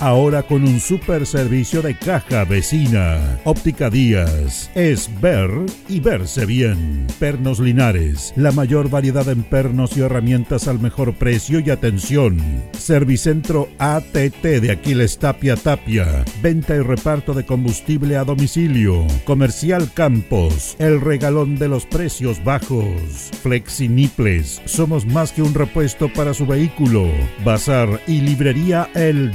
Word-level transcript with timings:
ahora 0.00 0.42
con 0.42 0.62
un 0.62 0.80
super 0.80 1.26
servicio 1.26 1.82
de 1.82 1.96
caja 1.96 2.44
vecina. 2.44 3.38
Óptica 3.44 3.90
Díaz, 3.90 4.70
es 4.74 5.10
ver 5.20 5.50
y 5.88 6.00
verse 6.00 6.46
bien. 6.46 7.06
Pernos 7.18 7.60
Linares, 7.60 8.32
la 8.36 8.52
mayor 8.52 8.90
variedad 8.90 9.28
en 9.28 9.42
pernos 9.42 9.96
y 9.96 10.00
herramientas 10.00 10.68
al 10.68 10.80
mejor 10.80 11.14
precio 11.14 11.60
y 11.60 11.70
atención. 11.70 12.38
Servicentro 12.78 13.68
ATT 13.78 14.42
de 14.42 14.70
Aquiles 14.72 15.18
Tapia 15.18 15.56
Tapia, 15.56 16.24
venta 16.42 16.74
y 16.74 16.80
reparto 16.80 17.34
de 17.34 17.44
combustible 17.44 18.16
a 18.16 18.24
domicilio. 18.24 19.06
Comercial 19.24 19.90
Campos, 19.92 20.76
el 20.78 21.00
regalón 21.00 21.56
de 21.56 21.68
los 21.68 21.86
precios 21.86 22.42
bajos. 22.44 23.30
Flexiniples, 23.42 24.62
somos 24.64 25.06
más 25.06 25.32
que 25.32 25.42
un 25.42 25.54
repuesto 25.54 26.12
para 26.12 26.34
su 26.34 26.46
vehículo. 26.46 27.08
Bazar 27.44 28.00
y 28.06 28.20
librería 28.20 28.88
El 28.94 29.32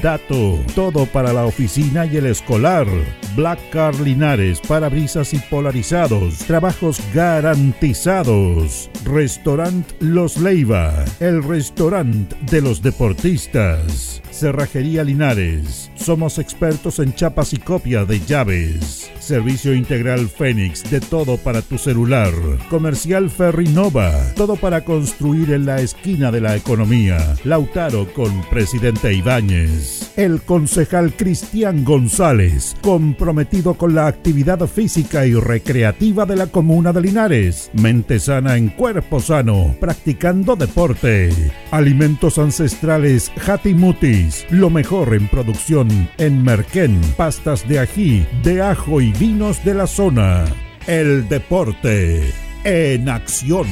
Todo 0.74 1.06
para 1.06 1.34
la 1.34 1.46
oficina 1.46 2.06
y 2.06 2.16
el 2.16 2.28
escolar. 2.28 2.88
Black 3.36 3.60
Car 3.72 3.94
Linares, 4.00 4.62
parabrisas 4.62 5.34
y 5.34 5.40
polarizados. 5.40 6.38
Trabajos 6.48 7.02
garantizados. 7.14 8.90
Restaurant 9.04 9.86
Los 10.00 10.38
Leiva, 10.38 11.04
el 11.20 11.44
restaurante 11.44 12.38
de 12.50 12.62
los 12.62 12.82
deportistas. 12.82 14.22
Cerrajería 14.32 15.04
Linares. 15.04 15.92
Somos 15.96 16.40
expertos 16.40 17.00
en 17.00 17.14
chapas 17.14 17.52
y 17.52 17.58
copia 17.58 18.06
de 18.06 18.22
llaves. 18.22 19.12
Servicio 19.20 19.74
integral 19.74 20.30
Fénix, 20.30 20.90
de 20.90 21.02
todo 21.02 21.36
para 21.38 21.62
tu 21.62 21.78
celular. 21.78 22.32
Comercial 22.70 23.30
Ferrinova, 23.30 24.14
todo 24.36 24.56
para 24.56 24.86
construir 24.86 25.52
en 25.52 25.66
la 25.66 25.82
esquina 25.82 26.32
de 26.32 26.40
la 26.40 26.56
economía. 26.56 27.36
Lautaro 27.44 28.08
con 28.14 28.42
Presidente 28.50 29.14
Ibáñez. 29.14 29.97
El 30.16 30.42
concejal 30.42 31.14
Cristian 31.16 31.84
González, 31.84 32.76
comprometido 32.82 33.76
con 33.76 33.96
la 33.96 34.08
actividad 34.08 34.66
física 34.68 35.26
y 35.26 35.34
recreativa 35.34 36.26
de 36.26 36.36
la 36.36 36.48
comuna 36.48 36.94
de 36.94 37.02
Linares. 37.02 37.70
Mente 37.74 38.20
sana 38.20 38.58
en 38.58 38.70
cuerpo 38.70 39.20
sano, 39.20 39.76
practicando 39.80 40.56
deporte. 40.56 41.30
Alimentos 41.72 42.38
ancestrales 42.38 43.32
Hatimutis, 43.46 44.46
lo 44.50 44.70
mejor 44.70 45.14
en 45.14 45.28
producción 45.28 46.10
en 46.18 46.44
Merquén, 46.44 47.00
pastas 47.16 47.68
de 47.68 47.80
ají, 47.80 48.26
de 48.44 48.62
ajo 48.62 49.02
y 49.02 49.12
vinos 49.14 49.64
de 49.64 49.74
la 49.74 49.88
zona. 49.88 50.46
El 50.88 51.28
deporte 51.28 52.34
en 52.64 53.10
acción. 53.10 53.68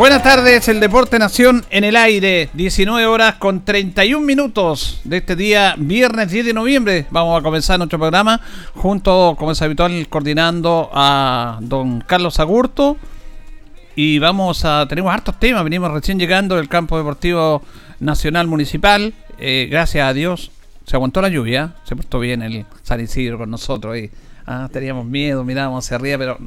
Buenas 0.00 0.22
tardes, 0.22 0.66
el 0.68 0.80
Deporte 0.80 1.18
Nación 1.18 1.62
en 1.68 1.84
el 1.84 1.94
aire, 1.94 2.48
19 2.54 3.04
horas 3.04 3.34
con 3.34 3.66
31 3.66 4.24
minutos 4.24 4.98
de 5.04 5.18
este 5.18 5.36
día, 5.36 5.74
viernes 5.76 6.30
10 6.30 6.46
de 6.46 6.54
noviembre. 6.54 7.04
Vamos 7.10 7.38
a 7.38 7.42
comenzar 7.42 7.76
nuestro 7.76 7.98
programa 7.98 8.40
junto, 8.74 9.36
como 9.38 9.52
es 9.52 9.60
habitual, 9.60 10.08
coordinando 10.08 10.88
a 10.94 11.58
don 11.60 12.00
Carlos 12.00 12.40
Agurto. 12.40 12.96
Y 13.94 14.18
vamos 14.18 14.64
a, 14.64 14.86
tenemos 14.88 15.12
hartos 15.12 15.38
temas, 15.38 15.62
venimos 15.64 15.90
recién 15.90 16.18
llegando 16.18 16.56
del 16.56 16.70
campo 16.70 16.96
deportivo 16.96 17.60
nacional 17.98 18.46
municipal. 18.46 19.12
Eh, 19.38 19.68
gracias 19.70 20.08
a 20.08 20.14
Dios, 20.14 20.50
se 20.86 20.96
aguantó 20.96 21.20
la 21.20 21.28
lluvia, 21.28 21.74
se 21.84 21.94
portó 21.94 22.20
bien 22.20 22.40
el 22.40 22.64
San 22.84 23.02
Isidro 23.02 23.36
con 23.36 23.50
nosotros. 23.50 23.98
Y, 23.98 24.10
ah, 24.46 24.70
teníamos 24.72 25.04
miedo, 25.04 25.44
mirábamos 25.44 25.84
hacia 25.84 25.98
arriba, 25.98 26.16
pero 26.16 26.38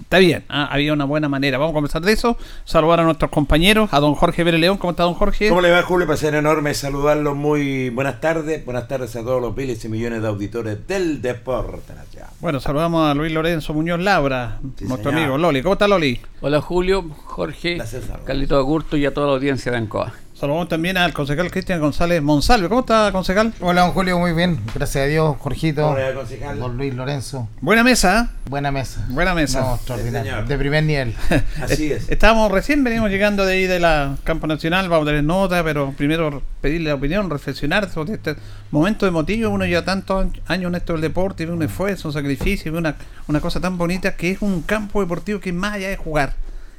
Está 0.00 0.18
bien, 0.18 0.44
¿ah? 0.48 0.68
había 0.70 0.92
una 0.92 1.04
buena 1.04 1.28
manera. 1.28 1.58
Vamos 1.58 1.72
a 1.72 1.74
comenzar 1.74 2.02
de 2.02 2.12
eso. 2.12 2.36
Saludar 2.64 3.00
a 3.00 3.04
nuestros 3.04 3.30
compañeros, 3.30 3.90
a 3.92 4.00
don 4.00 4.14
Jorge 4.14 4.44
Vélez 4.44 4.60
León. 4.60 4.78
¿Cómo 4.78 4.92
está, 4.92 5.02
don 5.02 5.14
Jorge? 5.14 5.48
¿Cómo 5.48 5.60
le 5.60 5.70
va, 5.70 5.82
Julio? 5.82 6.06
Placer 6.06 6.34
enorme 6.34 6.74
saludarlo. 6.74 7.34
Muy 7.34 7.90
buenas 7.90 8.20
tardes. 8.20 8.64
Buenas 8.64 8.88
tardes 8.88 9.14
a 9.16 9.20
todos 9.22 9.42
los 9.42 9.56
miles 9.56 9.84
y 9.84 9.88
millones 9.88 10.22
de 10.22 10.28
auditores 10.28 10.86
del 10.86 11.20
deporte. 11.20 11.92
Bueno, 12.40 12.60
saludamos 12.60 13.10
a 13.10 13.14
Luis 13.14 13.32
Lorenzo 13.32 13.74
Muñoz 13.74 14.00
Labra, 14.00 14.60
nuestro 14.80 15.10
amigo 15.10 15.36
Loli. 15.38 15.62
¿Cómo 15.62 15.74
está, 15.74 15.88
Loli? 15.88 16.20
Hola, 16.40 16.60
Julio, 16.60 17.04
Jorge, 17.24 17.78
Carlito 18.24 18.56
Agurto 18.56 18.96
y 18.96 19.06
a 19.06 19.12
toda 19.12 19.26
la 19.26 19.32
audiencia 19.34 19.72
de 19.72 19.78
Ancoa. 19.78 20.12
Saludamos 20.38 20.68
también 20.68 20.96
al 20.96 21.12
concejal 21.12 21.50
Cristian 21.50 21.80
González 21.80 22.22
Monsalve. 22.22 22.68
¿Cómo 22.68 22.82
está, 22.82 23.10
concejal? 23.10 23.52
Hola, 23.58 23.80
don 23.80 23.90
Julio, 23.90 24.20
muy 24.20 24.32
bien. 24.32 24.60
Gracias 24.72 25.04
a 25.04 25.08
Dios, 25.08 25.36
Jorgito. 25.40 25.88
Hola, 25.88 26.14
concejal. 26.14 26.60
Don 26.60 26.76
Luis 26.76 26.94
Lorenzo. 26.94 27.48
Buena 27.60 27.82
mesa. 27.82 28.30
¿eh? 28.30 28.48
Buena 28.48 28.70
mesa. 28.70 29.04
Buena 29.08 29.34
mesa. 29.34 29.62
No, 29.62 29.74
extraordinario. 29.74 30.44
de 30.44 30.56
primer 30.56 30.84
nivel. 30.84 31.16
Así 31.60 31.90
es. 31.90 32.08
Estábamos 32.08 32.52
recién, 32.52 32.84
venimos 32.84 33.10
llegando 33.10 33.44
de 33.44 33.54
ahí 33.54 33.66
de 33.66 33.80
la 33.80 34.16
campo 34.22 34.46
nacional, 34.46 34.88
vamos 34.88 35.08
a 35.08 35.10
tener 35.10 35.24
nota, 35.24 35.64
pero 35.64 35.92
primero 35.94 36.40
pedirle 36.60 36.90
la 36.90 36.94
opinión, 36.94 37.28
reflexionar 37.28 37.90
sobre 37.90 38.14
este 38.14 38.36
momento 38.70 39.08
emotivo. 39.08 39.50
Uno 39.50 39.66
lleva 39.66 39.84
tantos 39.84 40.24
años 40.46 40.68
en 40.68 40.76
esto 40.76 40.92
del 40.92 41.02
deporte, 41.02 41.46
ve 41.46 41.52
un 41.52 41.64
esfuerzo, 41.64 42.10
un 42.10 42.14
sacrificio, 42.14 42.70
ve 42.70 42.78
una, 42.78 42.94
una 43.26 43.40
cosa 43.40 43.60
tan 43.60 43.76
bonita 43.76 44.14
que 44.14 44.30
es 44.30 44.40
un 44.40 44.62
campo 44.62 45.00
deportivo 45.00 45.40
que 45.40 45.52
más 45.52 45.72
allá 45.74 45.88
de 45.88 45.96
jugar, 45.96 46.34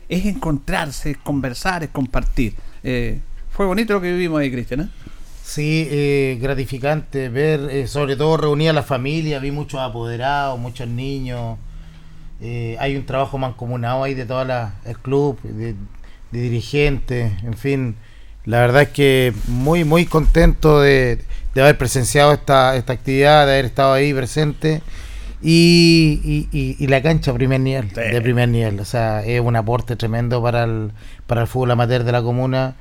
es 0.07 0.25
encontrarse, 0.25 1.11
es 1.11 1.17
conversar, 1.17 1.83
es 1.83 1.89
compartir. 1.89 2.55
Eh, 2.83 3.19
fue 3.59 3.65
bonito 3.65 3.91
lo 3.91 3.99
que 3.99 4.13
vivimos 4.13 4.39
ahí, 4.39 4.49
Cristian. 4.49 4.79
¿eh? 4.79 4.87
Sí, 5.43 5.85
eh, 5.91 6.39
gratificante 6.41 7.27
ver, 7.27 7.59
eh, 7.69 7.87
sobre 7.87 8.15
todo 8.15 8.37
reunir 8.37 8.69
a 8.69 8.73
la 8.73 8.83
familia, 8.83 9.37
vi 9.39 9.51
muchos 9.51 9.81
apoderados, 9.81 10.57
muchos 10.57 10.87
niños. 10.87 11.57
hay 12.39 12.95
un 12.95 13.05
trabajo 13.05 13.37
mancomunado 13.37 14.05
ahí 14.05 14.13
de 14.13 14.25
todo 14.25 14.43
el 14.43 14.97
club, 14.99 15.41
de, 15.41 15.75
dirigentes, 16.31 17.33
en 17.43 17.53
fin. 17.55 17.95
La 18.45 18.61
verdad 18.61 18.83
es 18.83 18.89
que 18.91 19.33
muy, 19.49 19.83
muy 19.83 20.05
contento 20.05 20.79
de, 20.79 21.19
haber 21.53 21.77
presenciado 21.77 22.31
esta, 22.31 22.77
esta 22.77 22.93
actividad, 22.93 23.45
de 23.45 23.51
haber 23.51 23.65
estado 23.65 23.91
ahí 23.91 24.13
presente. 24.13 24.81
Y, 25.41 26.47
y, 26.53 26.87
la 26.87 27.01
cancha 27.01 27.33
primer 27.33 27.59
nivel, 27.59 27.89
de 27.89 28.21
primer 28.21 28.47
nivel. 28.47 28.79
O 28.79 28.85
sea, 28.85 29.21
es 29.25 29.41
un 29.41 29.57
aporte 29.57 29.97
tremendo 29.97 30.41
para 30.41 30.63
el, 30.63 30.91
para 31.27 31.41
el 31.41 31.47
fútbol 31.47 31.71
amateur 31.71 32.05
de 32.05 32.13
la 32.13 32.21
comuna. 32.21 32.75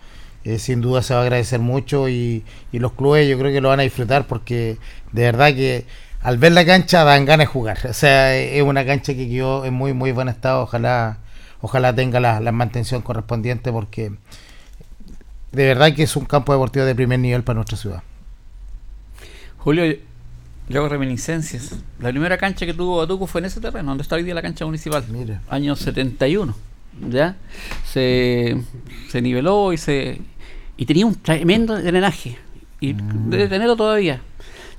Eh, 0.48 0.58
sin 0.58 0.80
duda 0.80 1.02
se 1.02 1.12
va 1.12 1.20
a 1.20 1.22
agradecer 1.24 1.60
mucho 1.60 2.08
y, 2.08 2.42
los 2.72 2.92
clubes 2.92 3.28
yo 3.28 3.38
creo 3.38 3.52
que 3.52 3.60
lo 3.60 3.68
van 3.68 3.80
a 3.80 3.82
disfrutar 3.82 4.26
porque 4.26 4.78
de 5.12 5.22
verdad 5.22 5.48
que 5.48 5.84
al 6.22 6.38
ver 6.38 6.52
la 6.52 6.64
cancha 6.64 7.04
dan 7.04 7.26
ganas 7.26 7.48
de 7.48 7.52
jugar. 7.52 7.78
O 7.86 7.92
sea, 7.92 8.34
es 8.34 8.62
una 8.62 8.86
cancha 8.86 9.12
que 9.12 9.28
quedó 9.28 9.66
en 9.66 9.74
muy 9.74 9.92
muy 9.92 10.10
buen 10.12 10.28
estado. 10.28 10.62
Ojalá 10.62 11.18
ojalá 11.60 11.94
tenga 11.94 12.18
la, 12.18 12.40
mantención 12.50 13.02
correspondiente 13.02 13.70
porque 13.70 14.12
de 15.52 15.66
verdad 15.66 15.94
que 15.94 16.04
es 16.04 16.16
un 16.16 16.24
campo 16.24 16.52
deportivo 16.54 16.86
de 16.86 16.94
primer 16.94 17.18
nivel 17.18 17.44
para 17.44 17.56
nuestra 17.56 17.76
ciudad. 17.76 18.02
Julio, 19.58 19.98
yo 20.70 20.80
hago 20.80 20.88
reminiscencias. 20.88 21.74
La 22.00 22.08
primera 22.08 22.38
cancha 22.38 22.64
que 22.64 22.72
tuvo 22.72 22.96
Batuco 22.96 23.26
fue 23.26 23.42
en 23.42 23.44
ese 23.44 23.60
terreno, 23.60 23.90
donde 23.90 24.00
está 24.00 24.16
hoy 24.16 24.22
día 24.22 24.32
la 24.32 24.40
cancha 24.40 24.64
municipal. 24.64 25.04
Mira. 25.10 25.42
Año 25.50 25.76
71. 25.76 26.54
¿Ya? 27.10 27.36
Se, 27.84 28.56
se 29.10 29.20
niveló 29.20 29.74
y 29.74 29.76
se 29.76 30.22
y 30.78 30.86
tenía 30.86 31.04
un 31.04 31.14
tremendo 31.16 31.76
drenaje. 31.76 32.38
Y 32.80 32.94
mm. 32.94 33.28
debe 33.30 33.48
tenerlo 33.48 33.76
todavía. 33.76 34.20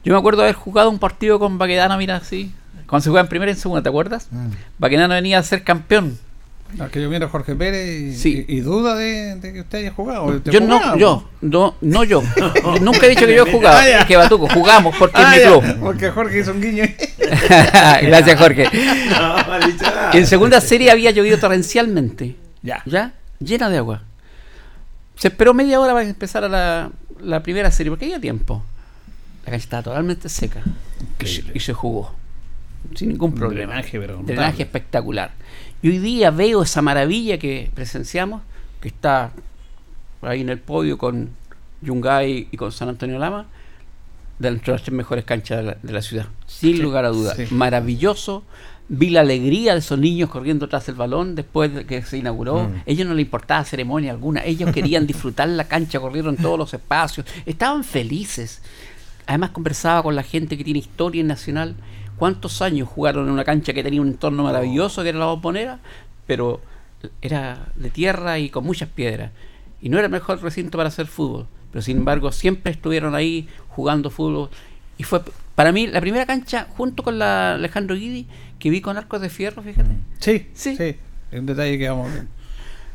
Yo 0.03 0.13
me 0.13 0.19
acuerdo 0.19 0.41
haber 0.41 0.55
jugado 0.55 0.89
un 0.89 0.97
partido 0.97 1.37
con 1.37 1.57
Baquedano, 1.59 1.95
mira 1.97 2.15
así. 2.15 2.51
Cuando 2.87 3.03
se 3.03 3.09
juega 3.11 3.21
en 3.21 3.27
primera 3.27 3.51
y 3.51 3.53
en 3.53 3.59
segunda, 3.61 3.83
¿te 3.83 3.89
acuerdas? 3.89 4.27
Mm. 4.31 4.47
Baquedano 4.79 5.13
venía 5.13 5.37
a 5.37 5.43
ser 5.43 5.63
campeón 5.63 6.17
que 6.91 7.01
yo 7.01 7.09
miro 7.09 7.25
a 7.25 7.29
Jorge 7.29 7.55
Pérez 7.55 7.89
y, 7.99 8.15
Sí. 8.15 8.45
y- 8.47 8.57
y 8.57 8.59
duda 8.59 8.93
de, 8.93 9.37
de 9.37 9.53
que 9.53 9.61
usted 9.61 9.79
haya 9.79 9.91
jugado. 9.91 10.25
¿Usted 10.25 10.51
Yo 10.51 10.59
no, 10.59 10.77
jugaba? 10.77 10.97
yo, 10.99 11.27
no, 11.41 11.73
no 11.81 12.03
yo. 12.03 12.21
Nunca 12.81 13.07
he 13.07 13.09
dicho 13.09 13.25
que 13.25 13.33
yo 13.35 13.43
he 13.47 13.51
jugado. 13.51 13.75
Ah, 13.79 13.89
ya. 13.89 14.05
que 14.05 14.15
Batuco, 14.15 14.47
jugamos 14.47 14.95
porque 14.99 15.17
Ah, 15.19 15.35
es 15.35 15.45
mi 15.45 15.47
club. 15.49 15.79
Porque 15.79 16.11
Jorge 16.11 16.39
hizo 16.41 16.51
un 16.51 16.61
guiño. 16.61 16.83
Gracias, 18.03 18.39
Jorge. 18.39 18.65
No. 19.09 19.35
En 20.13 20.27
segunda 20.27 20.61
serie 20.61 20.91
había 20.91 21.09
llovido 21.11 21.37
torrencialmente. 21.39 22.35
ya. 22.61 22.83
¿Ya? 22.85 23.13
Llena 23.39 23.67
de 23.69 23.77
agua. 23.77 24.03
Se 25.19 25.27
esperó 25.27 25.53
media 25.53 25.79
hora 25.79 25.93
para 25.93 26.05
que 26.05 26.09
empezara 26.11 26.47
la, 26.49 26.91
la 27.21 27.43
primera 27.43 27.69
serie, 27.71 27.91
porque 27.91 28.05
había 28.05 28.19
tiempo. 28.19 28.63
La 29.45 29.51
cancha 29.51 29.63
estaba 29.63 29.83
totalmente 29.83 30.29
seca. 30.29 30.61
Y 31.21 31.25
se, 31.27 31.43
y 31.53 31.59
se 31.59 31.73
jugó. 31.73 32.15
Sin 32.95 33.09
ningún 33.09 33.33
problema. 33.35 33.73
drenaje, 33.73 33.99
pero. 33.99 34.17
Drenaje 34.23 34.63
espectacular. 34.63 35.31
Y 35.81 35.89
hoy 35.89 35.97
día 35.99 36.31
veo 36.31 36.63
esa 36.63 36.81
maravilla 36.81 37.37
que 37.37 37.69
presenciamos, 37.75 38.41
que 38.81 38.87
está 38.87 39.31
ahí 40.21 40.41
en 40.41 40.49
el 40.49 40.59
podio 40.59 40.97
con 40.97 41.29
Yungay 41.81 42.47
y 42.51 42.57
con 42.57 42.71
San 42.71 42.89
Antonio 42.89 43.19
Lama, 43.19 43.45
dentro 44.39 44.71
de 44.73 44.77
las 44.77 44.83
tres 44.83 44.93
mejores 44.95 45.25
canchas 45.25 45.57
de 45.57 45.63
la, 45.63 45.77
de 45.81 45.93
la 45.93 46.01
ciudad. 46.01 46.27
Sin 46.47 46.75
Sí, 46.77 46.81
lugar 46.81 47.03
a 47.05 47.09
dudas. 47.09 47.35
sí. 47.37 47.47
Maravilloso. 47.53 48.43
Vi 48.91 49.11
la 49.11 49.21
alegría 49.21 49.73
de 49.73 49.79
esos 49.79 49.99
niños 49.99 50.29
corriendo 50.29 50.67
tras 50.67 50.89
el 50.89 50.95
balón 50.95 51.35
después 51.35 51.73
de 51.73 51.85
que 51.85 52.01
se 52.01 52.17
inauguró. 52.17 52.63
Mm. 52.63 52.81
Ellos 52.87 53.07
no 53.07 53.13
les 53.13 53.25
importaba 53.25 53.63
ceremonia 53.63 54.11
alguna. 54.11 54.43
Ellos 54.43 54.71
querían 54.73 55.05
disfrutar 55.05 55.47
la 55.47 55.65
cancha, 55.65 55.99
corrieron 55.99 56.35
todos 56.37 56.57
los 56.57 56.73
espacios. 56.73 57.27
Estaban 57.45 57.83
felices. 57.83 58.63
Además 59.27 59.51
conversaba 59.51 60.01
con 60.01 60.15
la 60.15 60.23
gente 60.23 60.57
que 60.57 60.63
tiene 60.63 60.79
historia 60.79 61.21
en 61.21 61.27
Nacional. 61.27 61.75
¿Cuántos 62.17 62.63
años 62.63 62.89
jugaron 62.89 63.27
en 63.27 63.33
una 63.33 63.43
cancha 63.43 63.73
que 63.73 63.83
tenía 63.83 64.01
un 64.01 64.07
entorno 64.07 64.43
maravilloso, 64.43 65.03
que 65.03 65.09
era 65.09 65.19
la 65.19 65.25
bombonera? 65.25 65.79
Pero 66.25 66.59
era 67.21 67.71
de 67.75 67.91
tierra 67.91 68.39
y 68.39 68.49
con 68.49 68.65
muchas 68.65 68.89
piedras. 68.89 69.31
Y 69.81 69.89
no 69.89 69.97
era 69.97 70.07
el 70.07 70.11
mejor 70.11 70.41
recinto 70.41 70.77
para 70.79 70.89
hacer 70.89 71.05
fútbol. 71.05 71.47
Pero 71.71 71.83
sin 71.83 71.97
embargo 71.97 72.31
siempre 72.31 72.71
estuvieron 72.71 73.13
ahí 73.13 73.47
jugando 73.69 74.09
fútbol. 74.09 74.49
Y 74.97 75.03
fue 75.03 75.21
para 75.55 75.71
mí 75.71 75.87
la 75.87 76.01
primera 76.01 76.25
cancha, 76.25 76.67
junto 76.77 77.03
con 77.03 77.19
la 77.19 77.55
Alejandro 77.55 77.95
Guidi, 77.95 78.27
que 78.59 78.69
vi 78.69 78.81
con 78.81 78.97
arcos 78.97 79.21
de 79.21 79.29
fierro, 79.29 79.61
fíjate. 79.63 79.89
Sí, 80.19 80.49
Sí. 80.53 80.75
sí. 80.75 80.95
Un 81.31 81.45
detalle 81.45 81.77
que 81.77 81.89
vamos 81.89 82.11
a 82.11 82.13
ver. 82.15 82.23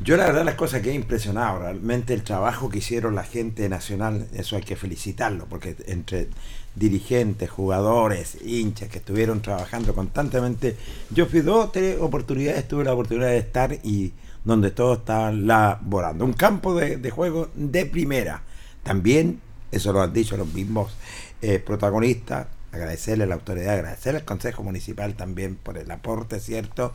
Yo 0.00 0.16
la 0.16 0.26
verdad 0.26 0.44
las 0.44 0.56
cosas 0.56 0.82
que 0.82 0.90
he 0.90 0.94
impresionado, 0.94 1.60
realmente 1.60 2.14
el 2.14 2.22
trabajo 2.24 2.68
que 2.68 2.78
hicieron 2.78 3.14
la 3.14 3.22
gente 3.22 3.68
nacional, 3.68 4.26
eso 4.34 4.56
hay 4.56 4.62
que 4.62 4.74
felicitarlo, 4.76 5.46
porque 5.46 5.76
entre 5.86 6.28
dirigentes, 6.74 7.48
jugadores, 7.48 8.36
hinchas 8.44 8.88
que 8.88 8.98
estuvieron 8.98 9.40
trabajando 9.40 9.94
constantemente, 9.94 10.76
yo 11.10 11.26
fui 11.26 11.40
dos, 11.40 11.70
tres 11.70 11.96
oportunidades, 12.00 12.66
tuve 12.66 12.84
la 12.84 12.92
oportunidad 12.92 13.28
de 13.28 13.38
estar 13.38 13.72
y 13.84 14.12
donde 14.44 14.72
todos 14.72 14.98
estaban 14.98 15.46
laborando. 15.46 16.24
Un 16.24 16.32
campo 16.34 16.74
de, 16.74 16.96
de 16.96 17.10
juego 17.10 17.48
de 17.54 17.86
primera. 17.86 18.42
También, 18.82 19.40
eso 19.70 19.92
lo 19.92 20.02
han 20.02 20.12
dicho 20.12 20.36
los 20.36 20.52
mismos 20.52 20.92
eh, 21.40 21.60
protagonistas, 21.60 22.48
agradecerle 22.74 23.24
a 23.24 23.26
la 23.26 23.34
autoridad, 23.34 23.74
agradecerle 23.74 24.20
al 24.20 24.24
Consejo 24.24 24.62
Municipal 24.62 25.14
también 25.14 25.56
por 25.56 25.78
el 25.78 25.90
aporte, 25.90 26.40
¿cierto? 26.40 26.92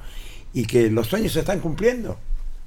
Y 0.54 0.66
que 0.66 0.90
los 0.90 1.08
sueños 1.08 1.34
se 1.34 1.40
están 1.40 1.60
cumpliendo 1.60 2.18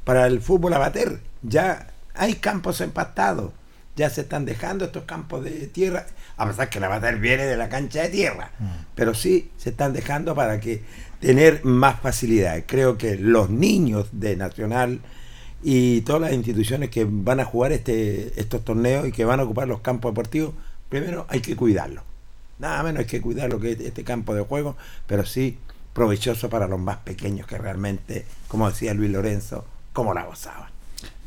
para 0.04 0.26
el 0.26 0.40
fútbol 0.40 0.74
amateur. 0.74 1.20
Ya 1.42 1.88
hay 2.14 2.34
campos 2.34 2.80
empastados, 2.80 3.52
ya 3.96 4.10
se 4.10 4.22
están 4.22 4.44
dejando 4.44 4.86
estos 4.86 5.04
campos 5.04 5.44
de 5.44 5.66
tierra, 5.66 6.06
a 6.36 6.46
pesar 6.46 6.70
que 6.70 6.80
la 6.80 6.86
amateur 6.86 7.18
viene 7.18 7.44
de 7.44 7.56
la 7.56 7.68
cancha 7.68 8.02
de 8.02 8.08
tierra, 8.08 8.50
pero 8.94 9.14
sí 9.14 9.50
se 9.56 9.70
están 9.70 9.92
dejando 9.92 10.34
para 10.34 10.60
que 10.60 10.82
tener 11.20 11.64
más 11.64 12.00
facilidad. 12.00 12.62
Creo 12.66 12.98
que 12.98 13.16
los 13.16 13.50
niños 13.50 14.08
de 14.12 14.36
Nacional 14.36 15.00
y 15.62 16.00
todas 16.02 16.22
las 16.22 16.32
instituciones 16.32 16.90
que 16.90 17.06
van 17.08 17.40
a 17.40 17.44
jugar 17.44 17.72
este, 17.72 18.40
estos 18.40 18.64
torneos 18.64 19.06
y 19.06 19.12
que 19.12 19.24
van 19.24 19.40
a 19.40 19.44
ocupar 19.44 19.68
los 19.68 19.80
campos 19.80 20.12
deportivos, 20.12 20.54
primero 20.88 21.26
hay 21.28 21.40
que 21.40 21.54
cuidarlo. 21.54 22.02
Nada 22.62 22.82
menos 22.84 23.00
hay 23.00 23.06
que 23.06 23.20
cuidar 23.20 23.50
lo 23.50 23.60
que 23.60 23.72
es 23.72 23.80
este 23.80 24.04
campo 24.04 24.34
de 24.34 24.42
juego, 24.42 24.76
pero 25.06 25.26
sí 25.26 25.58
provechoso 25.92 26.48
para 26.48 26.68
los 26.68 26.80
más 26.80 26.98
pequeños 26.98 27.46
que 27.46 27.58
realmente, 27.58 28.24
como 28.48 28.70
decía 28.70 28.94
Luis 28.94 29.10
Lorenzo, 29.10 29.66
como 29.92 30.14
la 30.14 30.22
gozaban. 30.24 30.70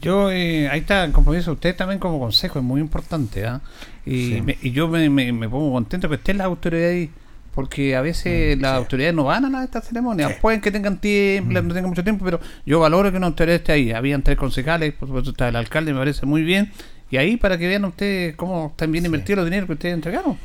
Yo, 0.02 0.32
eh, 0.32 0.70
ahí 0.70 0.80
está, 0.80 1.12
como 1.12 1.34
dice 1.34 1.52
usted 1.52 1.76
también 1.76 2.00
como 2.00 2.20
consejo, 2.20 2.60
es 2.60 2.66
muy 2.66 2.80
importante. 2.82 3.46
¿ah? 3.46 3.62
Y, 4.06 4.36
Sí. 4.36 4.42
me- 4.42 4.58
y 4.62 4.72
yo 4.72 4.88
me, 4.88 5.10
me- 5.10 5.34
me 5.34 5.50
pongo 5.50 5.74
contento 5.74 6.08
que 6.10 6.16
estén 6.16 6.38
las 6.38 6.46
autoridades 6.46 6.94
ahí, 6.94 7.10
porque 7.54 7.96
a 7.96 8.02
veces 8.02 8.58
las 8.60 8.74
autoridades 8.74 9.14
no 9.16 9.26
van 9.26 9.54
a 9.56 9.64
estas 9.64 9.88
ceremonias. 9.88 10.32
Sí. 10.32 10.38
Pueden 10.42 10.62
que 10.62 10.72
tengan 10.72 11.00
tiempo, 11.00 11.52
no 11.52 11.74
tengan 11.74 11.90
mucho 11.90 12.04
tiempo, 12.04 12.24
pero 12.24 12.40
yo 12.66 12.80
valoro 12.80 13.12
que 13.12 13.18
una 13.18 13.28
autoridad 13.28 13.58
esté 13.58 13.72
ahí. 13.74 13.92
Habían 13.92 14.24
tres 14.24 14.38
concejales, 14.38 14.94
por 14.94 15.08
supuesto 15.10 15.32
está 15.32 15.50
el 15.50 15.56
alcalde, 15.58 15.92
me 15.94 16.00
parece 16.00 16.26
muy 16.26 16.44
bien. 16.44 16.72
Y 17.12 17.18
ahí 17.18 17.38
para 17.38 17.58
que 17.58 17.68
vean 17.68 17.86
ustedes 17.86 18.36
cómo 18.36 18.68
están 18.72 18.92
bien 18.92 19.06
invertidos 19.06 19.38
los 19.38 19.46
dineros 19.46 19.68
que 19.68 19.74
ustedes 19.74 19.94
entregaron. 19.96 20.38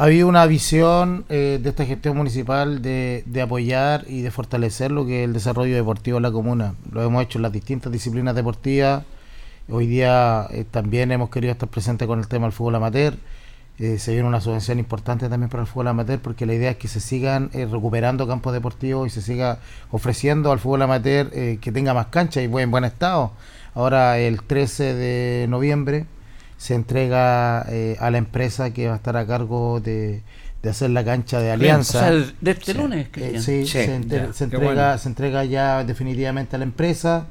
Había 0.00 0.24
una 0.24 0.46
visión 0.46 1.26
eh, 1.28 1.60
de 1.62 1.68
esta 1.68 1.84
gestión 1.84 2.16
municipal 2.16 2.80
de, 2.80 3.22
de 3.26 3.42
apoyar 3.42 4.06
y 4.08 4.22
de 4.22 4.30
fortalecer 4.30 4.90
lo 4.90 5.04
que 5.04 5.20
es 5.20 5.24
el 5.26 5.34
desarrollo 5.34 5.76
deportivo 5.76 6.16
en 6.16 6.22
la 6.22 6.32
comuna. 6.32 6.74
Lo 6.90 7.02
hemos 7.02 7.22
hecho 7.22 7.36
en 7.36 7.42
las 7.42 7.52
distintas 7.52 7.92
disciplinas 7.92 8.34
deportivas. 8.34 9.04
Hoy 9.68 9.86
día 9.86 10.46
eh, 10.52 10.64
también 10.64 11.12
hemos 11.12 11.28
querido 11.28 11.52
estar 11.52 11.68
presentes 11.68 12.08
con 12.08 12.18
el 12.18 12.28
tema 12.28 12.46
del 12.46 12.52
fútbol 12.52 12.76
amateur. 12.76 13.12
Eh, 13.78 13.98
se 13.98 14.12
viene 14.14 14.26
una 14.26 14.40
subvención 14.40 14.78
importante 14.78 15.28
también 15.28 15.50
para 15.50 15.64
el 15.64 15.66
fútbol 15.66 15.88
amateur 15.88 16.18
porque 16.18 16.46
la 16.46 16.54
idea 16.54 16.70
es 16.70 16.76
que 16.78 16.88
se 16.88 17.00
sigan 17.00 17.50
eh, 17.52 17.66
recuperando 17.70 18.26
campos 18.26 18.54
deportivos 18.54 19.06
y 19.06 19.10
se 19.10 19.20
siga 19.20 19.58
ofreciendo 19.90 20.50
al 20.50 20.60
fútbol 20.60 20.80
amateur 20.80 21.28
que 21.30 21.72
tenga 21.72 21.92
más 21.92 22.06
cancha 22.06 22.40
y 22.40 22.46
buen, 22.46 22.70
buen 22.70 22.84
estado. 22.84 23.32
Ahora 23.74 24.18
el 24.18 24.44
13 24.44 24.94
de 24.94 25.46
noviembre 25.46 26.06
se 26.60 26.74
entrega 26.74 27.64
eh, 27.70 27.96
a 28.00 28.10
la 28.10 28.18
empresa 28.18 28.70
que 28.74 28.86
va 28.88 28.92
a 28.92 28.96
estar 28.96 29.16
a 29.16 29.26
cargo 29.26 29.80
de, 29.80 30.20
de 30.62 30.68
hacer 30.70 30.90
la 30.90 31.02
cancha 31.02 31.40
de 31.40 31.48
O 31.50 31.54
alianza. 31.54 32.00
sea, 32.00 32.10
de 32.38 32.50
este 32.50 32.72
Sí. 32.72 32.78
lunes, 32.78 33.08
Eh, 33.16 33.40
sí, 33.40 33.64
Sí, 33.64 33.66
se, 33.66 33.86
se 34.34 34.44
entrega, 34.44 34.64
bueno. 34.74 34.98
se 34.98 35.08
entrega 35.08 35.44
ya 35.44 35.84
definitivamente 35.84 36.56
a 36.56 36.58
la 36.58 36.66
empresa, 36.66 37.24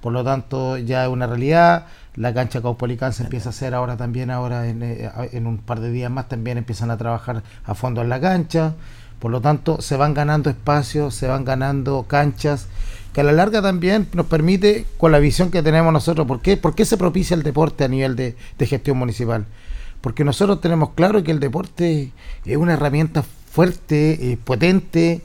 por 0.00 0.12
lo 0.12 0.24
tanto 0.24 0.76
ya 0.76 1.04
es 1.04 1.08
una 1.08 1.28
realidad. 1.28 1.86
La 2.16 2.34
cancha 2.34 2.60
Caupolicán 2.62 3.12
se 3.12 3.22
empieza 3.22 3.50
a 3.50 3.50
hacer 3.50 3.74
ahora 3.74 3.96
también, 3.96 4.30
ahora 4.32 4.66
en, 4.68 4.82
eh, 4.82 5.08
en 5.32 5.46
un 5.46 5.58
par 5.58 5.78
de 5.80 5.92
días 5.92 6.10
más 6.10 6.28
también 6.28 6.58
empiezan 6.58 6.90
a 6.90 6.96
trabajar 6.96 7.44
a 7.64 7.74
fondo 7.76 8.02
en 8.02 8.08
la 8.08 8.20
cancha. 8.20 8.74
Por 9.20 9.30
lo 9.30 9.40
tanto, 9.40 9.80
se 9.80 9.96
van 9.96 10.14
ganando 10.14 10.50
espacios, 10.50 11.14
se 11.14 11.28
van 11.28 11.44
ganando 11.44 12.02
canchas, 12.08 12.66
que 13.14 13.20
a 13.20 13.24
la 13.24 13.32
larga 13.32 13.62
también 13.62 14.08
nos 14.12 14.26
permite, 14.26 14.86
con 14.98 15.12
la 15.12 15.20
visión 15.20 15.52
que 15.52 15.62
tenemos 15.62 15.92
nosotros, 15.92 16.26
¿por 16.26 16.42
qué, 16.42 16.56
¿Por 16.56 16.74
qué 16.74 16.84
se 16.84 16.96
propicia 16.96 17.34
el 17.36 17.44
deporte 17.44 17.84
a 17.84 17.88
nivel 17.88 18.16
de, 18.16 18.34
de 18.58 18.66
gestión 18.66 18.98
municipal? 18.98 19.46
Porque 20.00 20.24
nosotros 20.24 20.60
tenemos 20.60 20.90
claro 20.90 21.22
que 21.22 21.30
el 21.30 21.38
deporte 21.38 22.10
es 22.44 22.56
una 22.56 22.74
herramienta 22.74 23.22
fuerte, 23.22 24.32
eh, 24.32 24.36
potente, 24.36 25.22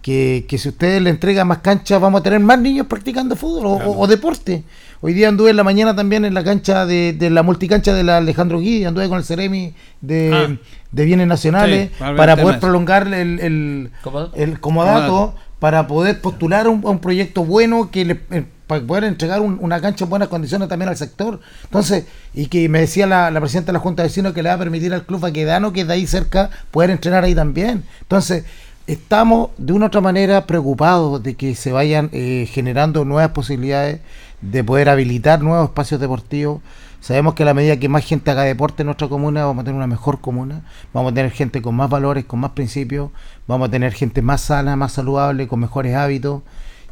que, 0.00 0.46
que 0.48 0.56
si 0.56 0.70
ustedes 0.70 1.02
le 1.02 1.10
entregan 1.10 1.46
más 1.46 1.58
canchas 1.58 2.00
vamos 2.00 2.20
a 2.20 2.24
tener 2.24 2.40
más 2.40 2.58
niños 2.58 2.86
practicando 2.86 3.36
fútbol 3.36 3.82
o 3.84 4.06
deporte. 4.06 4.64
Hoy 5.00 5.12
día 5.12 5.28
anduve 5.28 5.50
en 5.50 5.56
la 5.56 5.64
mañana 5.64 5.94
también 5.94 6.24
en 6.24 6.34
la 6.34 6.42
cancha 6.44 6.86
de, 6.86 7.12
de 7.12 7.30
la 7.30 7.42
multicancha 7.42 7.92
de 7.94 8.02
la 8.02 8.16
Alejandro 8.18 8.60
Guidi, 8.60 8.84
anduve 8.84 9.08
con 9.08 9.18
el 9.18 9.24
Ceremi 9.24 9.74
de, 10.00 10.30
Ah. 10.32 10.56
de 10.92 11.04
Bienes 11.04 11.26
Nacionales 11.26 11.90
Sí, 11.96 12.04
para 12.16 12.36
poder 12.36 12.58
prolongar 12.60 13.06
el, 13.12 13.38
el, 13.40 13.90
¿Comodato? 14.02 14.36
el 14.36 14.60
comodato, 14.60 15.06
Comodato. 15.12 15.34
para 15.58 15.86
poder 15.86 16.20
postular 16.20 16.66
un, 16.68 16.82
a 16.84 16.90
un 16.90 16.98
proyecto 16.98 17.44
bueno 17.44 17.90
que 17.90 18.04
le, 18.04 18.20
eh, 18.30 18.44
para 18.66 18.82
poder 18.84 19.04
entregar 19.04 19.40
un- 19.40 19.58
una 19.60 19.80
cancha 19.80 20.04
en 20.04 20.10
buenas 20.10 20.28
condiciones 20.28 20.68
también 20.68 20.88
al 20.88 20.96
sector. 20.96 21.40
Entonces, 21.64 22.04
y 22.34 22.46
que 22.46 22.68
me 22.68 22.80
decía 22.80 23.06
la, 23.06 23.30
la 23.30 23.40
presidenta 23.40 23.68
de 23.68 23.74
la 23.74 23.78
Junta 23.80 24.02
de 24.02 24.08
Vecinos 24.08 24.32
que 24.32 24.42
le 24.42 24.48
va 24.48 24.54
a 24.56 24.58
permitir 24.58 24.92
al 24.92 25.04
Club 25.04 25.20
Baquedano, 25.20 25.72
que 25.72 25.82
es 25.82 25.86
de 25.86 25.92
ahí 25.92 26.06
cerca, 26.06 26.50
poder 26.72 26.90
entrenar 26.90 27.22
ahí 27.22 27.34
también. 27.34 27.84
Entonces, 28.00 28.44
estamos 28.88 29.50
de 29.58 29.72
una 29.72 29.86
u 29.86 29.88
otra 29.88 30.00
manera 30.00 30.46
preocupados 30.46 31.22
de 31.22 31.34
que 31.34 31.54
se 31.54 31.72
vayan 31.72 32.08
eh, 32.12 32.48
generando 32.50 33.04
nuevas 33.04 33.30
posibilidades 33.32 34.00
de 34.40 34.64
poder 34.64 34.88
habilitar 34.88 35.42
nuevos 35.42 35.68
espacios 35.68 36.00
deportivos. 36.00 36.60
Sabemos 37.00 37.34
que 37.34 37.42
a 37.42 37.46
la 37.46 37.54
medida 37.54 37.76
que 37.78 37.88
más 37.88 38.04
gente 38.04 38.30
haga 38.30 38.42
deporte 38.42 38.82
en 38.82 38.86
nuestra 38.86 39.08
comuna, 39.08 39.44
vamos 39.44 39.62
a 39.62 39.64
tener 39.64 39.76
una 39.76 39.86
mejor 39.86 40.20
comuna, 40.20 40.62
vamos 40.92 41.12
a 41.12 41.14
tener 41.14 41.30
gente 41.30 41.62
con 41.62 41.74
más 41.74 41.88
valores, 41.88 42.24
con 42.24 42.40
más 42.40 42.50
principios, 42.50 43.10
vamos 43.46 43.68
a 43.68 43.70
tener 43.70 43.92
gente 43.92 44.22
más 44.22 44.40
sana, 44.40 44.76
más 44.76 44.92
saludable, 44.92 45.46
con 45.46 45.60
mejores 45.60 45.94
hábitos. 45.94 46.42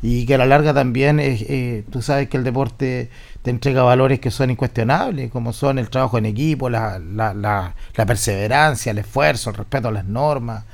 Y 0.02 0.26
que 0.26 0.34
a 0.34 0.38
la 0.38 0.44
larga 0.44 0.74
también 0.74 1.18
es, 1.18 1.42
eh, 1.48 1.84
tú 1.90 2.02
sabes 2.02 2.28
que 2.28 2.36
el 2.36 2.44
deporte 2.44 3.10
te 3.42 3.50
entrega 3.50 3.82
valores 3.82 4.20
que 4.20 4.30
son 4.30 4.50
incuestionables, 4.50 5.30
como 5.30 5.54
son 5.54 5.78
el 5.78 5.88
trabajo 5.88 6.18
en 6.18 6.26
equipo, 6.26 6.68
la, 6.68 6.98
la, 6.98 7.32
la, 7.32 7.74
la 7.94 8.06
perseverancia, 8.06 8.92
el 8.92 8.98
esfuerzo, 8.98 9.50
el 9.50 9.56
respeto 9.56 9.88
a 9.88 9.92
las 9.92 10.04
normas, 10.04 10.64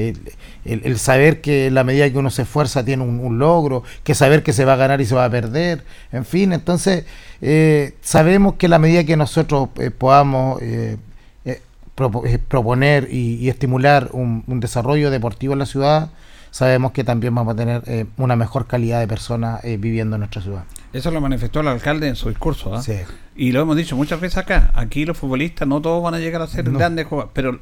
el, 0.00 0.32
el- 0.64 0.80
el 0.84 0.98
saber 0.98 1.40
que 1.40 1.70
la 1.70 1.84
medida 1.84 2.10
que 2.10 2.18
uno 2.18 2.30
se 2.30 2.42
esfuerza 2.42 2.84
tiene 2.84 3.02
un, 3.02 3.20
un 3.20 3.38
logro, 3.38 3.82
que 4.04 4.14
saber 4.14 4.42
que 4.42 4.52
se 4.52 4.64
va 4.64 4.74
a 4.74 4.76
ganar 4.76 5.00
y 5.00 5.06
se 5.06 5.14
va 5.14 5.24
a 5.24 5.30
perder, 5.30 5.84
en 6.12 6.24
fin, 6.24 6.52
entonces 6.52 7.04
eh, 7.40 7.94
sabemos 8.00 8.54
que 8.54 8.68
la 8.68 8.78
medida 8.78 9.04
que 9.04 9.16
nosotros 9.16 9.68
eh, 9.78 9.90
podamos 9.90 10.60
eh, 10.62 10.96
eh, 11.44 11.60
propo- 11.96 12.26
eh, 12.26 12.38
proponer 12.38 13.08
y, 13.10 13.34
y 13.36 13.48
estimular 13.48 14.10
un, 14.12 14.44
un 14.46 14.60
desarrollo 14.60 15.10
deportivo 15.10 15.52
en 15.54 15.58
la 15.60 15.66
ciudad, 15.66 16.10
sabemos 16.50 16.92
que 16.92 17.04
también 17.04 17.34
vamos 17.34 17.52
a 17.54 17.56
tener 17.56 17.82
eh, 17.86 18.06
una 18.16 18.34
mejor 18.34 18.66
calidad 18.66 19.00
de 19.00 19.06
personas 19.06 19.62
eh, 19.64 19.76
viviendo 19.76 20.16
en 20.16 20.20
nuestra 20.20 20.40
ciudad. 20.42 20.64
Eso 20.92 21.10
lo 21.10 21.20
manifestó 21.20 21.60
el 21.60 21.68
alcalde 21.68 22.08
en 22.08 22.16
su 22.16 22.30
discurso. 22.30 22.74
¿ah? 22.74 22.82
Sí. 22.82 22.94
Y 23.36 23.52
lo 23.52 23.60
hemos 23.60 23.76
dicho 23.76 23.94
muchas 23.94 24.18
veces 24.20 24.38
acá. 24.38 24.72
Aquí 24.74 25.04
los 25.04 25.18
futbolistas 25.18 25.68
no 25.68 25.82
todos 25.82 26.02
van 26.02 26.14
a 26.14 26.18
llegar 26.18 26.40
a 26.40 26.46
ser 26.46 26.66
No. 26.66 26.78
grandes 26.78 27.06
jugadores, 27.06 27.30
pero 27.34 27.60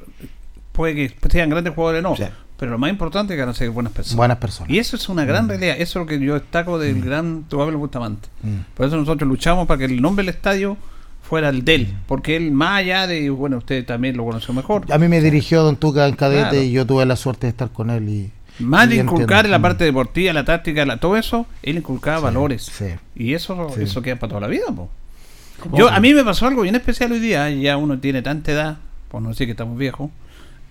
puede 0.76 0.94
que 0.94 1.28
sean 1.30 1.50
grandes 1.50 1.74
jugadores 1.74 2.02
no. 2.02 2.14
Sí. 2.16 2.24
Pero 2.58 2.70
lo 2.72 2.78
más 2.78 2.90
importante 2.90 3.34
es 3.34 3.36
que 3.38 3.42
van 3.42 3.50
a 3.50 3.54
ser 3.54 3.68
buenas 3.70 3.92
personas. 3.92 4.16
Buenas 4.16 4.38
personas. 4.38 4.70
Y 4.70 4.78
eso 4.78 4.96
es 4.96 5.08
una 5.08 5.24
gran 5.24 5.48
realidad. 5.48 5.74
Eso 5.78 5.98
es 6.00 6.04
lo 6.04 6.06
que 6.06 6.18
yo 6.20 6.34
destaco 6.34 6.78
del 6.78 7.02
gran 7.02 7.44
Pablo 7.50 7.78
Bustamante. 7.78 8.28
Mm. 8.42 8.74
Por 8.74 8.86
eso 8.86 8.96
nosotros 8.96 9.28
luchamos 9.28 9.66
para 9.66 9.78
que 9.78 9.84
el 9.86 10.00
nombre 10.00 10.24
del 10.24 10.34
estadio 10.34 10.76
fuera 11.22 11.48
el 11.50 11.64
de 11.64 11.74
él. 11.74 11.94
Porque 12.06 12.36
él, 12.36 12.52
más 12.52 12.78
allá 12.78 13.06
de, 13.06 13.28
bueno, 13.30 13.58
usted 13.58 13.84
también 13.84 14.16
lo 14.16 14.24
conoció 14.24 14.54
mejor. 14.54 14.90
A 14.90 14.96
mí 14.96 15.06
me 15.08 15.20
dirigió 15.20 15.62
Don 15.64 15.76
Tuca 15.76 16.06
en 16.06 16.14
cadete 16.16 16.48
Claro. 16.50 16.62
y 16.62 16.70
yo 16.72 16.86
tuve 16.86 17.04
la 17.04 17.16
suerte 17.16 17.46
de 17.46 17.50
estar 17.50 17.70
con 17.70 17.90
él 17.90 18.08
y 18.08 18.30
Más 18.58 18.88
de 18.88 18.96
inculcar 18.96 19.44
en 19.44 19.50
la 19.50 19.58
Mm. 19.58 19.62
parte 19.62 19.84
deportiva, 19.84 20.32
la 20.32 20.44
táctica, 20.46 20.86
la- 20.86 20.96
todo 20.98 21.18
eso, 21.18 21.46
él 21.62 21.76
inculcaba 21.76 22.20
valores. 22.20 22.62
sí. 22.62 22.86
Y 23.14 23.34
eso, 23.34 23.74
eso 23.78 24.00
queda 24.00 24.16
para 24.16 24.28
toda 24.30 24.40
la 24.42 24.46
vida. 24.48 24.64
po. 24.74 24.88
Yo, 25.74 25.90
a 25.90 26.00
mí 26.00 26.14
me 26.14 26.24
pasó 26.24 26.46
algo 26.46 26.62
bien 26.62 26.74
especial 26.74 27.12
hoy 27.12 27.18
día. 27.18 27.50
Ya 27.50 27.76
uno 27.76 27.98
tiene 27.98 28.22
tanta 28.22 28.52
edad, 28.52 28.76
por 29.10 29.20
no 29.20 29.28
decir 29.30 29.46
que 29.46 29.50
estamos 29.52 29.76
viejos, 29.76 30.10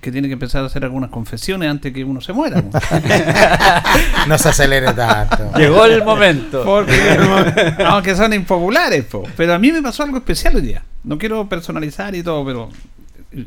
que 0.05 0.12
tiene 0.12 0.27
que 0.27 0.33
empezar 0.33 0.62
a 0.62 0.67
hacer 0.67 0.83
algunas 0.83 1.09
confesiones 1.09 1.67
antes 1.67 1.91
que 1.91 2.03
uno 2.03 2.21
se 2.21 2.31
muera. 2.31 2.63
No 4.27 4.38
se 4.38 4.50
acelere 4.50 4.93
tanto. 4.93 5.51
Llegó 5.57 5.85
el 5.85 6.03
momento. 6.03 6.63
Porque, 6.63 7.75
aunque 7.85 8.15
son 8.15 8.33
impopulares, 8.33 9.05
po. 9.05 9.24
pero 9.35 9.53
a 9.55 9.59
mí 9.59 9.71
me 9.71 9.81
pasó 9.81 10.03
algo 10.03 10.17
especial 10.17 10.55
hoy 10.55 10.62
día. 10.62 10.83
No 11.03 11.17
quiero 11.17 11.47
personalizar 11.50 12.13
y 12.15 12.21
todo, 12.24 12.45
pero 12.45 12.69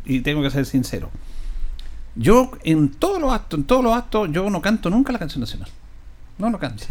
y 0.04 0.20
tengo 0.20 0.42
que 0.42 0.50
ser 0.50 0.66
sincero. 0.66 1.10
Yo 2.16 2.50
en 2.64 2.88
todos 2.90 3.20
los 3.20 3.32
actos, 3.32 3.58
en 3.60 3.64
todos 3.66 3.84
los 3.84 3.94
actos, 3.96 4.28
yo 4.32 4.50
no 4.50 4.60
canto 4.60 4.90
nunca 4.90 5.12
la 5.12 5.18
canción 5.20 5.40
nacional. 5.40 5.68
No 6.38 6.50
lo 6.50 6.58
canto. 6.58 6.84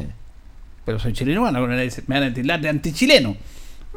Pero 0.85 0.99
soy 0.99 1.11
chileno, 1.13 1.41
van 1.41 1.55
a- 1.55 1.59
me 1.59 1.89
van 2.07 2.23
a 2.23 2.33
tildar 2.33 2.61
de 2.61 2.69
antichileno. 2.69 3.35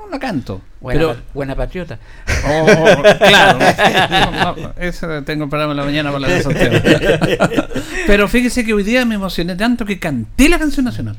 No 0.00 0.09
la 0.11 0.19
canto. 0.19 0.61
Buena, 0.80 0.99
pero 1.00 1.14
pa- 1.14 1.21
buena 1.35 1.54
patriota. 1.54 1.99
Oh, 2.47 2.66
claro, 3.19 3.59
no, 4.11 4.57
no, 4.57 4.73
eso 4.78 5.23
tengo 5.25 5.45
el 5.45 5.50
programa 5.50 5.73
en 5.73 5.76
la 5.76 5.85
mañana 5.85 6.11
para 6.11 6.26
hablar 6.26 6.42
de. 6.42 7.59
Pero 8.07 8.26
fíjese 8.28 8.64
que 8.64 8.73
hoy 8.73 8.83
día 8.83 9.04
me 9.04 9.14
emocioné 9.16 9.57
tanto 9.57 9.85
que 9.85 9.99
canté 9.99 10.49
la 10.49 10.59
canción 10.59 10.85
nacional. 10.87 11.16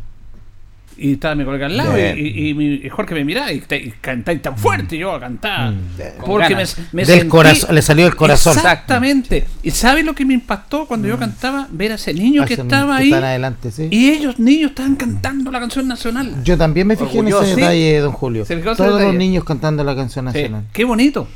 Y 1.04 1.14
estaba 1.14 1.34
mi 1.34 1.44
colega 1.46 1.66
al 1.66 1.76
lado 1.78 1.98
y, 1.98 2.02
Bien. 2.02 2.18
y- 2.20 2.50
y 2.50 2.54
mi- 2.54 2.74
y 2.76 2.90
Jorge 2.90 3.16
me 3.16 3.26
miraba 3.26 3.52
y, 3.52 3.58
y 3.70 3.94
cantáis 4.02 4.42
tan 4.42 4.56
fuerte 4.56 4.96
y 4.96 5.00
yo 5.00 5.14
a 5.16 5.20
cantar. 5.20 5.74
Con 6.20 6.26
Porque 6.30 6.56
me, 6.56 6.64
me 6.92 7.06
Del 7.06 7.22
sentí- 7.22 7.28
corazón, 7.30 7.74
le 7.74 7.82
salió 7.82 8.06
del 8.06 8.16
corazón. 8.16 8.54
Exactamente. 8.56 9.46
¿Y 9.64 9.72
sabe 9.72 10.04
lo 10.04 10.14
que 10.14 10.26
me 10.26 10.34
impactó 10.36 10.86
cuando 10.86 11.08
yo 11.08 11.18
cantaba? 11.18 11.68
Ver 11.72 11.94
a 11.94 11.96
ese 11.96 12.14
niño 12.14 12.46
que 12.46 12.54
estaba 12.54 12.98
que 12.98 13.04
ahí. 13.04 13.10
están 13.10 13.24
adelante, 13.24 13.72
sí. 13.72 13.88
Y 13.90 14.12
ellos, 14.12 14.38
niños, 14.40 14.72
estaban 14.72 14.96
cantando 14.96 15.50
la 15.52 15.60
canción 15.60 15.88
nacional. 15.88 16.44
Yo 16.44 16.58
también 16.58 16.86
me 16.88 16.96
fijé 16.96 17.18
en 17.20 17.28
ese 17.30 17.46
Sí. 17.46 17.56
detalle, 17.56 18.00
don 18.00 18.12
Julio. 18.12 18.46
Todos 18.78 19.02
los 19.02 19.16
niños 19.16 19.44
cantando 19.44 19.84
la 19.84 19.96
canción 19.96 20.26
Sí, 20.32 20.34
nacional. 20.38 20.64
qué 20.72 20.84
bonito. 20.86 21.28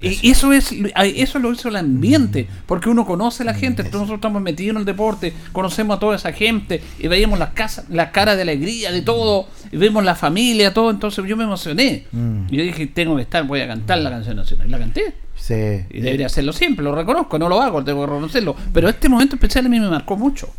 Y 0.00 0.30
eso 0.30 0.52
es 0.52 0.74
eso 0.94 1.38
lo 1.38 1.52
hizo 1.52 1.68
el 1.68 1.76
ambiente, 1.76 2.46
porque 2.66 2.90
uno 2.90 3.06
conoce 3.06 3.42
a 3.44 3.46
la 3.46 3.54
gente, 3.54 3.80
entonces 3.80 4.00
nosotros 4.00 4.18
estamos 4.18 4.42
metidos 4.42 4.74
en 4.74 4.80
el 4.80 4.84
deporte, 4.84 5.32
conocemos 5.52 5.96
a 5.96 6.00
toda 6.00 6.16
esa 6.16 6.32
gente 6.32 6.82
y 6.98 7.08
veíamos 7.08 7.38
las 7.38 7.50
casas, 7.50 7.88
la 7.88 8.12
cara 8.12 8.36
de 8.36 8.42
alegría 8.42 8.92
de 8.92 9.00
todo, 9.00 9.48
y 9.72 9.76
vemos 9.78 10.04
la 10.04 10.14
familia, 10.14 10.74
todo, 10.74 10.90
entonces 10.90 11.24
yo 11.24 11.36
me 11.36 11.44
emocioné. 11.44 12.04
Mm. 12.12 12.40
Y 12.50 12.56
yo 12.58 12.62
dije, 12.64 12.86
tengo 12.88 13.16
que 13.16 13.22
estar, 13.22 13.44
voy 13.46 13.62
a 13.62 13.66
cantar 13.66 13.98
la 13.98 14.10
canción 14.10 14.36
nacional. 14.36 14.66
Y 14.66 14.70
la 14.70 14.78
canté. 14.78 15.14
Sí. 15.34 15.54
Y 15.90 16.00
debería 16.00 16.26
hacerlo 16.26 16.52
siempre, 16.52 16.84
lo 16.84 16.94
reconozco, 16.94 17.38
no 17.38 17.48
lo 17.48 17.62
hago, 17.62 17.82
tengo 17.82 18.00
que 18.02 18.06
reconocerlo. 18.06 18.54
Pero 18.74 18.90
este 18.90 19.08
momento 19.08 19.36
especial 19.36 19.64
a 19.64 19.68
mí 19.70 19.80
me 19.80 19.88
marcó 19.88 20.16
mucho. 20.16 20.50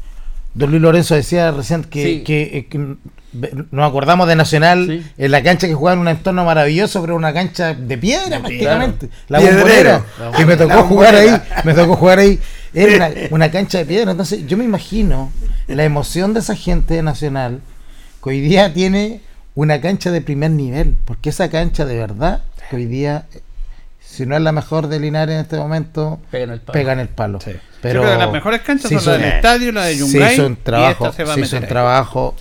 Don 0.53 0.71
Luis 0.71 0.81
Lorenzo 0.81 1.15
decía 1.15 1.51
recién 1.51 1.83
que, 1.83 2.03
Sí. 2.03 2.23
que, 2.23 2.41
eh, 2.57 2.65
que 2.67 2.95
ve- 3.33 3.51
nos 3.71 3.87
acordamos 3.87 4.27
de 4.27 4.35
Nacional 4.35 4.87
Sí. 4.87 5.11
en 5.17 5.31
la 5.31 5.43
cancha 5.43 5.67
que 5.67 5.73
jugaba 5.75 5.93
en 5.95 5.99
un 5.99 6.07
entorno 6.07 6.43
maravilloso, 6.45 7.01
pero 7.01 7.15
una 7.15 7.33
cancha 7.33 7.73
de 7.75 7.97
piedra 7.97 8.39
prácticamente. 8.39 9.09
La 9.27 9.39
bombonera, 9.39 10.03
que 10.35 10.45
me 10.45 10.57
tocó 10.57 10.83
jugar 10.83 11.15
ahí, 11.15 11.29
me 11.63 11.73
tocó 11.73 11.95
jugar 11.95 12.19
ahí. 12.19 12.39
Era 12.73 12.95
una, 12.95 13.09
una 13.31 13.51
cancha 13.51 13.77
de 13.77 13.85
piedra. 13.85 14.11
Entonces 14.11 14.47
yo 14.47 14.57
me 14.57 14.63
imagino 14.63 15.31
la 15.67 15.83
emoción 15.83 16.33
de 16.33 16.39
esa 16.39 16.55
gente 16.55 16.95
de 16.95 17.03
Nacional 17.03 17.61
que 18.23 18.29
hoy 18.31 18.41
día 18.41 18.73
tiene 18.73 19.21
una 19.53 19.79
cancha 19.81 20.11
de 20.11 20.21
primer 20.21 20.51
nivel, 20.51 20.95
porque 21.05 21.29
esa 21.29 21.49
cancha 21.49 21.85
de 21.85 21.97
verdad 21.97 22.41
que 22.69 22.75
hoy 22.75 22.85
día, 22.85 23.25
si 24.17 24.25
no 24.25 24.35
es 24.35 24.41
la 24.41 24.51
mejor 24.51 24.87
de 24.87 24.99
Linares 24.99 25.35
en 25.35 25.41
este 25.41 25.57
momento, 25.57 26.19
Pega 26.31 26.43
en 26.45 26.49
el 26.51 26.59
palo. 26.61 26.91
el 27.01 27.07
palo. 27.09 27.39
Sí. 27.39 27.51
Pero 27.81 28.01
Yo 28.01 28.05
creo 28.07 28.13
que 28.17 28.23
las 28.25 28.31
mejores 28.33 28.61
canchas 28.61 28.89
se 28.89 28.99
son 28.99 29.11
la 29.13 29.17
hizo- 29.17 29.23
del 29.25 29.35
estadio, 29.35 29.71
la 29.71 29.85
de 29.85 29.93
se 29.93 29.99
Yungay. 29.99 30.33
hizo 30.33 30.45
un 30.47 30.55
trabajo, 30.57 31.05
y 31.05 31.07
esta 31.07 31.15
se 31.17 31.23
va 31.23 31.31
a 31.31 31.35
se 31.35 31.39
hizo 31.41 31.47
meter 31.55 31.59
un 31.59 31.63
ahí. 31.63 31.69
trabajo 31.69 32.35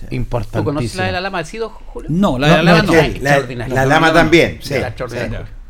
¿Tú 0.51 0.63
conoces 0.63 0.95
la 0.95 1.05
de 1.05 1.11
la 1.11 1.21
lama 1.21 1.37
del 1.37 1.47
Sido, 1.47 1.69
Julio? 1.69 2.09
No, 2.11 2.39
la 2.39 2.47
No, 2.47 2.57
de 2.57 2.63
la 2.63 2.71
no, 2.81 2.83
no. 2.83 2.93
es 2.93 3.13
que- 3.13 3.19
La, 3.55 3.67
la 3.67 3.85
lama 3.85 4.11
también, 4.13 4.59
sí. 4.61 4.73
La. 4.79 4.93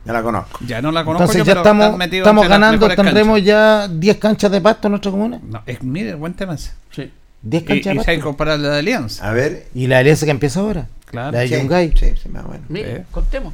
Ya 0.06 0.14
la 0.14 0.24
conozco. 0.24 0.60
Ya 0.66 0.82
no 0.82 0.92
la 0.94 1.04
conozco. 1.04 1.24
Entonces 1.24 1.40
yo, 1.40 1.44
ya 1.44 1.52
pero 1.52 1.60
estamos, 1.62 2.02
estamos 2.14 2.46
las 2.46 2.50
ganando, 2.50 2.88
tendremos 2.88 3.36
canchas. 3.40 3.46
ya 3.46 3.88
10 3.90 4.18
canchas 4.18 4.52
de 4.52 4.62
pasto 4.62 4.88
en 4.88 4.92
nuestra 4.94 5.12
comuna. 5.12 5.40
No, 5.44 5.62
es, 5.66 5.84
mire, 5.84 6.14
buen 6.14 6.34
tema 6.34 6.54
ese. 6.54 6.72
Sí. 6.92 7.12
10 7.42 7.64
Y, 7.64 7.66
canchas 7.66 7.94
y 7.94 7.98
de 7.98 8.04
se 8.06 8.12
pasto. 8.14 8.24
comparar 8.24 8.58
la 8.60 8.70
de 8.70 8.80
Alianza. 8.80 9.30
A 9.30 9.34
ver. 9.34 9.68
Y 9.76 9.88
la 9.88 9.98
alianza 10.00 10.24
que 10.26 10.32
empieza 10.32 10.62
ahora. 10.62 10.88
Claro. 11.08 11.34
La 11.34 11.40
de 11.40 11.50
sí, 11.50 11.56
Yungay, 11.56 11.94
Sí, 11.98 12.14
sí, 12.24 12.30
más 12.30 12.46
o 12.46 12.48
menos. 12.48 12.70
Mire, 12.70 12.96
Sí. 13.00 13.02
contemos. 13.12 13.54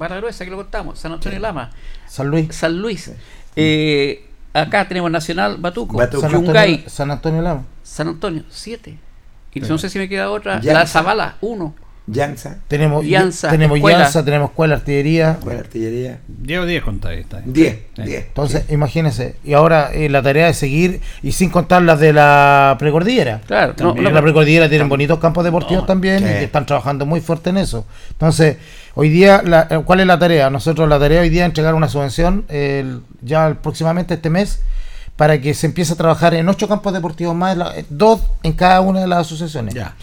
Barra 0.00 0.16
Gruesa, 0.16 0.46
que 0.46 0.50
lo 0.50 0.56
contamos. 0.56 0.98
San 0.98 1.12
Antonio 1.12 1.38
Lama. 1.38 1.70
San 2.08 2.28
Luis. 2.28 2.56
San 2.56 2.78
Luis. 2.78 3.12
Eh, 3.54 4.24
acá 4.54 4.88
tenemos 4.88 5.10
Nacional 5.10 5.58
Batuco. 5.58 5.98
Batuco. 5.98 6.22
San. 6.22 6.34
Antonio, 6.34 6.78
San 6.86 7.10
Antonio 7.10 7.42
Lama. 7.42 7.64
San 7.82 8.08
Antonio, 8.08 8.42
7. 8.48 8.98
Y 9.52 9.60
no 9.60 9.76
sé 9.76 9.90
si 9.90 9.98
me 9.98 10.08
queda 10.08 10.30
otra. 10.30 10.58
Ya. 10.62 10.72
La 10.72 10.86
Zabala, 10.86 11.36
1. 11.42 11.74
Llanza, 12.12 12.58
Tenemos 12.68 13.04
Llanza, 13.04 13.50
tenemos 13.50 13.76
escuela. 13.78 13.98
Llanza, 14.00 14.24
tenemos 14.24 14.50
escuela, 14.50 14.74
artillería. 14.76 15.36
con 15.42 15.56
artillería. 15.56 16.18
Llevo 16.44 16.66
10 16.66 16.82
contadas. 16.82 17.18
está 17.18 17.38
ahí. 17.38 17.42
10, 17.46 17.78
Sí. 17.96 18.02
10. 18.02 18.24
Entonces, 18.26 18.64
imagínense. 18.70 19.36
Y 19.44 19.52
ahora 19.52 19.90
eh, 19.92 20.08
la 20.08 20.22
tarea 20.22 20.48
es 20.48 20.56
seguir, 20.56 21.00
y 21.22 21.32
sin 21.32 21.50
contar 21.50 21.82
las 21.82 22.00
de 22.00 22.12
la 22.12 22.76
precordillera. 22.78 23.40
Claro, 23.46 23.74
no, 23.78 23.94
no, 23.94 24.10
la 24.10 24.22
precordillera 24.22 24.68
tienen 24.68 24.88
bonitos 24.88 25.18
campos 25.18 25.44
deportivos 25.44 25.86
también 25.86 26.18
sí. 26.20 26.24
y 26.24 26.28
que 26.28 26.44
están 26.44 26.66
trabajando 26.66 27.06
muy 27.06 27.20
fuerte 27.20 27.50
en 27.50 27.58
eso. 27.58 27.86
Entonces, 28.10 28.56
hoy 28.94 29.08
día, 29.08 29.42
la- 29.44 29.66
eh, 29.70 29.82
¿cuál 29.84 30.00
es 30.00 30.06
la 30.06 30.18
tarea? 30.18 30.50
Nosotros 30.50 30.88
la 30.88 30.98
tarea 30.98 31.20
hoy 31.20 31.28
día 31.28 31.42
es 31.42 31.46
entregar 31.46 31.74
una 31.74 31.88
subvención 31.88 32.44
el- 32.48 33.00
ya 33.22 33.56
próximamente 33.62 34.14
este 34.14 34.30
mes 34.30 34.60
para 35.16 35.38
que 35.40 35.52
se 35.52 35.66
empiece 35.66 35.92
a 35.92 35.96
trabajar 35.96 36.32
en 36.32 36.48
ocho 36.48 36.66
campos 36.66 36.94
deportivos 36.94 37.34
más, 37.34 37.54
la- 37.56 37.76
eh, 37.76 37.84
dos 37.90 38.20
en 38.42 38.52
cada 38.54 38.80
una 38.80 39.00
de 39.00 39.06
las 39.06 39.18
asociaciones. 39.26 39.74
Ya. 39.74 39.94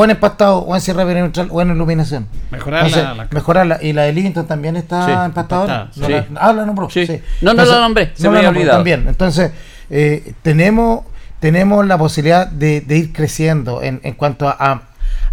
O 0.00 0.04
en 0.04 0.10
empastado, 0.10 0.58
o 0.60 0.76
en 0.76 0.80
cierre 0.80 1.04
perimetral, 1.04 1.48
o 1.50 1.60
en 1.60 1.70
iluminación. 1.72 2.28
Mejorar 2.52 2.84
Entonces, 2.86 3.02
la, 3.02 3.14
la- 3.14 3.28
mejorarla. 3.32 3.78
Y 3.82 3.92
la 3.92 4.02
de 4.02 4.12
Livington 4.12 4.46
también 4.46 4.76
está 4.76 5.04
Sí, 5.06 5.10
empastadora. 5.10 5.74
empastada, 5.90 5.90
No 5.96 6.06
sí. 6.06 6.12
la- 6.32 6.40
ah, 6.40 6.52
la 6.52 6.66
nombró. 6.66 6.88
Sí. 6.88 7.04
sí. 7.04 7.20
No, 7.40 7.52
no 7.52 7.64
la 7.64 7.80
nombré, 7.80 8.12
se 8.14 8.22
no 8.22 8.30
me 8.30 8.34
la 8.34 8.38
había 8.38 8.46
nombró 8.48 8.60
olvidado. 8.60 8.78
También. 8.78 9.08
Entonces, 9.08 9.50
eh, 9.90 10.34
tenemos, 10.42 11.00
tenemos 11.40 11.84
la 11.84 11.98
posibilidad 11.98 12.46
de, 12.46 12.80
de 12.80 12.96
ir 12.96 13.12
creciendo 13.12 13.82
en, 13.82 14.00
en 14.04 14.14
cuanto 14.14 14.46
a, 14.48 14.56
a- 14.60 14.82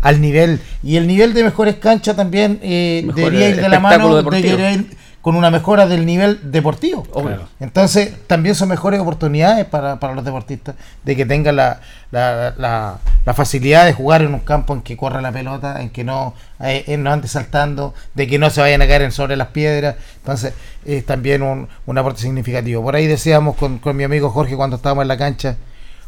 al 0.01 0.19
nivel. 0.19 0.60
Y 0.81 0.95
el 0.98 1.05
nivel 1.05 1.34
de 1.36 1.43
mejores 1.43 1.75
canchas 1.75 2.15
también 2.15 2.60
eh, 2.63 3.03
Mejor 3.05 3.15
debería 3.24 3.50
ir 3.50 3.55
de 3.62 3.69
la 3.69 3.79
mano, 3.79 4.15
deportivo. 4.15 4.48
debería 4.48 4.72
ir 4.72 4.98
con 5.25 5.36
una 5.36 5.50
mejora 5.50 5.88
del 5.88 6.05
nivel 6.05 6.51
deportivo. 6.51 7.01
Claro. 7.01 7.48
Entonces, 7.60 8.13
también 8.27 8.53
son 8.53 8.70
mejores 8.70 9.00
oportunidades 9.00 9.65
para, 9.65 10.00
para 10.00 10.13
los 10.13 10.24
deportistas 10.24 10.75
de 11.03 11.15
que 11.15 11.25
tengan 11.25 11.55
la, 11.55 11.82
la, 12.12 12.53
la- 12.60 13.00
la 13.25 13.34
facilidad 13.34 13.86
de 13.88 13.94
jugar 13.94 14.22
en 14.22 14.36
un 14.36 14.41
campo 14.41 14.75
en 14.75 14.84
que 14.84 14.96
corra 14.96 15.20
la 15.24 15.32
pelota, 15.32 15.82
en 15.82 15.89
que 15.89 16.03
no, 16.03 16.36
eh, 16.60 16.84
eh, 16.86 16.98
no 16.98 17.12
ande 17.12 17.27
saltando, 17.27 17.96
de 18.13 18.27
que 18.27 18.38
no 18.38 18.51
se 18.51 18.62
vayan 18.62 18.84
a 18.84 18.88
caer 18.88 19.01
en 19.01 19.12
sobre 19.12 19.36
las 19.36 19.48
piedras. 19.48 19.96
Entonces, 20.17 20.53
es 20.86 21.03
también 21.08 21.41
un, 21.41 21.67
un 21.88 21.98
aporte 21.98 22.22
significativo. 22.22 22.84
Por 22.84 22.96
ahí 22.96 23.08
decíamos 23.08 23.55
con, 23.55 23.79
con 23.79 23.98
mi 23.98 24.03
amigo 24.03 24.29
Jorge 24.29 24.55
cuando 24.55 24.75
estábamos 24.75 25.01
en 25.01 25.08
la 25.08 25.17
cancha, 25.17 25.55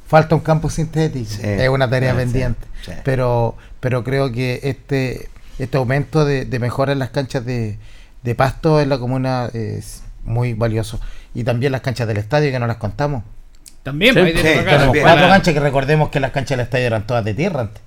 falta 0.07 0.35
un 0.35 0.41
campo 0.41 0.69
sintético. 0.69 1.25
Sí. 1.31 1.39
es 1.43 1.69
una 1.69 1.89
tarea 1.89 2.11
Sí, 2.11 2.17
pendiente. 2.19 2.67
sí. 2.85 2.91
Pero, 3.03 3.55
pero 3.79 4.03
creo 4.03 4.31
que 4.31 4.59
este, 4.61 5.27
este 5.57 5.75
aumento 5.77 6.23
de, 6.23 6.45
de 6.45 6.59
mejora 6.59 6.91
en 6.91 6.99
las 6.99 7.09
canchas 7.09 7.43
de, 7.43 7.79
de 8.27 8.35
pasto 8.35 8.79
en 8.81 8.89
la 8.89 8.97
comuna 8.99 9.49
es 9.53 10.03
muy 10.23 10.53
valioso. 10.53 10.99
Y 11.33 11.43
también 11.43 11.71
las 11.71 11.81
canchas 11.81 12.07
del 12.07 12.17
estadio 12.17 12.51
que 12.51 12.59
no 12.59 12.67
las 12.67 12.77
contamos. 12.77 13.23
También, 13.83 14.13
Sí, 14.13 14.19
ahí 14.19 14.33
tiene 14.33 14.55
sí, 14.57 14.59
cuatro 14.67 14.91
Ojalá. 14.91 15.27
canchas 15.29 15.53
que 15.53 15.59
recordemos 15.61 16.09
que 16.09 16.19
las 16.19 16.31
canchas 16.31 16.57
del 16.57 16.65
estadio 16.65 16.85
eran 16.87 17.07
todas 17.07 17.23
de 17.23 17.33
tierra 17.33 17.61
antes. 17.61 17.81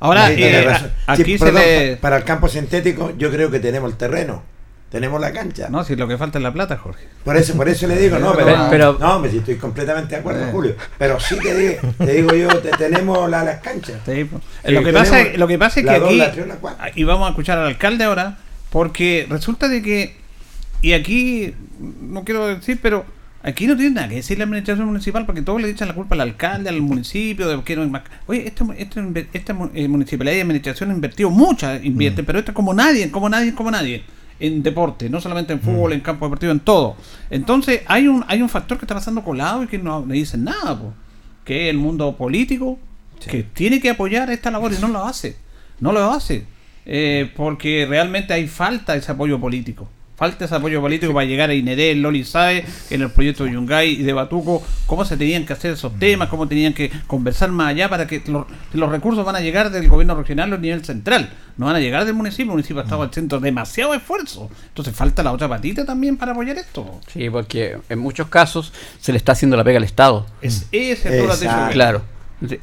Ahora, 0.00 0.28
Sí, 0.28 0.34
eh, 0.42 0.66
aquí 1.06 1.24
Sí, 1.24 1.38
se 1.38 1.44
perdón, 1.44 1.62
le. 1.62 1.96
pa- 1.96 2.00
Para 2.02 2.16
el 2.16 2.24
campo 2.24 2.48
sintético, 2.48 3.12
yo 3.16 3.30
creo 3.30 3.50
que 3.50 3.60
tenemos 3.60 3.90
el 3.90 3.96
terreno. 3.96 4.42
Tenemos 4.90 5.20
la 5.20 5.32
cancha. 5.32 5.68
No, 5.70 5.82
si 5.84 5.96
lo 5.96 6.06
que 6.06 6.16
falta 6.16 6.38
es 6.38 6.42
la 6.44 6.52
plata, 6.52 6.76
Jorge. 6.76 7.06
Por 7.24 7.36
eso, 7.36 7.54
por 7.56 7.68
eso 7.68 7.86
le 7.88 7.96
digo, 7.96 8.18
no, 8.18 8.32
pero, 8.70 8.96
no, 8.98 9.18
me- 9.20 9.28
si 9.28 9.38
estoy 9.38 9.56
completamente 9.56 10.14
de 10.14 10.20
acuerdo, 10.20 10.44
Eh. 10.44 10.48
Julio. 10.52 10.74
Pero 10.98 11.18
sí 11.20 11.36
te 11.40 11.54
digo, 11.54 11.80
te 11.98 12.12
digo 12.12 12.34
yo, 12.34 12.48
te- 12.60 12.70
tenemos 12.70 13.28
la- 13.30 13.44
las 13.44 13.60
canchas. 13.60 13.96
Sí, 14.06 14.24
pues. 14.24 14.42
Sí, 14.64 14.72
lo, 14.72 14.82
que 14.82 14.92
pasa, 14.92 15.22
lo 15.36 15.46
que 15.46 15.58
pasa 15.58 15.80
es 15.80 15.86
que 15.86 15.98
dos, 16.00 16.08
aquí, 16.08 16.18
la 16.18 16.32
tres, 16.32 16.46
la 16.48 16.54
cuatro. 16.56 16.84
y 16.94 17.04
vamos 17.04 17.26
a 17.26 17.30
escuchar 17.30 17.58
al 17.58 17.66
alcalde 17.66 18.04
ahora, 18.04 18.38
porque 18.74 19.24
resulta 19.30 19.68
de 19.68 19.82
que, 19.82 20.16
y 20.82 20.94
aquí, 20.94 21.54
no 21.78 22.24
quiero 22.24 22.48
decir, 22.48 22.80
pero 22.82 23.06
Aquí 23.44 23.66
no 23.66 23.76
tiene 23.76 23.90
nada 23.96 24.08
que 24.08 24.14
decir 24.14 24.38
la 24.38 24.44
administración 24.44 24.86
municipal 24.86 25.26
porque 25.26 25.42
todos 25.42 25.60
le 25.60 25.68
echan 25.68 25.86
la 25.86 25.94
culpa 25.94 26.14
al 26.14 26.22
alcalde, 26.22 26.70
al 26.70 26.80
municipio, 26.80 27.46
de 27.46 27.62
que 27.62 27.76
no 27.76 27.82
hay 27.82 27.90
más. 27.90 28.02
Oye, 28.26 28.48
esta, 28.48 28.64
esta, 28.78 29.04
esta 29.34 29.56
eh, 29.74 29.86
municipalidad 29.86 30.34
y 30.34 30.40
administración 30.40 30.90
ha 30.90 30.94
invertido 30.94 31.28
mucha, 31.28 31.76
invierte, 31.76 32.22
mm. 32.22 32.24
pero 32.24 32.38
esta 32.38 32.54
como 32.54 32.72
nadie, 32.72 33.10
como 33.10 33.28
nadie, 33.28 33.54
como 33.54 33.70
nadie 33.70 34.02
en 34.40 34.62
deporte, 34.62 35.10
no 35.10 35.20
solamente 35.20 35.52
en 35.52 35.60
fútbol, 35.60 35.90
mm. 35.90 35.94
en 35.94 36.00
campo 36.00 36.24
deportivo, 36.24 36.52
en 36.52 36.60
todo. 36.60 36.96
Entonces 37.28 37.82
hay 37.86 38.08
un 38.08 38.24
hay 38.28 38.40
un 38.40 38.48
factor 38.48 38.78
que 38.78 38.86
está 38.86 38.94
pasando 38.94 39.22
colado 39.22 39.62
y 39.62 39.66
que 39.66 39.76
no 39.76 40.06
le 40.06 40.14
dicen 40.14 40.44
nada, 40.44 40.80
que 41.44 41.66
es 41.66 41.70
el 41.70 41.76
mundo 41.76 42.16
político, 42.16 42.78
que 43.28 43.42
tiene 43.42 43.78
que 43.78 43.90
apoyar 43.90 44.30
esta 44.30 44.50
labor 44.50 44.72
y 44.72 44.80
no 44.80 44.88
lo 44.88 45.04
hace. 45.04 45.36
No 45.80 45.92
lo 45.92 46.10
hace. 46.10 46.46
Eh, 46.86 47.30
porque 47.36 47.86
realmente 47.88 48.34
hay 48.34 48.46
falta 48.46 48.92
de 48.92 48.98
ese 48.98 49.12
apoyo 49.12 49.40
político. 49.40 49.88
Falta 50.16 50.44
ese 50.44 50.54
apoyo 50.54 50.80
político 50.80 51.12
para 51.12 51.26
llegar 51.26 51.50
a 51.50 51.54
Inedel, 51.54 52.00
Loli 52.00 52.22
sabe 52.24 52.64
en 52.90 53.02
el 53.02 53.10
proyecto 53.10 53.44
de 53.44 53.52
Yungay 53.52 53.94
y 53.94 54.02
de 54.04 54.12
Batuco, 54.12 54.62
cómo 54.86 55.04
se 55.04 55.16
tenían 55.16 55.44
que 55.44 55.54
hacer 55.54 55.72
esos 55.72 55.98
temas, 55.98 56.28
cómo 56.28 56.46
tenían 56.46 56.72
que 56.72 56.88
conversar 57.08 57.50
más 57.50 57.70
allá 57.70 57.88
para 57.88 58.06
que 58.06 58.22
los, 58.28 58.90
recursos 58.90 59.24
van 59.24 59.34
a 59.34 59.40
llegar 59.40 59.70
del 59.70 59.88
gobierno 59.88 60.14
regional 60.14 60.52
o 60.52 60.58
nivel 60.58 60.84
central, 60.84 61.30
no 61.56 61.66
van 61.66 61.74
a 61.74 61.80
llegar 61.80 62.04
del 62.04 62.14
municipio, 62.14 62.44
el 62.44 62.50
municipio 62.50 62.80
ha 62.80 62.84
estado 62.84 63.02
haciendo 63.02 63.40
demasiado 63.40 63.92
esfuerzo. 63.92 64.48
Entonces 64.68 64.94
falta 64.94 65.24
la 65.24 65.32
otra 65.32 65.48
patita 65.48 65.84
también 65.84 66.16
para 66.16 66.30
apoyar 66.30 66.58
esto. 66.58 67.00
Sí, 67.12 67.28
porque 67.28 67.78
en 67.88 67.98
muchos 67.98 68.28
casos 68.28 68.72
se 69.00 69.10
le 69.10 69.18
está 69.18 69.32
haciendo 69.32 69.56
la 69.56 69.64
pega 69.64 69.78
al 69.78 69.84
Estado. 69.84 70.26
Es 70.40 70.68
ese 70.70 71.26
Claro. 71.72 72.02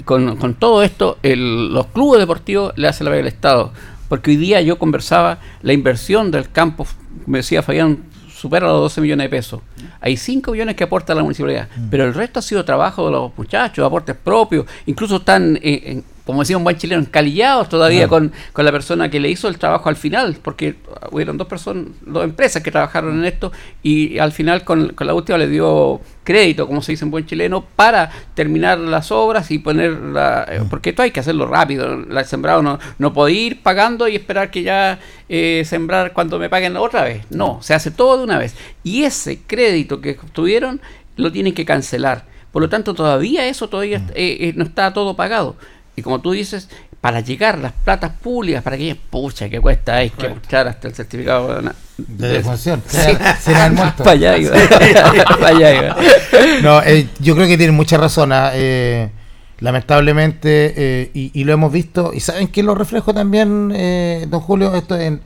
Con, 0.06 0.38
con 0.38 0.54
todo 0.54 0.84
esto, 0.84 1.18
los 1.24 1.88
clubes 1.88 2.20
deportivos 2.20 2.72
le 2.78 2.88
hacen 2.88 3.04
la 3.06 3.12
pega 3.12 3.22
al 3.22 3.28
Estado 3.28 3.74
porque 4.12 4.32
hoy 4.32 4.36
día 4.36 4.60
yo 4.60 4.78
conversaba, 4.78 5.38
la 5.62 5.72
inversión 5.72 6.32
del 6.32 6.52
campo, 6.52 6.86
me 7.28 7.38
decía 7.38 7.64
Fabián, 7.64 8.00
supera 8.30 8.68
los 8.68 8.82
12 8.82 9.00
millones 9.00 9.24
de 9.24 9.30
pesos. 9.30 9.62
Hay 10.02 10.18
5 10.18 10.52
millones 10.52 10.76
que 10.76 10.84
aporta 10.84 11.16
la 11.16 11.24
municipalidad, 11.24 11.70
mm. 11.74 11.88
pero 11.90 12.04
el 12.04 12.14
resto 12.14 12.40
ha 12.40 12.42
sido 12.42 12.66
trabajo 12.66 13.06
de 13.06 13.14
los 13.14 13.32
muchachos, 13.38 13.86
aportes 13.86 14.18
propios, 14.22 14.66
incluso 14.86 15.16
están 15.16 15.58
en, 15.62 16.04
como 16.32 16.44
decía 16.44 16.56
un 16.56 16.64
buen 16.64 16.78
chileno, 16.78 17.02
encalillados 17.02 17.68
todavía 17.68 18.08
con, 18.08 18.32
la 18.56 18.72
persona 18.72 19.10
que 19.10 19.20
le 19.20 19.30
hizo 19.30 19.50
el 19.50 19.58
trabajo 19.58 19.90
al 19.90 19.98
final, 19.98 20.38
porque 20.42 20.76
hubieron 21.12 21.38
dos 21.38 21.46
personas, 21.46 21.88
dos 22.06 22.24
empresas 22.24 22.64
que 22.64 22.72
trabajaron 22.72 23.20
en 23.20 23.26
esto 23.26 23.52
y 23.84 24.18
al 24.18 24.32
final 24.32 24.64
con, 24.64 24.96
la 24.98 25.14
última 25.14 25.38
le 25.38 25.50
dio 25.50 26.00
crédito, 26.24 26.68
como 26.68 26.82
se 26.82 26.94
dice 26.94 27.04
en 27.04 27.12
buen 27.12 27.26
chileno, 27.26 27.66
para 27.76 28.10
terminar 28.34 28.78
las 28.78 29.12
obras 29.12 29.52
y 29.52 29.60
poner 29.60 29.92
la, 29.92 30.46
eh, 30.50 30.62
porque 30.70 30.92
esto 30.92 31.02
hay 31.02 31.12
que 31.12 31.20
hacerlo 31.20 31.48
rápido, 31.48 31.98
la 31.98 32.24
sembrado 32.24 32.62
no, 32.62 32.80
no 32.98 33.12
puede 33.12 33.34
ir 33.34 33.62
pagando 33.62 34.08
y 34.08 34.16
esperar 34.16 34.52
que 34.52 34.64
ya 34.64 35.00
eh, 35.28 35.64
sembrar 35.66 36.14
cuando 36.14 36.40
me 36.40 36.48
paguen 36.48 36.78
otra 36.78 37.04
vez, 37.04 37.26
no, 37.30 37.60
se 37.62 37.74
hace 37.74 37.92
todo 37.92 38.20
de 38.20 38.24
una 38.24 38.38
vez. 38.38 38.56
Y 38.84 39.04
ese 39.04 39.42
crédito 39.46 40.00
que 40.00 40.18
tuvieron 40.32 40.80
lo 41.18 41.30
tienen 41.30 41.54
que 41.54 41.66
cancelar. 41.66 42.24
Por 42.52 42.62
lo 42.62 42.70
tanto, 42.70 42.94
todavía 42.94 43.48
eso 43.48 43.70
todavía 43.70 44.02
eh, 44.14 44.54
no 44.56 44.64
está 44.64 44.94
todo 44.94 45.16
pagado. 45.16 45.56
Y 46.02 46.04
como 46.04 46.20
tú 46.20 46.32
dices, 46.32 46.68
para 47.00 47.20
llegar 47.20 47.60
las 47.60 47.74
platas 47.74 48.12
públicas, 48.12 48.64
para 48.64 48.76
que 48.76 48.96
pucha, 48.96 49.48
que 49.50 49.62
cuesta, 49.62 49.98
hay 49.98 50.10
que 50.10 50.30
buscar 50.30 50.68
hasta 50.68 50.88
el 50.88 50.96
certificado 50.96 51.62
de, 51.62 51.70
de 51.98 52.28
defunción. 52.28 52.82
Para 52.92 54.12
allá, 54.12 54.36
No, 56.64 56.82
eh, 56.82 57.08
yo 57.20 57.36
creo 57.36 57.48
que 57.48 57.56
tiene 57.56 57.72
mucha 57.72 57.98
razón. 57.98 58.32
¿ah? 58.34 58.50
Eh, 58.56 59.12
lamentablemente, 59.60 60.74
eh, 60.76 61.12
y, 61.14 61.44
lo 61.44 61.54
hemos 61.54 61.72
visto, 61.72 62.14
y 62.16 62.20
saben 62.20 62.48
que 62.48 62.64
lo 62.64 62.74
reflejo 62.74 63.14
también, 63.14 63.70
don 64.28 64.40
Julio, 64.40 64.74
esto 64.74 65.00
en, 65.00 65.22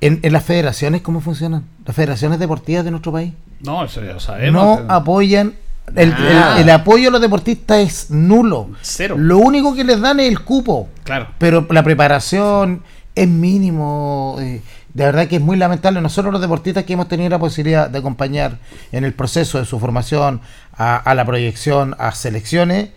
en, 0.00 0.32
las 0.32 0.42
federaciones, 0.44 1.02
¿cómo 1.02 1.20
funcionan? 1.20 1.66
Las 1.86 1.94
federaciones 1.94 2.40
deportivas 2.40 2.84
de 2.84 2.90
nuestro 2.90 3.12
país. 3.12 3.32
No, 3.60 3.84
eso 3.84 4.02
ya 4.02 4.18
sabemos. 4.18 4.80
No 4.80 4.92
apoyan 4.92 5.54
Ah. 5.96 6.56
El, 6.60 6.70
apoyo 6.70 7.08
a 7.08 7.12
los 7.12 7.20
deportistas 7.20 7.78
es 7.78 8.10
nulo. 8.10 8.70
Cero. 8.80 9.16
Lo 9.18 9.38
único 9.38 9.74
que 9.74 9.84
les 9.84 10.00
dan 10.00 10.20
es 10.20 10.28
el 10.28 10.40
cupo. 10.40 10.88
Claro. 11.04 11.28
Pero 11.38 11.66
la 11.70 11.82
preparación 11.82 12.82
es 13.14 13.28
mínimo. 13.28 14.36
Eh, 14.40 14.62
de 14.94 15.04
verdad 15.04 15.28
que 15.28 15.36
es 15.36 15.42
muy 15.42 15.56
lamentable. 15.56 16.00
Nosotros 16.00 16.32
los 16.32 16.40
deportistas 16.40 16.84
que 16.84 16.94
hemos 16.94 17.08
tenido 17.08 17.30
la 17.30 17.38
posibilidad 17.38 17.88
de 17.88 17.98
acompañar 17.98 18.58
en 18.92 19.04
el 19.04 19.12
proceso 19.12 19.58
de 19.58 19.64
su 19.64 19.78
formación, 19.78 20.40
a, 20.76 21.14
la 21.14 21.24
proyección, 21.24 21.94
a 21.98 22.12
selecciones, 22.12 22.90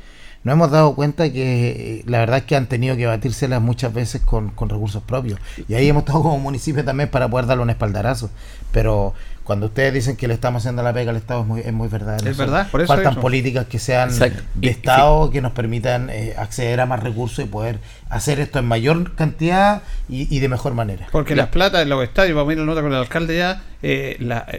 nos 0.44 0.54
hemos 0.54 0.72
dado 0.72 0.96
cuenta 0.96 1.32
que 1.32 2.00
eh, 2.00 2.04
la 2.06 2.20
verdad 2.20 2.40
es 2.40 2.44
que 2.44 2.56
han 2.56 2.68
tenido 2.68 2.98
que 2.98 3.06
batírselas 3.06 3.62
muchas 3.62 3.94
veces 3.94 4.22
con, 4.22 4.50
con 4.50 4.70
recursos 4.70 5.02
propios. 5.04 5.40
Y 5.68 5.74
ahí 5.76 5.88
hemos 5.88 6.04
estado 6.04 6.24
como 6.24 6.38
municipio 6.38 6.84
también 6.84 7.10
para 7.10 7.30
poder 7.30 7.46
darle 7.46 7.64
un 7.64 7.70
espaldarazo. 7.70 8.30
Pero 8.72 9.14
cuando 9.44 9.66
ustedes 9.68 9.94
dicen 9.94 10.16
que 10.16 10.28
le 10.28 10.34
estamos 10.34 10.62
haciendo 10.62 10.84
la 10.84 10.94
pega 10.94 11.12
al 11.12 11.18
Estado 11.18 11.42
es 11.42 11.48
muy, 11.48 11.62
es 11.62 11.74
muy 11.74 11.88
verdad. 11.90 12.26
Es 12.26 12.38
verdad, 12.38 12.70
por 12.72 12.82
eso 12.82 12.88
Faltan 12.94 13.16
políticas 13.16 13.68
que 13.68 13.78
sean 13.78 14.10
de 14.56 14.70
Estado, 14.70 15.30
que 15.32 15.42
nos 15.42 15.52
permitan 15.52 16.10
eh, 16.10 16.34
acceder 16.38 16.80
a 16.80 16.86
más 16.86 17.02
recursos 17.02 17.44
y 17.44 17.48
poder 17.48 17.80
hacer 18.10 18.40
esto 18.40 18.60
en 18.60 18.66
mayor 18.66 19.16
cantidad 19.16 19.84
y, 20.08 20.40
de 20.40 20.48
mejor 20.48 20.74
manera. 20.74 21.08
Porque 21.12 21.36
las 21.36 21.50
platas 21.50 21.82
en 21.82 21.90
los 21.90 22.04
estadios, 22.04 22.36
vamos 22.36 22.52
a 22.52 22.54
ir 22.54 22.60
a 22.60 22.66
nota 22.66 22.82
con 22.82 22.92
el 22.92 22.98
alcalde 22.98 23.38
ya, 23.38 23.64
eh, 23.82 24.18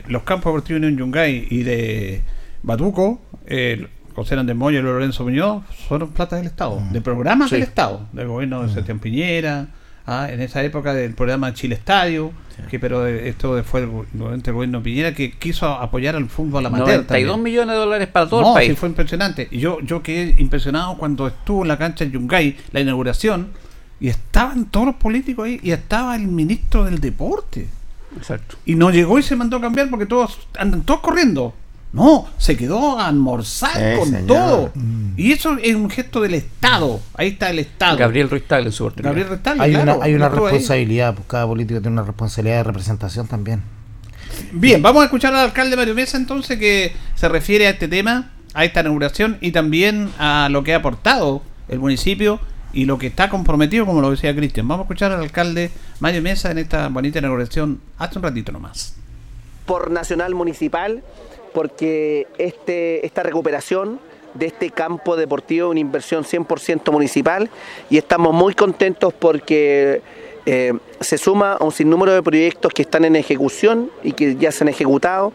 los 0.08 0.22
campos 0.24 0.52
deportivos 0.52 0.82
de 0.82 0.96
Yungay 0.96 1.46
y 1.50 1.62
de 1.62 2.22
Batuco, 2.62 3.20
eh, 3.46 3.88
José 4.14 4.36
de 4.36 4.54
Moya 4.54 4.78
y 4.78 4.82
Lorenzo 4.82 5.24
Muñoz, 5.24 5.64
son 5.88 6.08
platas 6.10 6.38
del 6.38 6.46
Estado, 6.46 6.80
mm. 6.80 6.92
de 6.92 7.00
programas 7.00 7.50
del 7.50 7.62
Estado, 7.62 8.06
del 8.12 8.28
gobierno 8.28 8.60
de 8.62 8.66
mm. 8.66 8.70
Sebastián 8.70 8.98
Piñera 9.00 9.68
¿ah? 10.06 10.28
en 10.30 10.40
esa 10.40 10.62
época 10.62 10.94
del 10.94 11.14
programa 11.14 11.52
Chile 11.54 11.74
Estadio, 11.74 12.32
que 12.70 12.78
pero 12.78 13.06
esto 13.06 13.62
fue 13.64 13.80
el, 13.80 13.88
gobierno 13.88 14.82
Piñera 14.82 15.14
que 15.14 15.32
quiso 15.32 15.66
apoyar 15.66 16.14
al 16.16 16.28
fútbol 16.28 16.66
amateur. 16.66 16.98
92 16.98 17.38
millones 17.38 17.74
de 17.74 17.78
dólares 17.78 18.08
para 18.08 18.28
todo 18.28 18.48
el 18.48 18.54
país. 18.54 18.70
Sí, 18.70 18.76
fue 18.76 18.88
impresionante. 18.88 19.48
Y 19.50 19.58
yo, 19.58 19.80
yo 19.80 20.02
quedé 20.02 20.34
impresionado 20.38 20.96
cuando 20.96 21.26
estuvo 21.26 21.62
en 21.62 21.68
la 21.68 21.78
cancha 21.78 22.04
en 22.04 22.12
Yungay, 22.12 22.56
la 22.72 22.80
inauguración, 22.80 23.48
y 23.98 24.08
estaban 24.08 24.66
todos 24.66 24.86
los 24.86 24.94
políticos 24.96 25.46
ahí, 25.46 25.60
y 25.62 25.72
estaba 25.72 26.14
el 26.14 26.28
ministro 26.28 26.84
del 26.84 27.00
deporte. 27.00 27.66
Exacto. 28.16 28.56
Y 28.64 28.76
no 28.76 28.90
llegó 28.90 29.18
y 29.18 29.22
se 29.22 29.34
mandó 29.34 29.56
a 29.56 29.60
cambiar 29.60 29.90
porque 29.90 30.06
todos 30.06 30.38
andan 30.56 30.82
todos 30.82 31.00
corriendo. 31.00 31.54
No, 31.94 32.26
se 32.38 32.56
quedó 32.56 32.98
a 32.98 33.06
almorzar 33.06 34.00
con 34.00 34.26
todo. 34.26 34.72
Mm. 34.74 35.12
Y 35.16 35.30
eso 35.30 35.56
es 35.62 35.76
un 35.76 35.88
gesto 35.88 36.20
del 36.20 36.34
Estado. 36.34 37.00
Ahí 37.14 37.28
está 37.28 37.50
el 37.50 37.60
Estado. 37.60 37.96
Gabriel 37.96 38.28
Ruiz 38.28 38.48
Tagle, 38.48 38.72
su 38.72 38.92
Gabriel 38.96 39.28
Ruiz 39.28 39.40
hay 39.60 39.76
una, 39.76 39.98
hay 40.02 40.12
una 40.14 40.28
responsabilidad, 40.28 41.14
pues, 41.14 41.28
cada 41.28 41.46
político 41.46 41.80
tiene 41.80 41.92
una 41.92 42.02
responsabilidad 42.02 42.56
de 42.56 42.62
representación 42.64 43.28
también. 43.28 43.62
Bien, 44.50 44.82
vamos 44.82 45.02
a 45.02 45.04
escuchar 45.04 45.34
al 45.34 45.44
alcalde 45.44 45.76
Mario 45.76 45.94
Mesa 45.94 46.16
entonces 46.16 46.58
que 46.58 46.92
se 47.14 47.28
refiere 47.28 47.68
a 47.68 47.70
este 47.70 47.86
tema, 47.86 48.32
a 48.54 48.64
esta 48.64 48.80
inauguración 48.80 49.38
y 49.40 49.52
también 49.52 50.10
a 50.18 50.48
lo 50.50 50.64
que 50.64 50.74
ha 50.74 50.78
aportado 50.78 51.42
el 51.68 51.78
municipio 51.78 52.40
y 52.72 52.86
lo 52.86 52.98
que 52.98 53.06
está 53.06 53.30
comprometido, 53.30 53.86
como 53.86 54.00
lo 54.00 54.10
decía 54.10 54.34
Cristian. 54.34 54.66
Vamos 54.66 54.82
a 54.82 54.86
escuchar 54.86 55.12
al 55.12 55.20
alcalde 55.20 55.70
Mario 56.00 56.22
Mesa 56.22 56.50
en 56.50 56.58
esta 56.58 56.88
bonita 56.88 57.20
inauguración 57.20 57.80
hace 57.98 58.18
un 58.18 58.24
ratito 58.24 58.50
nomás. 58.50 58.96
Por 59.64 59.92
Nacional 59.92 60.34
Municipal 60.34 61.04
porque 61.54 62.26
este, 62.36 63.06
esta 63.06 63.22
recuperación 63.22 63.98
de 64.34 64.46
este 64.46 64.70
campo 64.70 65.16
deportivo 65.16 65.68
es 65.68 65.70
una 65.70 65.80
inversión 65.80 66.24
100% 66.24 66.90
municipal 66.92 67.48
y 67.88 67.96
estamos 67.96 68.34
muy 68.34 68.54
contentos 68.54 69.14
porque 69.14 70.02
eh, 70.44 70.72
se 71.00 71.16
suma 71.16 71.52
a 71.52 71.64
un 71.64 71.72
sinnúmero 71.72 72.12
de 72.12 72.22
proyectos 72.22 72.72
que 72.72 72.82
están 72.82 73.04
en 73.04 73.16
ejecución 73.16 73.90
y 74.02 74.12
que 74.12 74.36
ya 74.36 74.52
se 74.52 74.64
han 74.64 74.68
ejecutado 74.68 75.32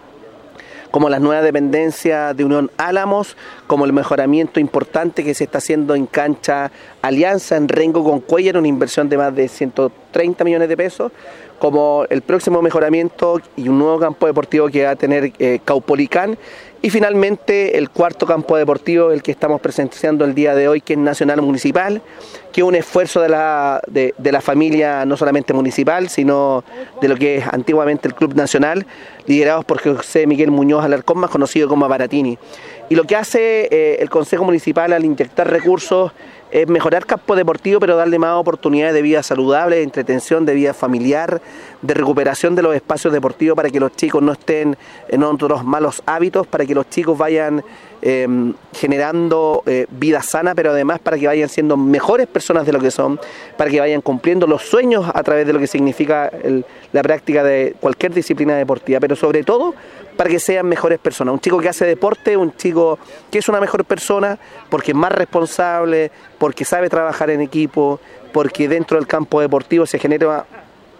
como 0.91 1.09
las 1.09 1.21
nuevas 1.21 1.43
dependencias 1.43 2.35
de 2.35 2.43
Unión 2.43 2.71
Álamos, 2.77 3.37
como 3.67 3.85
el 3.85 3.93
mejoramiento 3.93 4.59
importante 4.59 5.23
que 5.23 5.33
se 5.33 5.43
está 5.43 5.59
haciendo 5.59 5.95
en 5.95 6.05
cancha 6.05 6.71
Alianza 7.01 7.57
en 7.57 7.67
Rengo 7.67 8.03
con 8.03 8.19
Cuellar, 8.21 8.57
una 8.57 8.67
inversión 8.67 9.09
de 9.09 9.17
más 9.17 9.35
de 9.35 9.47
130 9.47 10.43
millones 10.43 10.69
de 10.69 10.77
pesos, 10.77 11.11
como 11.59 12.05
el 12.09 12.21
próximo 12.21 12.61
mejoramiento 12.61 13.41
y 13.55 13.67
un 13.67 13.79
nuevo 13.79 13.99
campo 13.99 14.25
deportivo 14.25 14.69
que 14.69 14.85
va 14.85 14.91
a 14.91 14.95
tener 14.95 15.33
eh, 15.39 15.59
Caupolicán. 15.63 16.37
Y 16.81 16.89
finalmente 16.91 17.77
el 17.77 17.89
cuarto 17.89 18.25
campo 18.25 18.55
deportivo, 18.55 19.11
el 19.11 19.21
que 19.21 19.31
estamos 19.31 19.59
presenciando 19.59 20.23
el 20.23 20.33
día 20.33 20.55
de 20.55 20.69
hoy, 20.69 20.79
que 20.79 20.93
es 20.93 20.99
Nacional 20.99 21.41
Municipal, 21.41 22.01
que 22.53 22.61
es 22.61 22.67
un 22.67 22.75
esfuerzo 22.75 23.19
de 23.19 23.27
la, 23.27 23.81
de, 23.87 24.13
la 24.31 24.39
familia 24.39 25.05
no 25.05 25.17
solamente 25.17 25.53
municipal, 25.53 26.07
sino 26.07 26.63
de 27.01 27.09
lo 27.09 27.17
que 27.17 27.37
es 27.37 27.47
antiguamente 27.47 28.07
el 28.07 28.15
Club 28.15 28.33
Nacional, 28.33 28.85
liderados 29.27 29.65
por 29.65 29.81
José 29.81 30.25
Miguel 30.25 30.51
Muñoz 30.51 30.85
Alarcón, 30.85 31.17
más 31.17 31.29
conocido 31.29 31.67
como 31.67 31.85
Baratini. 31.87 32.37
Y 32.89 32.95
lo 32.95 33.03
que 33.03 33.15
hace 33.15 33.67
eh, 33.69 33.97
el 33.99 34.09
Consejo 34.09 34.43
Municipal 34.43 34.91
al 34.93 35.05
inyectar 35.05 35.47
recursos 35.47 36.11
es 36.49 36.67
mejorar 36.67 37.05
campo 37.05 37.35
deportivo, 37.35 37.79
pero 37.79 37.95
darle 37.95 38.17
más 38.17 38.35
oportunidades 38.35 38.95
de 38.95 39.03
vida 39.03 39.21
saludable, 39.21 39.75
de 39.75 39.83
entretención, 39.83 40.43
de 40.47 40.55
vida 40.55 40.73
familiar, 40.73 41.39
de 41.83 41.93
recuperación 41.93 42.55
de 42.55 42.63
los 42.63 42.75
espacios 42.75 43.13
deportivos 43.13 43.55
para 43.55 43.69
que 43.69 43.79
los 43.79 43.95
chicos 43.95 44.23
no 44.23 44.31
estén 44.31 44.75
en 45.07 45.21
otros 45.21 45.63
malos 45.63 46.01
hábitos, 46.07 46.47
para 46.47 46.65
que 46.65 46.73
los 46.73 46.89
chicos 46.89 47.15
vayan 47.15 47.63
em, 48.01 48.55
generando 48.73 49.61
eh, 49.67 49.85
vida 49.91 50.23
sana, 50.23 50.55
pero 50.55 50.71
además 50.71 50.97
para 50.97 51.19
que 51.19 51.27
vayan 51.27 51.49
siendo 51.49 51.77
mejores 51.77 52.25
personas 52.25 52.65
de 52.65 52.73
lo 52.73 52.79
que 52.79 52.89
son, 52.89 53.19
para 53.55 53.69
que 53.69 53.79
vayan 53.79 54.01
cumpliendo 54.01 54.47
los 54.47 54.63
sueños 54.63 55.05
a 55.13 55.21
través 55.21 55.45
de 55.45 55.53
lo 55.53 55.59
que 55.59 55.67
significa 55.67 56.31
la 56.91 57.03
práctica 57.03 57.43
de 57.43 57.75
cualquier 57.79 58.11
disciplina 58.11 58.55
deportiva, 58.55 58.99
pero 58.99 59.15
sobre 59.15 59.43
todo 59.43 59.75
para 60.19 60.29
que 60.29 60.41
sean 60.41 60.67
mejores 60.67 60.99
personas. 60.99 61.33
Un 61.33 61.39
chico 61.39 61.59
que 61.59 61.69
hace 61.69 61.85
deporte, 61.85 62.35
un 62.35 62.53
chico 62.57 62.99
que 63.31 63.39
es 63.39 63.47
una 63.47 63.61
mejor 63.61 63.85
persona 63.85 64.37
porque 64.69 64.91
es 64.91 64.97
más 64.97 65.13
responsable, 65.13 66.11
porque 66.37 66.65
sabe 66.65 66.89
trabajar 66.89 67.29
en 67.29 67.39
equipo, 67.39 68.01
porque 68.33 68.67
dentro 68.67 68.97
del 68.97 69.07
campo 69.07 69.39
deportivo 69.39 69.85
se 69.85 69.97
genera 69.97 70.45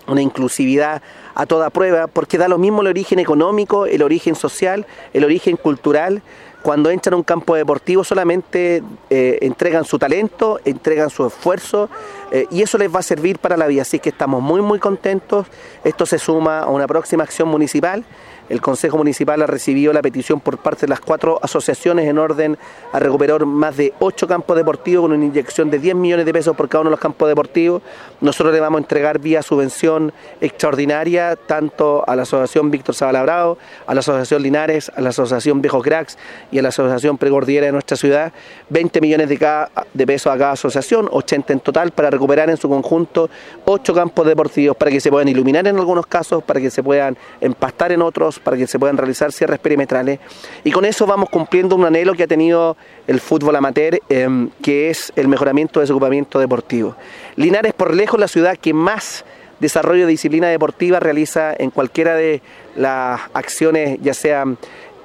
una 0.08 0.22
inclusividad 0.22 1.02
a 1.36 1.46
toda 1.46 1.70
prueba, 1.70 2.08
porque 2.08 2.38
da 2.38 2.48
lo 2.48 2.58
mismo 2.58 2.80
el 2.80 2.88
origen 2.88 3.20
económico, 3.20 3.86
el 3.86 4.04
origen 4.04 4.36
social, 4.36 4.88
el 5.12 5.26
origen 5.26 5.58
cultural. 5.58 6.22
Cuando 6.62 6.90
entran 6.90 7.16
a 7.16 7.18
un 7.18 7.24
campo 7.24 7.56
deportivo 7.56 8.06
solamente 8.06 8.82
eh, 9.10 9.40
entregan 9.42 9.84
su 9.84 10.00
talento, 10.00 10.62
entregan 10.64 11.10
su 11.10 11.28
esfuerzo 11.28 11.90
eh, 12.32 12.48
y 12.52 12.62
eso 12.62 12.78
les 12.78 12.94
va 12.94 13.00
a 13.00 13.04
servir 13.04 13.38
para 13.38 13.58
la 13.58 13.68
vida. 13.68 13.82
Así 13.82 14.00
que 14.00 14.10
estamos 14.10 14.42
muy 14.42 14.62
muy 14.62 14.80
contentos. 14.80 15.46
Esto 15.84 16.06
se 16.06 16.20
suma 16.20 16.60
a 16.60 16.70
una 16.70 16.88
próxima 16.88 17.26
acción 17.26 17.50
municipal 17.50 18.06
el 18.50 18.62
Consejo 18.62 18.98
Municipal 18.98 19.42
ha 19.42 19.48
recibido 19.48 19.94
la 19.94 20.02
petición 20.02 20.40
por 20.40 20.58
parte 20.58 20.82
de 20.82 20.88
las 20.90 21.00
cuatro 21.00 21.40
asociaciones 21.42 22.08
en 22.08 22.18
orden 22.18 22.58
a 22.92 23.00
recuperar 23.00 23.46
más 23.46 23.78
de 23.78 23.94
ocho 24.00 24.28
campos 24.28 24.58
deportivos 24.58 25.04
con 25.04 25.14
una 25.14 25.26
inyección 25.26 25.70
de 25.70 25.80
10 25.80 25.96
millones 25.96 26.26
de 26.26 26.34
pesos 26.34 26.56
por 26.56 26.68
cada 26.68 26.82
uno 26.82 26.90
de 26.90 26.94
los 26.94 27.00
campos 27.00 27.30
deportivos. 27.30 27.82
Nosotros 28.22 28.54
le 28.54 28.60
vamos 28.60 28.80
a 28.80 28.82
entregar 28.82 29.20
vía 29.20 29.44
subvención 29.44 30.12
extraordinaria 30.42 31.36
tanto 31.36 32.04
a 32.08 32.16
la 32.16 32.24
Asociación 32.24 32.72
Víctor 32.72 32.96
Zabalabrao, 32.96 33.58
a 33.86 33.94
la 33.94 34.00
Asociación 34.00 34.42
Linares, 34.42 34.92
a 34.96 35.02
la 35.02 35.10
Asociación 35.10 35.62
Viejos 35.62 35.84
Cracks 35.84 36.18
y 36.52 36.60
a 36.60 36.62
la 36.62 36.70
Asociación 36.70 37.18
Pregordiera 37.18 37.68
de 37.68 37.72
nuestra 37.72 37.98
ciudad, 37.98 38.34
20 38.70 39.00
millones 39.02 39.30
de, 39.30 39.38
cada, 39.38 39.72
de 39.94 40.08
pesos 40.08 40.34
a 40.34 40.38
cada 40.38 40.52
asociación, 40.54 41.08
80 41.12 41.54
en 41.54 41.60
total, 41.60 41.92
para 41.92 42.10
recuperar 42.10 42.50
en 42.50 42.58
su 42.58 42.68
conjunto 42.68 43.30
ocho 43.66 43.94
campos 43.94 44.26
deportivos 44.26 44.76
para 44.76 44.92
que 44.92 45.00
se 45.00 45.10
puedan 45.10 45.28
iluminar 45.28 45.68
en 45.68 45.78
algunos 45.78 46.08
casos, 46.08 46.44
para 46.44 46.60
que 46.60 46.72
se 46.72 46.82
puedan 46.82 47.18
empastar 47.42 47.92
en 47.92 48.02
otros 48.02 48.39
para 48.44 48.58
que 48.58 48.68
se 48.68 48.80
puedan 48.80 48.98
realizar 48.98 49.32
cierres 49.32 49.60
perimetrales. 49.60 50.20
Y 50.64 50.72
con 50.72 50.86
eso 50.86 51.06
vamos 51.06 51.30
cumpliendo 51.30 51.76
un 51.76 51.86
anhelo 51.86 52.14
que 52.14 52.24
ha 52.24 52.28
tenido 52.28 52.78
el 53.08 53.20
fútbol 53.20 53.56
amateur, 53.56 54.00
em, 54.10 54.50
que 54.62 54.90
es 54.90 55.12
el 55.16 55.28
mejoramiento 55.28 55.80
de 55.80 55.88
su 55.88 55.94
ocupamiento 55.94 56.40
deportivo. 56.40 56.96
Linares 57.36 57.74
por 57.74 57.94
lejos 57.94 58.20
la 58.20 58.28
ciudad 58.28 58.58
que 58.58 58.74
más 58.74 59.26
desarrollo 59.60 60.06
de 60.06 60.12
disciplina 60.12 60.48
deportiva 60.48 61.00
realiza 61.00 61.54
en 61.58 61.70
cualquiera 61.70 62.16
de 62.16 62.42
las 62.76 63.22
acciones, 63.34 64.00
ya 64.02 64.14
sean 64.14 64.58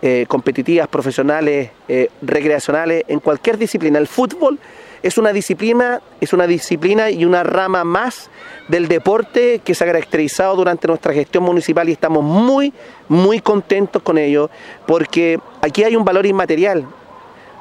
eh, 0.02 0.26
competitivas, 0.28 0.86
profesionales, 0.88 1.70
eh, 1.88 2.08
recreacionales, 2.22 3.04
en 3.08 3.20
cualquier 3.20 3.58
disciplina. 3.58 3.98
El 3.98 4.06
fútbol 4.06 4.58
es 5.04 5.18
una 5.18 5.34
disciplina, 5.34 6.00
es 6.18 6.32
una 6.32 6.46
disciplina 6.46 7.10
y 7.10 7.26
una 7.26 7.42
rama 7.42 7.84
más 7.84 8.30
del 8.68 8.88
deporte 8.88 9.60
que 9.62 9.74
se 9.74 9.84
ha 9.84 9.86
caracterizado 9.86 10.56
durante 10.56 10.88
nuestra 10.88 11.12
gestión 11.12 11.44
municipal 11.44 11.86
y 11.90 11.92
estamos 11.92 12.24
muy, 12.24 12.72
muy 13.06 13.40
contentos 13.40 14.00
con 14.02 14.16
ello, 14.16 14.48
porque 14.86 15.38
aquí 15.60 15.84
hay 15.84 15.94
un 15.94 16.06
valor 16.06 16.24
inmaterial. 16.24 16.86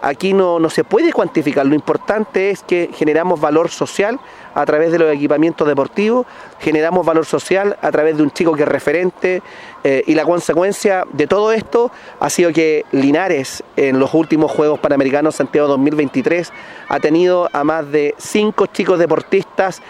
Aquí 0.05 0.33
no, 0.33 0.59
no 0.59 0.69
se 0.69 0.83
puede 0.83 1.13
cuantificar, 1.13 1.65
lo 1.65 1.75
importante 1.75 2.49
es 2.49 2.61
que 2.61 2.89
generamos 2.93 3.39
valor 3.39 3.69
social 3.69 4.19
a 4.53 4.65
través 4.65 4.91
de 4.91 4.99
los 4.99 5.09
equipamientos 5.13 5.65
deportivos, 5.65 6.27
generamos 6.59 7.05
valor 7.05 7.25
social 7.25 7.77
a 7.81 7.89
través 7.89 8.17
de 8.17 8.23
un 8.23 8.31
chico 8.31 8.51
que 8.51 8.63
es 8.63 8.67
referente 8.67 9.41
eh, 9.85 10.03
y 10.05 10.13
la 10.15 10.25
consecuencia 10.25 11.05
de 11.13 11.25
todo 11.25 11.53
esto 11.53 11.89
ha 12.19 12.29
sido 12.29 12.51
que 12.51 12.83
Linares 12.91 13.63
en 13.77 13.97
los 13.97 14.13
últimos 14.13 14.51
Juegos 14.51 14.79
Panamericanos 14.79 15.35
Santiago 15.35 15.69
2023 15.69 16.51
ha 16.89 16.99
tenido 16.99 17.49
a 17.53 17.63
más 17.63 17.89
de 17.89 18.13
cinco 18.17 18.65
chicos 18.65 18.99
deportistas 18.99 19.81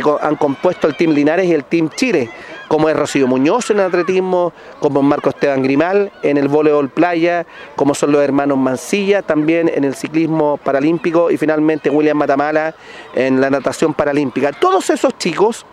que 0.00 0.02
han 0.20 0.36
compuesto 0.36 0.86
el 0.86 0.96
Team 0.96 1.12
Linares 1.12 1.46
y 1.46 1.52
el 1.52 1.64
Team 1.64 1.90
Chile, 1.90 2.30
como 2.68 2.88
es 2.88 2.96
Rocío 2.96 3.26
Muñoz 3.26 3.70
en 3.70 3.80
el 3.80 3.86
atletismo, 3.86 4.52
como 4.80 5.02
Marco 5.02 5.28
Esteban 5.28 5.62
Grimal 5.62 6.12
en 6.22 6.38
el 6.38 6.48
voleibol 6.48 6.88
playa, 6.88 7.46
como 7.76 7.94
son 7.94 8.12
los 8.12 8.22
hermanos 8.22 8.56
Mancilla 8.56 9.22
también 9.22 9.70
en 9.74 9.84
el 9.84 9.94
ciclismo 9.94 10.56
paralímpico 10.56 11.30
y 11.30 11.36
finalmente 11.36 11.90
William 11.90 12.16
Matamala 12.16 12.74
en 13.14 13.40
la 13.40 13.50
natación 13.50 13.92
paralímpica. 13.92 14.52
Todos 14.52 14.88
esos 14.90 15.18
chicos 15.18 15.66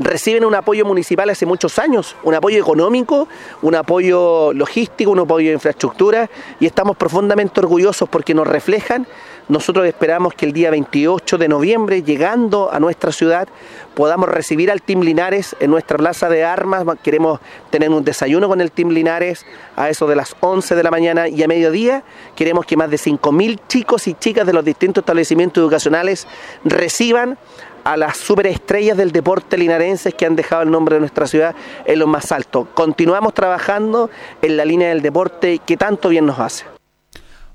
reciben 0.00 0.44
un 0.44 0.54
apoyo 0.54 0.84
municipal 0.84 1.28
hace 1.30 1.46
muchos 1.46 1.78
años, 1.78 2.16
un 2.22 2.34
apoyo 2.34 2.58
económico, 2.58 3.28
un 3.62 3.74
apoyo 3.74 4.52
logístico, 4.52 5.10
un 5.10 5.20
apoyo 5.20 5.48
de 5.48 5.54
infraestructura 5.54 6.30
y 6.58 6.66
estamos 6.66 6.96
profundamente 6.96 7.60
orgullosos 7.60 8.08
porque 8.08 8.34
nos 8.34 8.46
reflejan 8.46 9.06
nosotros 9.50 9.84
esperamos 9.86 10.32
que 10.34 10.46
el 10.46 10.52
día 10.52 10.70
28 10.70 11.36
de 11.36 11.48
noviembre, 11.48 12.04
llegando 12.04 12.72
a 12.72 12.78
nuestra 12.78 13.10
ciudad, 13.10 13.48
podamos 13.94 14.28
recibir 14.28 14.70
al 14.70 14.80
Team 14.80 15.00
Linares 15.00 15.56
en 15.58 15.72
nuestra 15.72 15.98
plaza 15.98 16.28
de 16.28 16.44
armas. 16.44 16.84
Queremos 17.02 17.40
tener 17.68 17.90
un 17.90 18.04
desayuno 18.04 18.48
con 18.48 18.60
el 18.60 18.70
Team 18.70 18.90
Linares 18.90 19.44
a 19.74 19.90
eso 19.90 20.06
de 20.06 20.14
las 20.14 20.36
11 20.38 20.76
de 20.76 20.82
la 20.84 20.92
mañana 20.92 21.26
y 21.26 21.42
a 21.42 21.48
mediodía 21.48 22.04
queremos 22.36 22.64
que 22.64 22.76
más 22.76 22.90
de 22.90 22.96
5.000 22.96 23.58
chicos 23.66 24.06
y 24.06 24.14
chicas 24.14 24.46
de 24.46 24.52
los 24.52 24.64
distintos 24.64 25.02
establecimientos 25.02 25.60
educacionales 25.60 26.28
reciban 26.64 27.36
a 27.82 27.96
las 27.96 28.18
superestrellas 28.18 28.96
del 28.96 29.10
deporte 29.10 29.58
linarenses 29.58 30.14
que 30.14 30.26
han 30.26 30.36
dejado 30.36 30.62
el 30.62 30.70
nombre 30.70 30.94
de 30.94 31.00
nuestra 31.00 31.26
ciudad 31.26 31.56
en 31.86 31.98
lo 31.98 32.06
más 32.06 32.30
alto. 32.30 32.68
Continuamos 32.72 33.34
trabajando 33.34 34.10
en 34.42 34.56
la 34.56 34.64
línea 34.64 34.90
del 34.90 35.02
deporte 35.02 35.60
que 35.66 35.76
tanto 35.76 36.08
bien 36.08 36.26
nos 36.26 36.38
hace. 36.38 36.79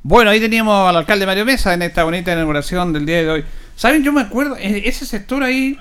Bueno, 0.08 0.30
ahí 0.30 0.40
teníamos 0.40 0.88
al 0.88 0.98
alcalde 0.98 1.26
Mario 1.26 1.46
Mesa 1.46 1.74
en 1.74 1.82
esta 1.82 2.04
bonita 2.04 2.32
inauguración 2.32 2.94
del 2.94 3.08
día 3.08 3.24
de 3.24 3.30
hoy. 3.32 3.46
¿Saben? 3.76 4.04
Yo 4.04 4.14
me 4.14 4.22
acuerdo, 4.22 4.56
e-, 4.56 4.88
ese 4.88 5.04
sector 5.04 5.42
ahí, 5.42 5.80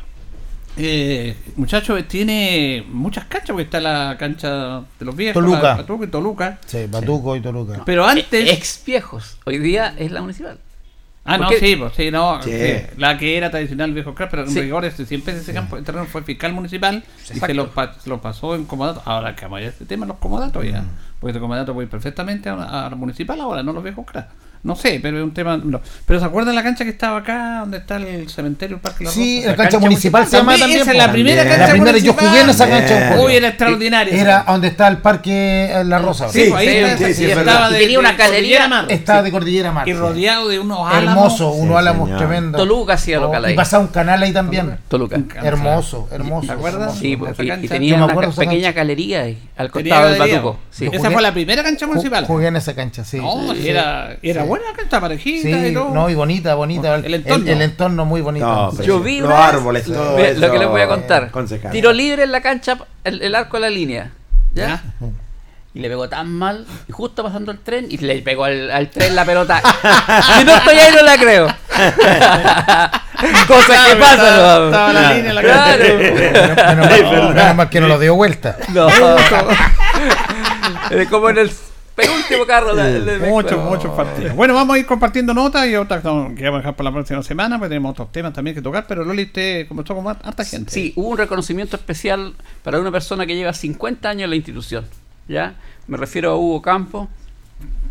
eh, 0.78 1.36
muchachos, 1.56 2.02
tiene 2.08 2.86
muchas 2.88 3.26
canchas, 3.26 3.50
porque 3.50 3.64
está 3.64 3.80
la 3.80 4.16
cancha 4.18 4.80
de 4.98 5.04
los 5.04 5.14
viejos, 5.14 5.34
Toluca. 5.44 5.74
Batuco 5.74 6.04
y 6.04 6.06
Toluca. 6.06 6.58
Sí, 6.64 6.86
Batuco 6.88 7.36
y 7.36 7.42
Toluca. 7.42 7.82
Pero 7.84 8.06
antes... 8.06 8.50
Ex 8.50 8.82
viejos, 8.86 9.36
hoy 9.44 9.58
día 9.58 9.94
es 9.98 10.10
la 10.10 10.22
municipal. 10.22 10.58
Ah, 11.26 11.38
no, 11.38 11.48
sí, 11.50 11.76
pues 11.76 11.94
sí, 11.94 12.10
no. 12.10 12.38
La 12.98 13.16
que 13.16 13.36
era 13.36 13.50
tradicional 13.50 13.94
viejo 13.94 14.14
crack, 14.14 14.30
pero 14.30 14.44
en 14.44 14.54
rigor 14.54 14.84
este, 14.84 15.06
siempre 15.06 15.34
ese 15.34 15.54
campo 15.54 15.76
de 15.76 15.82
terreno 15.82 16.04
fue 16.04 16.22
fiscal 16.22 16.52
municipal 16.52 17.02
y 17.34 17.38
se 17.38 17.54
lo, 17.54 17.70
lo, 18.04 18.20
pasó 18.20 18.54
en 18.54 18.66
comodato. 18.66 19.02
Ahora 19.06 19.34
que 19.34 19.46
vaya 19.46 19.68
este 19.68 19.86
tema, 19.86 20.04
los 20.04 20.18
comodatos 20.18 20.64
ya. 20.64 20.82
Mm. 20.82 20.88
Porque 21.20 21.40
como 21.40 21.56
dato 21.56 21.72
voy 21.72 21.86
perfectamente 21.86 22.50
a, 22.50 22.88
la 22.90 22.96
municipal 22.96 23.40
ahora, 23.40 23.62
no 23.62 23.72
los 23.72 23.82
veo 23.82 23.94
crack. 24.04 24.28
No 24.64 24.74
sé, 24.74 24.98
pero 25.02 25.18
es 25.18 25.24
un 25.24 25.34
tema. 25.34 25.60
Pero 26.06 26.20
¿se 26.20 26.24
acuerdan 26.24 26.54
la 26.54 26.62
cancha 26.62 26.84
que 26.84 26.90
estaba 26.90 27.18
acá, 27.18 27.58
donde 27.60 27.76
está 27.76 27.96
el 27.96 28.30
cementerio, 28.30 28.76
el 28.76 28.80
Parque 28.80 29.04
La 29.04 29.10
Sí, 29.10 29.42
la, 29.44 29.54
cancha, 29.56 29.78
municipal, 29.78 30.26
se 30.26 30.38
llama 30.38 30.56
también. 30.56 30.80
Esa 30.80 30.92
es 30.92 30.96
la 30.96 31.12
primera 31.12 31.44
cancha 31.44 31.66
la 31.66 31.72
primera, 31.72 31.98
Yo 31.98 32.14
jugué 32.14 32.40
en 32.40 32.48
esa 32.48 32.66
cancha. 32.66 33.16
Uy, 33.22 33.36
era 33.36 33.48
extraordinaria. 33.48 34.18
Era 34.18 34.44
donde 34.48 34.68
está 34.68 34.88
el 34.88 34.98
Parque 34.98 35.70
eh, 35.70 35.84
La 35.84 35.98
Rosa. 35.98 36.30
Sí, 36.30 36.50
ahí 36.56 36.96
sí, 36.96 37.12
sí, 37.12 37.24
estaba 37.26 37.68
de, 37.70 37.78
tenía 37.78 37.98
una 37.98 38.12
galería. 38.12 38.86
Estaba 38.88 39.22
de 39.22 39.30
Cordillera 39.30 39.70
Mar. 39.70 39.86
Y 39.86 39.92
rodeado 39.92 40.48
de 40.48 40.58
unos 40.58 40.78
álamos. 40.90 41.02
Hermoso, 41.02 41.50
unos 41.50 41.76
álamos 41.76 42.16
tremendos. 42.16 42.58
Toluca 42.58 42.94
hacía 42.94 43.20
local 43.20 43.44
ahí. 43.44 43.52
Y 43.52 43.56
pasaba 43.56 43.84
un 43.84 43.90
canal 43.90 44.22
ahí 44.22 44.32
también. 44.32 44.78
Toluca. 44.88 45.20
Hermoso, 45.42 46.08
hermoso. 46.10 46.46
¿Te 46.46 46.52
acuerdas? 46.54 46.96
Sí, 46.96 47.18
pues, 47.18 47.36
y 47.38 47.68
tenía 47.68 47.96
una 47.96 48.08
pequeña 48.08 48.72
galería 48.72 49.24
ahí, 49.24 49.38
al 49.58 49.70
costado 49.70 50.08
del 50.08 50.18
Batuco. 50.18 50.58
Esa 50.80 51.10
fue 51.10 51.20
la 51.20 51.34
primera 51.34 51.62
cancha 51.62 51.86
municipal. 51.86 52.24
Jugué 52.24 52.46
en 52.46 52.56
esa 52.56 52.74
cancha, 52.74 53.04
sí. 53.04 53.20
Era 54.22 54.44
buena 54.58 54.76
cancha, 54.76 55.00
parejita 55.00 55.48
sí, 55.48 55.72
No, 55.72 56.08
y 56.08 56.14
bonita, 56.14 56.54
bonita. 56.54 56.96
El, 56.96 57.62
entorno. 57.62 58.04
muy 58.04 58.20
bonito. 58.20 58.72
Yo 58.82 59.00
vi 59.00 59.20
los 59.20 59.32
árboles, 59.32 59.88
lo 59.88 60.16
que 60.16 60.58
les 60.58 60.68
voy 60.68 60.80
a 60.80 60.88
contar. 60.88 61.30
Tiro 61.70 61.92
libre 61.92 62.24
en 62.24 62.32
la 62.32 62.40
cancha, 62.40 62.78
el, 63.04 63.34
arco 63.34 63.56
de 63.56 63.60
la 63.60 63.70
línea. 63.70 64.10
¿Ya? 64.54 64.82
Y 65.74 65.80
le 65.80 65.88
pegó 65.88 66.08
tan 66.08 66.32
mal, 66.32 66.64
y 66.88 66.92
justo 66.92 67.24
pasando 67.24 67.50
el 67.50 67.58
tren, 67.58 67.88
y 67.90 67.96
le 67.96 68.22
pegó 68.22 68.44
al, 68.44 68.90
tren 68.90 69.16
la 69.16 69.24
pelota. 69.24 69.60
si 70.22 70.44
no 70.44 70.54
estoy 70.54 70.76
ahí, 70.76 70.94
no 70.94 71.02
la 71.02 71.16
creo. 71.16 71.48
Cosas 73.48 73.88
que 73.88 73.96
pasan. 73.96 74.66
Estaba 74.66 74.92
la 74.92 75.14
línea 75.14 75.30
en 75.30 75.34
la 75.34 75.42
Claro. 75.42 77.34
Nada 77.34 77.54
más 77.54 77.68
que 77.70 77.80
no 77.80 77.88
lo 77.88 77.98
dio 77.98 78.14
vuelta. 78.14 78.56
No. 78.68 78.86
Es 80.90 81.08
como 81.08 81.30
en 81.30 81.38
el 81.38 81.50
penúltimo 81.94 82.44
carro 82.46 82.74
de, 82.74 83.18
Muchos, 83.18 83.62
muchos 83.62 83.92
partidos. 83.92 84.34
Bueno, 84.34 84.54
vamos 84.54 84.76
a 84.76 84.78
ir 84.78 84.86
compartiendo 84.86 85.32
notas 85.32 85.66
y 85.66 85.76
otras 85.76 86.02
que 86.02 86.08
vamos 86.08 86.34
a 86.38 86.58
dejar 86.58 86.76
para 86.76 86.90
la 86.90 86.94
próxima 86.94 87.22
semana, 87.22 87.58
porque 87.58 87.70
tenemos 87.70 87.92
otros 87.92 88.12
temas 88.12 88.32
también 88.32 88.54
que 88.54 88.62
tocar, 88.62 88.86
pero 88.86 89.04
Loli, 89.04 89.24
usted 89.24 89.68
comenzó 89.68 89.94
con 89.94 90.06
harta 90.08 90.44
gente. 90.44 90.70
Sí, 90.70 90.92
hubo 90.96 91.08
un 91.08 91.18
reconocimiento 91.18 91.76
especial 91.76 92.34
para 92.62 92.80
una 92.80 92.90
persona 92.90 93.26
que 93.26 93.34
lleva 93.34 93.52
50 93.52 94.08
años 94.08 94.24
en 94.24 94.30
la 94.30 94.36
institución. 94.36 94.84
¿ya? 95.28 95.54
Me 95.86 95.96
refiero 95.96 96.30
a 96.30 96.36
Hugo 96.36 96.62
Campo, 96.62 97.08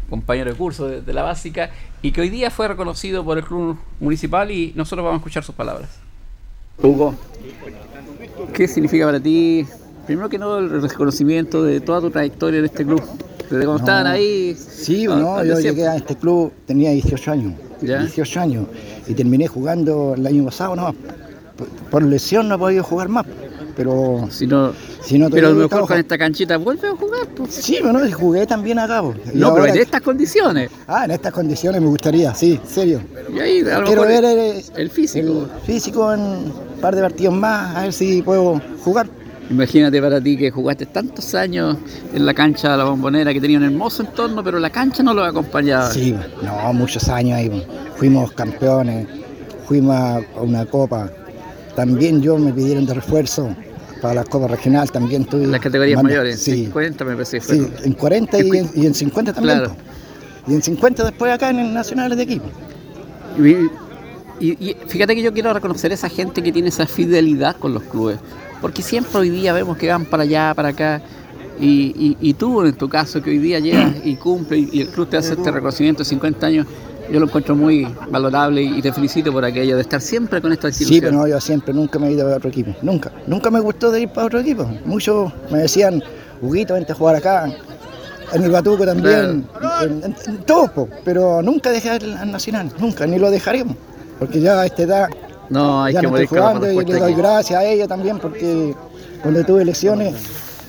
compañero 0.09 0.51
de 0.51 0.57
curso 0.57 0.87
de, 0.87 1.01
de 1.01 1.13
la 1.13 1.23
básica, 1.23 1.71
y 2.01 2.11
que 2.11 2.21
hoy 2.21 2.29
día 2.29 2.51
fue 2.51 2.67
reconocido 2.67 3.23
por 3.23 3.37
el 3.37 3.43
club 3.43 3.77
municipal 3.99 4.51
y 4.51 4.73
nosotros 4.75 5.03
vamos 5.05 5.19
a 5.19 5.21
escuchar 5.21 5.43
sus 5.43 5.55
palabras. 5.55 5.89
Hugo, 6.81 7.15
¿qué 8.53 8.67
significa 8.67 9.05
para 9.05 9.19
ti, 9.19 9.65
primero 10.05 10.27
que 10.27 10.39
todo, 10.39 10.59
el 10.59 10.81
reconocimiento 10.81 11.63
de 11.63 11.79
toda 11.79 12.01
tu 12.01 12.09
trayectoria 12.09 12.59
en 12.59 12.65
este 12.65 12.83
club? 12.83 13.01
Desde 13.53 13.65
cuando 13.65 13.83
estaban 13.83 14.07
ahí. 14.07 14.55
Sí, 14.55 15.05
a- 15.05 15.09
no, 15.15 15.35
a- 15.37 15.43
yo 15.43 15.55
siempre. 15.57 15.71
llegué 15.83 15.87
a 15.87 15.95
este 15.95 16.15
club, 16.15 16.51
tenía 16.65 16.91
18 16.91 17.31
años. 17.31 17.53
Ya. 17.81 17.99
18 17.99 18.39
años. 18.39 18.65
Y 19.07 19.13
terminé 19.13 19.47
jugando 19.47 20.13
el 20.15 20.25
año 20.25 20.45
pasado, 20.45 20.75
no. 20.75 20.93
Por, 21.57 21.67
por 21.91 22.03
lesión 22.03 22.47
no 22.49 22.55
he 22.55 22.57
podido 22.57 22.83
jugar 22.83 23.09
más. 23.09 23.25
Pero 23.75 24.27
Si 24.29 24.45
no, 24.45 24.71
si 25.01 25.17
no 25.17 25.31
pero 25.31 25.47
a 25.47 25.51
lo 25.51 25.55
mejor 25.67 25.87
con 25.87 25.97
esta 25.97 26.15
canchita 26.15 26.57
vuelve 26.57 26.87
a 26.89 26.91
jugar. 26.91 27.27
pues. 27.35 27.55
Sí, 27.55 27.79
bueno, 27.81 27.99
jugué 28.15 28.45
también 28.45 28.77
acá. 28.77 29.01
Y 29.33 29.37
No, 29.39 29.51
pero 29.55 29.65
en 29.65 29.77
estas 29.77 30.01
condiciones. 30.01 30.69
Ah, 30.87 31.05
en 31.05 31.11
estas 31.11 31.33
condiciones 31.33 31.81
me 31.81 31.87
gustaría, 31.87 32.35
sí, 32.35 32.59
serio. 32.67 33.01
Y 33.35 33.39
ahí 33.39 33.59
a 33.61 33.79
lo 33.79 33.85
Quiero 33.87 34.03
mejor 34.03 34.21
ver 34.23 34.25
el, 34.25 34.39
el, 34.57 34.63
el 34.75 34.89
físico. 34.91 35.27
el 35.27 35.61
físico 35.65 36.13
en 36.13 36.19
un 36.21 36.53
par 36.81 36.95
de 36.95 37.01
partidos 37.01 37.33
más, 37.33 37.75
a 37.75 37.81
ver 37.83 37.93
si 37.93 38.21
puedo 38.21 38.61
jugar. 38.83 39.07
Imagínate 39.49 40.01
para 40.01 40.21
ti 40.21 40.37
que 40.37 40.49
jugaste 40.51 40.85
tantos 40.85 41.35
años 41.35 41.77
en 42.13 42.25
la 42.25 42.33
cancha 42.33 42.71
de 42.71 42.77
la 42.77 42.85
bombonera, 42.85 43.33
que 43.33 43.41
tenía 43.41 43.57
un 43.57 43.65
hermoso 43.65 44.03
entorno, 44.03 44.43
pero 44.43 44.57
la 44.59 44.69
cancha 44.69 45.03
no 45.03 45.13
lo 45.13 45.23
acompañaba. 45.23 45.91
Sí, 45.91 46.15
no, 46.41 46.73
muchos 46.73 47.07
años 47.09 47.37
ahí. 47.37 47.49
po. 47.49 47.61
Fuimos 47.97 48.31
campeones, 48.31 49.07
fuimos 49.67 49.95
a 49.95 50.21
una 50.41 50.65
copa. 50.65 51.09
También 51.75 52.21
yo 52.21 52.37
me 52.37 52.53
pidieron 52.53 52.85
de 52.85 52.93
refuerzo 52.95 53.55
para 54.01 54.15
la 54.15 54.23
copa 54.23 54.47
regional, 54.47 54.91
también 54.91 55.25
tuve. 55.25 55.45
Las 55.47 55.59
categorías 55.61 55.97
manda- 55.97 56.09
mayores, 56.09 56.39
Sí, 56.41 56.65
50 56.65 57.05
me 57.05 57.13
parece 57.13 57.37
que 57.39 57.41
fue. 57.45 57.55
sí, 57.57 57.67
en 57.83 57.93
40 57.93 58.37
y 58.39 58.49
en, 58.57 58.69
y 58.75 58.85
en 58.85 58.93
50 58.93 59.33
también. 59.33 59.57
Claro. 59.59 59.73
po. 59.75 60.51
Y 60.51 60.55
en 60.55 60.61
50 60.61 61.03
después 61.05 61.31
acá 61.31 61.49
en 61.49 61.59
el 61.59 61.73
Nacional 61.73 62.15
de 62.15 62.23
equipo. 62.23 62.45
Y, 63.37 63.51
y- 64.45 64.69
y 64.69 64.75
fíjate 64.87 65.15
que 65.15 65.21
yo 65.21 65.33
quiero 65.33 65.53
reconocer 65.53 65.91
a 65.91 65.95
esa 65.95 66.09
gente 66.09 66.41
que 66.43 66.51
tiene 66.51 66.69
esa 66.69 66.85
fidelidad 66.85 67.55
con 67.57 67.73
los 67.73 67.83
clubes, 67.83 68.19
porque 68.63 68.81
siempre 68.81 69.19
hoy 69.19 69.29
día 69.29 69.51
vemos 69.51 69.77
que 69.77 69.89
van 69.89 70.05
para 70.05 70.23
allá, 70.23 70.53
para 70.55 70.69
acá, 70.69 71.01
y, 71.59 71.93
y- 71.97 72.17
y 72.21 72.33
tú 72.33 72.63
en 72.63 72.73
tu 72.73 72.87
caso 72.87 73.21
que 73.21 73.29
hoy 73.29 73.37
día 73.37 73.59
llegas 73.59 73.93
y 74.05 74.15
cumple 74.15 74.57
y, 74.57 74.69
y 74.71 74.81
el 74.81 74.87
club 74.87 75.09
te 75.09 75.17
hace 75.17 75.33
este 75.33 75.51
reconocimiento 75.51 75.99
de 75.99 76.05
50 76.05 76.47
años, 76.47 76.65
yo 77.11 77.19
lo 77.19 77.25
encuentro 77.25 77.55
muy 77.55 77.85
valorable 78.09 78.63
y 78.63 78.81
te 78.81 78.93
felicito 78.93 79.31
por 79.33 79.43
aquello 79.43 79.75
de 79.75 79.81
estar 79.81 79.99
siempre 79.99 80.41
con 80.41 80.53
esta 80.53 80.71
Sí, 80.71 80.83
institución. 80.85 81.11
pero 81.11 81.17
no, 81.21 81.27
yo 81.27 81.39
siempre 81.41 81.73
nunca 81.73 81.99
me 81.99 82.07
he 82.07 82.13
ido 82.13 82.31
a 82.33 82.37
otro 82.37 82.49
equipo. 82.49 82.73
Nunca. 82.81 83.11
Nunca 83.27 83.51
me 83.51 83.59
gustó 83.59 83.91
de 83.91 84.01
ir 84.03 84.09
para 84.09 84.27
otro 84.27 84.39
equipo. 84.39 84.65
Muchos 84.85 85.31
me 85.51 85.59
decían, 85.59 86.01
Huguito, 86.41 86.73
vente 86.73 86.93
a 86.93 86.95
jugar 86.95 87.17
acá. 87.17 87.51
En 88.31 88.43
el 88.43 88.49
Batuco 88.51 88.85
también. 88.85 89.45
En, 89.81 90.03
en- 90.05 90.15
en 90.25 90.37
todo, 90.45 90.87
pero 91.03 91.41
nunca 91.41 91.69
dejé 91.71 91.89
al 91.89 92.17
al 92.17 92.31
Nacional. 92.31 92.71
Nunca, 92.79 93.05
ni 93.05 93.19
lo 93.19 93.29
dejaremos. 93.29 93.75
Porque 94.17 94.39
ya 94.39 94.61
a 94.61 94.65
esta 94.65 94.83
edad 94.83 95.09
No, 95.49 95.83
hay 95.83 95.93
ya 95.93 95.99
que 96.01 96.05
no 96.07 96.11
morir 96.11 96.23
estoy 96.25 96.39
jugando 96.39 96.71
y 96.71 96.85
le 96.85 96.99
doy 96.99 97.11
aquí. 97.11 97.21
gracias 97.21 97.59
a 97.59 97.65
ella 97.65 97.87
también 97.87 98.19
porque 98.19 98.73
cuando 99.21 99.43
tuve 99.43 99.65
lesiones, 99.65 100.13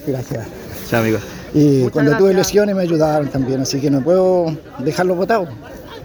gracias. 0.06 0.46
Chao, 0.88 1.00
amigo. 1.00 1.18
Y 1.54 1.88
cuando 1.90 2.16
tuve 2.16 2.34
lesiones 2.34 2.74
me 2.74 2.82
ayudaron 2.82 3.28
también, 3.28 3.60
así 3.60 3.80
que 3.80 3.90
no 3.90 4.00
puedo 4.02 4.46
dejarlo 4.80 5.14
botado. 5.14 5.46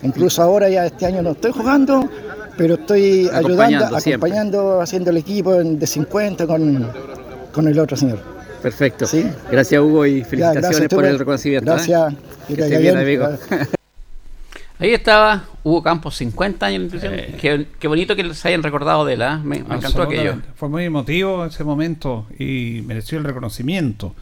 Incluso 0.04 0.42
ahora 0.42 0.70
ya 0.70 0.86
este 0.86 1.06
año 1.08 1.22
no 1.22 1.32
estoy 1.32 1.52
jugando, 1.52 2.08
pero 2.58 2.76
estoy 2.76 3.28
ayudando, 3.28 3.38
Acompañando 3.38 4.00
siempre. 4.00 4.14
acompañando, 4.30 4.82
haciendo 4.82 5.10
el 5.10 5.18
equipo 5.18 5.56
en- 5.60 5.78
de 5.80 5.88
50 5.88 6.46
con, 6.48 6.88
con 7.52 7.68
el 7.68 7.78
otro 7.80 7.98
señor. 7.98 8.20
Perfecto. 8.62 9.06
Sí. 9.08 9.26
Gracias, 9.52 9.82
Hugo, 9.82 10.06
y 10.06 10.20
Ya, 10.20 10.26
felicitaciones 10.26 10.70
gracias, 10.72 10.90
por 10.90 11.06
el 11.06 11.20
reconocimiento. 11.20 11.72
¿eh? 11.72 11.74
Gracias. 11.76 12.14
Que 12.48 12.56
te 12.56 12.62
esté 12.62 12.76
vaya 12.76 12.80
bien, 12.80 12.98
amigo. 12.98 13.28
Ahí 14.80 14.94
estaba 14.94 15.44
Hugo 15.64 15.84
Campos, 15.84 16.16
50 16.16 16.66
años 16.66 16.80
la 16.80 16.86
institución. 16.86 17.26
qué, 17.38 17.68
qué 17.78 17.88
bonito 17.90 18.16
que 18.16 18.34
se 18.34 18.48
hayan 18.48 18.64
recordado 18.64 19.04
de 19.04 19.14
él, 19.16 19.22
¿ah? 19.22 19.38
me, 19.44 19.62
me 19.62 19.76
encantó 19.76 20.04
aquello. 20.04 20.38
Fue 20.56 20.70
muy 20.70 20.86
emotivo 20.86 21.46
ese 21.46 21.66
momento 21.66 22.26
y 22.40 22.82
mereció 22.86 23.18
el 23.18 23.26
reconocimiento. 23.26 24.16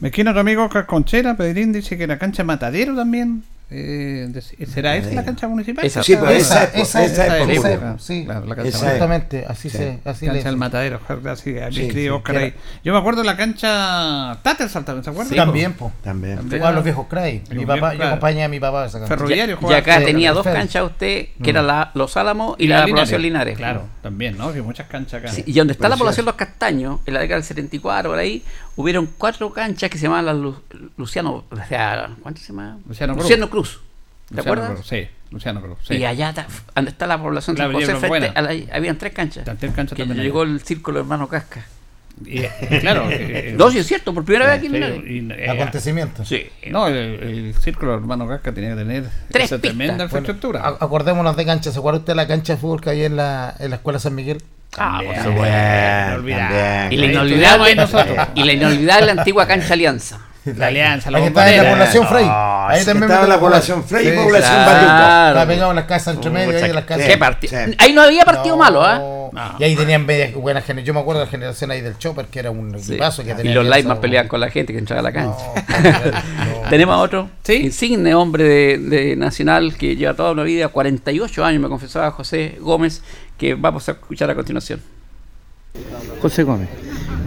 Me 0.00 0.08
esquina 0.08 0.32
otro 0.32 0.42
amigo 0.42 0.68
Conchera, 0.86 1.36
Pedrín, 1.36 1.72
dice 1.72 1.96
que 1.96 2.06
la 2.06 2.18
cancha 2.18 2.44
Matadero 2.44 2.94
también. 2.94 3.42
Eh, 3.70 4.30
¿Será 4.66 4.96
esa 4.96 5.12
la 5.12 5.24
cancha 5.24 5.48
municipal? 5.48 5.84
Esa. 5.84 6.02
Sí, 6.02 6.14
pues 6.16 6.42
esa, 6.42 6.64
Esa- 6.64 6.78
esa- 6.80 7.04
esa 7.04 7.26
esa 7.38 7.38
época. 7.38 7.70
época. 7.72 7.96
Sí, 7.98 8.24
Claro, 8.24 8.46
la 8.46 8.54
cancha 8.56 8.68
Esa 8.68 8.78
Matadero. 8.78 8.94
exactamente, 9.04 9.44
así 9.48 9.70
Sí. 9.70 9.76
se 9.78 9.98
así 10.04 10.26
cancha 10.26 10.32
le 10.32 10.44
del 10.44 10.56
Matadero, 10.56 11.00
así, 11.30 11.56
sí, 11.72 12.08
Oscar 12.08 12.36
ahí. 12.36 12.54
Yo 12.84 12.92
me 12.92 12.98
acuerdo 12.98 13.22
la 13.24 13.36
cancha 13.36 14.38
Tattersall 14.42 14.84
también, 14.84 15.04
¿se 15.04 15.10
acuerdan? 15.10 15.34
También, 15.36 15.72
pues. 15.74 15.92
También. 16.02 16.38
Igual 16.52 16.74
los 16.74 16.84
viejos 16.84 17.06
Cray. 17.08 17.42
Mi 17.50 17.64
papá, 17.64 17.94
yo 17.94 18.04
acompañé 18.04 18.44
a 18.44 18.48
mi 18.48 18.60
papá 18.60 18.84
a 18.84 18.86
esa 18.86 18.98
cancha. 18.98 19.14
Ferroviario 19.14 19.58
Y 19.70 19.72
acá 19.72 19.98
Sí, 20.00 20.04
tenía 20.04 20.32
dos 20.32 20.44
canchas 20.44 20.84
usted, 20.84 21.28
que 21.42 21.50
eran 21.50 21.66
la, 21.66 21.90
Los 21.94 22.16
Álamos 22.16 22.56
y, 22.58 22.66
la, 22.66 22.86
población 22.86 23.22
Linares. 23.22 23.56
Claro, 23.56 23.84
también, 24.02 24.36
¿no? 24.36 24.52
Que 24.52 24.60
muchas 24.62 24.86
canchas 24.88 25.22
acá. 25.22 25.32
Sí, 25.32 25.44
y 25.46 25.52
donde 25.52 25.72
está 25.72 25.88
la 25.88 25.96
población 25.96 26.26
Los 26.26 26.34
Castaños, 26.34 27.00
en 27.06 27.14
la 27.14 27.20
década 27.20 27.36
del 27.36 27.44
74, 27.44 28.10
por 28.10 28.18
ahí, 28.18 28.42
hubieron 28.76 29.06
cuatro 29.18 29.52
canchas 29.52 29.90
que 29.90 29.98
se 29.98 30.04
llamaban 30.04 30.26
las 30.26 30.36
Lu- 30.36 30.60
Luciano, 30.96 31.44
o 31.50 31.56
sea, 31.68 32.10
¿cuánto 32.22 32.40
se 32.40 32.48
llama? 32.48 32.78
Luciano 32.88 33.14
Cruz. 33.14 33.50
Cruz. 33.50 33.80
¿Te 34.28 34.36
Luciano 34.36 34.40
acuerdas? 34.60 34.70
Cruz, 34.78 34.86
sí, 34.88 35.08
Luciano 35.30 35.60
Cruz. 35.60 35.78
Sí. 35.86 35.94
Y 35.96 36.04
allá, 36.04 36.34
donde 36.74 36.90
está 36.90 37.06
la 37.06 37.20
población 37.20 37.56
La 37.56 37.64
San 37.64 37.72
José, 37.74 37.86
frente 37.86 38.08
Buena. 38.08 38.26
a 38.28 38.40
la- 38.42 38.54
habían 38.76 38.96
tres 38.98 39.12
canchas. 39.12 39.44
Tres 39.58 39.72
canchas 39.74 39.96
Que 39.96 40.06
llegó 40.06 40.42
el 40.42 40.60
círculo 40.62 41.00
hermano 41.00 41.28
Casca. 41.28 41.64
Y, 42.26 42.40
eh, 42.40 42.50
claro. 42.80 43.06
eh, 43.10 43.54
No, 43.58 43.70
sí 43.70 43.78
es 43.78 43.86
cierto, 43.86 44.12
por 44.14 44.24
primera 44.24 44.46
vez 44.46 44.58
aquí 44.58 44.66
en 44.66 44.72
sí, 45.32 45.34
eh, 45.34 45.50
Acontecimiento. 45.50 46.24
Sí. 46.24 46.46
No, 46.70 46.86
el, 46.86 46.94
el 46.96 47.54
círculo 47.54 47.94
hermano 47.94 48.28
Casca 48.28 48.52
tenía 48.52 48.70
que 48.70 48.76
tener 48.76 49.04
Tres 49.30 49.44
esa 49.46 49.56
pistas. 49.56 49.60
tremenda 49.60 49.94
Bueno, 49.94 50.04
infraestructura. 50.04 50.60
a- 50.62 50.84
acordémonos 50.84 51.36
de 51.36 51.44
canchas. 51.46 51.72
¿Se 51.74 51.78
acuerda 51.78 51.98
usted 52.00 52.12
de 52.12 52.16
la 52.16 52.26
cancha 52.28 52.54
de 52.54 52.58
fútbol 52.60 52.80
que 52.80 52.90
hay 52.90 53.04
en 53.04 53.16
la, 53.16 53.54
en 53.58 53.70
la 53.70 53.76
escuela 53.76 53.98
San 53.98 54.14
Miguel? 54.14 54.42
Ah, 54.78 55.00
por 55.04 55.14
También, 55.14 55.24
supuesto. 55.24 56.94
Y 56.94 56.96
la 56.96 57.06
inolvidable, 57.06 57.72
y 58.34 58.44
la 58.44 58.52
inolvidable 58.52 59.10
antigua 59.10 59.46
cancha 59.46 59.74
Alianza. 59.74 60.18
La 60.44 60.66
alianza, 60.66 61.10
la 61.10 61.18
Ahí 61.18 61.24
está 61.26 61.54
en 61.54 61.62
la 61.62 61.70
población 61.70 62.06
Frey. 62.08 62.24
Ah, 62.28 62.66
Ahí 62.70 62.80
sí, 62.80 62.86
también 62.86 63.04
estaba 63.10 63.28
la 63.28 63.38
población. 63.38 63.84
Frey 63.84 64.08
y 64.08 64.10
Sí, 64.10 64.16
población 64.16 64.52
claro. 64.64 64.72
Batuco. 64.72 65.28
Está 65.38 65.46
pegado 65.46 65.70
en 65.70 65.76
las 65.76 65.84
casas 65.84 66.14
entre 66.16 66.30
medio, 66.30 66.56
ahí 66.56 66.64
en 66.64 66.74
las 66.74 66.84
casas. 66.84 67.06
¿Qué 67.06 67.16
partido? 67.16 67.52
sí. 67.64 67.74
Ahí 67.78 67.92
no 67.92 68.02
había 68.02 68.24
partido 68.24 68.56
malo, 68.56 68.82
¿ah? 68.84 68.98
No. 69.32 69.54
Y 69.60 69.64
ahí 69.64 69.76
tenían 69.76 70.04
buenas 70.04 70.64
generaciones. 70.64 70.84
Yo 70.84 70.94
me 70.94 71.00
acuerdo 71.00 71.20
de 71.20 71.26
la 71.26 71.30
generación 71.30 71.70
ahí 71.70 71.80
del 71.80 71.96
Chopper, 71.96 72.26
que 72.26 72.40
era 72.40 72.50
un 72.50 72.76
Sí. 72.78 72.92
equipazo 72.92 73.22
que 73.22 73.30
Y 73.30 73.34
tenía. 73.34 73.54
los 73.54 73.60
Alianza, 73.60 73.70
Lightman 73.70 73.88
bueno. 73.94 74.00
peleaban 74.02 74.28
con 74.28 74.40
la 74.40 74.50
gente 74.50 74.72
que 74.72 74.78
entraba 74.80 75.00
a 75.00 75.02
la 75.04 75.12
cancha. 75.12 75.44
No, 75.80 76.62
no. 76.64 76.68
Tenemos 76.70 76.94
a 76.94 76.98
otro 76.98 77.30
Sí. 77.44 77.54
insigne 77.54 78.14
hombre 78.14 78.42
de, 78.44 78.78
de 78.78 79.16
Nacional 79.16 79.76
que 79.76 79.94
lleva 79.96 80.14
toda 80.14 80.32
una 80.32 80.42
vida, 80.42 80.68
48 80.68 81.44
años, 81.44 81.62
me 81.62 81.68
confesaba 81.68 82.10
José 82.10 82.56
Gómez, 82.60 83.02
que 83.38 83.54
vamos 83.54 83.88
a 83.88 83.92
escuchar 83.92 84.28
a 84.30 84.34
continuación. 84.34 84.80
José 86.20 86.42
Gómez. 86.42 86.68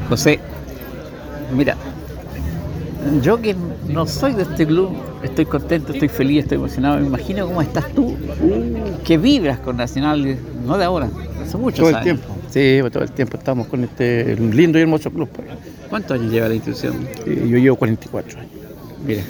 José, 0.10 0.40
mira, 1.52 1.76
yo 3.22 3.42
que 3.42 3.56
no 3.88 4.06
soy 4.08 4.34
de 4.34 4.44
este 4.44 4.66
club, 4.66 4.92
estoy 5.24 5.46
contento, 5.46 5.94
estoy 5.94 6.10
feliz, 6.10 6.44
estoy 6.44 6.58
emocionado. 6.58 7.00
Me 7.00 7.08
imagino 7.08 7.46
cómo 7.46 7.62
estás 7.62 7.88
tú, 7.94 8.16
que 9.04 9.18
vibras 9.18 9.60
con 9.60 9.78
Nacional, 9.78 10.38
no 10.66 10.78
de 10.78 10.86
ahora, 10.86 11.10
hace 11.44 11.58
muchos 11.58 11.80
Todo 11.80 11.90
el 11.90 11.96
años. 11.96 12.04
tiempo. 12.04 12.36
Sí, 12.50 12.78
pues 12.82 12.94
todo 12.94 13.04
el 13.04 13.12
tiempo 13.12 13.38
estamos 13.38 13.68
con 13.68 13.84
este 13.84 14.36
lindo 14.38 14.78
y 14.80 14.82
hermoso 14.82 15.12
club. 15.12 15.30
pues. 15.30 15.48
¿Cuántos 15.90 16.20
años 16.20 16.32
lleva 16.32 16.48
la 16.48 16.56
institución? 16.56 16.96
Yo 17.26 17.58
llevo 17.58 17.76
44 17.76 18.40
años. 18.40 18.52
Mira, 19.06 19.22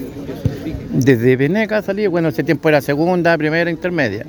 Desde 0.94 1.36
Veneca 1.36 1.82
salí, 1.82 2.08
bueno, 2.08 2.30
ese 2.30 2.44
tiempo 2.44 2.70
era 2.70 2.82
segunda, 2.82 3.38
primera, 3.38 3.70
intermedia. 3.70 4.26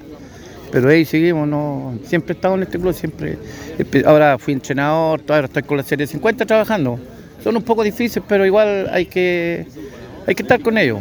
Pero 0.72 0.88
ahí 0.88 1.04
seguimos, 1.04 1.46
no, 1.46 1.94
siempre 2.04 2.32
he 2.32 2.36
estado 2.36 2.56
en 2.56 2.62
este 2.64 2.78
club, 2.78 2.92
siempre. 2.92 3.38
Ahora 4.04 4.36
fui 4.38 4.54
entrenador, 4.54 5.20
ahora 5.28 5.44
estoy 5.46 5.62
con 5.62 5.76
la 5.76 5.82
serie 5.84 6.06
50 6.06 6.44
trabajando. 6.44 6.98
Son 7.42 7.56
un 7.56 7.62
poco 7.62 7.82
difíciles, 7.82 8.24
pero 8.28 8.44
igual 8.44 8.88
hay 8.90 9.06
que, 9.06 9.66
hay 10.26 10.34
que 10.34 10.42
estar 10.42 10.60
con 10.60 10.78
ellos. 10.78 11.00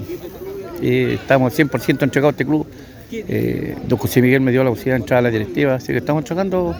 Y 0.81 1.13
estamos 1.13 1.57
100% 1.57 2.03
entregados 2.03 2.33
a 2.33 2.35
este 2.35 2.45
club. 2.45 2.67
Eh, 3.11 3.75
don 3.87 3.97
José 3.99 4.21
Miguel 4.21 4.41
me 4.41 4.51
dio 4.51 4.63
la 4.63 4.69
posibilidad 4.71 4.95
de 4.95 5.01
entrar 5.01 5.19
a 5.19 5.21
la 5.21 5.29
directiva, 5.29 5.75
así 5.75 5.87
que 5.87 5.99
estamos 5.99 6.23
trabajando 6.23 6.75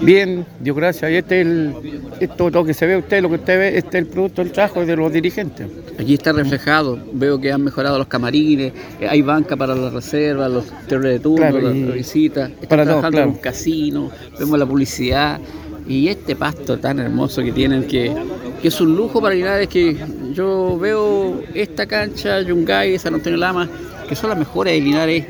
bien, 0.00 0.44
Dios 0.60 0.76
gracias. 0.76 1.10
Y 1.10 1.14
este 1.14 1.40
es 1.40 1.46
el, 1.46 1.74
esto 2.20 2.50
lo 2.50 2.64
que 2.64 2.74
se 2.74 2.86
ve 2.86 2.96
usted, 2.96 3.22
lo 3.22 3.28
que 3.28 3.36
usted 3.36 3.58
ve, 3.58 3.78
este 3.78 3.98
es 3.98 4.04
el 4.04 4.06
producto 4.06 4.42
del 4.42 4.52
trabajo 4.52 4.84
de 4.84 4.96
los 4.96 5.12
dirigentes. 5.12 5.66
aquí 5.98 6.14
está 6.14 6.32
reflejado, 6.32 6.98
veo 7.12 7.40
que 7.40 7.52
han 7.52 7.62
mejorado 7.62 7.96
los 7.98 8.08
camarines, 8.08 8.72
eh, 9.00 9.08
hay 9.08 9.22
banca 9.22 9.56
para 9.56 9.74
las 9.74 9.92
reservas, 9.92 10.50
los 10.50 10.64
terrores 10.86 11.12
de 11.12 11.20
turno, 11.20 11.36
Claro, 11.36 11.60
las 11.60 11.94
visitas, 11.94 12.50
está 12.50 12.68
para 12.68 12.82
todo, 12.82 12.94
trabajando 12.94 13.18
en 13.18 13.24
claro. 13.24 13.30
un 13.30 13.38
casino, 13.38 14.10
vemos 14.38 14.58
la 14.58 14.66
publicidad 14.66 15.40
y 15.88 16.08
este 16.08 16.36
pasto 16.36 16.78
tan 16.78 16.98
hermoso 16.98 17.42
que 17.42 17.50
tienen 17.52 17.84
que, 17.88 18.14
que 18.60 18.68
es 18.68 18.80
un 18.80 18.94
lujo 18.94 19.20
para 19.22 19.34
Linares 19.34 19.68
que 19.68 19.96
yo 20.34 20.78
veo 20.78 21.42
esta 21.54 21.86
cancha, 21.86 22.40
Yungay, 22.42 22.98
San 22.98 23.14
Antonio 23.14 23.38
Lama, 23.38 23.68
que 24.08 24.14
son 24.14 24.28
las 24.30 24.38
mejores 24.38 24.74
de 24.74 24.80
Linares. 24.80 25.24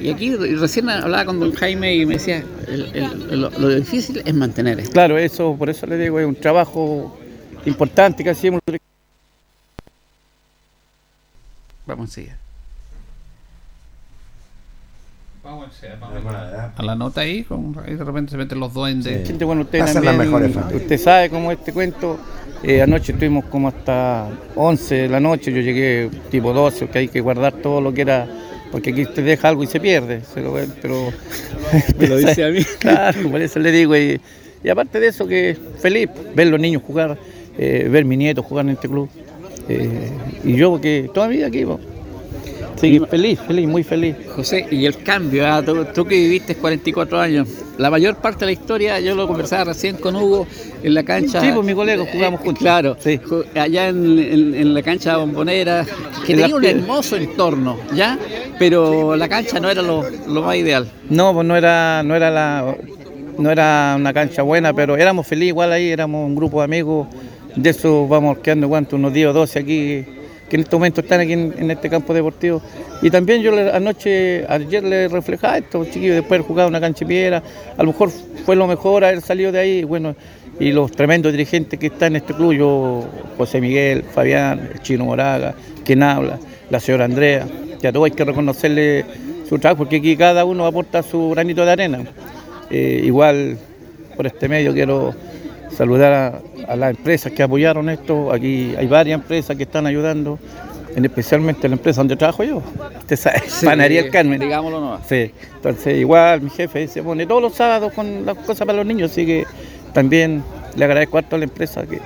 Y 0.00 0.10
aquí 0.10 0.34
re- 0.36 0.54
recién 0.56 0.88
hablaba 0.88 1.24
con 1.24 1.40
don 1.40 1.52
Jaime 1.52 1.94
y 1.96 2.06
me 2.06 2.14
decía, 2.14 2.44
el- 2.68 2.90
el- 2.94 3.40
lo, 3.40 3.50
lo 3.50 3.68
difícil 3.68 4.22
es 4.24 4.34
mantener 4.34 4.78
esto. 4.78 4.92
Claro, 4.92 5.18
eso, 5.18 5.56
por 5.58 5.68
eso 5.70 5.86
le 5.86 5.98
digo, 5.98 6.20
es 6.20 6.26
un 6.26 6.34
trabajo 6.36 7.18
importante 7.64 8.22
que 8.22 8.30
hacemos. 8.30 8.60
Vamos 11.86 12.10
a 12.10 12.12
seguir. 12.12 12.32
A 15.46 16.82
la 16.82 16.94
nota 16.94 17.20
ahí, 17.22 17.44
con, 17.44 17.76
ahí 17.84 17.94
de 17.94 18.04
repente 18.04 18.32
se 18.32 18.36
meten 18.36 18.60
los 18.60 18.74
duendes. 18.74 19.26
Gente, 19.26 19.44
bueno, 19.44 19.62
usted 19.62 19.80
Pasan 19.80 20.04
las 20.04 20.16
también, 20.16 20.32
mejores 20.32 20.74
usted 20.74 20.98
sabe 20.98 21.30
cómo 21.30 21.52
es 21.52 21.58
este 21.58 21.72
cuento. 21.72 22.18
Eh, 22.62 22.82
anoche 22.82 23.12
estuvimos 23.12 23.44
como 23.44 23.68
hasta 23.68 24.28
11 24.56 24.94
de 24.94 25.08
la 25.08 25.20
noche, 25.20 25.52
yo 25.52 25.60
llegué 25.60 26.10
tipo 26.30 26.52
12, 26.52 26.88
que 26.88 26.98
hay 26.98 27.08
que 27.08 27.20
guardar 27.20 27.52
todo 27.52 27.80
lo 27.80 27.92
que 27.92 28.00
era, 28.02 28.26
porque 28.72 28.90
aquí 28.90 29.02
usted 29.02 29.24
deja 29.24 29.48
algo 29.48 29.62
y 29.62 29.66
se 29.66 29.78
pierde, 29.78 30.22
se 30.22 30.40
lo 30.40 30.54
pero... 30.80 31.12
Me 31.98 32.06
lo 32.08 32.16
dice 32.16 32.44
a 32.44 32.50
mí. 32.50 32.60
Claro, 32.80 33.30
por 33.30 33.40
eso 33.40 33.58
le 33.58 33.70
digo, 33.70 33.96
y, 33.96 34.20
y 34.64 34.68
aparte 34.68 34.98
de 35.00 35.08
eso, 35.08 35.26
que 35.26 35.56
feliz 35.80 36.08
ver 36.34 36.48
los 36.48 36.58
niños 36.58 36.82
jugar, 36.82 37.18
eh, 37.58 37.88
ver 37.90 38.04
mi 38.04 38.16
nieto 38.16 38.42
jugar 38.42 38.64
en 38.64 38.72
este 38.72 38.88
club, 38.88 39.08
eh, 39.68 40.10
y 40.42 40.56
yo 40.56 40.80
que 40.80 41.10
toda 41.12 41.28
mi 41.28 41.36
vida 41.36 41.48
aquí, 41.48 41.64
po. 41.64 41.78
Sí, 42.76 43.00
feliz, 43.10 43.38
feliz, 43.46 43.66
muy 43.68 43.82
feliz. 43.82 44.14
José, 44.34 44.66
y 44.70 44.84
el 44.86 45.02
cambio, 45.02 45.46
ah, 45.46 45.62
tú, 45.64 45.84
tú 45.94 46.04
que 46.04 46.14
viviste 46.16 46.54
44 46.56 47.18
años, 47.20 47.48
la 47.78 47.90
mayor 47.90 48.16
parte 48.16 48.40
de 48.40 48.46
la 48.46 48.52
historia, 48.52 49.00
yo 49.00 49.14
lo 49.14 49.26
conversaba 49.26 49.64
recién 49.64 49.96
con 49.96 50.16
Hugo 50.16 50.46
en 50.82 50.94
la 50.94 51.02
cancha. 51.02 51.40
Sí, 51.40 51.48
pues 51.54 51.66
mi 51.66 51.74
colega 51.74 52.04
jugamos 52.10 52.40
juntos. 52.40 52.58
Claro, 52.60 52.96
Sí. 52.98 53.20
allá 53.54 53.88
en, 53.88 54.18
en- 54.18 54.54
en 54.54 54.74
la 54.74 54.82
cancha 54.82 55.16
bombonera, 55.18 55.84
que 56.24 56.32
En 56.32 56.40
tenía 56.40 56.56
un 56.56 56.64
hermoso 56.64 57.16
entorno, 57.16 57.76
¿ya? 57.94 58.18
Pero 58.58 59.16
la 59.16 59.28
cancha 59.28 59.60
no 59.60 59.70
era 59.70 59.82
lo, 59.82 60.02
lo 60.28 60.42
más 60.42 60.56
ideal. 60.56 60.88
No, 61.10 61.34
pues 61.34 61.46
no 61.46 61.56
era, 61.56 62.02
no 62.02 62.14
era 62.14 62.30
la, 62.30 62.74
no 63.38 63.50
era 63.50 63.94
una 63.98 64.12
cancha 64.14 64.42
buena, 64.42 64.72
pero 64.72 64.96
éramos 64.96 65.26
felices 65.26 65.48
igual 65.48 65.72
ahí, 65.72 65.88
éramos 65.90 66.26
un 66.26 66.34
grupo 66.34 66.58
de 66.60 66.64
amigos, 66.64 67.08
de 67.54 67.70
eso 67.70 68.06
vamos 68.08 68.38
quedando 68.38 68.68
cuánto, 68.68 68.96
unos 68.96 69.12
10 69.12 69.28
o 69.28 69.32
12 69.34 69.58
aquí, 69.58 70.04
que 70.48 70.56
en 70.56 70.62
este 70.62 70.76
momento 70.76 71.00
están 71.00 71.20
aquí 71.20 71.32
en, 71.32 71.70
este 71.70 71.88
campo 71.90 72.14
deportivo. 72.14 72.62
Y 73.02 73.10
también 73.10 73.42
yo 73.42 73.52
anoche, 73.72 74.44
ayer 74.48 74.82
le 74.84 75.08
reflejaba 75.08 75.58
esto, 75.58 75.84
chiquillos, 75.84 76.16
después 76.16 76.40
de 76.40 76.46
jugar 76.46 76.68
una 76.68 76.80
piedra, 76.80 77.42
a 77.76 77.82
lo 77.82 77.92
mejor 77.92 78.10
fue 78.44 78.56
lo 78.56 78.66
mejor 78.66 79.04
haber 79.04 79.20
salido 79.20 79.52
de 79.52 79.58
ahí, 79.58 79.84
bueno, 79.84 80.14
y 80.58 80.72
los 80.72 80.92
tremendos 80.92 81.32
dirigentes 81.32 81.78
que 81.78 81.88
están 81.88 82.12
en 82.12 82.16
este 82.16 82.32
club, 82.32 82.52
yo, 82.52 83.04
José 83.36 83.60
Miguel, 83.60 84.04
Fabián, 84.04 84.70
Chino 84.82 85.04
Moraga, 85.04 85.54
quien 85.84 86.02
habla, 86.02 86.38
la 86.70 86.80
señora 86.80 87.04
Andrea, 87.04 87.46
que 87.80 87.88
a 87.88 87.92
todos 87.92 88.06
hay 88.06 88.12
que 88.12 88.24
reconocerle 88.24 89.04
su 89.48 89.58
trabajo, 89.58 89.78
porque 89.78 89.96
aquí 89.96 90.16
cada 90.16 90.44
uno 90.44 90.64
aporta 90.64 91.02
su 91.02 91.30
granito 91.30 91.64
de 91.64 91.72
arena. 91.72 92.04
Eh, 92.70 93.02
igual, 93.04 93.58
por 94.16 94.26
este 94.26 94.48
medio 94.48 94.72
quiero 94.72 95.14
saludar 95.70 96.12
a, 96.66 96.72
a 96.72 96.76
las 96.76 96.90
empresas 96.90 97.32
que 97.32 97.42
apoyaron 97.42 97.88
esto. 97.88 98.32
Aquí 98.32 98.74
hay 98.76 98.86
varias 98.86 99.20
empresas 99.20 99.56
que 99.56 99.64
están 99.64 99.86
ayudando, 99.86 100.38
en 100.94 101.04
especialmente 101.04 101.68
la 101.68 101.74
empresa 101.76 102.00
donde 102.00 102.16
trabajo 102.16 102.44
yo. 102.44 102.62
Usted 102.98 103.16
sabe, 103.16 103.42
Panadería 103.64 104.00
El 104.00 104.10
Carmen. 104.10 104.40
Digámoslo 104.40 104.80
nomás. 104.80 105.06
Sí, 105.06 105.30
entonces 105.54 105.98
igual 105.98 106.42
mi 106.42 106.50
jefe 106.50 106.88
se 106.88 107.02
pone 107.02 107.26
todos 107.26 107.42
los 107.42 107.54
sábados 107.54 107.92
con 107.92 108.24
las 108.24 108.36
cosas 108.38 108.66
para 108.66 108.78
los 108.78 108.86
niños, 108.86 109.10
así 109.10 109.26
que 109.26 109.46
también 109.92 110.42
le 110.76 110.84
agradezco 110.84 111.18
harto 111.18 111.36
a 111.36 111.38
la 111.38 111.44
empresa 111.44 111.86
que 111.86 112.00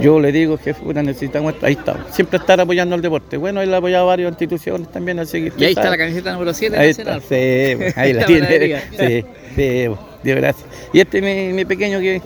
yo 0.00 0.18
le 0.18 0.32
digo, 0.32 0.56
jefe, 0.56 0.82
puta, 0.82 1.02
necesitamos 1.02 1.54
ahí 1.62 1.74
está, 1.74 2.06
siempre 2.10 2.38
estar 2.38 2.58
apoyando 2.60 2.96
el 2.96 3.02
deporte. 3.02 3.36
Bueno, 3.36 3.60
él 3.60 3.72
ha 3.74 3.76
apoyado 3.76 4.04
a 4.04 4.06
varias 4.08 4.30
instituciones 4.30 4.90
también, 4.90 5.18
así 5.18 5.50
que... 5.50 5.52
Y 5.58 5.64
ahí 5.66 5.72
está 5.72 5.90
la 5.90 5.98
camiseta 5.98 6.32
número 6.32 6.54
7 6.54 6.76
Ahí 6.78 6.88
nacional. 6.88 7.18
está, 7.18 7.28
sí, 7.28 8.00
ahí 8.00 8.12
la 8.14 8.24
tiene. 8.26 8.80
Sí, 8.98 9.24
sí, 9.54 9.88
Dios 10.24 10.36
gracias. 10.36 10.66
Y 10.94 11.00
este 11.00 11.18
es 11.18 11.24
mi, 11.24 11.52
mi 11.52 11.64
pequeño 11.64 12.00
que... 12.00 12.22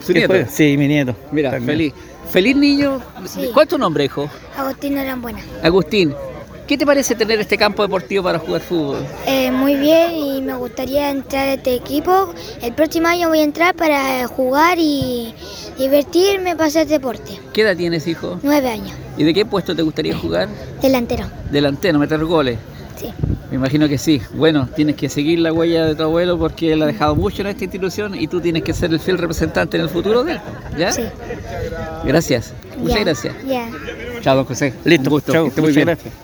¿Su 0.00 0.12
nieto? 0.12 0.34
Sí, 0.50 0.76
mi 0.76 0.88
nieto. 0.88 1.14
Mira, 1.32 1.50
también. 1.50 1.66
feliz. 1.66 1.94
Feliz 2.30 2.56
niño. 2.56 3.00
¿Cuál 3.52 3.64
es 3.64 3.68
tu 3.68 3.78
nombre, 3.78 4.04
hijo? 4.04 4.30
Agustín 4.56 4.96
Arambuena. 4.98 5.40
Agustín. 5.62 6.14
¿Qué 6.66 6.78
te 6.78 6.86
parece 6.86 7.16
tener 7.16 7.40
este 7.40 7.58
campo 7.58 7.82
deportivo 7.82 8.22
para 8.22 8.38
jugar 8.38 8.60
fútbol? 8.60 9.04
Eh, 9.26 9.50
muy 9.50 9.74
bien 9.74 10.14
y 10.14 10.40
me 10.40 10.54
gustaría 10.54 11.10
entrar 11.10 11.48
a 11.48 11.54
este 11.54 11.74
equipo. 11.74 12.32
El 12.62 12.72
próximo 12.74 13.08
año 13.08 13.28
voy 13.28 13.40
a 13.40 13.42
entrar 13.42 13.74
para 13.74 14.28
jugar 14.28 14.78
y 14.78 15.34
divertirme 15.76 16.54
para 16.54 16.68
hacer 16.68 16.86
deporte. 16.86 17.40
¿Qué 17.52 17.62
edad 17.62 17.76
tienes, 17.76 18.06
hijo? 18.06 18.38
Nueve 18.44 18.68
años. 18.68 18.92
¿Y 19.16 19.24
de 19.24 19.34
qué 19.34 19.44
puesto 19.44 19.74
te 19.74 19.82
gustaría 19.82 20.16
jugar? 20.16 20.48
Delantero. 20.80 21.26
Delantero, 21.50 21.98
meter 21.98 22.24
goles. 22.24 22.56
Sí. 22.96 23.12
Me 23.50 23.56
imagino 23.56 23.88
que 23.88 23.98
sí. 23.98 24.22
Bueno, 24.34 24.68
tienes 24.76 24.94
que 24.96 25.08
seguir 25.08 25.40
la 25.40 25.52
huella 25.52 25.84
de 25.84 25.94
tu 25.96 26.04
abuelo 26.04 26.38
porque 26.38 26.72
él 26.72 26.82
ha 26.82 26.86
dejado 26.86 27.16
mucho 27.16 27.42
en 27.42 27.48
esta 27.48 27.64
institución 27.64 28.14
y 28.14 28.28
tú 28.28 28.40
tienes 28.40 28.62
que 28.62 28.72
ser 28.72 28.92
el 28.92 29.00
fiel 29.00 29.18
representante 29.18 29.76
en 29.76 29.82
el 29.82 29.88
futuro 29.88 30.22
de 30.22 30.32
él. 30.34 30.40
¿Ya? 30.78 30.92
Sí. 30.92 31.02
Gracias. 32.04 32.54
Muchas 32.78 33.00
gracias. 33.00 33.34
Ya. 33.46 33.68
Chao, 34.20 34.36
don 34.36 34.44
José. 34.44 34.72
Listo, 34.84 35.04
Un 35.04 35.10
gusto. 35.10 35.32
chao, 35.32 35.52
que 35.52 35.60
muy 35.60 35.72
bien. 35.72 35.86
gracias. 35.86 36.14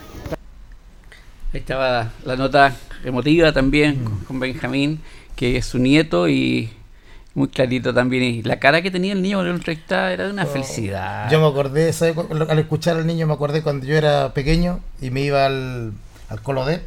Ahí 1.52 1.60
estaba 1.60 2.10
la 2.24 2.36
nota 2.36 2.74
emotiva 3.04 3.52
también 3.52 4.04
con- 4.04 4.18
con 4.20 4.40
Benjamín, 4.40 5.00
que 5.34 5.56
es 5.56 5.66
su 5.66 5.78
nieto 5.78 6.28
y 6.28 6.70
muy 7.34 7.48
clarito 7.48 7.92
también. 7.92 8.22
Y 8.22 8.42
la 8.42 8.58
cara 8.60 8.82
que 8.82 8.90
tenía 8.90 9.12
el 9.12 9.22
niño 9.22 9.38
cuando 9.38 9.50
lo 9.52 9.56
entrevistaba 9.58 10.12
era 10.12 10.24
de 10.26 10.30
una 10.32 10.46
felicidad. 10.46 11.30
Yo 11.30 11.40
me 11.40 11.46
acordé, 11.48 11.92
¿sabe 11.92 12.14
cu- 12.14 12.26
al 12.48 12.58
escuchar 12.58 12.96
al 12.96 13.06
niño 13.06 13.26
me 13.26 13.34
acordé 13.34 13.62
cuando 13.62 13.84
yo 13.84 13.96
era 13.96 14.32
pequeño 14.32 14.80
y 15.00 15.10
me 15.10 15.22
iba 15.22 15.44
al, 15.46 15.92
al 16.28 16.42
Colodep. 16.42 16.82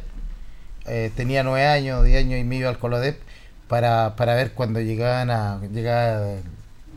Eh, 0.86 1.10
tenía 1.16 1.42
nueve 1.42 1.66
años, 1.66 2.04
diez 2.04 2.24
años 2.24 2.40
y 2.40 2.44
me 2.44 2.56
iba 2.56 2.68
al 2.68 2.78
Colodep 2.78 3.18
para, 3.68 4.16
para 4.16 4.34
ver 4.34 4.52
cuando 4.52 4.80
llegaban 4.80 5.30
a 5.30 5.60
llegaba 5.72 6.20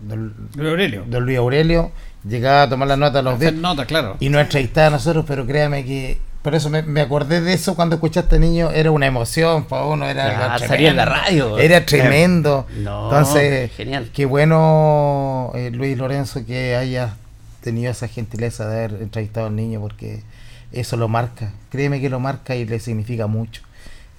don, 0.01 0.33
Luis 0.55 0.69
Aurelio. 0.69 1.03
don 1.07 1.25
Luis 1.25 1.37
Aurelio, 1.37 1.91
llegaba 2.27 2.63
a 2.63 2.69
tomar 2.69 2.87
la 2.87 2.97
nota 2.97 3.19
a 3.19 3.21
los 3.21 3.39
DEP 3.39 3.55
nota, 3.55 3.85
claro. 3.85 4.17
y 4.19 4.29
nos 4.29 4.41
entrevistaba 4.41 4.87
a 4.87 4.91
nosotros, 4.91 5.25
pero 5.27 5.45
créame 5.45 5.85
que 5.85 6.17
por 6.41 6.55
eso 6.55 6.69
me, 6.69 6.81
me 6.81 6.99
acordé 6.99 7.39
de 7.39 7.53
eso 7.53 7.73
cuando 7.75 7.99
este 8.03 8.37
niño, 8.39 8.69
era 8.71 8.91
una 8.91 9.05
emoción 9.07 9.63
para 9.65 9.85
uno, 9.85 10.05
era 10.09 10.25
Ah, 10.53 10.57
tremendo. 10.57 10.67
salía 10.67 10.89
en 10.89 10.95
la 10.97 11.05
radio. 11.05 11.57
Era 11.57 11.85
tremendo. 11.85 12.67
No, 12.79 13.05
Entonces, 13.05 13.71
genial. 13.71 14.09
qué 14.13 14.25
bueno, 14.25 15.51
eh, 15.55 15.71
Luis 15.71 15.97
Lorenzo, 15.97 16.45
que 16.45 16.75
haya 16.75 17.15
tenido 17.61 17.91
esa 17.91 18.09
gentileza 18.09 18.67
de 18.67 18.75
haber 18.85 19.01
entrevistado 19.01 19.47
al 19.47 19.55
niño, 19.55 19.79
porque 19.79 20.21
eso 20.73 20.97
lo 20.97 21.07
marca. 21.07 21.53
Créeme 21.69 22.01
que 22.01 22.09
lo 22.09 22.19
marca 22.19 22.55
y 22.57 22.65
le 22.65 22.79
significa 22.81 23.27
mucho. 23.27 23.61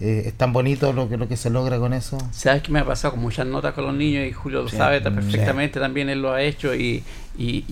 Eh, 0.00 0.24
es 0.26 0.34
tan 0.34 0.52
bonito 0.52 0.92
lo 0.92 1.08
que, 1.08 1.16
lo 1.16 1.28
que 1.28 1.36
se 1.36 1.50
logra 1.50 1.78
con 1.78 1.92
eso. 1.94 2.18
¿Sabes 2.32 2.62
qué 2.62 2.72
me 2.72 2.80
ha 2.80 2.84
pasado 2.84 3.12
con 3.12 3.22
muchas 3.22 3.46
notas 3.46 3.74
con 3.74 3.84
los 3.86 3.94
niños? 3.94 4.26
Y 4.26 4.32
Julio 4.32 4.62
lo 4.62 4.68
Sí. 4.68 4.76
sabe 4.76 4.98
Mm, 5.00 5.14
perfectamente, 5.14 5.78
también 5.78 6.08
él 6.08 6.20
lo 6.20 6.32
ha 6.32 6.42
hecho. 6.42 6.74
Y, 6.74 7.04
y 7.38 7.64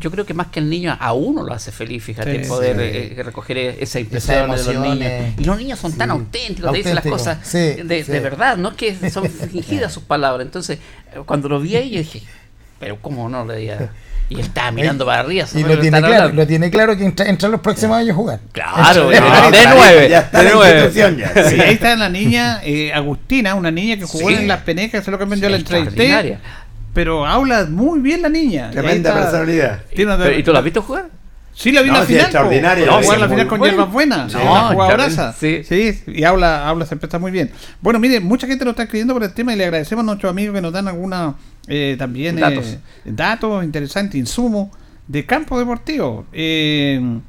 yo 0.00 0.10
creo 0.10 0.26
que 0.26 0.34
más 0.34 0.48
que 0.48 0.58
el 0.58 0.68
niño, 0.68 0.96
a 0.98 1.12
uno 1.12 1.44
lo 1.44 1.52
hace 1.52 1.70
feliz, 1.70 2.02
fíjate, 2.02 2.42
Sí, 2.42 2.48
poder 2.48 2.76
sí. 2.76 2.82
eh, 3.20 3.22
recoger 3.22 3.58
esa 3.58 4.00
impresión 4.00 4.50
de 4.50 4.56
los 4.64 4.74
niños. 4.74 5.12
Y 5.38 5.44
los 5.44 5.56
niños 5.56 5.78
son 5.78 5.92
tan 5.92 6.08
Sí. 6.08 6.12
auténticos, 6.16 6.72
te 6.72 6.78
dicen 6.78 6.94
las 6.96 7.06
cosas 7.06 7.38
sí, 7.46 7.58
de, 7.58 8.02
sí. 8.04 8.10
de 8.12 8.20
verdad, 8.20 8.56
no 8.56 8.70
es 8.70 8.74
que 8.74 9.10
son 9.10 9.28
fingidas 9.50 9.92
sus 9.92 10.02
palabras. 10.02 10.44
Entonces, 10.44 10.80
cuando 11.26 11.48
lo 11.48 11.60
vi 11.60 11.76
ahí, 11.76 11.90
yo 11.90 11.98
dije, 11.98 12.22
pero 12.80 13.00
¿cómo 13.00 13.28
no 13.28 13.44
le 13.44 13.56
diría? 13.56 13.92
Y 14.30 14.34
él 14.34 14.40
estaba 14.40 14.70
mirando 14.70 15.06
para 15.06 15.20
arriba. 15.20 15.44
Y 15.44 15.46
¿sabes 15.46 15.66
lo 15.66 15.80
tiene 15.80 15.98
claro, 15.98 16.14
hablando? 16.14 16.34
lo 16.42 16.46
tiene 16.46 16.70
claro 16.70 16.96
que 16.96 17.04
entra, 17.04 17.26
entra 17.28 17.48
los 17.48 17.60
próximos 17.60 17.96
años 17.96 18.10
a 18.10 18.14
jugar. 18.14 18.40
Claro, 18.52 19.10
Entra- 19.10 19.50
de, 19.50 19.64
No, 19.66 19.74
nueve. 19.74 20.08
Ya 20.10 20.18
está 20.20 20.38
de 20.38 20.44
la 20.44 20.50
nueve. 20.54 20.90
ya. 20.94 21.48
Sí, 21.48 21.60
ahí 21.60 21.74
está 21.74 21.96
la 21.96 22.08
niña 22.10 22.60
eh, 22.62 22.92
Agustina, 22.92 23.54
una 23.54 23.70
niña 23.70 23.96
que 23.96 24.04
jugó 24.04 24.28
Sí. 24.28 24.34
en 24.34 24.48
las 24.48 24.60
penecas, 24.60 25.04
se 25.04 25.10
lo 25.10 25.18
que 25.18 25.24
yo 25.24 25.48
la 25.48 25.56
entrevisté. 25.56 25.78
Extraordinaria. 25.78 26.40
Pero 26.92 27.24
habla 27.26 27.66
muy 27.70 28.00
bien 28.00 28.20
la 28.22 28.28
niña. 28.28 28.70
Tremenda 28.70 29.10
está. 29.10 29.22
personalidad. 29.22 29.80
Tiene 29.94 30.14
una- 30.14 30.24
Pero, 30.24 30.38
¿Y 30.38 30.42
tú 30.42 30.52
lo 30.52 30.58
has 30.58 30.64
visto 30.64 30.82
jugar? 30.82 31.06
Sí, 31.54 31.72
la 31.72 31.80
vi 31.82 31.88
en 31.88 31.94
No, 31.94 32.00
la 32.00 32.06
sí, 32.06 32.12
final. 32.12 32.24
extraordinaria, 32.26 32.86
la 32.86 32.92
No, 32.92 33.02
jugar 33.02 33.18
la 33.20 33.28
final 33.28 33.46
con 33.48 33.60
hierbas 33.62 33.90
buenas. 33.92 34.32
No, 34.32 34.38
Sí, 34.40 34.46
jugadoraza. 34.74 35.32
sí. 35.32 35.62
Sí, 35.66 36.02
y 36.06 36.22
habla, 36.24 36.68
habla, 36.68 36.86
se 36.86 36.94
expresa 36.94 37.18
muy 37.18 37.32
bien. 37.32 37.50
Bueno, 37.80 37.98
mire, 37.98 38.20
mucha 38.20 38.46
gente 38.46 38.64
lo 38.64 38.70
está 38.72 38.84
escribiendo 38.84 39.14
por 39.14 39.24
el 39.24 39.32
tema 39.32 39.52
y 39.54 39.56
le 39.56 39.64
agradecemos 39.64 40.02
a 40.02 40.06
nuestros 40.06 40.30
amigos 40.30 40.54
que 40.54 40.60
nos 40.60 40.72
dan 40.72 40.86
alguna 40.86 41.34
eh, 41.68 41.96
también 41.98 42.38
eh, 42.38 42.40
Datos. 42.40 42.76
datos 43.04 43.64
interesantes, 43.64 44.18
insumos 44.18 44.68
de 45.06 45.24
campo 45.26 45.58
deportivo. 45.58 46.26
Eh, 46.32 47.20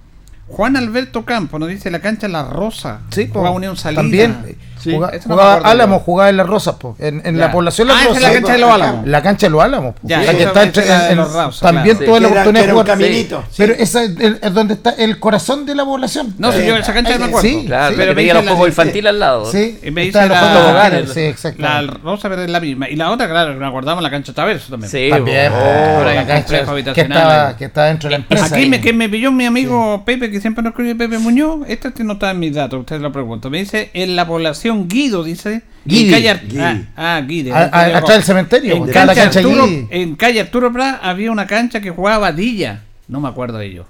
Juan 0.48 0.76
Alberto 0.78 1.26
Campo 1.26 1.60
nos 1.60 1.70
dice 1.70 1.92
la 1.92 2.00
cancha 2.00 2.28
La 2.28 2.44
Rosa. 2.44 3.02
Sí, 3.12 3.28
Jugaba 3.32 3.52
Unión. 3.52 3.76
También 3.76 4.36
eh, 4.48 4.56
Sí, 4.80 4.92
juga- 4.92 5.10
eso 5.10 5.30
no 5.30 5.36
jugaba 5.36 5.56
Álamos, 5.70 6.00
yo. 6.00 6.04
jugaba 6.06 6.30
en 6.30 6.38
las 6.38 6.48
Rosas, 6.48 6.76
po, 6.76 6.96
en, 7.00 7.22
en 7.26 7.38
la 7.38 7.52
población 7.52 7.88
Las 7.88 7.98
Ah, 7.98 8.04
Rosas. 8.08 8.18
es 8.18 8.24
la 8.24 8.34
cancha 8.34 8.54
de 8.54 8.60
los 8.60 8.72
Álamos. 8.72 9.08
La 9.08 9.22
cancha 9.22 9.48
de 9.48 9.52
los 9.52 9.64
Álamos. 9.64 9.94
po. 9.96 10.00
Ya, 10.04 10.22
la 10.24 10.34
que 10.34 10.44
está 10.44 10.64
entre- 10.64 11.12
en- 11.12 11.18
los 11.18 11.60
también 11.60 11.98
claro. 11.98 12.12
tuve 12.12 12.18
Sí, 12.18 12.22
la 12.24 12.28
oportunidad 12.30 12.66
de 12.66 12.72
jugar. 12.72 12.86
caminito, 12.88 13.44
sí. 13.50 13.56
Pero 13.58 13.74
esa 13.74 14.04
es, 14.04 14.12
el- 14.20 14.40
es 14.42 14.54
donde 14.54 14.74
está 14.76 14.90
el 14.92 15.20
corazón 15.20 15.66
de 15.66 15.76
la 15.76 15.86
población. 15.86 16.34
No, 16.38 16.52
sí, 16.52 16.60
Eh, 16.62 16.68
yo 16.68 16.76
esa 16.78 16.94
cancha 16.94 17.18
me 17.18 17.26
acuerdo. 17.26 17.42
Sí, 17.48 17.64
Claro, 17.66 17.90
sí, 17.92 17.96
pero 17.98 18.16
veía 18.16 18.34
los 18.34 18.44
juegos 18.46 18.68
infantiles 18.70 19.10
al 19.10 19.20
lado. 19.20 19.52
Sí, 19.52 19.80
Y 19.84 19.92
me 19.92 20.08
está 20.08 20.24
dice 20.24 20.30
los 20.34 20.42
la- 20.42 20.50
juegos 20.52 20.70
hogares, 20.72 21.08
la- 21.08 21.14
sí, 21.14 21.20
exacto. 21.22 21.62
La 21.62 21.82
Rosa 21.82 22.30
pero 22.30 22.42
es 22.44 22.50
la 22.50 22.60
misma. 22.60 22.90
Y 22.90 22.96
la 22.96 23.12
otra, 23.12 23.28
claro, 23.28 23.54
que 23.54 23.60
nos 23.60 23.70
acordamos, 23.70 24.04
la 24.04 24.10
cancha 24.10 24.34
Taverso 24.34 24.70
también. 24.72 24.90
Sí, 24.92 25.10
También, 25.10 25.52
bo- 25.52 25.58
oh, 25.58 26.08
hay 26.08 26.16
la 26.16 26.26
cancha 26.28 26.64
habitacional 26.68 27.56
que 27.58 27.66
estaba 27.66 27.88
dentro 27.88 28.08
de 28.10 28.12
la 28.12 28.16
empresa. 28.24 28.46
Aquí 28.46 28.66
me, 28.68 28.80
que 28.82 28.94
me 28.94 29.10
pilló 29.10 29.32
mi 29.32 29.46
amigo 29.46 30.04
Pepe, 30.06 30.32
que 30.32 30.40
siempre 30.42 30.64
nos 30.64 30.72
escribe 30.72 30.96
Pepe 30.96 31.18
Muñoz. 31.18 31.60
Este 31.68 31.90
no 32.04 32.14
está 32.14 32.32
en 32.32 32.40
mis 32.40 32.54
datos, 32.56 32.80
usted 32.80 33.00
lo 33.02 33.12
pregunto. 33.12 33.50
Me 33.50 33.60
dice, 33.60 33.90
en 33.94 34.16
la 34.16 34.26
población 34.28 34.69
Guido, 34.88 35.24
dice. 35.24 35.62
Guidi, 35.86 36.06
en 36.06 36.12
calle 36.12 36.30
Ar- 36.30 36.42
Guidi. 36.48 36.60
Ah, 36.62 36.82
ah, 36.98 37.22
Guidi. 37.26 37.52
A- 37.52 37.58
a- 37.72 37.98
atrás 37.98 38.16
del 38.18 38.24
cementerio, 38.24 38.76
En 38.76 38.86
la 38.88 38.94
Arturo, 39.24 39.66
en 39.90 40.16
calle 40.16 40.40
Arturo 40.42 40.72
Prat 40.74 41.00
había 41.02 41.32
una 41.32 41.48
cancha 41.48 41.80
que 41.82 41.90
jugaba 41.90 42.18
Badilla. 42.20 42.82
No 43.08 43.20
me 43.22 43.28
acuerdo 43.30 43.58
de 43.58 43.66
ello. 43.68 43.86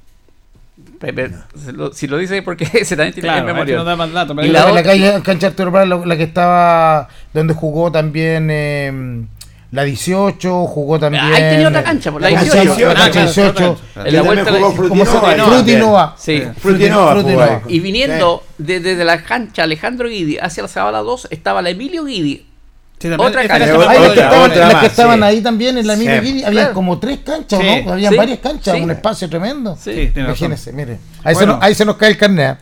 Pepe, 0.99 1.31
si 1.93 2.07
lo 2.07 2.17
dice 2.17 2.41
porque 2.41 2.65
se 2.85 2.95
también 2.95 3.13
tiene 3.13 3.29
Claro, 3.29 3.45
memoria. 3.45 3.75
no 3.77 3.83
da 3.85 3.95
más 3.95 4.09
pero 4.35 4.47
Y 4.47 4.51
la 4.51 4.59
La, 4.59 4.65
otra- 4.65 4.75
la 4.75 4.83
calle 4.83 5.21
cancha 5.23 5.47
Arturo 5.47 5.71
Prat, 5.71 5.87
la, 5.87 5.97
la 6.05 6.17
que 6.17 6.23
estaba 6.23 7.07
donde 7.33 7.53
jugó 7.53 7.91
también 7.91 8.47
eh, 8.51 9.25
la 9.71 9.83
18, 9.83 10.65
jugó 10.65 10.99
también. 10.99 11.23
Ah, 11.23 11.27
ahí 11.35 11.41
tenía 11.41 11.67
otra 11.67 11.83
cancha, 11.83 12.11
por 12.11 12.21
la 12.21 12.29
¿cómo 12.29 12.41
se 12.41 12.45
18. 12.59 12.79
llama? 12.79 12.93
La 12.93 12.99
Ah, 13.05 13.11
cancha 13.11 13.11
claro, 13.11 13.51
18. 13.51 13.71
otra 13.71 14.05
En 14.07 14.13
la 14.15 14.19
Y 14.19 14.25
vuelta 14.25 14.51
la- 14.51 14.59
jugó 14.59 14.89
¿Cómo 14.89 15.05
se 15.05 15.11
llama? 15.13 15.21
Frutinova. 15.29 15.55
Frutinova. 15.57 16.15
Sí. 16.17 16.43
Frutinova. 16.59 17.61
Y 17.67 17.79
viniendo 17.79 18.43
de- 18.57 18.79
desde 18.79 19.03
la 19.05 19.23
cancha 19.23 19.63
Alejandro 19.63 20.09
Guidi 20.09 20.37
hacia 20.37 20.63
la 20.63 20.69
Zabala 20.69 20.99
2 20.99 21.27
estaba 21.31 21.61
la 21.61 21.69
Emilio 21.69 22.05
Guidi. 22.05 22.45
Sí, 22.99 23.07
Otra 23.17 23.47
cancha. 23.47 23.67
las 23.77 24.75
que 24.81 24.85
estaban, 24.87 25.23
ahí 25.23 25.39
también 25.41 25.77
en 25.77 25.87
la 25.87 25.95
Sí, 25.95 26.01
misma 26.01 26.17
había 26.17 26.49
claro. 26.51 26.73
como 26.73 26.99
tres 26.99 27.19
canchas, 27.25 27.59
Sí. 27.61 27.81
¿no? 27.85 27.93
Habían 27.93 28.11
Sí, 28.11 28.17
varias 28.17 28.39
canchas, 28.39 28.75
sí. 28.75 28.81
un 28.81 28.91
espacio 28.91 29.29
tremendo. 29.29 29.77
Imagínense, 30.15 30.73
mire. 30.73 30.99
Ahí, 31.23 31.33
Bueno. 31.33 31.39
se 31.39 31.45
nos, 31.45 31.63
ahí 31.63 31.75
se 31.75 31.85
nos 31.85 31.95
cae 31.95 32.09
el 32.09 32.17
carnet. 32.17 32.57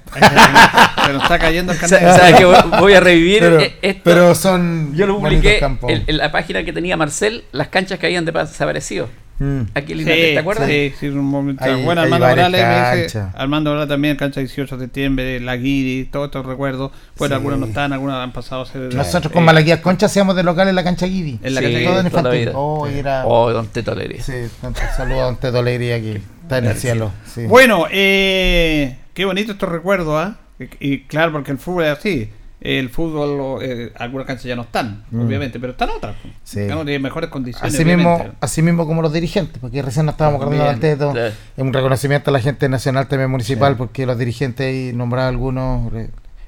Se 1.05 1.13
nos 1.13 1.23
está 1.23 1.39
cayendo 1.39 1.73
el 1.73 1.79
carnet. 1.79 1.99
¿Sabes 2.17 2.35
que 2.35 2.45
voy- 2.45 2.93
a 2.93 2.99
revivir 2.99 3.39
Pero, 3.39 3.59
eh, 3.61 3.75
esto? 3.81 4.01
pero 4.03 4.35
son. 4.35 4.93
Yo 4.95 5.07
lo 5.07 5.17
publiqué 5.19 5.59
en 5.87 6.17
la 6.17 6.31
página 6.31 6.63
que 6.63 6.71
tenía 6.73 6.97
Marcel, 6.97 7.43
las 7.51 7.69
canchas 7.69 7.97
que 7.97 8.05
habían 8.05 8.23
desaparecido. 8.25 9.09
Mm. 9.39 9.61
Aquí 9.75 9.93
en 9.93 9.99
Sí, 9.99 10.05
¿te 10.05 10.39
acuerdas? 10.39 10.67
Sí, 10.67 10.93
sí, 10.99 11.07
un 11.09 11.23
momento. 11.25 11.63
Hay- 11.63 11.83
bueno, 11.83 12.01
Armando 12.01 12.25
Morales 12.27 12.61
canchas. 12.61 13.35
Armando 13.35 13.69
Morales 13.69 13.89
también, 13.89 14.15
cancha 14.17 14.39
18 14.39 14.77
de 14.77 14.85
septiembre, 14.85 15.39
la 15.39 15.55
Guiri, 15.57 16.05
todos 16.05 16.25
estos 16.27 16.45
recuerdos. 16.45 16.91
Bueno, 17.17 17.35
Sí. 17.35 17.37
algunas 17.37 17.59
no 17.59 17.65
están, 17.67 17.93
algunas 17.93 18.15
han 18.17 18.33
pasado 18.33 18.63
a 18.63 18.65
ser. 18.65 18.93
Nosotros 18.95 19.31
eh, 19.31 19.33
con 19.35 19.43
Malaquías 19.45 19.79
Concha 19.81 20.07
hacíamos 20.07 20.35
de 20.35 20.43
local 20.43 20.67
en 20.69 20.75
la 20.75 20.83
cancha 20.83 21.05
Guidi. 21.05 21.39
En 21.43 21.53
la 21.53 21.61
Sí, 21.61 21.65
cancha 21.67 21.79
Todo 21.83 21.93
Guiri. 21.95 21.99
en 21.99 22.05
infantil. 22.07 22.39
vida. 22.39 22.51
Oh, 22.55 22.87
era. 22.87 23.25
Oh, 23.27 23.51
don 23.53 23.67
Teto 23.67 23.91
Alegría. 23.91 24.23
Sí, 24.23 24.33
tanto 24.61 24.81
saludo 24.95 25.21
a 25.21 25.25
Don 25.25 25.35
Teto 25.37 25.59
Alegría 25.59 25.95
aquí. 25.97 26.17
Está 26.41 26.57
en 26.59 26.65
el 26.65 26.75
cielo. 26.75 27.11
Sí. 27.25 27.45
Bueno, 27.45 27.85
eh, 27.91 28.97
qué 29.13 29.25
bonito 29.25 29.51
estos 29.51 29.69
recuerdos, 29.69 30.15
¿ah? 30.19 30.37
Y, 30.59 30.93
y 30.93 30.99
claro, 31.01 31.31
porque 31.33 31.51
el 31.51 31.59
fútbol 31.59 31.83
es 31.83 31.91
así. 31.97 32.29
El 32.67 32.89
fútbol, 32.89 33.59
eh, 33.63 33.93
algunas 33.95 34.27
canchas 34.27 34.43
ya 34.43 34.55
no 34.57 34.63
están, 34.63 35.05
obviamente, 35.13 35.57
pero 35.57 35.71
están 35.71 35.89
otras. 35.89 36.15
pues. 36.21 36.33
Sí. 36.43 36.65
Claro, 36.65 36.83
tienen 36.83 37.01
mejores 37.01 37.29
condiciones. 37.29 37.73
Así 37.73 37.85
mismo, 37.85 38.25
así 38.41 38.61
mismo 38.61 38.85
como 38.85 39.01
los 39.01 39.13
dirigentes, 39.13 39.57
porque 39.61 39.81
recién 39.81 40.05
nos 40.05 40.13
estábamos 40.13 40.41
acordando 40.41 40.65
Bien, 40.65 40.79
del 40.79 40.97
Teto. 40.97 41.11
claro. 41.13 41.27
Es 41.55 41.63
un 41.63 41.71
reconocimiento 41.71 42.29
a 42.29 42.33
la 42.33 42.39
gente 42.41 42.67
nacional 42.67 43.07
también 43.07 43.31
municipal, 43.31 43.77
porque 43.77 44.05
los 44.05 44.17
dirigentes 44.17 44.67
ahí 44.67 44.91
nombraron 44.93 45.29
algunos. 45.33 45.91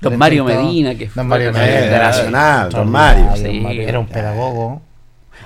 Don 0.02 0.18
Mario. 0.18 0.44
Medina, 0.44 0.94
que 0.96 1.06
Don 1.06 1.14
fue 1.14 1.24
Mario 1.24 1.48
el 1.50 1.54
Medina. 1.54 1.70
Eh, 1.78 1.82
Medina. 1.84 2.00
Nacional, 2.04 2.70
don 2.70 2.90
Mario. 2.92 3.26
Don 3.26 3.38
Sí, 3.38 3.60
Mario, 3.62 3.82
Era 3.88 4.00
un 4.00 4.08
pedagogo. 4.08 4.82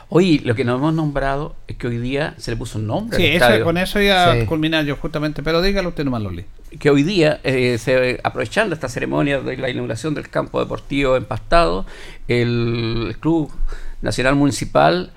Oye, 0.10 0.42
lo 0.44 0.56
que 0.56 0.64
nos 0.64 0.78
hemos 0.80 0.94
nombrado 0.94 1.56
es 1.68 1.76
que 1.78 1.88
hoy 1.88 1.98
día 1.98 2.34
se 2.38 2.52
le 2.52 2.58
puso 2.58 2.78
un 2.80 2.88
nombre 2.88 3.18
Sí, 3.18 3.24
al 3.26 3.30
eso- 3.34 3.46
estadio. 3.46 3.64
con 3.66 3.78
eso 3.78 4.00
iba 4.02 4.34
Sí. 4.34 4.40
a 4.42 4.46
culminar 4.46 4.86
yo 4.86 4.96
justamente, 4.96 5.42
pero 5.44 5.62
dígalo 5.62 5.90
usted 5.90 6.04
nomás, 6.06 6.22
Loli. 6.22 6.46
que 6.80 6.90
hoy 6.90 7.04
día, 7.04 7.40
eh, 7.44 7.78
se, 7.78 8.20
aprovechando 8.24 8.74
esta 8.74 8.90
ceremonia 8.90 9.40
de 9.42 9.58
la 9.58 9.70
inauguración 9.70 10.14
del 10.16 10.30
campo 10.30 10.60
deportivo 10.60 11.16
empastado, 11.16 11.86
el 12.28 13.16
Club 13.20 13.52
Nacional 14.02 14.36
Municipal 14.36 15.12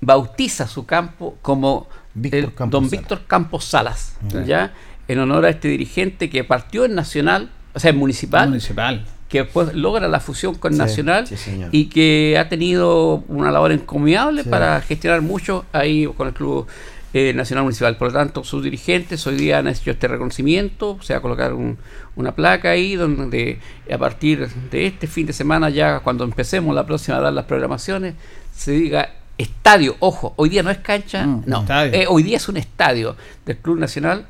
bautiza 0.00 0.66
su 0.66 0.86
campo 0.86 1.36
como 1.42 1.88
Víctor 2.14 2.38
el- 2.40 2.54
Campos 2.54 2.70
Don 2.70 2.84
Salas. 2.84 2.90
Víctor 3.00 3.20
Campos 3.26 3.64
Salas, 3.64 4.16
Sí. 4.30 4.38
¿ya? 4.46 4.72
en 5.08 5.18
honor 5.18 5.44
a 5.46 5.48
este 5.50 5.68
dirigente 5.68 6.28
que 6.30 6.44
partió 6.44 6.84
en 6.84 6.94
Nacional, 6.94 7.50
o 7.74 7.80
sea, 7.80 7.90
en 7.90 7.96
Municipal, 7.96 8.48
Municipal. 8.48 9.06
Que 9.28 9.42
después 9.42 9.74
logra 9.74 10.08
la 10.08 10.20
fusión 10.20 10.54
con 10.54 10.72
Sí, 10.72 10.78
Nacional 10.78 11.26
sí, 11.26 11.36
y 11.70 11.86
que 11.86 12.36
ha 12.38 12.48
tenido 12.48 13.22
una 13.28 13.50
labor 13.50 13.72
encomiable 13.72 14.42
Sí. 14.44 14.48
para 14.48 14.80
gestionar 14.80 15.20
mucho 15.22 15.64
ahí 15.72 16.06
con 16.16 16.28
el 16.28 16.34
Club 16.34 16.66
eh, 17.14 17.32
Nacional 17.34 17.64
Municipal. 17.64 17.96
Por 17.96 18.08
lo 18.08 18.14
tanto, 18.18 18.44
sus 18.44 18.62
dirigentes 18.62 19.26
hoy 19.26 19.36
día 19.36 19.58
han 19.58 19.66
hecho 19.68 19.90
este 19.90 20.08
reconocimiento, 20.08 20.98
se 21.02 21.14
va 21.14 21.18
a 21.18 21.22
colocar 21.22 21.54
un- 21.54 21.78
una 22.16 22.32
placa 22.34 22.70
ahí 22.70 22.96
donde 22.96 23.60
a 23.90 23.96
partir 23.98 24.46
de 24.70 24.86
este 24.86 25.06
fin 25.06 25.26
de 25.26 25.32
semana, 25.32 25.70
ya 25.70 26.00
cuando 26.00 26.24
empecemos 26.24 26.74
la 26.74 26.84
próxima 26.84 27.16
a 27.16 27.20
dar 27.20 27.32
las 27.32 27.46
programaciones, 27.46 28.14
se 28.54 28.72
diga 28.72 29.10
estadio, 29.38 29.96
ojo, 30.00 30.34
hoy 30.36 30.48
día 30.50 30.62
no 30.62 30.70
es 30.70 30.78
cancha, 30.78 31.24
Mm, 31.26 31.42
no, 31.46 31.64
eh, 31.70 32.06
hoy 32.08 32.22
día 32.24 32.36
es 32.36 32.48
un 32.48 32.56
estadio 32.58 33.16
del 33.46 33.56
Club 33.58 33.78
Nacional 33.78 34.26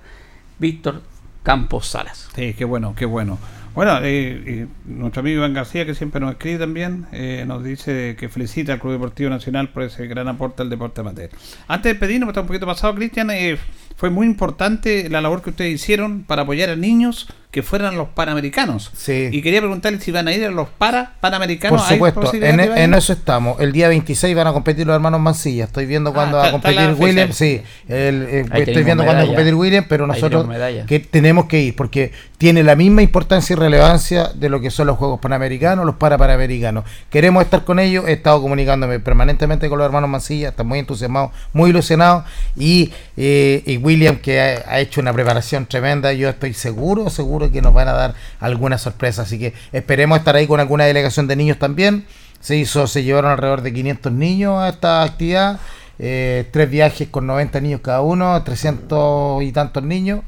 Víctor 0.58 1.02
Campos 1.42 1.86
Salas. 1.88 2.28
Sí, 2.34 2.54
qué 2.56 2.64
bueno, 2.64 2.94
qué 2.96 3.06
bueno. 3.06 3.38
Bueno, 3.74 3.98
eh, 3.98 4.42
eh, 4.46 4.66
nuestro 4.86 5.20
amigo 5.20 5.38
Iván 5.38 5.54
García, 5.54 5.86
que 5.86 5.94
siempre 5.94 6.20
nos 6.20 6.32
escribe 6.32 6.58
también, 6.58 7.06
eh, 7.12 7.44
nos 7.46 7.62
dice 7.62 8.16
que 8.18 8.28
felicita 8.28 8.72
al 8.72 8.80
Club 8.80 8.94
Deportivo 8.94 9.30
Nacional 9.30 9.68
por 9.68 9.84
ese 9.84 10.06
gran 10.06 10.26
aporte 10.26 10.62
al 10.62 10.70
deporte 10.70 11.00
amateur. 11.00 11.30
Antes 11.68 11.92
de 11.92 11.98
pedirnos, 11.98 12.28
está 12.28 12.40
un 12.40 12.48
poquito 12.48 12.66
pasado, 12.66 12.94
Cristian, 12.94 13.30
eh, 13.30 13.56
fue 13.96 14.10
muy 14.10 14.26
importante 14.26 15.08
la 15.08 15.20
labor 15.20 15.42
que 15.42 15.50
ustedes 15.50 15.74
hicieron 15.74 16.24
para 16.24 16.42
apoyar 16.42 16.70
a 16.70 16.76
niños 16.76 17.28
que 17.50 17.62
fueran 17.62 17.96
los 17.96 18.08
panamericanos. 18.08 18.90
Sí. 18.94 19.30
Y 19.32 19.40
quería 19.40 19.60
preguntarle 19.60 20.00
si 20.00 20.10
van 20.10 20.28
a 20.28 20.32
ir 20.32 20.44
a 20.44 20.50
los 20.50 20.68
para 20.68 21.14
panamericanos. 21.20 21.80
Por 21.80 21.90
¿Hay 21.90 21.96
supuesto, 21.96 22.20
posibilidad 22.20 22.76
en, 22.76 22.92
eso 22.92 23.14
estamos. 23.14 23.58
El 23.58 23.72
día 23.72 23.88
26 23.88 24.36
van 24.36 24.48
a 24.48 24.52
competir 24.52 24.86
los 24.86 24.94
hermanos 24.94 25.18
Mancilla. 25.20 25.64
Estoy 25.64 25.86
viendo 25.86 26.10
Ah, 26.10 26.14
cuándo 26.14 26.36
va 26.36 26.48
a 26.48 26.50
competir. 26.50 26.94
William. 26.98 27.32
Sí, 27.32 27.62
el, 27.88 28.26
eh, 28.28 28.44
estoy 28.54 28.82
viendo 28.82 29.02
cuándo 29.04 29.20
va 29.20 29.24
a 29.24 29.26
competir 29.26 29.54
William, 29.54 29.86
pero 29.88 30.06
nosotros 30.06 30.46
que 30.86 31.00
tenemos 31.00 31.46
que 31.46 31.60
ir 31.60 31.76
porque 31.76 32.12
tiene 32.36 32.62
la 32.62 32.76
misma 32.76 33.02
importancia 33.02 33.54
y 33.54 33.56
relevancia 33.56 34.28
de 34.34 34.48
lo 34.50 34.60
que 34.60 34.70
son 34.70 34.86
los 34.86 34.98
Juegos 34.98 35.18
Panamericanos, 35.18 35.86
los 35.86 35.94
para 35.94 36.18
Panamericanos. 36.18 36.84
Queremos 37.08 37.42
estar 37.44 37.64
con 37.64 37.78
ellos. 37.78 38.06
He 38.08 38.12
estado 38.12 38.42
comunicándome 38.42 39.00
permanentemente 39.00 39.70
con 39.70 39.78
los 39.78 39.86
hermanos 39.86 40.10
Mancilla. 40.10 40.50
Están 40.50 40.66
muy 40.66 40.80
entusiasmados, 40.80 41.30
muy 41.54 41.70
ilusionados. 41.70 42.24
Y, 42.56 42.92
eh, 43.16 43.62
y 43.64 43.78
William, 43.78 44.16
que 44.16 44.40
ha, 44.40 44.70
ha 44.70 44.80
hecho 44.80 45.00
una 45.00 45.14
preparación 45.14 45.64
tremenda. 45.64 46.12
Yo 46.12 46.28
estoy 46.28 46.52
seguro, 46.52 47.08
seguro 47.08 47.37
que 47.50 47.62
nos 47.62 47.72
van 47.72 47.88
a 47.88 47.92
dar 47.92 48.14
alguna 48.40 48.78
sorpresa. 48.78 49.22
Así 49.22 49.38
que 49.38 49.54
esperemos 49.72 50.18
estar 50.18 50.36
ahí 50.36 50.46
con 50.46 50.60
alguna 50.60 50.84
delegación 50.84 51.26
de 51.26 51.36
niños 51.36 51.58
también. 51.58 52.04
Se 52.40 52.56
hizo, 52.56 52.86
se 52.86 53.02
llevaron 53.02 53.30
alrededor 53.32 53.62
de 53.62 53.72
500 53.72 54.12
niños 54.12 54.58
a 54.58 54.68
esta 54.68 55.02
actividad. 55.02 55.58
eh, 56.00 56.48
tres 56.52 56.70
viajes 56.70 57.08
con 57.08 57.26
90 57.26 57.60
niños 57.60 57.80
cada 57.82 58.02
uno, 58.02 58.40
300 58.42 59.42
y 59.42 59.52
tantos 59.52 59.82
niños. 59.82 60.20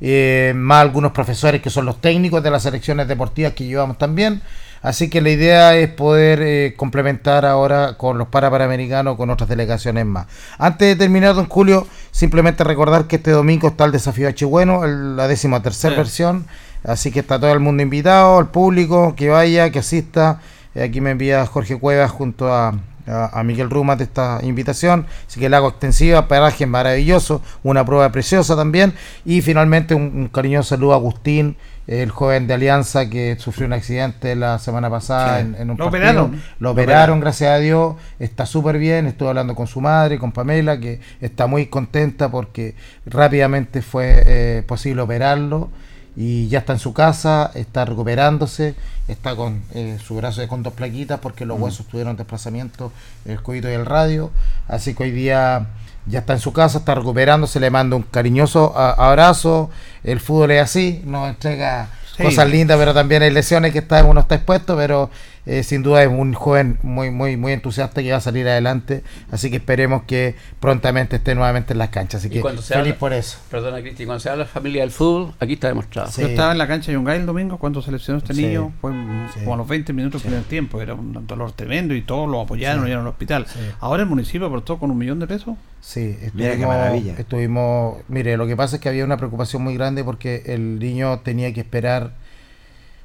eh, 0.00 0.52
más 0.56 0.82
algunos 0.82 1.12
profesores 1.12 1.62
que 1.62 1.70
son 1.70 1.86
los 1.86 2.00
técnicos 2.00 2.42
de 2.42 2.50
las 2.50 2.62
selecciones 2.64 3.08
deportivas 3.08 3.54
que 3.54 3.64
llevamos 3.64 3.96
también. 3.98 4.42
Así 4.84 5.08
que 5.08 5.20
la 5.22 5.30
idea 5.30 5.74
es 5.76 5.88
poder 5.88 6.40
eh, 6.42 6.74
complementar 6.76 7.46
ahora 7.46 7.96
con 7.96 8.18
los 8.18 8.28
Parapanamericanos 8.28 9.16
con 9.16 9.30
otras 9.30 9.48
delegaciones 9.48 10.04
más. 10.04 10.26
Antes 10.58 10.88
de 10.88 10.96
terminar, 10.96 11.34
don 11.34 11.48
Julio, 11.48 11.86
simplemente 12.10 12.62
recordar 12.64 13.06
que 13.06 13.16
este 13.16 13.30
domingo 13.30 13.68
está 13.68 13.86
el 13.86 13.92
desafío 13.92 14.28
H 14.28 14.44
bueno, 14.44 14.84
el- 14.84 15.16
la 15.16 15.26
décima 15.26 15.62
tercera 15.62 15.94
Sí. 15.94 15.98
versión. 15.98 16.46
Así 16.84 17.10
que 17.10 17.20
está 17.20 17.40
todo 17.40 17.50
el 17.52 17.60
mundo 17.60 17.82
invitado, 17.82 18.38
el 18.38 18.46
público 18.48 19.14
que 19.16 19.30
vaya, 19.30 19.70
que 19.70 19.78
asista. 19.78 20.40
Eh, 20.74 20.82
aquí 20.82 21.00
me 21.00 21.12
envía 21.12 21.46
Jorge 21.46 21.78
Cuevas 21.78 22.10
junto 22.10 22.52
a, 22.52 22.74
a, 23.06 23.40
a 23.40 23.42
Miguel 23.42 23.70
Rumas 23.70 23.96
de 23.96 24.04
esta 24.04 24.40
invitación. 24.42 25.06
Así 25.26 25.40
que 25.40 25.46
el 25.46 25.52
lago 25.52 25.68
extensiva, 25.70 26.28
paraje 26.28 26.66
maravilloso, 26.66 27.40
una 27.62 27.86
prueba 27.86 28.12
preciosa 28.12 28.54
también. 28.54 28.92
Y 29.24 29.40
finalmente 29.40 29.94
un, 29.94 30.02
un 30.14 30.28
cariñoso 30.28 30.68
saludo 30.76 30.92
a 30.92 30.96
Agustín, 30.96 31.56
el 31.86 32.10
joven 32.10 32.46
de 32.46 32.54
Alianza 32.54 33.10
que 33.10 33.36
sufrió 33.38 33.66
un 33.66 33.74
accidente 33.74 34.34
la 34.36 34.58
semana 34.58 34.88
pasada 34.88 35.36
Sí. 35.40 35.42
en, 35.46 35.54
en 35.56 35.70
un 35.70 35.76
Lo 35.76 35.90
partido. 35.90 36.10
operaron. 36.24 36.42
Lo 36.58 36.70
operaron, 36.70 37.20
gracias 37.20 37.50
a 37.50 37.58
Dios. 37.58 37.96
Está 38.18 38.46
súper 38.46 38.78
bien. 38.78 39.06
Estuve 39.06 39.28
hablando 39.28 39.54
con 39.54 39.66
su 39.66 39.80
madre, 39.80 40.18
con 40.18 40.32
Pamela, 40.32 40.78
que 40.80 41.00
está 41.20 41.46
muy 41.46 41.66
contenta 41.66 42.30
porque 42.30 42.74
rápidamente 43.06 43.82
fue 43.82 44.22
eh, 44.26 44.62
posible 44.66 45.02
operarlo 45.02 45.70
y 46.16 46.46
ya 46.48 46.60
está 46.60 46.72
en 46.74 46.78
su 46.78 46.92
casa, 46.94 47.50
está 47.54 47.84
recuperándose, 47.84 48.76
está 49.08 49.34
con 49.34 49.62
eh, 49.74 49.98
su 50.02 50.14
brazo 50.14 50.46
con 50.46 50.62
dos 50.62 50.72
plaquitas 50.72 51.18
porque 51.18 51.44
los 51.44 51.58
huesos 51.58 51.86
tuvieron 51.88 52.16
desplazamiento, 52.16 52.92
el 53.24 53.42
coito 53.42 53.68
y 53.68 53.72
el 53.72 53.84
radio, 53.84 54.30
así 54.68 54.94
que 54.94 55.02
hoy 55.02 55.10
día 55.10 55.66
ya 56.06 56.20
está 56.20 56.32
en 56.34 56.40
su 56.40 56.52
casa, 56.52 56.78
está 56.78 56.94
recuperándose, 56.94 57.60
le 57.60 57.70
mando 57.70 57.96
un 57.96 58.02
cariñoso 58.02 58.76
abrazo, 58.78 59.70
el 60.02 60.20
fútbol 60.20 60.50
es 60.52 60.62
así, 60.62 61.02
nos 61.04 61.28
entrega 61.28 61.88
Sí. 62.16 62.22
cosas 62.22 62.48
lindas, 62.48 62.78
pero 62.78 62.94
también 62.94 63.22
hay 63.22 63.30
lesiones 63.30 63.72
que 63.72 63.80
está, 63.80 64.04
uno 64.04 64.20
está 64.20 64.36
expuesto, 64.36 64.76
pero 64.76 65.10
eh, 65.46 65.62
sin 65.62 65.82
duda 65.82 66.02
es 66.02 66.08
un 66.08 66.32
joven 66.34 66.78
muy, 66.82 67.10
muy, 67.10 67.36
muy 67.36 67.52
entusiasta 67.52 68.02
que 68.02 68.10
va 68.10 68.16
a 68.16 68.20
salir 68.20 68.48
adelante, 68.48 69.02
así 69.30 69.50
que 69.50 69.56
esperemos 69.56 70.04
que 70.04 70.34
prontamente 70.60 71.16
esté 71.16 71.34
nuevamente 71.34 71.72
en 71.74 71.78
las 71.78 71.90
canchas, 71.90 72.20
así 72.20 72.28
Y 72.28 72.30
que 72.36 72.40
cuando 72.40 72.62
se 72.62 72.74
feliz 72.74 72.88
habla- 72.92 72.98
por 72.98 73.12
eso. 73.12 73.38
Perdona, 73.50 73.80
Cristi, 73.82 74.04
cuando 74.06 74.20
se 74.20 74.30
habla 74.30 74.44
de 74.44 74.50
familia 74.50 74.82
del 74.82 74.90
fútbol, 74.90 75.34
aquí 75.40 75.54
está 75.54 75.68
demostrado. 75.68 76.10
Sí. 76.10 76.22
Yo 76.22 76.28
estaba 76.28 76.52
en 76.52 76.58
la 76.58 76.66
cancha 76.66 76.88
de 76.88 76.94
Yungay 76.94 77.18
el 77.20 77.26
domingo 77.26 77.58
cuando 77.58 77.82
seleccionó 77.82 78.18
este 78.18 78.32
Sí. 78.34 78.42
niño, 78.46 78.72
fue 78.80 78.92
Sí. 79.34 79.40
como 79.40 79.54
a 79.54 79.56
los 79.58 79.68
20 79.68 79.92
minutos 79.92 80.22
del 80.22 80.30
primer 80.32 80.48
tiempo, 80.48 80.80
era 80.80 80.94
un 80.94 81.26
dolor 81.26 81.52
tremendo 81.52 81.94
y 81.94 82.02
todos 82.02 82.28
lo 82.30 82.40
apoyaron, 82.40 82.80
lo 82.82 82.86
llevaron 82.86 83.06
al 83.06 83.12
hospital. 83.12 83.46
Sí. 83.46 83.58
Ahora 83.80 84.02
el 84.02 84.08
municipio 84.08 84.46
aportó 84.46 84.78
con 84.78 84.90
un 84.90 84.98
millón 84.98 85.18
de 85.20 85.26
pesos. 85.26 85.56
Sí, 85.80 86.16
Mira 86.18 86.30
qué 86.32 86.46
estuvimos, 86.54 86.66
maravilla. 86.68 87.14
estuvimos, 87.18 87.96
mire, 88.08 88.36
lo 88.38 88.46
que 88.46 88.56
pasa 88.56 88.76
es 88.76 88.82
que 88.82 88.88
había 88.88 89.04
una 89.04 89.18
preocupación 89.18 89.62
muy 89.62 89.74
grande 89.74 90.02
porque 90.02 90.42
el 90.46 90.78
niño 90.78 91.18
tenía 91.20 91.52
que 91.52 91.60
esperar 91.60 92.12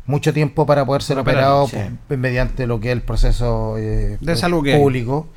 mucho 0.10 0.34
tiempo 0.34 0.66
para 0.66 0.86
poder 0.86 1.02
ser 1.04 1.18
operado 1.20 1.68
sí. 1.68 1.78
mediante 2.10 2.68
lo 2.68 2.80
que 2.80 2.90
es 2.90 2.94
el 2.94 3.02
proceso 3.02 3.78
eh, 3.78 4.18
De 4.22 4.36
salud 4.36 4.66
público 4.78 5.28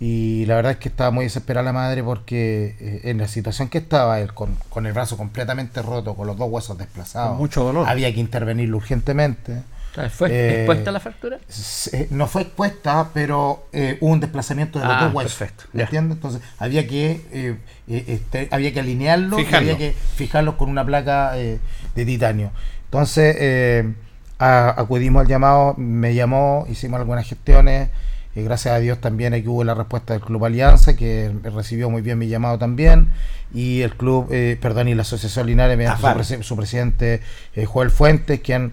Y 0.00 0.44
la 0.46 0.56
verdad 0.56 0.72
es 0.72 0.78
que 0.78 0.88
estaba 0.88 1.10
muy 1.12 1.24
desesperada 1.26 1.64
la 1.64 1.72
madre 1.72 2.02
porque 2.02 2.74
eh, 2.80 3.00
en 3.04 3.18
la 3.18 3.28
situación 3.28 3.68
que 3.68 3.78
estaba 3.78 4.18
él, 4.20 4.34
con, 4.34 4.56
con 4.68 4.86
el 4.86 4.92
brazo 4.92 5.16
completamente 5.16 5.80
roto, 5.82 6.14
con 6.16 6.26
los 6.26 6.36
dos 6.36 6.48
huesos 6.50 6.76
desplazados, 6.76 7.30
Con 7.30 7.38
mucho 7.38 7.62
dolor. 7.62 7.88
había 7.88 8.12
que 8.12 8.18
intervenir 8.20 8.74
urgentemente. 8.74 9.62
¿Fue 10.10 10.28
Eh, 10.28 10.56
expuesta 10.56 10.90
la 10.90 10.98
fractura? 10.98 11.38
se- 11.46 12.08
no 12.10 12.26
fue 12.26 12.42
expuesta, 12.42 13.10
pero 13.14 13.68
eh, 13.72 13.96
hubo 14.00 14.10
un 14.10 14.18
desplazamiento 14.18 14.80
de 14.80 14.86
los 14.86 14.96
Ah, 14.96 15.04
dos 15.04 15.14
huesos. 15.14 15.34
perfecto, 15.34 15.64
¿Me 15.72 15.82
entiendes? 15.84 16.16
Entonces 16.16 16.40
había 16.58 16.88
que 16.88 17.20
eh, 17.30 17.56
eh, 17.86 18.04
este, 18.08 18.48
había 18.50 18.72
que 18.72 18.80
alinearlo 18.80 19.38
y 19.38 19.44
Fijarlo. 19.44 19.70
había 19.72 19.78
que 19.78 19.94
fijarlos 20.16 20.56
con 20.56 20.68
una 20.68 20.84
placa 20.84 21.38
eh, 21.38 21.60
de 21.94 22.04
titanio. 22.04 22.50
Entonces 22.86 23.36
eh, 23.38 23.92
a- 24.38 24.74
acudimos 24.80 25.22
al 25.22 25.28
llamado, 25.28 25.74
me 25.76 26.14
llamó, 26.14 26.66
hicimos 26.70 27.00
algunas 27.00 27.26
gestiones. 27.26 27.90
eh, 28.36 28.42
gracias 28.42 28.74
a 28.74 28.78
Dios 28.78 29.00
también 29.00 29.32
aquí 29.32 29.46
hubo 29.46 29.62
la 29.62 29.74
respuesta 29.74 30.12
del 30.14 30.20
Club 30.22 30.44
Alianza, 30.44 30.96
que 30.96 31.30
recibió 31.44 31.88
muy 31.88 32.02
bien 32.02 32.18
mi 32.18 32.26
llamado 32.28 32.58
también. 32.58 33.08
Y 33.54 33.82
el 33.82 33.94
club, 33.94 34.26
eh, 34.32 34.58
perdón, 34.60 34.88
y 34.88 34.94
la 34.96 35.02
Asociación 35.02 35.46
Linares, 35.46 35.78
mediante 35.78 36.00
su, 36.00 36.06
presi- 36.18 36.42
su 36.42 36.56
presidente 36.56 37.20
eh, 37.54 37.64
Joel 37.66 37.90
Fuentes, 37.92 38.40
quien 38.40 38.72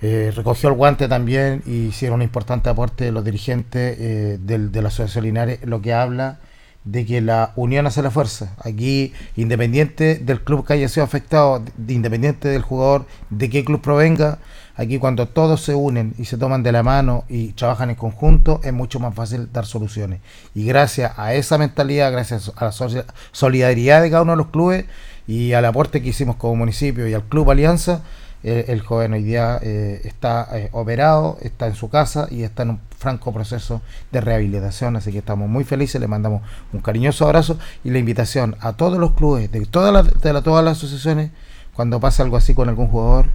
eh, 0.00 0.32
recogió 0.34 0.70
el 0.70 0.74
guante 0.76 1.08
también 1.08 1.62
y 1.66 1.88
hicieron 1.88 2.16
un 2.16 2.22
importante 2.22 2.70
aporte 2.70 3.04
de 3.04 3.12
los 3.12 3.22
dirigentes 3.24 3.96
eh, 4.00 4.38
del, 4.40 4.72
de 4.72 4.80
la 4.82 4.88
Asociación 4.88 5.24
Linares, 5.24 5.58
lo 5.64 5.82
que 5.82 5.92
habla 5.92 6.38
de 6.84 7.04
que 7.04 7.20
la 7.20 7.52
unión 7.56 7.86
hace 7.86 8.00
la 8.00 8.10
fuerza. 8.10 8.54
Aquí, 8.64 9.12
independiente 9.36 10.14
del 10.16 10.42
club 10.42 10.66
que 10.66 10.72
haya 10.74 10.88
sido 10.88 11.04
afectado, 11.04 11.62
de- 11.76 11.92
independiente 11.92 12.48
del 12.48 12.62
jugador, 12.62 13.06
de 13.28 13.50
qué 13.50 13.64
club 13.64 13.82
provenga, 13.82 14.38
aquí 14.76 14.98
cuando 14.98 15.26
todos 15.26 15.62
se 15.62 15.74
unen 15.74 16.14
y 16.18 16.26
se 16.26 16.36
toman 16.36 16.62
de 16.62 16.72
la 16.72 16.82
mano 16.82 17.24
y 17.28 17.48
trabajan 17.52 17.90
en 17.90 17.96
conjunto, 17.96 18.60
es 18.62 18.72
mucho 18.72 19.00
más 19.00 19.14
fácil 19.14 19.48
dar 19.52 19.66
soluciones. 19.66 20.20
Y 20.54 20.64
gracias 20.66 21.12
a 21.18 21.34
esa 21.34 21.58
mentalidad, 21.58 22.12
gracias 22.12 22.52
a 22.56 22.66
la 22.66 22.72
so- 22.72 22.88
solidaridad 23.32 24.02
de 24.02 24.10
cada 24.10 24.22
uno 24.22 24.32
de 24.32 24.38
los 24.38 24.48
clubes 24.48 24.84
y 25.26 25.52
al 25.54 25.64
aporte 25.64 26.02
que 26.02 26.10
hicimos 26.10 26.36
como 26.36 26.56
municipio 26.56 27.08
y 27.08 27.14
al 27.14 27.24
Club 27.24 27.50
Alianza, 27.50 28.02
eh, 28.44 28.66
el 28.68 28.80
joven 28.80 29.12
hoy 29.14 29.24
día 29.24 29.58
eh, 29.60 30.02
está 30.04 30.46
eh, 30.52 30.68
operado, 30.72 31.36
está 31.40 31.66
en 31.66 31.74
su 31.74 31.88
casa 31.88 32.28
y 32.30 32.42
está 32.44 32.62
en 32.62 32.70
un 32.70 32.80
franco 32.96 33.32
proceso 33.32 33.80
de 34.12 34.20
rehabilitación, 34.20 34.94
así 34.94 35.10
que 35.10 35.18
estamos 35.18 35.48
muy 35.48 35.64
felices, 35.64 36.00
le 36.00 36.06
mandamos 36.06 36.42
un 36.72 36.80
cariñoso 36.80 37.24
abrazo 37.24 37.58
y 37.82 37.90
la 37.90 37.98
invitación 37.98 38.54
a 38.60 38.74
todos 38.74 38.98
los 38.98 39.14
clubes, 39.14 39.50
de 39.50 39.66
todas 39.66 39.92
las, 39.92 40.76
asociaciones, 40.76 41.30
cuando 41.74 41.98
pase 41.98 42.22
algo 42.22 42.36
así 42.36 42.54
con 42.54 42.68
algún 42.68 42.86
jugador, 42.86 43.26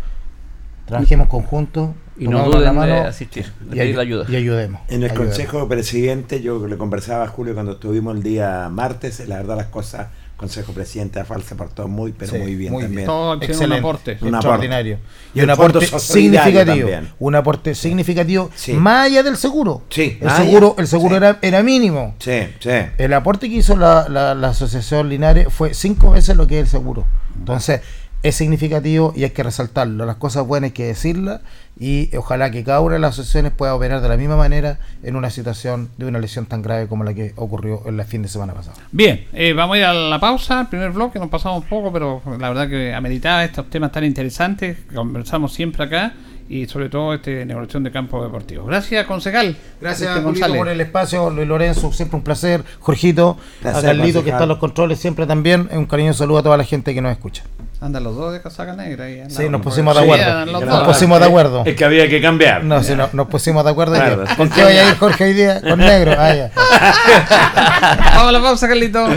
trabajemos 0.91 1.27
conjuntos 1.27 1.89
Y 2.17 2.27
no 2.27 2.43
duden 2.45 2.61
la 2.63 2.69
de 2.71 2.75
mano 2.77 2.95
asistir, 3.07 3.51
de 3.61 3.75
y, 3.75 3.79
pedir 3.79 3.95
ayu- 3.95 3.99
ayuda. 4.01 4.25
y 4.29 4.35
ayudemos. 4.35 4.81
En 4.89 5.03
el 5.03 5.09
ayudemos. 5.11 5.35
Consejo 5.35 5.67
Presidente, 5.67 6.41
yo 6.41 6.67
le 6.67 6.77
conversaba 6.77 7.23
a 7.23 7.27
Julio 7.27 7.53
cuando 7.53 7.73
estuvimos 7.73 8.15
el 8.15 8.23
día 8.23 8.69
martes, 8.69 9.27
la 9.27 9.37
verdad 9.37 9.57
las 9.57 9.67
cosas, 9.67 10.07
Consejo 10.37 10.73
Presidente 10.73 11.19
AFAL 11.19 11.43
se 11.43 11.53
portó 11.53 11.87
muy, 11.87 12.13
pero 12.13 12.31
Sí, 12.31 12.39
muy 12.39 12.55
bien 12.55 12.73
muy 12.73 12.81
también. 12.81 13.05
Todo 13.05 13.37
tiene 13.37 13.53
un 13.53 13.59
Excelente, 13.61 13.79
aporte. 13.79 14.17
Un 14.21 14.29
extraordinario. 14.33 14.95
aporte. 14.95 15.29
Y 15.35 15.39
Y 15.39 15.43
un 15.43 15.49
aporte 15.51 15.85
significativo. 15.99 16.65
también. 16.89 17.09
Un 17.19 17.35
aporte 17.35 17.75
significativo 17.75 18.49
Sí. 18.55 18.73
más 18.73 19.05
allá 19.05 19.21
del 19.21 19.37
seguro. 19.37 19.83
Sí, 19.89 20.17
el 20.19 20.31
seguro, 20.31 20.75
el 20.79 20.87
seguro 20.87 21.09
Sí. 21.11 21.17
era, 21.17 21.37
era 21.43 21.61
mínimo. 21.61 22.15
Sí, 22.17 22.39
sí. 22.59 22.69
El 22.97 23.13
aporte 23.13 23.49
que 23.49 23.55
hizo 23.57 23.75
la, 23.77 24.09
la- 24.09 24.33
la 24.33 24.47
asociación 24.49 25.09
Linares 25.09 25.47
fue 25.51 25.75
cinco 25.75 26.09
veces 26.11 26.35
lo 26.35 26.47
que 26.47 26.57
es 26.59 26.63
el 26.65 26.69
seguro. 26.71 27.05
Entonces, 27.37 27.81
es 28.23 28.35
significativo 28.35 29.13
y 29.15 29.23
hay 29.23 29.31
que 29.31 29.43
resaltarlo. 29.43 30.05
Las 30.05 30.17
cosas 30.17 30.45
buenas 30.45 30.69
hay 30.69 30.73
que 30.73 30.85
decirlas 30.85 31.41
y 31.79 32.15
ojalá 32.15 32.51
que 32.51 32.63
cada 32.63 32.81
una 32.81 32.95
de 32.95 32.99
las 32.99 33.11
asociaciones 33.11 33.51
pueda 33.51 33.73
operar 33.73 34.01
de 34.01 34.09
la 34.09 34.17
misma 34.17 34.37
manera 34.37 34.79
en 35.03 35.15
una 35.15 35.29
situación 35.29 35.89
de 35.97 36.05
una 36.05 36.19
lesión 36.19 36.45
tan 36.45 36.61
grave 36.61 36.87
como 36.87 37.03
la 37.03 37.13
que 37.13 37.33
ocurrió 37.35 37.83
el 37.87 38.01
fin 38.03 38.21
de 38.21 38.27
semana 38.27 38.53
pasado. 38.53 38.77
Bien, 38.91 39.25
eh, 39.33 39.53
vamos 39.53 39.75
a 39.75 39.79
ir 39.79 39.85
a 39.85 39.93
la 39.93 40.19
pausa, 40.19 40.61
el 40.61 40.67
primer 40.67 40.91
bloque, 40.91 41.19
nos 41.19 41.29
pasamos 41.29 41.63
un 41.63 41.69
poco, 41.69 41.91
pero 41.91 42.21
la 42.39 42.49
verdad 42.49 42.69
que 42.69 42.93
ameritaba 42.93 43.43
estos 43.43 43.69
temas 43.69 43.91
tan 43.91 44.03
interesantes, 44.03 44.77
conversamos 44.93 45.53
siempre 45.53 45.83
acá 45.83 46.13
y 46.51 46.67
sobre 46.67 46.89
todo 46.89 47.13
este 47.13 47.45
negociación 47.45 47.83
de 47.83 47.91
campo 47.91 48.21
deportivo. 48.23 48.65
Gracias, 48.65 49.05
concejal. 49.05 49.55
Gracias 49.79 50.19
Julito, 50.21 50.53
por 50.55 50.67
el 50.67 50.81
espacio, 50.81 51.29
Luis 51.29 51.47
Lorenzo, 51.47 51.93
siempre 51.93 52.17
un 52.17 52.23
placer. 52.23 52.63
Jorgito, 52.79 53.37
Placer, 53.61 53.79
a 53.79 53.93
Carlito 53.93 54.23
que 54.23 54.31
está 54.31 54.43
en 54.43 54.49
los 54.49 54.57
controles 54.57 54.99
siempre 54.99 55.25
también. 55.25 55.69
Un 55.71 55.85
cariñoso 55.85 56.19
saludo 56.19 56.39
a 56.39 56.43
toda 56.43 56.57
la 56.57 56.63
gente 56.65 56.93
que 56.93 57.01
nos 57.01 57.11
escucha. 57.13 57.43
Andan 57.79 58.03
los 58.03 58.15
dos 58.15 58.33
de 58.33 58.41
casaca 58.41 58.75
negra. 58.75 59.05
ahí, 59.05 59.23
Sí, 59.29 59.49
nos 59.49 59.61
pusimos 59.61 59.95
de 59.95 60.03
Sí, 60.03 60.11
acuerdo. 60.11 60.45
Nos 60.45 60.65
dos. 60.65 60.83
pusimos 60.83 61.19
de 61.19 61.25
acuerdo. 61.25 61.63
Es 61.65 61.75
que 61.75 61.85
había 61.85 62.07
que 62.09 62.21
cambiar. 62.21 62.63
No, 62.63 62.83
si 62.83 62.95
no, 62.95 63.09
nos 63.13 63.27
pusimos 63.27 63.63
de 63.63 63.71
acuerdo. 63.71 63.95
Claro. 63.95 64.23
que- 64.25 64.35
¿Con 64.35 64.49
qué 64.49 64.63
vaya 64.63 64.85
a 64.87 64.89
ir 64.91 64.97
Jorge 64.97 65.23
hoy 65.23 65.33
día? 65.33 65.61
Con 65.61 65.79
negro. 65.79 66.13
Ah, 66.17 66.35
ya. 66.35 66.51
Vamos 68.15 68.27
a 68.27 68.31
la 68.33 68.41
pausa, 68.41 68.67
Carlito. 68.67 69.07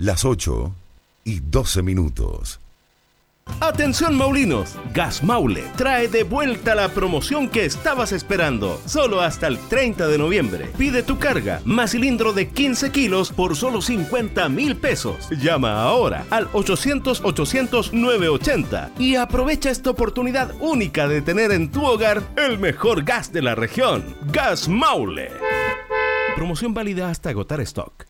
Las 0.00 0.24
8 0.24 0.72
y 1.24 1.40
12 1.40 1.82
minutos. 1.82 2.60
Atención 3.58 4.16
Maulinos, 4.16 4.76
Gas 4.94 5.24
Maule 5.24 5.64
trae 5.76 6.06
de 6.06 6.22
vuelta 6.22 6.76
la 6.76 6.90
promoción 6.90 7.48
que 7.48 7.64
estabas 7.64 8.12
esperando, 8.12 8.80
solo 8.86 9.20
hasta 9.20 9.48
el 9.48 9.58
30 9.58 10.06
de 10.06 10.18
noviembre. 10.18 10.70
Pide 10.78 11.02
tu 11.02 11.18
carga, 11.18 11.60
más 11.64 11.90
cilindro 11.90 12.32
de 12.32 12.48
15 12.48 12.92
kilos 12.92 13.32
por 13.32 13.56
solo 13.56 13.82
50 13.82 14.48
mil 14.50 14.76
pesos. 14.76 15.28
Llama 15.30 15.82
ahora 15.82 16.26
al 16.30 16.48
800-800-980 16.52 18.90
y 19.00 19.16
aprovecha 19.16 19.70
esta 19.70 19.90
oportunidad 19.90 20.54
única 20.60 21.08
de 21.08 21.22
tener 21.22 21.50
en 21.50 21.72
tu 21.72 21.84
hogar 21.84 22.22
el 22.36 22.60
mejor 22.60 23.02
gas 23.02 23.32
de 23.32 23.42
la 23.42 23.56
región, 23.56 24.04
Gas 24.30 24.68
Maule. 24.68 25.32
Promoción 26.36 26.72
válida 26.72 27.10
hasta 27.10 27.30
agotar 27.30 27.60
stock. 27.62 28.06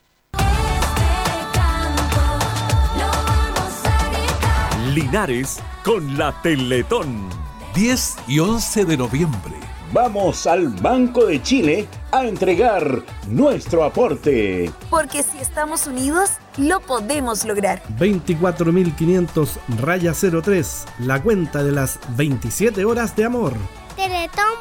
Linares 4.99 5.61
con 5.85 6.19
la 6.19 6.33
Teletón. 6.43 7.29
10 7.73 8.17
y 8.27 8.41
11 8.41 8.85
de 8.85 8.97
noviembre. 8.97 9.55
Vamos 9.93 10.45
al 10.49 10.71
Banco 10.71 11.27
de 11.27 11.41
Chile 11.41 11.87
a 12.11 12.25
entregar 12.25 13.05
nuestro 13.29 13.85
aporte. 13.85 14.73
Porque 14.91 15.23
si 15.23 15.39
estamos 15.39 15.87
unidos, 15.87 16.31
lo 16.57 16.81
podemos 16.81 17.45
lograr. 17.45 17.81
24.500 17.97 19.49
raya 19.81 20.13
03, 20.13 20.87
la 20.99 21.23
cuenta 21.23 21.63
de 21.63 21.71
las 21.71 22.01
27 22.17 22.85
horas 22.85 23.15
de 23.15 23.25
amor. 23.25 23.53
Teletón 23.95 24.55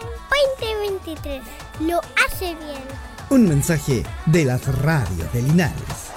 2023. 0.59 1.41
Lo 1.79 1.99
hace 2.27 2.53
bien. 2.53 2.83
Un 3.31 3.49
mensaje 3.49 4.03
de 4.27 4.45
las 4.45 4.67
radios 4.83 5.33
de 5.33 5.41
Linares. 5.41 6.16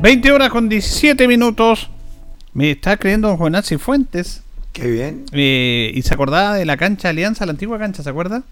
20 0.00 0.30
horas 0.32 0.50
con 0.50 0.68
17 0.68 1.26
minutos. 1.26 1.90
Me 2.54 2.70
está 2.70 2.96
creyendo 2.96 3.28
don 3.28 3.36
Juan 3.36 3.62
Fuentes. 3.78 4.42
Qué 4.72 4.88
bien. 4.90 5.24
Eh, 5.32 5.90
y 5.94 6.02
se 6.02 6.14
acordaba 6.14 6.54
de 6.54 6.64
la 6.64 6.76
cancha 6.76 7.08
Alianza, 7.08 7.46
la 7.46 7.52
antigua 7.52 7.78
cancha, 7.78 8.02
¿se 8.02 8.10
acuerda? 8.10 8.42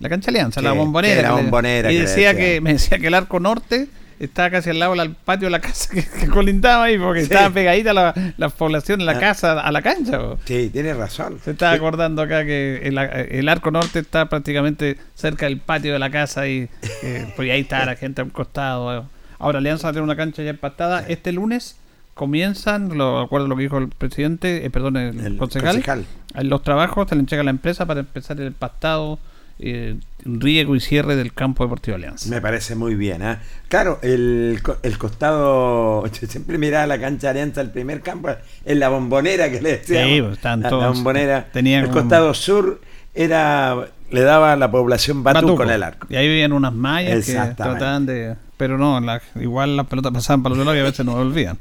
La 0.00 0.08
cancha 0.08 0.30
Alianza, 0.30 0.62
la 0.62 0.72
bombonera. 0.72 1.22
la 1.22 1.32
bombonera 1.32 1.90
Y 1.92 1.98
decía 1.98 2.34
que, 2.34 2.60
me 2.60 2.72
decía 2.74 2.98
que 2.98 3.08
el 3.08 3.14
arco 3.14 3.40
norte 3.40 3.88
estaba 4.20 4.50
casi 4.50 4.70
al 4.70 4.78
lado 4.78 4.94
del 4.94 5.14
patio 5.14 5.46
de 5.46 5.50
la 5.50 5.60
casa 5.60 5.92
que, 5.92 6.04
que 6.04 6.26
colindaba 6.28 6.84
ahí, 6.84 6.98
porque 6.98 7.20
Sí. 7.20 7.24
estaba 7.24 7.50
pegadita 7.50 7.92
la, 7.92 8.14
la 8.36 8.48
población, 8.48 9.04
la 9.04 9.12
Ah. 9.12 9.18
casa 9.20 9.60
a 9.60 9.70
la 9.72 9.82
cancha. 9.82 10.20
Sí, 10.44 10.70
tiene 10.72 10.94
razón. 10.94 11.38
Se 11.44 11.50
está 11.52 11.72
acordando 11.72 12.22
acá 12.22 12.44
que 12.44 12.80
el, 12.84 12.96
el 12.98 13.48
arco 13.48 13.70
norte 13.70 13.98
está 14.00 14.26
prácticamente 14.28 14.96
cerca 15.14 15.46
del 15.46 15.58
patio 15.58 15.92
de 15.92 15.98
la 15.98 16.10
casa 16.10 16.48
y 16.48 16.68
eh, 17.02 17.32
pues 17.36 17.50
ahí 17.50 17.60
está 17.60 17.84
la 17.84 17.96
gente 17.96 18.20
a 18.22 18.24
un 18.24 18.30
costado. 18.30 19.06
Ahora 19.38 19.58
Alianza 19.58 19.90
tiene 19.92 20.04
una 20.04 20.16
cancha 20.16 20.42
ya 20.42 20.50
empastada. 20.50 21.04
Este 21.08 21.32
lunes 21.32 21.76
comienzan, 22.14 22.96
lo 22.98 23.20
acuerdo 23.20 23.46
lo 23.46 23.56
que 23.56 23.62
dijo 23.62 23.78
el 23.78 23.88
presidente, 23.88 24.64
eh, 24.66 24.70
perdón, 24.70 24.96
el, 24.96 25.20
El 25.20 25.36
concejal, 25.36 25.76
concejal. 25.76 26.04
eh, 26.34 26.44
los 26.44 26.62
trabajos 26.62 27.08
se 27.08 27.14
le 27.14 27.20
entrega 27.20 27.42
a 27.42 27.44
la 27.44 27.50
empresa 27.50 27.86
para 27.86 28.00
empezar 28.00 28.40
el 28.40 28.48
empastado, 28.48 29.20
eh, 29.60 29.96
riego 30.24 30.74
y 30.76 30.80
cierre 30.80 31.14
del 31.16 31.32
campo 31.32 31.64
deportivo 31.64 31.94
Alianza. 31.96 32.28
Me 32.28 32.40
parece 32.40 32.74
muy 32.74 32.94
bien. 32.96 33.22
¿ah? 33.22 33.40
Claro, 33.68 33.98
el, 34.02 34.60
el 34.82 34.98
costado. 34.98 36.04
siempre 36.28 36.58
miraba 36.58 36.86
la 36.86 36.98
cancha 37.00 37.28
de 37.28 37.40
Alianza, 37.40 37.60
el 37.60 37.70
primer 37.70 38.00
campo, 38.00 38.30
en 38.64 38.80
la 38.80 38.88
bombonera 38.88 39.50
que 39.50 39.60
le 39.60 39.78
decíamos. 39.78 40.10
Sí, 40.10 40.20
pues, 40.22 40.32
estaban 40.34 40.60
la, 40.62 40.88
bombonera. 40.88 41.46
tenían 41.52 41.84
el 41.84 41.90
costado 41.90 42.34
sur 42.34 42.80
era 43.14 43.76
le 44.10 44.20
daba 44.22 44.52
a 44.52 44.56
la 44.56 44.70
población 44.70 45.22
Batuco, 45.22 45.46
Batuco. 45.46 45.62
en 45.64 45.70
el 45.70 45.82
arco. 45.82 46.06
Y 46.10 46.16
ahí 46.16 46.26
vivían 46.28 46.52
unas 46.52 46.72
mallas 46.72 47.26
que 47.26 47.32
trataban 47.32 48.06
de. 48.06 48.36
Pero 48.58 48.76
no, 48.76 49.00
la- 49.00 49.22
igual 49.40 49.76
las 49.76 49.86
pelotas 49.86 50.12
pasaban 50.12 50.42
para 50.42 50.54
los 50.54 50.66
lados 50.66 50.76
y 50.76 50.80
a 50.80 50.84
veces 50.84 51.06
nos 51.06 51.14
olvidan. 51.14 51.56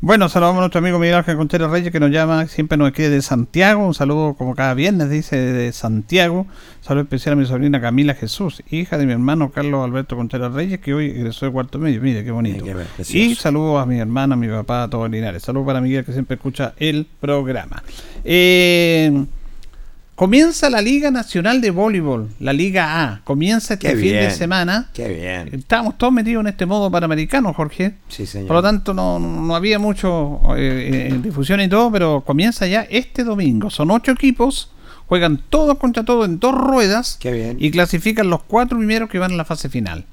Bueno, 0.00 0.28
saludamos 0.28 0.56
a 0.58 0.60
nuestro 0.62 0.78
amigo 0.80 0.98
Miguel 0.98 1.14
Ángel 1.16 1.36
Conchero 1.36 1.68
Reyes 1.68 1.92
que 1.92 2.00
nos 2.00 2.10
llama, 2.10 2.46
siempre 2.46 2.76
nos 2.78 2.88
escribe 2.88 3.10
de 3.10 3.22
Santiago. 3.22 3.86
Un 3.86 3.94
saludo 3.94 4.34
como 4.34 4.54
cada 4.56 4.74
viernes, 4.74 5.10
dice 5.10 5.36
de 5.36 5.70
Santiago. 5.72 6.46
Saludo 6.80 7.02
especial 7.02 7.34
a 7.34 7.36
mi 7.36 7.44
sobrina 7.46 7.80
Camila 7.80 8.14
Jesús, 8.14 8.62
hija 8.70 8.96
de 8.98 9.04
mi 9.06 9.12
hermano 9.12 9.50
Carlos 9.50 9.84
Alberto 9.84 10.16
Conchero 10.16 10.48
Reyes, 10.48 10.80
que 10.80 10.94
hoy 10.94 11.10
egresó 11.10 11.46
de 11.46 11.52
cuarto 11.52 11.78
medio. 11.78 12.00
Mire 12.00 12.24
qué 12.24 12.30
bonito. 12.30 12.64
Qué. 12.64 13.18
Y 13.18 13.34
saludos 13.34 13.82
a 13.82 13.86
mi 13.86 13.98
hermana, 13.98 14.34
a 14.34 14.36
mi 14.38 14.48
papá, 14.48 14.84
a 14.84 14.88
todos 14.90 15.10
Linares. 15.10 15.42
Saludos 15.42 15.66
para 15.66 15.80
Miguel 15.82 16.04
que 16.04 16.12
siempre 16.12 16.36
escucha 16.36 16.72
el 16.78 17.06
programa. 17.20 17.82
Eh, 18.24 19.24
Comienza 20.18 20.68
la 20.68 20.82
Liga 20.82 21.12
Nacional 21.12 21.60
de 21.60 21.70
Voleibol, 21.70 22.28
la 22.40 22.52
Liga 22.52 23.04
A. 23.04 23.20
Comienza 23.22 23.74
este 23.74 23.90
Qué 23.90 23.96
fin 23.96 24.14
de 24.14 24.32
semana. 24.32 24.90
Qué 24.92 25.06
bien. 25.06 25.60
Estábamos 25.60 25.96
todos 25.96 26.12
metidos 26.12 26.40
en 26.40 26.48
este 26.48 26.66
modo 26.66 26.90
panamericano, 26.90 27.54
Jorge. 27.54 27.94
Sí, 28.08 28.26
señor. 28.26 28.48
Por 28.48 28.56
lo 28.56 28.62
tanto, 28.64 28.92
no, 28.94 29.20
no 29.20 29.54
había 29.54 29.78
mucho 29.78 30.40
eh, 30.56 31.06
en 31.08 31.22
difusión 31.22 31.60
y 31.60 31.68
todo, 31.68 31.92
pero 31.92 32.24
comienza 32.26 32.66
ya 32.66 32.80
este 32.90 33.22
domingo. 33.22 33.70
Son 33.70 33.92
ocho 33.92 34.10
equipos, 34.10 34.72
juegan 35.06 35.40
todos 35.50 35.78
contra 35.78 36.04
todos 36.04 36.26
en 36.26 36.40
dos 36.40 36.52
ruedas 36.52 37.16
Qué 37.20 37.30
bien. 37.30 37.56
y 37.60 37.70
clasifican 37.70 38.28
los 38.28 38.42
cuatro 38.42 38.76
primeros 38.76 39.08
que 39.08 39.20
van 39.20 39.30
a 39.30 39.36
la 39.36 39.44
fase 39.44 39.68
final. 39.68 40.04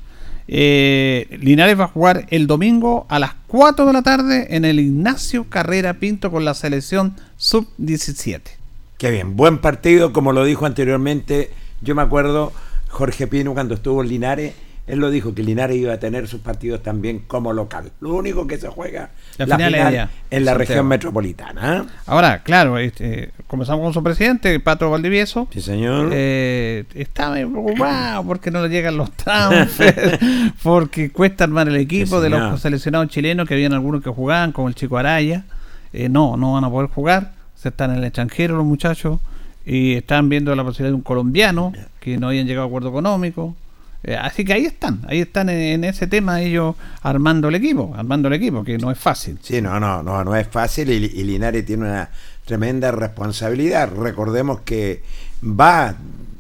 Eh, 0.47 1.35
Linares 1.41 1.79
va 1.79 1.85
a 1.85 1.87
jugar 1.87 2.27
el 2.29 2.45
domingo 2.45 3.07
a 3.09 3.17
las 3.17 3.31
4 3.47 3.87
de 3.87 3.93
la 3.93 4.03
tarde 4.03 4.55
en 4.55 4.65
el 4.65 4.79
Ignacio 4.79 5.49
Carrera 5.49 5.95
Pinto 5.95 6.29
con 6.29 6.45
la 6.45 6.53
selección 6.53 7.15
sub-17. 7.37 8.64
Qué 8.97 9.11
bien, 9.11 9.35
buen 9.35 9.57
partido, 9.57 10.13
como 10.13 10.31
lo 10.31 10.45
dijo 10.45 10.65
anteriormente. 10.65 11.51
Yo 11.81 11.95
me 11.95 12.01
acuerdo, 12.01 12.53
Jorge 12.89 13.27
Pino, 13.27 13.53
cuando 13.53 13.75
estuvo 13.75 14.01
en 14.01 14.07
Linares, 14.07 14.53
él 14.87 14.99
lo 14.99 15.09
dijo, 15.09 15.33
que 15.33 15.43
Linares 15.43 15.75
iba 15.77 15.93
a 15.93 15.99
tener 15.99 16.27
sus 16.27 16.39
partidos 16.39 16.81
también 16.81 17.19
como 17.27 17.51
local. 17.51 17.91
Lo 17.99 18.13
único 18.13 18.47
que 18.47 18.57
se 18.57 18.69
juega 18.69 19.09
La 19.37 19.47
la 19.47 19.57
final 19.57 20.09
en 20.29 20.45
la 20.45 20.53
región 20.53 20.87
metropolitana. 20.87 21.77
¿eh? 21.77 21.83
Ahora, 22.05 22.43
claro, 22.43 22.77
este, 22.77 23.31
comenzamos 23.47 23.83
con 23.83 23.93
su 23.93 24.03
presidente, 24.03 24.57
Pato 24.59 24.89
Valdivieso. 24.89 25.47
Sí, 25.51 25.59
señor. 25.59 26.11
Eh, 26.13 26.85
está 26.93 27.33
preocupado 27.33 28.23
porque 28.23 28.49
no 28.49 28.61
le 28.61 28.69
llegan 28.69 28.95
los 28.95 29.11
transfers, 29.11 30.19
porque 30.63 31.11
cuesta 31.11 31.43
armar 31.43 31.67
el 31.67 31.77
equipo 31.77 32.17
Sí, 32.17 32.23
de 32.23 32.29
los 32.29 32.61
seleccionados 32.61 33.09
chilenos, 33.09 33.47
que 33.47 33.55
habían 33.55 33.73
algunos 33.73 34.03
que 34.03 34.09
jugaban, 34.09 34.51
como 34.51 34.67
el 34.67 34.75
chico 34.75 34.97
Araya. 34.97 35.43
Eh, 35.91 36.09
no, 36.09 36.37
no 36.37 36.53
van 36.53 36.63
a 36.63 36.69
poder 36.69 36.89
jugar. 36.91 37.33
Se 37.55 37.69
están 37.69 37.91
en 37.91 37.97
el 37.97 38.03
extranjero 38.05 38.55
los 38.57 38.65
muchachos 38.65 39.19
y 39.65 39.93
están 39.95 40.29
viendo 40.29 40.55
la 40.55 40.63
posibilidad 40.63 40.91
de 40.91 40.95
un 40.95 41.01
colombiano 41.01 41.73
que 41.99 42.17
no 42.17 42.27
habían 42.27 42.45
llegado 42.45 42.65
a 42.65 42.67
acuerdo 42.67 42.89
económico. 42.89 43.55
Eh, 44.03 44.15
así 44.15 44.45
que 44.45 44.53
ahí 44.53 44.65
están, 44.65 45.01
ahí 45.07 45.21
están 45.21 45.49
en, 45.49 45.57
en 45.59 45.83
ese 45.83 46.05
tema 46.05 46.39
ellos 46.41 46.75
armando 47.01 47.47
el 47.49 47.55
equipo, 47.55 47.93
armando 47.97 48.27
el 48.27 48.35
equipo, 48.35 48.63
que 48.63 48.77
no 48.77 48.91
es 48.91 48.99
fácil. 48.99 49.39
Sí, 49.41 49.61
no, 49.61 49.79
no, 49.79 50.03
no, 50.03 50.23
no 50.23 50.35
es 50.35 50.47
fácil 50.47 50.91
y, 50.91 50.95
y 51.05 51.23
Linares 51.23 51.65
tiene 51.65 51.85
una 51.85 52.09
tremenda 52.45 52.91
responsabilidad. 52.91 53.89
Recordemos 53.97 54.59
que 54.61 55.01
va 55.43 55.95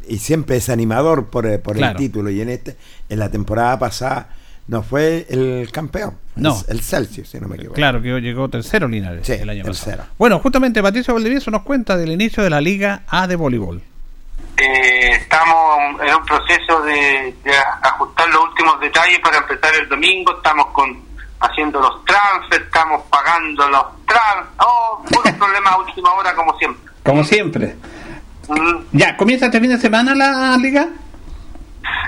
y 0.07 0.19
siempre 0.19 0.57
es 0.57 0.69
animador 0.69 1.27
por, 1.31 1.47
eh, 1.47 1.57
por 1.57 1.75
Claro. 1.77 1.93
el 1.93 1.97
título 1.97 2.29
y 2.29 2.41
en 2.41 2.49
este 2.49 2.77
en 3.09 3.17
la 3.17 3.29
temporada 3.31 3.79
pasada 3.79 4.29
no 4.67 4.81
fue 4.83 5.25
el 5.29 5.69
campeón, 5.71 6.17
No. 6.35 6.57
el, 6.67 6.77
el 6.77 6.81
Celsius, 6.81 7.29
si 7.29 7.39
no 7.39 7.47
me 7.47 7.55
equivoco. 7.55 7.75
Claro 7.75 8.01
que 8.01 8.09
llegó 8.19 8.49
tercero 8.49 8.87
Linares 8.87 9.25
Sí, 9.27 9.33
el 9.33 9.49
año 9.49 9.63
tercero. 9.63 9.97
pasado. 9.97 10.09
Bueno, 10.17 10.39
justamente 10.39 10.81
Patricio 10.81 11.13
Valdivieso 11.13 11.51
nos 11.51 11.61
cuenta 11.63 11.95
del 11.97 12.11
inicio 12.11 12.43
de 12.43 12.49
la 12.49 12.61
Liga 12.61 13.03
A 13.07 13.27
de 13.27 13.35
voleibol. 13.35 13.81
Eh, 14.57 15.11
estamos 15.11 16.01
en 16.01 16.15
un 16.15 16.25
proceso 16.25 16.81
de, 16.83 17.35
de 17.43 17.51
ajustar 17.83 18.29
los 18.29 18.43
últimos 18.45 18.79
detalles 18.79 19.19
para 19.19 19.37
empezar 19.37 19.73
el 19.75 19.87
domingo. 19.89 20.35
Estamos 20.37 20.67
con 20.67 20.97
haciendo 21.41 21.79
los 21.81 22.03
transfers, 22.05 22.63
estamos 22.65 23.03
pagando 23.09 23.67
los 23.69 23.83
transfers. 24.07 24.47
Oh, 24.59 25.03
puro 25.11 25.23
problema 25.37 25.71
a 25.71 25.77
última 25.79 26.11
hora 26.13 26.33
como 26.33 26.57
siempre. 26.57 26.91
Como 27.03 27.23
siempre. 27.23 27.75
Mm, 28.47 28.77
Ya, 28.93 29.17
¿comienza 29.17 29.47
este 29.47 29.59
fin 29.59 29.69
de 29.71 29.77
semana 29.77 30.15
la 30.15 30.55
liga? 30.57 30.87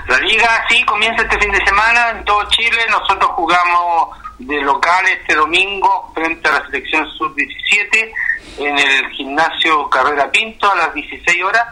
La 0.08 0.18
liga 0.18 0.64
sí 0.68 0.84
comienza 0.84 1.22
este 1.22 1.38
fin 1.38 1.50
de 1.52 1.64
semana 1.64 2.10
en 2.10 2.24
todo 2.24 2.42
Chile. 2.50 2.78
Nosotros 2.90 3.30
jugamos 3.32 4.16
de 4.38 4.60
local 4.62 5.04
este 5.06 5.34
domingo 5.34 6.10
frente 6.14 6.48
a 6.48 6.52
la 6.52 6.66
selección 6.66 7.06
sub-17 7.18 8.12
en 8.58 8.78
el 8.78 9.10
gimnasio 9.10 9.88
Carrera 9.90 10.30
Pinto 10.30 10.70
a 10.70 10.76
las 10.76 10.94
16 10.94 11.42
horas 11.42 11.64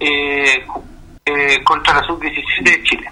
eh, 0.00 0.66
eh, 1.24 1.64
contra 1.64 1.94
la 1.94 2.06
sub-17 2.06 2.62
de 2.62 2.82
Chile. 2.84 3.10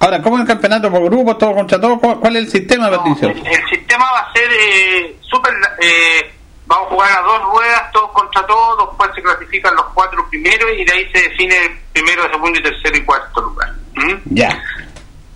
Ahora, 0.00 0.20
¿cómo 0.20 0.36
es 0.36 0.42
el 0.42 0.48
campeonato 0.48 0.90
por 0.90 1.04
grupos, 1.04 1.38
todo 1.38 1.54
contra 1.54 1.80
todo? 1.80 1.98
¿Cuál, 1.98 2.36
es 2.36 2.42
el 2.42 2.50
sistema, 2.50 2.90
Patricio? 2.90 3.28
El, 3.28 3.46
el 3.46 3.68
sistema 3.70 4.04
va 4.12 4.20
a 4.20 4.32
ser 4.32 4.50
eh, 4.52 5.16
súper... 5.22 5.52
eh, 5.80 6.32
vamos 6.72 6.86
a 6.86 6.90
jugar 6.90 7.18
a 7.18 7.22
dos 7.22 7.42
ruedas, 7.52 7.92
todos 7.92 8.10
contra 8.12 8.46
todos, 8.46 8.88
después 8.88 9.10
se 9.14 9.22
clasifican 9.22 9.74
los 9.74 9.84
cuatro 9.94 10.26
primeros 10.30 10.70
y 10.76 10.84
de 10.84 10.92
ahí 10.92 11.10
se 11.12 11.28
define 11.28 11.56
el 11.64 11.78
primero, 11.92 12.22
segundo 12.30 12.58
y 12.58 12.62
tercero 12.62 12.96
y 12.96 13.04
cuarto 13.04 13.40
lugar. 13.42 13.72
¿Mm? 13.94 14.34
Ya. 14.34 14.62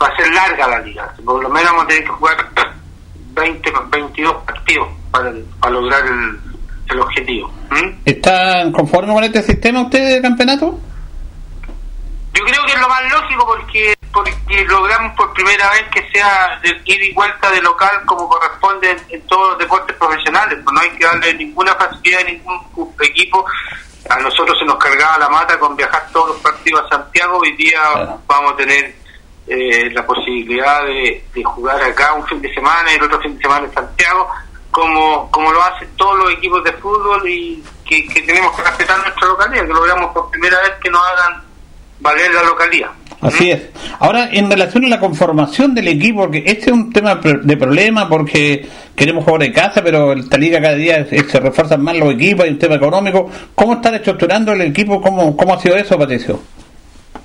Va 0.01 0.07
a 0.07 0.16
ser 0.16 0.32
larga 0.32 0.68
la 0.68 0.78
liga, 0.80 1.14
por 1.24 1.43
lo 1.43 1.49
menos 1.49 1.70
vamos 1.70 1.84
a 1.84 1.89
tener 1.89 2.05
que 2.05 2.11
jugar 2.11 2.37
20, 3.32 3.72
22 3.91 4.37
partidos 4.45 4.89
para, 5.11 5.32
para 5.61 5.72
lograr 5.72 6.07
el, 6.07 6.41
el 6.91 7.01
objetivo. 7.01 7.49
¿Mm? 7.70 8.01
¿Están 8.05 8.72
conformes 8.72 9.14
con 9.14 9.24
este 9.24 9.43
sistema 9.43 9.82
ustedes 9.82 10.14
de 10.14 10.22
campeonato? 10.22 10.78
Yo 12.32 12.45
creo 12.45 12.64
que 12.66 12.72
es 12.72 12.80
lo 12.80 12.89
más 12.89 13.03
lógico 13.11 13.47
porque 13.47 13.95
porque 14.17 14.64
logramos 14.64 15.14
por 15.14 15.31
primera 15.35 15.71
vez 15.73 15.85
que 15.93 16.11
sea 16.11 16.59
de 16.62 16.71
ida 16.87 17.05
y 17.05 17.12
vuelta 17.12 17.51
de 17.51 17.61
local 17.61 18.01
como 18.07 18.27
corresponde 18.27 18.91
en, 18.91 18.99
en 19.11 19.27
todos 19.27 19.51
los 19.51 19.59
deportes 19.59 19.95
profesionales. 19.97 20.59
Pues 20.64 20.73
no 20.73 20.81
hay 20.81 20.89
que 20.97 21.05
darle 21.05 21.35
ninguna 21.35 21.75
facilidad 21.75 22.23
a 22.23 22.25
ningún 22.25 22.95
equipo. 23.03 23.45
A 24.09 24.19
nosotros 24.21 24.59
se 24.59 24.64
nos 24.64 24.79
cargaba 24.79 25.19
la 25.19 25.29
mata 25.29 25.59
con 25.59 25.77
viajar 25.77 26.09
todos 26.14 26.29
los 26.29 26.39
partidos 26.39 26.87
a 26.87 26.97
Santiago. 26.97 27.41
Hoy 27.41 27.55
día 27.57 28.19
vamos 28.27 28.55
a 28.55 28.57
tener 28.57 28.95
eh, 29.47 29.91
la 29.91 30.07
posibilidad 30.07 30.83
de, 30.87 31.23
de 31.35 31.45
jugar 31.45 31.83
acá 31.83 32.14
un 32.14 32.27
fin 32.27 32.41
de 32.41 32.55
semana 32.55 32.91
y 32.91 32.97
el 32.97 33.03
otro 33.03 33.21
fin 33.21 33.37
de 33.37 33.43
semana 33.43 33.67
en 33.67 33.75
Santiago, 33.75 34.31
como, 34.71 35.31
como 35.31 35.53
lo 35.53 35.62
hacen 35.62 35.95
todos 35.95 36.17
los 36.21 36.33
equipos 36.33 36.64
de 36.64 36.73
fútbol 36.73 37.29
y 37.29 37.62
que, 37.85 38.09
que 38.09 38.23
tenemos 38.23 38.57
que 38.57 38.62
respetar 38.62 38.99
nuestra 38.99 39.29
localidad, 39.29 39.67
que 39.67 39.75
lo 39.75 39.83
veamos 39.83 40.14
por 40.14 40.31
primera 40.31 40.59
vez 40.62 40.73
que 40.83 40.89
nos 40.89 41.03
hagan 41.07 41.45
valer 42.01 42.32
la 42.34 42.42
localidad. 42.42 42.90
Así 43.20 43.51
es. 43.51 43.62
Ahora, 43.99 44.28
en 44.30 44.51
relación 44.51 44.84
a 44.84 44.88
la 44.88 45.01
conformación 45.01 45.74
del 45.74 45.88
equipo, 45.88 46.20
porque 46.20 46.44
este 46.47 46.66
es 46.66 46.72
un 46.72 46.92
tema 46.92 47.14
de 47.16 47.57
problema, 47.57 48.09
porque 48.09 48.68
queremos 48.94 49.24
jugar 49.24 49.42
en 49.44 49.53
casa, 49.53 49.82
pero 49.82 50.12
esta 50.12 50.36
liga 50.36 50.61
cada 50.61 50.74
día 50.74 51.07
se 51.07 51.40
refuerzan 51.40 51.82
más 51.82 51.97
los 51.97 52.12
equipos, 52.12 52.44
hay 52.44 52.51
un 52.51 52.59
tema 52.59 52.74
económico. 52.74 53.30
¿Cómo 53.55 53.74
están 53.74 53.94
estructurando 53.94 54.53
el 54.53 54.61
equipo? 54.61 55.01
¿Cómo, 55.01 55.34
cómo 55.36 55.55
ha 55.55 55.61
sido 55.61 55.76
eso, 55.76 55.99
Patricio? 55.99 56.40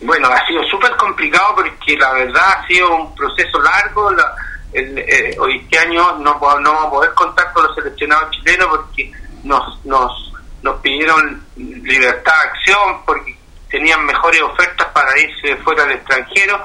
Bueno, 0.02 0.30
ha 0.30 0.48
sido 0.48 0.64
súper 0.64 0.92
complicado 0.96 1.54
porque 1.56 1.96
la 1.98 2.14
verdad 2.14 2.42
ha 2.58 2.68
sido 2.68 2.96
un 2.96 3.14
proceso 3.14 3.60
largo. 3.62 4.12
La- 4.12 4.34
el- 4.74 4.98
eh, 4.98 5.36
hoy 5.40 5.58
este 5.62 5.78
año 5.78 6.14
no, 6.20 6.34
no 6.34 6.40
vamos 6.40 6.86
a 6.86 6.90
poder 6.90 7.12
contar 7.14 7.52
con 7.54 7.66
los 7.66 7.76
seleccionados 7.76 8.32
chilenos 8.32 8.68
porque 8.70 9.12
nos, 9.44 9.86
nos, 9.86 10.34
nos 10.64 10.80
pidieron 10.80 11.44
libertad 11.58 12.32
de 12.44 12.50
acción 12.50 13.02
porque 13.06 13.36
tenían 13.72 14.06
mejores 14.06 14.42
ofertas 14.42 14.88
para 14.88 15.18
irse 15.18 15.56
fuera 15.58 15.84
al 15.84 15.92
extranjero. 15.94 16.62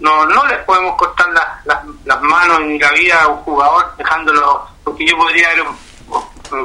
No, 0.00 0.26
no 0.26 0.46
les 0.46 0.58
podemos 0.58 0.96
cortar 0.96 1.28
las, 1.64 1.84
las, 2.04 2.22
manos 2.22 2.60
ni 2.60 2.78
la 2.78 2.90
vida 2.92 3.22
a 3.22 3.28
un 3.28 3.38
jugador 3.38 3.96
dejándolo, 3.96 4.68
porque 4.84 5.06
yo 5.06 5.16
podría 5.16 5.50
haber, 5.50 5.64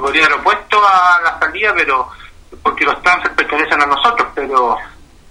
podría 0.02 0.26
haber 0.26 0.40
opuesto 0.40 0.86
a 0.86 1.20
la 1.24 1.40
salida, 1.40 1.74
pero 1.76 2.10
porque 2.62 2.86
los 2.86 3.02
transfers 3.02 3.34
pertenecen 3.36 3.82
a 3.82 3.86
nosotros, 3.88 4.28
pero 4.36 4.78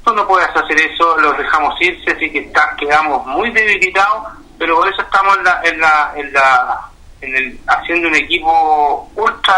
tú 0.05 0.13
no 0.15 0.27
puedes 0.27 0.49
hacer 0.49 0.81
eso, 0.81 1.17
los 1.19 1.39
dejamos 1.39 1.81
irse, 1.81 2.11
así 2.11 2.31
que 2.31 2.41
está, 2.41 2.75
quedamos 2.77 3.25
muy 3.27 3.51
debilitados, 3.53 4.33
pero 4.59 4.77
por 4.77 4.89
eso 4.89 5.03
estamos 5.03 5.37
en 5.39 5.45
la, 5.45 5.61
en 5.63 5.81
la, 5.81 6.13
en 6.17 6.33
la, 6.33 6.81
en 7.21 7.37
el, 7.37 7.61
haciendo 7.69 8.09
un 8.09 8.17
equipo 8.17 9.11
ultra, 9.15 9.55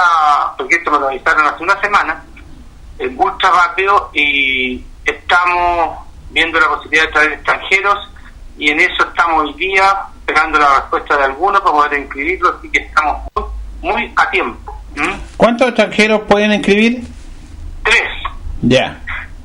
porque 0.58 0.76
esto 0.76 0.90
me 0.90 0.98
lo 0.98 1.08
avisaron 1.08 1.46
hace 1.46 1.62
una 1.62 1.80
semana, 1.80 2.22
ultra 3.16 3.50
rápido 3.50 4.10
y 4.12 4.84
estamos 5.12 5.98
viendo 6.30 6.58
la 6.58 6.68
posibilidad 6.68 7.06
de 7.06 7.12
traer 7.12 7.32
extranjeros 7.32 8.10
y 8.58 8.70
en 8.70 8.80
eso 8.80 9.06
estamos 9.08 9.44
hoy 9.44 9.54
día 9.54 9.84
esperando 10.20 10.58
la 10.58 10.80
respuesta 10.80 11.16
de 11.16 11.24
algunos 11.24 11.60
para 11.60 11.72
poder 11.72 12.00
inscribirlos, 12.00 12.54
así 12.58 12.70
que 12.70 12.80
estamos 12.80 13.22
muy, 13.34 13.92
muy 13.92 14.12
a 14.16 14.30
tiempo. 14.30 14.82
¿Mm? 14.96 15.36
¿Cuántos 15.36 15.68
extranjeros 15.68 16.22
pueden 16.22 16.52
inscribir? 16.52 17.02
Tres. 17.82 18.08
Ya, 18.62 19.00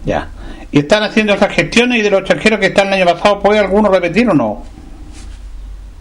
ya. 0.05 0.27
¿Y 0.71 0.79
están 0.79 1.03
haciendo 1.03 1.33
esas 1.33 1.53
gestiones 1.53 1.99
y 1.99 2.01
de 2.01 2.11
los 2.11 2.19
extranjeros 2.21 2.59
que 2.59 2.67
están 2.67 2.87
el 2.87 2.93
año 2.93 3.05
pasado, 3.05 3.39
puede 3.39 3.59
alguno 3.59 3.89
repetir 3.89 4.29
o 4.29 4.33
no? 4.33 4.63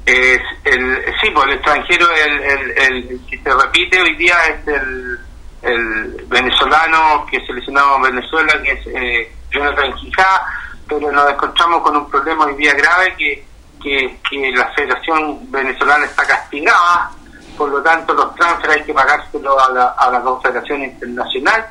Es 0.04 0.40
el, 0.64 1.04
sí, 1.20 1.30
pues 1.34 1.46
el 1.46 1.52
extranjero, 1.54 2.06
el, 2.14 2.40
el, 2.40 2.70
el 2.78 3.20
que 3.28 3.38
se 3.38 3.50
repite 3.50 4.00
hoy 4.00 4.16
día 4.16 4.36
es 4.48 4.68
el, 4.68 5.18
el 5.62 6.24
venezolano 6.28 7.26
que 7.30 7.44
seleccionado 7.46 7.96
en 7.96 8.02
Venezuela, 8.14 8.62
que 8.62 8.72
es 8.72 8.86
eh, 8.86 9.32
Jonathan 9.50 9.94
Quijá, 9.94 10.46
pero 10.88 11.12
nos 11.12 11.30
encontramos 11.30 11.82
con 11.82 11.96
un 11.96 12.10
problema 12.10 12.46
hoy 12.46 12.54
día 12.56 12.74
grave 12.74 13.14
que, 13.16 14.18
que, 14.28 14.52
la 14.52 14.66
Federación 14.72 15.50
Venezolana 15.50 16.04
está 16.04 16.26
castigada, 16.26 17.10
por 17.56 17.70
lo 17.70 17.82
tanto 17.82 18.14
los 18.14 18.34
transfer 18.34 18.70
hay 18.70 18.84
que 18.84 18.94
pagárselo 18.94 19.58
a 19.58 19.70
la, 19.70 19.86
a 19.90 20.10
la 20.10 20.20
Confederación 20.20 20.84
Internacional 20.84 21.66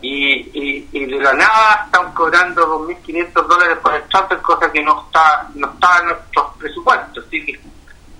y, 0.00 0.32
y, 0.52 0.88
y 0.92 1.06
de 1.06 1.18
la 1.20 1.32
nada 1.32 1.84
están 1.86 2.12
cobrando 2.12 2.86
2.500 2.86 3.32
dólares 3.46 3.78
por 3.78 3.94
el 3.94 4.02
transfer, 4.04 4.38
cosa 4.42 4.70
que 4.70 4.82
no 4.82 5.04
está, 5.06 5.48
no 5.54 5.66
está 5.72 6.00
en 6.00 6.06
nuestros 6.06 6.54
presupuestos, 6.58 7.24
así 7.26 7.44
que 7.44 7.60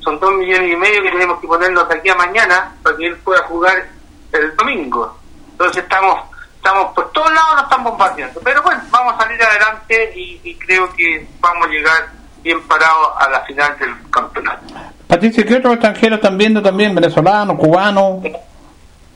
son 0.01 0.21
dos 0.21 0.33
millones 0.35 0.73
y 0.73 0.77
medio 0.77 1.03
que 1.03 1.11
tenemos 1.11 1.41
que 1.41 1.47
ponernos 1.47 1.89
de 1.89 1.95
aquí 1.95 2.11
a 2.11 2.15
mañana 2.15 2.75
para 2.83 2.97
que 2.97 3.07
él 3.07 3.17
pueda 3.19 3.43
jugar 3.45 3.89
el 4.33 4.55
domingo. 4.57 5.19
Entonces 5.53 5.83
estamos 5.83 6.34
estamos 6.65 6.95
por 6.95 7.13
todos 7.13 7.31
lados, 7.33 7.55
nos 7.57 7.63
están 7.65 7.85
bombardeando. 7.85 8.41
Pero 8.43 8.63
bueno, 8.63 8.81
vamos 8.91 9.15
a 9.15 9.19
salir 9.25 9.43
adelante 9.43 10.13
y, 10.17 10.41
y 10.43 10.55
creo 10.57 10.91
que 10.95 11.27
vamos 11.41 11.67
a 11.67 11.71
llegar 11.71 12.09
bien 12.43 12.61
parados 12.67 13.09
a 13.19 13.29
la 13.29 13.41
final 13.41 13.79
del 13.79 13.95
campeonato. 14.11 14.63
Patricio, 15.07 15.45
¿qué 15.47 15.57
otros 15.57 15.75
extranjeros 15.75 16.17
están 16.19 16.39
viendo 16.39 16.63
también? 16.63 16.95
¿Venezolanos, 16.95 17.59
cubanos? 17.59 18.25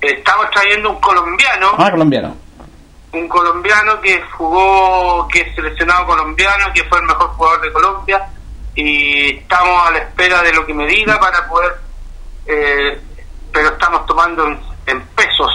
Estamos 0.00 0.50
trayendo 0.50 0.90
un 0.90 1.00
colombiano, 1.00 1.70
Ah, 1.78 1.90
colombianos. 1.90 2.32
un 3.12 3.26
colombiano 3.28 3.98
que 4.02 4.20
jugó, 4.36 5.26
que 5.28 5.40
es 5.40 5.54
seleccionado 5.54 6.06
colombiano, 6.06 6.66
que 6.74 6.84
fue 6.84 6.98
el 6.98 7.06
mejor 7.06 7.28
jugador 7.30 7.60
de 7.62 7.72
Colombia 7.72 8.28
y 8.74 9.38
estamos 9.38 9.88
a 9.88 9.90
la 9.90 9.98
espera 9.98 10.42
de 10.42 10.52
lo 10.52 10.64
que 10.66 10.74
me 10.74 10.86
diga 10.86 11.18
para 11.18 11.48
poder, 11.48 11.72
eh, 12.46 13.00
pero 13.50 13.68
estamos 13.70 14.04
tomando 14.06 14.46
en, 14.46 14.60
en 14.86 15.00
pesos, 15.16 15.50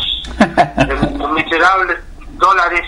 miserables 1.33 1.97
dólares 2.37 2.81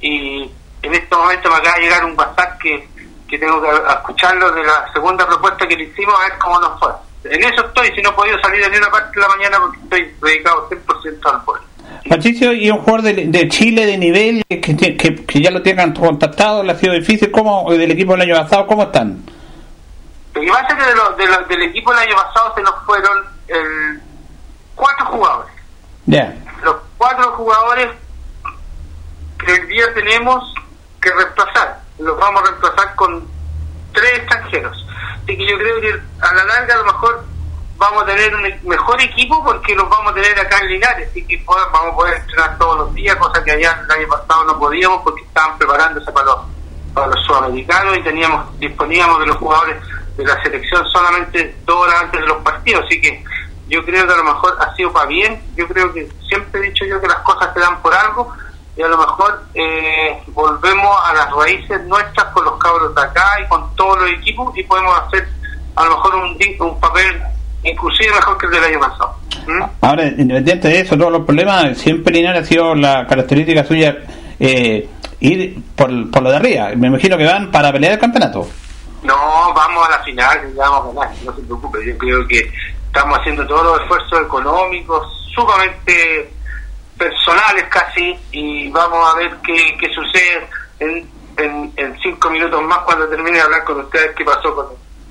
y 0.00 0.50
en 0.82 0.94
este 0.94 1.14
momento 1.14 1.48
me 1.50 1.56
acaba 1.56 1.76
de 1.76 1.82
llegar 1.82 2.04
un 2.04 2.18
WhatsApp 2.18 2.58
que, 2.60 2.88
que 3.28 3.38
tengo 3.38 3.62
que 3.62 3.68
escucharlo 3.88 4.50
de 4.52 4.62
la 4.64 4.92
segunda 4.92 5.26
propuesta 5.26 5.66
que 5.66 5.76
le 5.76 5.84
hicimos 5.84 6.14
a 6.18 6.28
ver 6.28 6.38
cómo 6.38 6.60
nos 6.60 6.78
fue. 6.80 6.92
En 7.24 7.42
eso 7.44 7.64
estoy, 7.66 7.88
si 7.94 8.02
no 8.02 8.10
he 8.10 8.12
podido 8.14 8.38
salir 8.40 8.62
de 8.62 8.70
ni 8.70 8.76
una 8.78 8.90
parte 8.90 9.14
de 9.14 9.20
la 9.20 9.28
mañana 9.28 9.58
porque 9.60 9.78
estoy 9.84 10.14
dedicado 10.30 10.68
100% 10.68 11.32
al 11.32 11.44
pueblo. 11.44 11.64
Patricio, 12.08 12.52
y 12.52 12.68
un 12.70 12.78
jugador 12.78 13.02
de, 13.02 13.26
de 13.26 13.48
Chile 13.48 13.86
de 13.86 13.96
nivel 13.96 14.42
que, 14.48 14.60
que, 14.60 14.96
que 15.24 15.40
ya 15.40 15.50
lo 15.52 15.62
tengan 15.62 15.92
contactado, 15.94 16.64
le 16.64 16.72
ha 16.72 16.76
sido 16.76 16.94
difícil, 16.94 17.30
¿cómo, 17.30 17.70
del 17.70 17.92
equipo 17.92 18.12
del 18.12 18.22
año 18.22 18.34
pasado, 18.42 18.66
¿cómo 18.66 18.82
están? 18.84 19.22
Lo 20.34 20.40
que 20.40 20.48
pasa 20.48 20.66
es 20.68 20.74
que 20.74 20.84
de 20.90 20.94
los- 20.96 21.16
de 21.16 21.26
los- 21.26 21.48
del 21.48 21.62
equipo 21.62 21.92
el 21.92 21.98
año 22.00 22.16
pasado 22.16 22.54
se 22.56 22.62
nos 22.62 22.74
fueron 22.84 23.18
el, 23.46 24.00
cuatro 24.74 25.06
jugadores. 25.06 25.52
Ya. 26.06 26.34
Los 26.64 26.76
cuatro 27.02 27.32
jugadores 27.32 27.88
que 29.44 29.52
hoy 29.52 29.66
día 29.66 29.92
tenemos 29.92 30.54
que 31.00 31.10
reemplazar. 31.12 31.80
Los 31.98 32.16
vamos 32.16 32.42
a 32.42 32.44
reemplazar 32.46 32.94
con 32.94 33.26
tres 33.92 34.18
extranjeros. 34.18 34.86
Así 35.24 35.36
que 35.36 35.44
yo 35.50 35.58
creo 35.58 35.80
que 35.80 36.00
a 36.20 36.32
la 36.32 36.44
larga 36.44 36.74
a 36.74 36.78
lo 36.78 36.84
mejor 36.84 37.24
vamos 37.76 38.04
a 38.04 38.06
tener 38.06 38.32
un 38.36 38.68
mejor 38.68 39.00
equipo 39.02 39.42
porque 39.44 39.74
los 39.74 39.88
vamos 39.88 40.12
a 40.12 40.14
tener 40.14 40.38
acá 40.38 40.58
en 40.60 40.68
Linares. 40.68 41.08
Así 41.10 41.26
que 41.26 41.44
pod- 41.44 41.72
vamos 41.72 41.92
a 41.92 41.96
poder 41.96 42.14
entrenar 42.18 42.56
todos 42.58 42.76
los 42.78 42.94
días, 42.94 43.16
cosa 43.16 43.42
que 43.42 43.50
allá 43.50 43.82
el 43.84 43.90
año 43.90 44.06
pasado 44.08 44.44
no 44.44 44.58
podíamos 44.60 45.02
porque 45.02 45.22
estaban 45.22 45.58
preparándose 45.58 46.12
para 46.12 46.26
los, 46.26 46.38
para 46.94 47.06
los 47.08 47.26
sudamericanos 47.26 47.96
y 47.98 48.02
teníamos 48.04 48.60
disponíamos 48.60 49.18
de 49.18 49.26
los 49.26 49.36
jugadores 49.38 49.82
de 50.16 50.24
la 50.24 50.40
selección 50.44 50.86
solamente 50.92 51.56
dos 51.64 51.76
horas 51.78 52.02
antes 52.02 52.20
de 52.20 52.26
los 52.28 52.36
partidos. 52.44 52.84
Así 52.86 53.00
que 53.00 53.24
yo 53.72 53.82
creo 53.86 54.06
que 54.06 54.12
a 54.12 54.16
lo 54.16 54.24
mejor 54.24 54.54
ha 54.60 54.74
sido 54.76 54.92
para 54.92 55.06
bien. 55.06 55.40
Yo 55.56 55.66
creo 55.66 55.92
que 55.94 56.06
siempre 56.28 56.60
he 56.60 56.70
dicho 56.70 56.84
yo 56.84 57.00
que 57.00 57.08
las 57.08 57.20
cosas 57.20 57.54
se 57.54 57.60
dan 57.60 57.80
por 57.80 57.94
algo 57.94 58.30
y 58.76 58.82
a 58.82 58.88
lo 58.88 58.98
mejor 58.98 59.44
eh, 59.54 60.22
volvemos 60.28 60.94
a 61.04 61.14
las 61.14 61.30
raíces 61.32 61.82
nuestras 61.86 62.26
con 62.32 62.44
los 62.44 62.58
cabros 62.58 62.94
de 62.94 63.00
acá 63.00 63.26
y 63.42 63.48
con 63.48 63.74
todos 63.74 64.02
los 64.02 64.10
equipos 64.10 64.56
y 64.58 64.62
podemos 64.64 64.94
hacer 65.00 65.26
a 65.74 65.84
lo 65.84 65.90
mejor 65.90 66.14
un, 66.16 66.38
un 66.68 66.80
papel 66.80 67.22
inclusive 67.64 68.14
mejor 68.14 68.36
que 68.36 68.46
el 68.46 68.52
del 68.52 68.64
año 68.64 68.80
pasado. 68.80 69.16
¿Mm? 69.46 69.62
Ahora, 69.80 70.04
independiente 70.06 70.68
de 70.68 70.80
eso, 70.80 70.98
todos 70.98 71.12
los 71.12 71.24
problemas, 71.24 71.78
siempre 71.78 72.12
Linares 72.12 72.42
ha 72.42 72.44
sido 72.44 72.74
la 72.74 73.06
característica 73.06 73.64
suya 73.64 73.96
eh, 74.38 74.86
ir 75.20 75.62
por, 75.74 76.10
por 76.10 76.22
lo 76.22 76.30
de 76.30 76.36
arriba. 76.36 76.70
Me 76.76 76.88
imagino 76.88 77.16
que 77.16 77.24
van 77.24 77.50
para 77.50 77.72
pelear 77.72 77.94
el 77.94 77.98
campeonato. 77.98 78.46
No, 79.02 79.16
vamos 79.54 79.86
a 79.86 79.90
la 79.90 79.98
final 80.00 80.38
ya 80.54 80.68
vamos 80.68 80.96
a 80.96 81.00
ganar, 81.00 81.16
no 81.24 81.34
se 81.34 81.42
preocupe. 81.42 81.78
Yo 81.86 81.98
creo 81.98 82.28
que 82.28 82.52
estamos 82.92 83.18
haciendo 83.18 83.46
todos 83.46 83.64
los 83.64 83.80
esfuerzos 83.80 84.20
económicos, 84.26 85.30
sumamente 85.34 86.30
personales 86.98 87.64
casi, 87.70 88.14
y 88.32 88.68
vamos 88.68 89.12
a 89.12 89.16
ver 89.16 89.34
qué, 89.44 89.76
qué 89.80 89.88
sucede 89.94 90.46
en, 90.78 91.10
en, 91.38 91.72
en 91.76 91.98
cinco 92.02 92.28
minutos 92.30 92.62
más 92.64 92.78
cuando 92.80 93.08
termine 93.08 93.38
de 93.38 93.42
hablar 93.44 93.64
con 93.64 93.80
ustedes 93.80 94.14
qué 94.14 94.24
pasó 94.24 94.54
con, 94.54 94.66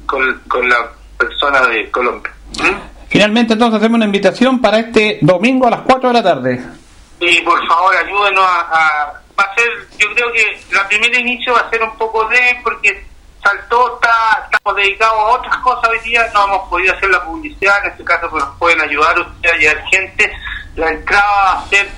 con, 0.05 0.39
con 0.47 0.69
la 0.69 0.91
persona 1.17 1.61
de 1.67 1.89
Colombia. 1.89 2.31
Finalmente, 3.09 3.53
entonces, 3.53 3.79
hacemos 3.79 3.95
una 3.97 4.05
invitación 4.05 4.61
para 4.61 4.77
este 4.79 5.17
domingo 5.21 5.65
a 5.67 5.71
las 5.71 5.81
4 5.81 6.09
de 6.09 6.13
la 6.13 6.23
tarde. 6.23 6.63
Y 7.19 7.41
por 7.41 7.67
favor, 7.67 7.95
ayúdenos 7.95 8.43
a, 8.45 8.59
a- 8.61 9.13
Va 9.39 9.45
a 9.45 9.55
ser, 9.55 9.69
yo 9.97 10.13
creo 10.13 10.31
que 10.33 10.61
la 10.71 10.87
primera 10.87 11.17
inicio 11.19 11.53
va 11.53 11.61
a 11.61 11.69
ser 11.71 11.81
un 11.81 11.97
poco 11.97 12.25
de, 12.27 12.37
porque 12.63 13.03
Saltó, 13.43 13.95
está, 13.95 14.47
estamos 14.51 14.75
dedicados 14.75 15.15
a 15.15 15.23
otras 15.27 15.57
cosas 15.57 15.89
hoy 15.89 15.99
día, 15.99 16.25
no 16.33 16.43
hemos 16.45 16.69
podido 16.69 16.93
hacer 16.93 17.09
la 17.09 17.23
publicidad, 17.25 17.83
en 17.85 17.91
este 17.91 18.03
caso 18.03 18.29
pues 18.29 18.43
nos 18.43 18.55
pueden 18.57 18.81
ayudar 18.81 19.19
ustedes 19.19 19.53
a 19.55 19.57
llevar 19.57 19.83
gente. 19.87 20.31
La 20.75 20.89
entrada 20.89 21.23
va 21.35 21.51
a 21.59 21.65
ser 21.67 21.89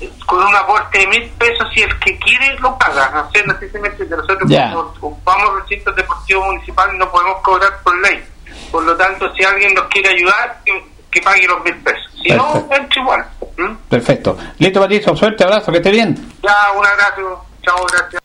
eh, 0.00 0.10
con 0.26 0.42
un 0.44 0.54
aporte 0.54 0.98
de 0.98 1.06
mil 1.06 1.28
pesos 1.30 1.66
si 1.74 1.82
el 1.82 1.98
que 2.00 2.18
quiere 2.18 2.54
lo 2.60 2.76
paga. 2.78 3.10
No 3.14 3.30
sé, 3.30 3.42
necesariamente 3.46 4.06
que 4.08 4.14
nosotros 4.16 4.38
Ya. 4.48 4.72
como 4.72 4.80
ocupamos 5.00 5.62
recintos 5.62 5.96
deportivos 5.96 6.46
municipales 6.46 6.94
no 6.98 7.10
podemos 7.10 7.38
cobrar 7.42 7.80
por 7.82 7.98
ley. 8.00 8.22
Por 8.70 8.84
lo 8.84 8.96
tanto, 8.96 9.32
si 9.34 9.42
alguien 9.42 9.72
nos 9.74 9.86
quiere 9.86 10.10
ayudar, 10.10 10.60
que, 10.64 10.84
que 11.10 11.20
pague 11.22 11.46
los 11.46 11.64
mil 11.64 11.76
pesos. 11.76 12.12
Si 12.22 12.30
no, 12.32 12.54
entra 12.70 13.00
igual. 13.02 13.26
¿Mm? 13.56 13.74
Perfecto. 13.88 14.36
Listo, 14.58 14.80
Patricio. 14.80 15.16
Suerte, 15.16 15.44
abrazo, 15.44 15.72
que 15.72 15.78
esté 15.78 15.90
bien. 15.90 16.14
Ya, 16.42 16.72
un 16.76 16.84
abrazo. 16.86 17.44
Chao, 17.62 17.86
gracias. 17.90 18.19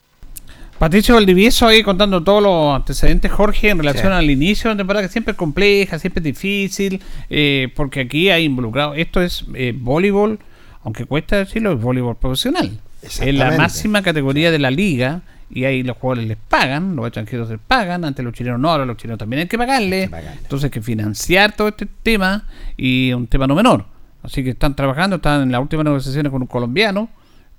Patricio 0.80 1.15
Valdivieso 1.15 1.67
ahí 1.67 1.84
contando 1.84 2.21
todos 2.21 2.43
los 2.43 2.76
antecedentes, 2.76 3.32
Jorge, 3.32 3.69
en 3.69 3.78
relación 3.78 4.07
Sí. 4.07 4.13
al 4.17 4.30
inicio 4.30 4.69
de 4.69 4.76
la 4.76 4.78
temporada, 4.80 5.05
que 5.05 5.11
siempre 5.11 5.32
es 5.32 5.38
compleja, 5.38 5.99
siempre 5.99 6.19
es 6.19 6.26
difícil, 6.26 7.01
eh, 7.30 7.69
porque 7.76 8.01
aquí 8.01 8.30
hay 8.30 8.43
involucrado. 8.43 8.93
Esto 8.93 9.21
es 9.21 9.45
eh, 9.53 9.73
voleibol, 9.76 10.38
aunque 10.84 11.05
cuesta 11.05 11.38
decirlo, 11.38 11.71
es 11.73 11.82
voleibol 11.82 12.17
profesional. 12.17 12.78
Es 13.01 13.21
la 13.34 13.51
máxima 13.57 14.01
categoría 14.01 14.51
de 14.51 14.59
la 14.59 14.69
liga 14.71 15.21
y 15.49 15.63
ahí 15.65 15.84
los 15.84 15.95
jugadores 15.97 16.28
les 16.28 16.38
pagan, 16.38 16.95
los 16.95 17.05
extranjeros 17.05 17.49
les 17.49 17.59
pagan, 17.59 18.03
antes 18.03 18.26
los 18.26 18.34
chilenos 18.34 18.59
no, 18.59 18.69
ahora 18.71 18.86
los 18.86 18.97
chilenos 18.97 19.19
también 19.19 19.41
hay 19.41 19.47
que 19.47 19.57
pagarle. 19.57 20.03
Entonces 20.41 20.65
hay 20.65 20.69
que 20.71 20.82
financiar 20.82 21.55
todo 21.55 21.69
este 21.69 21.86
tema 22.03 22.45
y 22.76 23.13
un 23.13 23.28
tema 23.28 23.47
no 23.47 23.55
menor. 23.55 23.86
Así 24.23 24.43
que 24.43 24.49
están 24.49 24.76
trabajando, 24.76 25.17
están 25.17 25.43
en 25.43 25.51
las 25.51 25.61
últimas 25.61 25.86
negociaciones 25.86 26.32
con 26.32 26.41
un 26.41 26.47
colombiano 26.47 27.09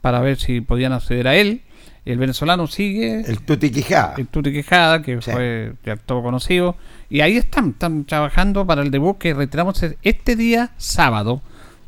para 0.01 0.21
ver 0.21 0.37
si 0.37 0.61
podían 0.61 0.93
acceder 0.93 1.29
a 1.29 1.37
él. 1.37 1.63
El 2.07 2.19
venezolano 2.19 2.69
sigue. 2.69 3.21
El 3.27 3.41
Tuti 3.41 3.71
Quijada. 3.71 4.15
El 4.17 4.29
Tuti 4.29 4.53
Quijada, 4.53 5.03
que 5.03 5.21
fue 5.21 5.73
ya 5.85 5.97
todo 5.97 6.23
conocido. 6.23 6.77
Y 7.11 7.21
ahí 7.21 7.37
están, 7.37 7.71
están 7.71 8.05
trabajando 8.05 8.65
para 8.65 8.83
el 8.83 8.93
debut 8.93 9.19
que 9.19 9.35
retiramos 9.35 9.85
este 10.03 10.37
día 10.37 10.71
sábado. 10.77 11.43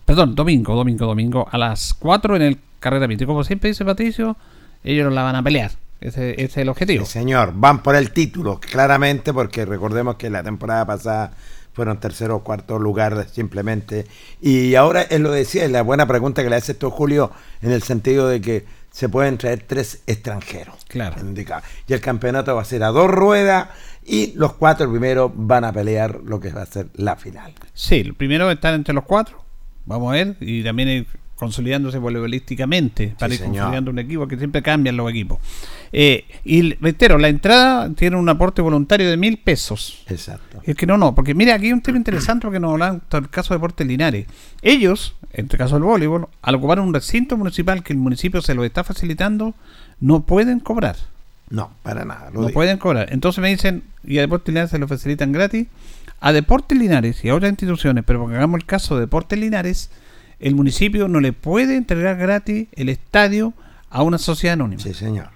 Perdón, 0.04 0.34
domingo, 0.34 0.74
domingo, 0.74 1.06
domingo, 1.06 1.48
a 1.50 1.56
las 1.56 1.94
4 1.94 2.34
en 2.34 2.42
el 2.42 2.58
Carrera 2.80 3.06
Pito. 3.06 3.24
Y 3.24 3.26
como 3.28 3.44
siempre 3.44 3.68
dice 3.68 3.84
Patricio, 3.84 4.36
ellos 4.82 5.12
la 5.12 5.22
van 5.22 5.36
a 5.36 5.42
pelear. 5.42 5.70
Ese, 6.00 6.32
ese 6.32 6.44
es 6.44 6.56
el 6.58 6.68
objetivo. 6.68 7.04
Sí, 7.04 7.12
señor, 7.12 7.52
van 7.54 7.84
por 7.84 7.94
el 7.94 8.10
título, 8.10 8.58
claramente, 8.58 9.32
porque 9.32 9.66
recordemos 9.66 10.16
que 10.16 10.30
la 10.30 10.42
temporada 10.42 10.84
pasada 10.84 11.32
fueron 11.74 12.00
tercero 12.00 12.34
o 12.34 12.42
cuarto 12.42 12.80
lugar 12.80 13.28
simplemente. 13.32 14.04
Y 14.40 14.74
ahora 14.74 15.02
él 15.02 15.22
lo 15.22 15.30
decía, 15.30 15.64
es 15.64 15.70
la 15.70 15.82
buena 15.82 16.08
pregunta 16.08 16.42
que 16.42 16.50
le 16.50 16.56
hace 16.56 16.72
esto 16.72 16.90
Julio, 16.90 17.30
en 17.62 17.70
el 17.70 17.84
sentido 17.84 18.26
de 18.26 18.40
que 18.40 18.64
se 18.90 19.08
pueden 19.08 19.38
traer 19.38 19.64
tres 19.66 20.02
extranjeros. 20.06 20.84
Claro. 20.88 21.16
Y 21.86 21.92
el 21.92 22.00
campeonato 22.00 22.54
va 22.56 22.62
a 22.62 22.64
ser 22.64 22.82
a 22.82 22.88
dos 22.88 23.10
ruedas 23.10 23.68
y 24.04 24.32
los 24.34 24.54
cuatro 24.54 24.90
primeros 24.90 25.30
van 25.34 25.64
a 25.64 25.72
pelear 25.72 26.20
lo 26.24 26.40
que 26.40 26.50
va 26.50 26.62
a 26.62 26.66
ser 26.66 26.88
la 26.94 27.16
final. 27.16 27.52
Sí, 27.74 27.96
el 27.96 28.14
primero 28.14 28.50
estar 28.50 28.74
entre 28.74 28.94
los 28.94 29.04
cuatro. 29.04 29.44
Vamos 29.84 30.10
a 30.10 30.12
ver. 30.16 30.36
Y 30.40 30.62
también 30.64 30.88
ir 30.88 31.06
consolidándose 31.38 31.98
voleibolísticamente. 31.98 33.14
Para 33.18 33.32
ir 33.34 33.38
señor. 33.40 33.54
consolidando 33.56 33.90
un 33.90 33.98
equipo 34.00 34.26
que 34.26 34.36
siempre 34.36 34.62
cambian 34.62 34.96
los 34.96 35.08
equipos. 35.10 35.38
Eh, 35.92 36.24
y 36.44 36.74
reitero, 36.74 37.16
la 37.18 37.28
entrada 37.28 37.90
tiene 37.94 38.16
un 38.16 38.28
aporte 38.28 38.60
voluntario 38.60 39.08
de 39.08 39.16
mil 39.16 39.38
pesos. 39.38 40.02
Exacto. 40.08 40.60
Es 40.64 40.74
que 40.76 40.86
no, 40.86 40.96
no, 40.98 41.14
porque 41.14 41.34
mira, 41.34 41.54
aquí 41.54 41.66
hay 41.66 41.72
un 41.72 41.80
tema 41.80 41.96
interesante 41.98 42.46
porque 42.46 42.60
nos 42.60 42.72
hablan 42.72 43.00
del 43.10 43.28
caso 43.30 43.54
de 43.54 43.58
Deportes 43.58 43.86
Linares. 43.86 44.26
Ellos, 44.62 45.14
en 45.32 45.44
este 45.46 45.56
caso 45.56 45.76
del 45.76 45.84
voleibol, 45.84 46.28
al 46.42 46.54
ocupar 46.56 46.80
un 46.80 46.92
recinto 46.92 47.36
municipal 47.36 47.82
que 47.82 47.92
el 47.92 47.98
municipio 47.98 48.42
se 48.42 48.54
lo 48.54 48.64
está 48.64 48.82
facilitando, 48.84 49.54
no 50.00 50.20
pueden 50.24 50.60
cobrar. 50.60 50.96
No, 51.50 51.70
para 51.82 52.04
nada. 52.04 52.26
lo 52.30 52.40
No 52.40 52.46
digo. 52.48 52.52
pueden 52.54 52.76
cobrar. 52.78 53.12
Entonces 53.12 53.40
me 53.40 53.48
dicen, 53.48 53.82
y 54.04 54.18
a 54.18 54.22
Deportes 54.22 54.48
Linares 54.52 54.70
se 54.70 54.78
lo 54.78 54.86
facilitan 54.88 55.32
gratis. 55.32 55.66
A 56.20 56.32
Deportes 56.32 56.76
Linares 56.76 57.24
y 57.24 57.28
a 57.28 57.34
otras 57.36 57.50
instituciones, 57.50 58.02
pero 58.04 58.18
porque 58.20 58.36
hagamos 58.36 58.58
el 58.60 58.66
caso 58.66 58.96
de 58.96 59.02
Deportes 59.02 59.38
Linares, 59.38 59.88
el 60.40 60.54
municipio 60.54 61.08
no 61.08 61.20
le 61.20 61.32
puede 61.32 61.76
entregar 61.76 62.16
gratis 62.16 62.68
el 62.72 62.88
estadio 62.88 63.54
a 63.90 64.02
una 64.02 64.18
sociedad 64.18 64.54
anónima. 64.54 64.82
Sí, 64.82 64.94
señor. 64.94 65.30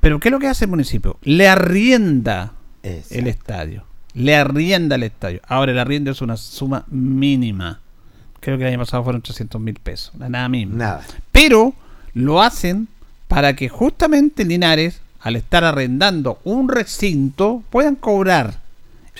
Pero 0.00 0.20
¿qué 0.20 0.28
es 0.28 0.32
lo 0.32 0.38
que 0.38 0.48
hace 0.48 0.66
el 0.66 0.70
municipio? 0.70 1.18
Le 1.22 1.48
arrienda 1.48 2.52
el 2.82 3.26
estadio. 3.26 3.84
Le 4.14 4.36
arrienda 4.36 4.96
el 4.96 5.02
estadio. 5.02 5.40
Ahora 5.46 5.72
el 5.72 5.78
arriendo 5.78 6.10
es 6.10 6.20
una 6.22 6.36
suma 6.36 6.84
mínima. 6.88 7.80
Creo 8.40 8.56
que 8.56 8.64
el 8.64 8.70
año 8.70 8.78
pasado 8.78 9.02
fueron 9.02 9.22
300 9.22 9.60
mil 9.60 9.74
pesos. 9.74 10.14
Nada 10.14 10.48
mínima. 10.48 10.76
Nada. 10.76 11.04
Pero 11.32 11.74
lo 12.14 12.42
hacen 12.42 12.88
para 13.28 13.56
que 13.56 13.68
justamente 13.68 14.44
Linares, 14.44 15.00
al 15.20 15.36
estar 15.36 15.64
arrendando 15.64 16.40
un 16.44 16.68
recinto, 16.68 17.62
puedan 17.70 17.96
cobrar 17.96 18.60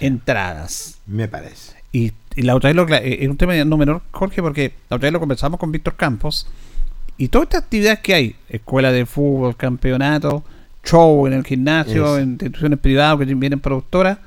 entradas. 0.00 0.98
Me 1.06 1.28
parece. 1.28 1.76
Y, 1.92 2.12
y 2.36 2.42
la 2.42 2.54
otra 2.54 2.68
vez 2.68 2.76
lo, 2.76 2.86
cla- 2.86 3.00
eh, 3.02 3.18
es 3.24 3.28
un 3.28 3.36
tema 3.36 3.54
no 3.64 3.76
menor, 3.76 4.02
Jorge, 4.12 4.42
porque 4.42 4.72
la 4.90 4.96
otra 4.96 5.06
vez 5.06 5.12
lo 5.12 5.20
conversamos 5.20 5.58
con 5.58 5.72
Víctor 5.72 5.96
Campos. 5.96 6.46
Y 7.18 7.28
todas 7.28 7.46
estas 7.46 7.62
actividades 7.62 8.00
que 8.00 8.14
hay, 8.14 8.36
escuela 8.48 8.92
de 8.92 9.06
fútbol, 9.06 9.56
campeonato, 9.56 10.44
show 10.84 11.26
en 11.26 11.32
el 11.32 11.44
gimnasio, 11.44 12.18
en 12.18 12.30
instituciones 12.32 12.78
privadas 12.78 13.18
que 13.26 13.34
vienen 13.34 13.58
productoras, 13.60 14.18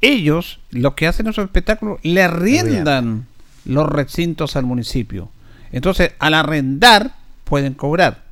ellos, 0.00 0.60
los 0.70 0.94
que 0.94 1.06
hacen 1.06 1.26
esos 1.26 1.44
espectáculos, 1.44 1.98
le 2.02 2.22
arriendan 2.22 3.26
los 3.64 3.86
recintos 3.88 4.56
al 4.56 4.64
municipio. 4.64 5.28
Entonces, 5.72 6.12
al 6.18 6.34
arrendar, 6.34 7.12
pueden 7.44 7.74
cobrar. 7.74 8.22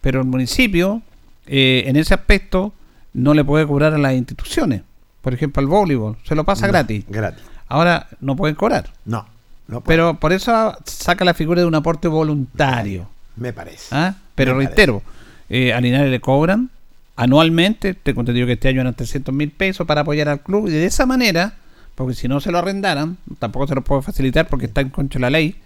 Pero 0.00 0.20
el 0.20 0.26
municipio, 0.26 1.02
eh, 1.46 1.84
en 1.86 1.96
ese 1.96 2.14
aspecto, 2.14 2.74
no 3.14 3.32
le 3.32 3.44
puede 3.44 3.66
cobrar 3.66 3.94
a 3.94 3.98
las 3.98 4.12
instituciones. 4.14 4.82
Por 5.22 5.32
ejemplo, 5.34 5.60
al 5.60 5.66
voleibol, 5.68 6.16
se 6.24 6.34
lo 6.34 6.44
pasa 6.44 6.66
No, 6.66 6.72
gratis. 6.72 7.04
Gratis. 7.08 7.42
Ahora 7.68 8.08
no 8.20 8.36
pueden 8.36 8.54
cobrar. 8.54 8.90
No. 9.04 9.26
no 9.68 9.80
puede. 9.80 9.96
Pero 9.96 10.20
por 10.20 10.32
eso 10.32 10.76
saca 10.84 11.24
la 11.24 11.34
figura 11.34 11.60
de 11.60 11.66
un 11.66 11.74
aporte 11.74 12.08
voluntario. 12.08 13.08
Me 13.36 13.52
parece. 13.52 13.94
¿Ah? 13.94 14.14
Pero 14.34 14.54
Me 14.54 14.64
reitero, 14.64 15.02
eh, 15.48 15.72
a 15.72 15.80
Linares 15.80 16.10
le 16.10 16.20
cobran 16.20 16.70
anualmente, 17.16 17.94
tengo 17.94 18.20
entendido 18.20 18.46
que 18.46 18.52
este 18.54 18.68
año 18.68 18.82
eran 18.82 18.94
300 18.94 19.34
mil 19.34 19.50
pesos 19.50 19.86
para 19.86 20.02
apoyar 20.02 20.28
al 20.28 20.40
club 20.40 20.68
y 20.68 20.70
de 20.70 20.84
esa 20.84 21.06
manera, 21.06 21.54
porque 21.94 22.14
si 22.14 22.28
no 22.28 22.40
se 22.40 22.52
lo 22.52 22.58
arrendaran, 22.58 23.16
tampoco 23.38 23.66
se 23.66 23.74
lo 23.74 23.82
puedo 23.82 24.02
facilitar 24.02 24.48
porque 24.48 24.66
está 24.66 24.82
en 24.82 24.90
contra 24.90 25.18
de 25.18 25.22
la 25.22 25.30
ley, 25.30 25.56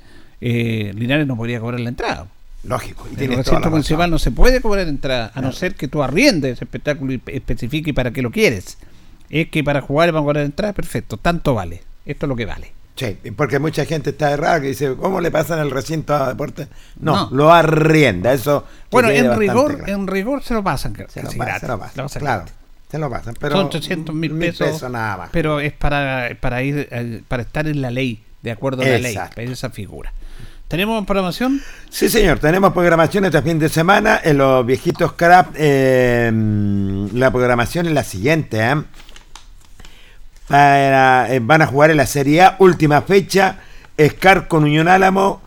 eh, 0.40 0.92
Linares 0.94 1.26
no 1.26 1.36
podría 1.36 1.60
cobrar 1.60 1.80
la 1.80 1.88
entrada. 1.88 2.26
Lógico. 2.62 3.08
Y 3.18 3.24
el 3.24 3.36
recinto 3.36 3.70
municipal 3.70 4.10
no 4.10 4.18
se 4.18 4.30
puede 4.30 4.60
cobrar 4.60 4.86
entrada, 4.86 5.32
a 5.34 5.40
no 5.40 5.50
ser 5.52 5.74
que 5.74 5.88
tú 5.88 6.02
arriendes 6.02 6.52
ese 6.52 6.64
espectáculo 6.64 7.12
y 7.12 7.22
especifique 7.26 7.92
para 7.92 8.12
qué 8.12 8.22
lo 8.22 8.30
quieres. 8.30 8.78
Es 9.28 9.48
que 9.48 9.64
para 9.64 9.80
jugar 9.80 10.12
van 10.12 10.22
a 10.22 10.24
cobrar 10.24 10.44
entrada, 10.44 10.72
perfecto, 10.72 11.16
tanto 11.16 11.54
vale. 11.54 11.82
Esto 12.04 12.26
es 12.26 12.28
lo 12.28 12.36
que 12.36 12.46
vale. 12.46 12.72
Sí, 12.96 13.16
porque 13.34 13.58
mucha 13.58 13.86
gente 13.86 14.10
está 14.10 14.30
errada 14.32 14.60
que 14.60 14.66
dice, 14.68 14.94
¿cómo 14.94 15.20
le 15.22 15.30
pasan 15.30 15.58
el 15.60 15.70
recinto 15.70 16.14
a 16.14 16.28
deporte? 16.28 16.68
No, 16.98 17.30
No. 17.30 17.36
lo 17.36 17.52
arrienda, 17.52 18.32
eso. 18.32 18.66
Bueno, 18.90 19.08
en 19.08 19.38
rigor, 19.38 19.84
en 19.88 20.06
rigor 20.06 20.42
se 20.42 20.52
lo 20.54 20.62
pasan. 20.62 20.94
Se 21.08 21.22
lo 21.22 21.30
se 21.30 21.38
pasan 21.38 21.60
claro, 22.18 22.44
se 22.90 22.98
lo 22.98 23.08
pasan, 23.08 23.34
pero 23.40 23.56
Son 23.56 23.70
300 23.70 24.14
mil 24.14 24.36
pesos, 24.36 24.66
pesos 24.72 24.90
nada 24.90 25.16
más. 25.16 25.30
pero 25.32 25.60
es 25.60 25.72
para, 25.72 26.36
para 26.40 26.62
ir 26.62 26.88
eh, 26.90 27.22
para 27.26 27.42
estar 27.42 27.66
en 27.68 27.80
la 27.80 27.90
ley, 27.90 28.22
de 28.42 28.50
acuerdo 28.50 28.82
a 28.82 28.86
la 28.86 28.98
ley, 28.98 29.12
Exacto. 29.12 29.36
para 29.36 29.44
ir 29.46 29.52
esa 29.52 29.70
figura. 29.70 30.12
¿Tenemos 30.68 31.04
programación? 31.06 31.60
Sí, 31.88 32.08
señor, 32.08 32.38
tenemos 32.38 32.72
programación 32.72 33.24
este 33.24 33.40
fin 33.42 33.58
de 33.58 33.68
semana 33.70 34.20
en 34.22 34.36
los 34.38 34.64
viejitos 34.66 35.12
crap. 35.14 35.54
eh, 35.56 36.30
la 37.14 37.30
programación 37.30 37.86
es 37.86 37.92
la 37.92 38.04
siguiente. 38.04 38.60
¿eh? 38.60 38.74
Para- 40.54 41.32
eh, 41.32 41.38
van 41.40 41.62
a 41.62 41.66
jugar 41.68 41.92
en 41.92 41.96
la 41.98 42.06
Serie 42.06 42.42
A, 42.42 42.56
última 42.58 43.02
fecha, 43.02 43.60
Scar 44.04 44.48
con 44.48 44.64
Unión 44.64 44.88
Álamo, 44.88 45.40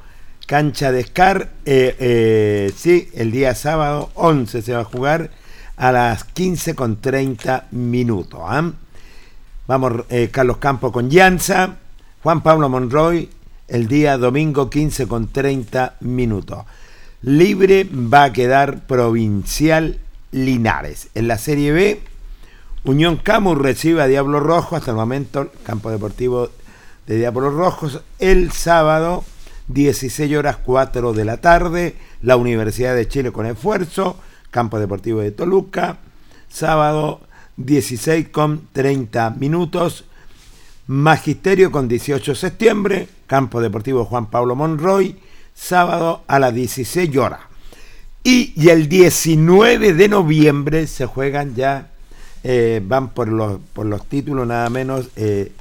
cancha 0.48 0.94
de 0.94 1.04
Scar. 1.04 1.50
eh, 1.66 1.96
eh, 2.00 2.72
sí, 2.76 3.10
el 3.14 3.30
día 3.32 3.54
sábado 3.54 4.12
11 4.16 4.62
se 4.62 4.72
va 4.74 4.80
a 4.82 4.86
jugar 4.86 5.30
a 5.76 5.92
las 5.92 6.24
15 6.24 6.74
con 6.74 7.02
30 7.02 7.66
minutos. 7.72 8.40
¿ah? 8.44 8.72
Vamos, 9.68 10.04
Carlos 10.32 10.58
Campo 10.58 10.92
con 10.94 11.10
Llanza, 11.10 11.76
Juan 12.22 12.42
Pablo 12.42 12.70
Monroy, 12.70 13.30
el 13.68 13.88
día 13.90 14.18
domingo 14.18 14.70
15 14.70 15.08
con 15.08 15.28
30 15.34 15.96
minutos. 16.00 16.60
Libre 17.24 17.86
va 17.92 18.26
a 18.26 18.34
quedar 18.34 18.82
Provincial 18.88 19.98
Linares. 20.32 21.10
En 21.16 21.28
la 21.28 21.38
Serie 21.38 21.72
B, 21.74 22.02
Unión 22.86 23.16
Camus 23.16 23.58
recibe 23.58 24.02
a 24.02 24.08
Diablo 24.08 24.42
Rojo, 24.42 24.76
hasta 24.76 24.92
el 24.92 24.98
momento, 24.98 25.50
campo 25.64 25.90
deportivo 25.90 26.50
de 27.08 27.16
Diablos 27.16 27.54
Rojos, 27.54 28.02
el 28.20 28.52
sábado, 28.52 29.24
16 29.70 30.36
horas 30.36 30.58
4 30.58 31.14
de 31.14 31.24
la 31.24 31.38
tarde, 31.38 31.96
la 32.22 32.36
Universidad 32.36 32.94
de 32.94 33.08
Chile 33.08 33.32
con 33.32 33.46
esfuerzo, 33.46 34.18
campo 34.52 34.80
deportivo 34.80 35.22
de 35.22 35.32
Toluca, 35.32 36.00
sábado 36.50 37.22
16 37.56 38.28
con 38.30 38.68
30 38.74 39.30
minutos, 39.32 40.04
Magisterio 40.86 41.72
con 41.72 41.88
18 41.88 42.34
de 42.34 42.38
septiembre, 42.38 43.08
campo 43.28 43.62
deportivo 43.62 44.04
Juan 44.04 44.30
Pablo 44.30 44.58
Monroy, 44.58 45.16
sábado 45.56 46.24
a 46.28 46.38
las 46.38 46.54
16 46.54 47.16
horas. 47.16 47.40
Y, 48.26 48.52
y 48.62 48.68
el 48.68 48.90
19 48.90 49.94
de 49.94 50.10
noviembre 50.10 50.88
se 50.88 51.06
juegan 51.06 51.56
ya, 51.56 51.93
eh, 52.44 52.82
van 52.84 53.10
por 53.10 53.30
los, 53.30 53.60
por 53.74 53.86
los 53.86 54.06
títulos 54.06 54.46
nada 54.46 54.70
menos 54.70 55.10
eh, 55.16 55.52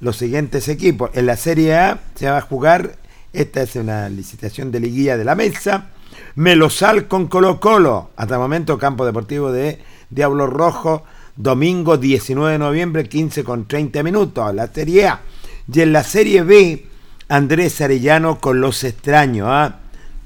los 0.00 0.16
siguientes 0.16 0.68
equipos. 0.68 1.10
En 1.14 1.26
la 1.26 1.36
Serie 1.36 1.76
A 1.76 2.00
se 2.14 2.28
va 2.28 2.38
a 2.38 2.42
jugar, 2.42 2.96
esta 3.32 3.62
es 3.62 3.76
una 3.76 4.08
licitación 4.08 4.70
de 4.70 4.80
liguilla 4.80 5.16
de 5.16 5.24
la 5.24 5.34
mesa, 5.34 5.88
Melosal 6.34 7.08
con 7.08 7.28
Colo 7.28 7.60
Colo, 7.60 8.10
hasta 8.16 8.34
el 8.34 8.40
momento 8.40 8.78
campo 8.78 9.06
deportivo 9.06 9.50
de 9.50 9.78
Diablo 10.10 10.46
Rojo, 10.46 11.04
domingo 11.34 11.96
19 11.96 12.52
de 12.52 12.58
noviembre, 12.58 13.08
15 13.08 13.42
con 13.42 13.66
30 13.66 14.02
minutos, 14.02 14.54
la 14.54 14.66
Serie 14.68 15.08
A. 15.08 15.20
Y 15.72 15.80
en 15.80 15.92
la 15.92 16.04
Serie 16.04 16.42
B, 16.42 16.86
Andrés 17.28 17.80
Arellano 17.80 18.38
con 18.38 18.60
los 18.60 18.84
extraños, 18.84 19.48
¿ah? 19.50 19.76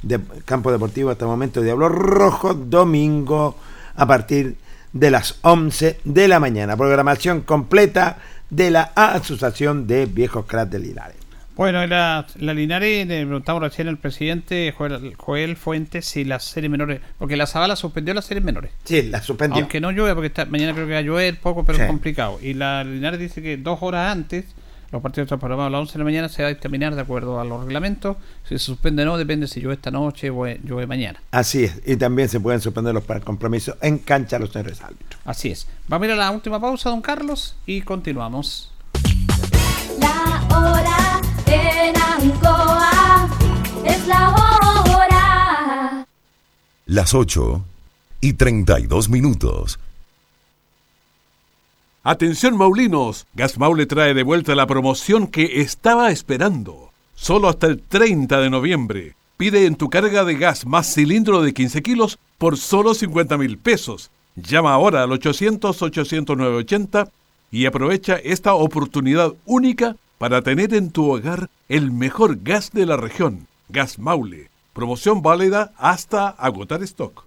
de 0.03 0.21
campo 0.45 0.73
deportivo 0.73 1.11
hasta 1.11 1.25
el 1.25 1.31
momento 1.31 1.63
Diablo 1.63 1.89
Rojo, 1.89 2.55
domingo 2.55 3.57
a 3.97 4.07
partir 4.07 4.57
de 4.93 5.11
las 5.11 5.39
11 5.43 6.01
de 6.05 6.29
la 6.29 6.41
mañana. 6.41 6.77
Programación 6.77 7.43
completa 7.43 8.19
de 8.51 8.71
la 8.71 8.91
Asociación 8.95 9.87
de 9.87 10.07
Viejos 10.07 10.47
Cracks 10.47 10.71
de 10.71 10.79
Linares. 10.81 11.17
Bueno, 11.57 11.83
en 11.83 11.91
la, 11.91 12.27
la 12.37 12.55
Linares 12.55 13.07
le 13.07 13.27
preguntamos 13.27 13.63
recién 13.63 13.87
al 13.89 13.99
presidente 13.99 14.73
Joel, 14.77 15.15
Joel 15.19 15.57
Fuentes 15.57 16.07
si 16.07 16.25
las 16.25 16.43
series 16.45 16.71
menores, 16.71 17.01
porque 17.19 17.37
la 17.37 17.47
Zabala 17.47 17.77
suspendió 17.77 18.15
las 18.15 18.25
series 18.25 18.43
menores. 18.43 18.71
Sí, 18.85 19.03
la 19.03 19.21
suspendió. 19.23 19.61
Aunque 19.61 19.79
no 19.81 19.91
llueve, 19.91 20.15
porque 20.15 20.29
está- 20.29 20.47
mañana 20.47 20.73
creo 20.73 20.87
que 20.87 20.93
va 20.95 20.99
a 21.01 21.03
llover 21.03 21.39
poco, 21.39 21.65
pero 21.65 21.77
Sí. 21.77 21.83
es 21.83 21.89
complicado. 21.89 22.39
Y 22.41 22.55
la 22.55 22.83
Linares 22.83 23.21
dice 23.21 23.43
que 23.43 23.59
dos 23.59 23.79
horas 23.83 24.11
antes, 24.11 24.47
los 24.93 25.03
partidos 25.03 25.27
están 25.27 25.39
programados 25.39 25.69
a 25.69 25.71
las 25.71 25.81
11 25.81 25.93
de 25.93 25.99
la 25.99 26.05
mañana, 26.05 26.29
se 26.29 26.43
va 26.43 26.49
a 26.49 26.53
examinar 26.53 26.95
de 26.95 27.01
acuerdo 27.01 27.41
a 27.41 27.45
los 27.45 27.63
reglamentos. 27.63 28.17
Si 28.45 28.59
se 28.59 28.65
suspende 28.65 29.03
o 29.03 29.07
no, 29.07 29.19
depende 29.19 29.47
si 29.47 29.61
llueve 29.61 29.75
esta 29.75 29.91
noche 29.91 30.31
o 30.31 30.47
llueve 30.47 30.87
mañana. 30.87 31.21
Así 31.31 31.65
es, 31.65 31.81
y 31.87 31.97
también 31.97 32.29
se 32.29 32.41
pueden 32.41 32.61
suspender 32.61 32.93
los 32.95 33.05
compromisos 33.25 33.77
en 33.81 33.99
cancha 33.99 34.39
los 34.39 34.51
señores 34.51 34.81
árbitros. 34.81 35.21
Así 35.25 35.51
es. 35.51 35.67
Vamos 35.89 36.05
a 36.05 36.07
ir 36.07 36.13
a 36.15 36.17
la 36.17 36.31
última 36.31 36.61
pausa, 36.61 36.91
don 36.91 37.03
Carlos, 37.03 37.57
y 37.67 37.83
continuamos. 37.83 38.73
La 40.01 40.47
hora 40.57 41.21
en 41.47 41.97
Ancoa 41.97 43.29
es 43.85 44.07
la 44.07 44.31
hora. 44.31 46.07
Las 46.87 47.15
8 47.15 47.65
y 48.21 48.33
32 48.33 49.09
minutos. 49.09 49.79
Atención 52.03 52.57
Maulinos, 52.57 53.27
Gas 53.35 53.59
Maule 53.59 53.85
trae 53.85 54.15
de 54.15 54.23
vuelta 54.23 54.55
la 54.55 54.67
promoción 54.67 55.27
que 55.27 55.61
estaba 55.61 56.11
esperando. 56.11 56.93
Solo 57.15 57.51
hasta 57.51 57.67
el 57.67 57.83
30 57.83 58.41
de 58.41 58.49
noviembre. 58.49 59.17
Pide 59.37 59.67
en 59.67 59.75
tu 59.75 59.91
carga 59.91 60.25
de 60.25 60.37
gas 60.37 60.65
más 60.65 60.95
cilindro 60.95 61.43
de 61.43 61.53
15 61.53 61.83
kilos 61.83 62.19
por 62.39 62.57
solo 62.57 62.95
50 62.95 63.37
mil 63.37 63.59
pesos. 63.59 64.11
Llama 64.35 64.73
ahora 64.73 65.03
al 65.03 65.11
800-800-980 65.11 67.11
y 67.51 67.67
aprovecha 67.67 68.17
esta 68.17 68.55
oportunidad 68.55 69.35
única 69.45 69.97
para 70.17 70.41
tener 70.41 70.73
en 70.73 70.93
tu 70.93 71.13
hogar 71.13 71.51
el 71.69 71.91
mejor 71.91 72.39
gas 72.43 72.71
de 72.73 72.87
la 72.87 72.97
región. 72.97 73.47
Gas 73.69 73.99
Maule. 73.99 74.49
Promoción 74.73 75.21
válida 75.21 75.75
hasta 75.77 76.29
agotar 76.29 76.83
stock. 76.83 77.27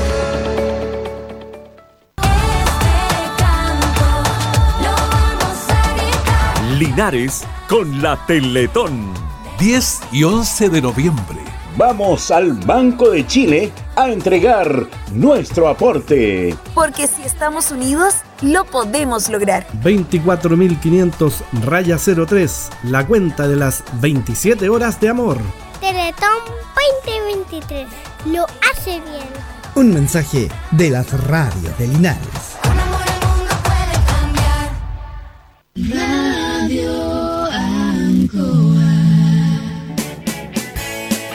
Linares 6.91 7.43
con 7.69 8.01
la 8.01 8.17
Teletón. 8.25 9.13
10 9.59 10.01
y 10.11 10.25
11 10.25 10.67
de 10.67 10.81
noviembre. 10.81 11.37
Vamos 11.77 12.29
al 12.31 12.51
Banco 12.51 13.11
de 13.11 13.25
Chile 13.25 13.71
a 13.95 14.09
entregar 14.09 14.87
nuestro 15.13 15.69
aporte. 15.69 16.53
Porque 16.73 17.07
si 17.07 17.21
estamos 17.21 17.71
unidos, 17.71 18.15
lo 18.41 18.65
podemos 18.65 19.29
lograr. 19.29 19.65
24.500 19.81 21.33
raya 21.63 21.97
03, 21.97 22.69
la 22.83 23.07
cuenta 23.07 23.47
de 23.47 23.55
las 23.55 23.85
27 24.01 24.67
horas 24.67 24.99
de 24.99 25.07
amor. 25.07 25.37
Teletón 25.79 26.39
2023. 27.05 27.87
Lo 28.25 28.45
hace 28.69 28.99
bien. 28.99 29.29
Un 29.75 29.93
mensaje 29.93 30.49
de 30.71 30.89
las 30.89 31.09
radios 31.25 31.77
de 31.77 31.87
Linares. 31.87 32.57
Radio 36.61 37.10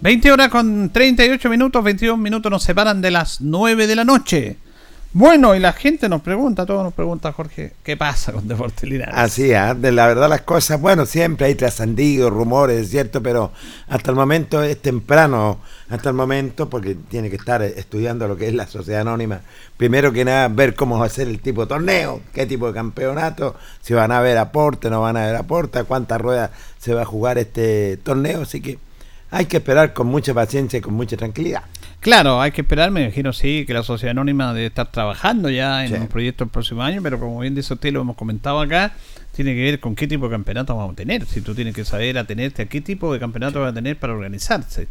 20 0.00 0.30
horas 0.30 0.48
con 0.48 0.90
38 0.90 1.48
minutos, 1.48 1.82
21 1.82 2.16
minutos 2.16 2.52
nos 2.52 2.62
separan 2.62 3.00
de 3.00 3.10
las 3.10 3.40
9 3.40 3.88
de 3.88 3.96
la 3.96 4.04
noche. 4.04 4.56
Bueno, 5.12 5.56
y 5.56 5.58
la 5.58 5.72
gente 5.72 6.08
nos 6.08 6.22
pregunta, 6.22 6.64
todos 6.64 6.84
nos 6.84 6.92
pregunta, 6.92 7.32
Jorge, 7.32 7.72
¿qué 7.82 7.96
pasa 7.96 8.30
con 8.30 8.46
Deportes 8.46 8.88
Linares? 8.88 9.14
Así, 9.16 9.52
ah, 9.54 9.74
de 9.74 9.90
la 9.90 10.06
verdad 10.06 10.28
las 10.28 10.42
cosas, 10.42 10.80
bueno, 10.80 11.04
siempre 11.04 11.46
hay 11.46 11.56
trascendidos, 11.56 12.32
rumores, 12.32 12.90
¿cierto? 12.90 13.20
Pero 13.20 13.50
hasta 13.88 14.10
el 14.12 14.16
momento 14.16 14.62
es 14.62 14.80
temprano, 14.80 15.58
hasta 15.88 16.10
el 16.10 16.14
momento, 16.14 16.70
porque 16.70 16.94
tiene 16.94 17.28
que 17.28 17.36
estar 17.36 17.62
estudiando 17.62 18.28
lo 18.28 18.36
que 18.36 18.46
es 18.46 18.54
la 18.54 18.68
sociedad 18.68 19.00
anónima. 19.00 19.40
Primero 19.76 20.12
que 20.12 20.24
nada, 20.24 20.46
ver 20.46 20.76
cómo 20.76 21.00
va 21.00 21.06
a 21.06 21.08
ser 21.08 21.26
el 21.26 21.40
tipo 21.40 21.62
de 21.62 21.68
torneo, 21.68 22.20
qué 22.32 22.46
tipo 22.46 22.68
de 22.68 22.74
campeonato, 22.74 23.56
si 23.80 23.94
van 23.94 24.12
a 24.12 24.18
haber 24.18 24.38
aporte, 24.38 24.90
no 24.90 25.00
van 25.00 25.16
a 25.16 25.24
haber 25.24 25.34
aporte, 25.34 25.82
cuántas 25.82 26.20
ruedas 26.20 26.50
se 26.78 26.94
va 26.94 27.02
a 27.02 27.06
jugar 27.06 27.38
este 27.38 27.96
torneo, 27.96 28.42
así 28.42 28.60
que 28.60 28.78
hay 29.30 29.46
que 29.46 29.58
esperar 29.58 29.92
con 29.92 30.06
mucha 30.06 30.32
paciencia 30.34 30.78
y 30.78 30.80
con 30.80 30.94
mucha 30.94 31.16
tranquilidad. 31.16 31.62
Claro, 32.00 32.40
hay 32.40 32.52
que 32.52 32.60
esperar, 32.60 32.90
me 32.90 33.02
imagino 33.02 33.32
sí, 33.32 33.64
que 33.66 33.74
la 33.74 33.82
sociedad 33.82 34.12
anónima 34.12 34.54
debe 34.54 34.66
estar 34.66 34.90
trabajando 34.90 35.50
ya 35.50 35.84
en 35.84 35.88
Sí. 35.94 35.94
un 36.00 36.06
proyecto 36.06 36.44
el 36.44 36.50
próximo 36.50 36.82
año, 36.82 37.02
pero 37.02 37.18
como 37.18 37.40
bien 37.40 37.54
dice 37.54 37.74
usted, 37.74 37.92
lo 37.92 38.00
hemos 38.02 38.16
comentado 38.16 38.60
acá, 38.60 38.92
tiene 39.34 39.54
que 39.54 39.62
ver 39.62 39.80
con 39.80 39.94
qué 39.96 40.06
tipo 40.06 40.26
de 40.26 40.30
campeonato 40.30 40.76
vamos 40.76 40.92
a 40.92 40.96
tener. 40.96 41.26
Si 41.26 41.40
tú 41.40 41.54
tienes 41.54 41.74
que 41.74 41.84
saber 41.84 42.16
atenerte 42.18 42.62
a 42.62 42.66
qué 42.66 42.80
tipo 42.80 43.12
de 43.12 43.18
campeonato 43.18 43.60
vas 43.60 43.72
a 43.72 43.74
tener 43.74 43.96
para 43.98 44.12
organizarse. 44.12 44.86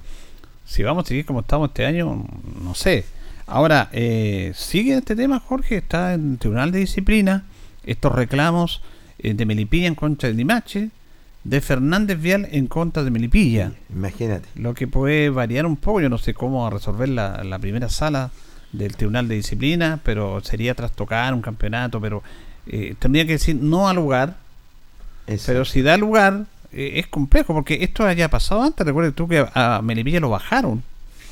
Si 0.65 0.83
vamos 0.83 1.05
a 1.05 1.07
seguir 1.07 1.25
como 1.25 1.39
estamos 1.39 1.69
este 1.69 1.85
año, 1.85 2.25
no 2.61 2.75
sé. 2.75 3.05
Ahora, 3.45 3.87
eh, 3.93 4.51
sigue 4.53 4.93
este 4.97 5.15
tema, 5.15 5.39
Jorge, 5.39 5.77
está 5.77 6.13
en 6.13 6.33
el 6.33 6.37
Tribunal 6.37 6.71
de 6.73 6.79
Disciplina, 6.79 7.45
estos 7.85 8.13
reclamos 8.13 8.81
eh, 9.19 9.33
de 9.33 9.45
Melipilla 9.45 9.87
en 9.87 9.95
contra 9.95 10.27
de 10.27 10.35
Limache, 10.35 10.89
de 11.47 11.61
Fernández 11.61 12.19
Vial 12.21 12.47
en 12.51 12.67
contra 12.67 13.03
de 13.03 13.09
Melipilla. 13.09 13.71
Imagínate. 13.89 14.49
Lo 14.55 14.73
que 14.73 14.85
puede 14.87 15.29
variar 15.29 15.65
un 15.65 15.77
poco, 15.77 16.01
yo 16.01 16.09
no 16.09 16.17
sé 16.17 16.33
cómo 16.33 16.69
resolver 16.69 17.07
la, 17.09 17.41
la 17.43 17.57
primera 17.57 17.87
sala 17.89 18.31
del 18.73 18.95
Tribunal 18.97 19.27
de 19.29 19.35
Disciplina, 19.35 19.99
pero 20.03 20.41
sería 20.43 20.75
trastocar 20.75 21.33
un 21.33 21.41
campeonato, 21.41 22.01
pero 22.01 22.21
eh, 22.67 22.95
tendría 22.99 23.25
que 23.25 23.33
decir 23.33 23.55
no 23.55 23.87
al 23.87 23.95
lugar, 23.95 24.35
pero 25.45 25.63
si 25.63 25.81
da 25.81 25.95
lugar 25.97 26.45
eh, 26.73 26.93
es 26.95 27.07
complejo, 27.07 27.53
porque 27.53 27.77
esto 27.81 28.05
haya 28.05 28.29
pasado 28.29 28.61
antes, 28.63 28.85
recuerda 28.85 29.11
tú 29.11 29.27
que 29.29 29.39
a, 29.39 29.77
a 29.77 29.81
Melipilla 29.81 30.19
lo 30.19 30.29
bajaron. 30.29 30.83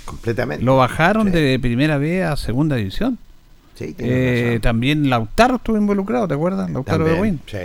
Completamente. 0.05 0.63
Lo 0.63 0.77
bajaron 0.77 1.31
de 1.31 1.59
primera 1.59 1.97
vez 1.97 2.23
a 2.25 2.37
segunda 2.37 2.77
división. 2.77 3.17
Sí, 3.77 3.93
Eh, 3.97 4.59
también 4.61 5.09
Lautaro 5.09 5.57
estuvo 5.57 5.75
involucrado, 5.75 6.25
¿te 6.27 6.35
acuerdas? 6.35 6.69
Lautaro 6.69 7.03
de 7.03 7.19
Win. 7.19 7.41
sí, 7.45 7.57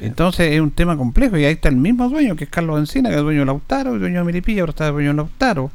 Entonces 0.00 0.52
es 0.52 0.60
un 0.60 0.70
tema 0.70 0.96
complejo 0.96 1.36
y 1.36 1.44
ahí 1.44 1.54
está 1.54 1.68
el 1.68 1.76
mismo 1.76 2.08
dueño 2.08 2.36
que 2.36 2.44
es 2.44 2.50
Carlos 2.50 2.78
Encina, 2.78 3.08
que 3.10 3.16
es 3.16 3.22
dueño 3.22 3.40
de 3.40 3.46
Lautaro, 3.46 3.96
y 3.96 3.98
dueño 3.98 4.18
de 4.20 4.24
Melipilla, 4.24 4.60
ahora 4.62 4.70
está 4.70 4.90
dueño 4.90 5.10
de 5.10 5.16
Lautaro. 5.16 5.70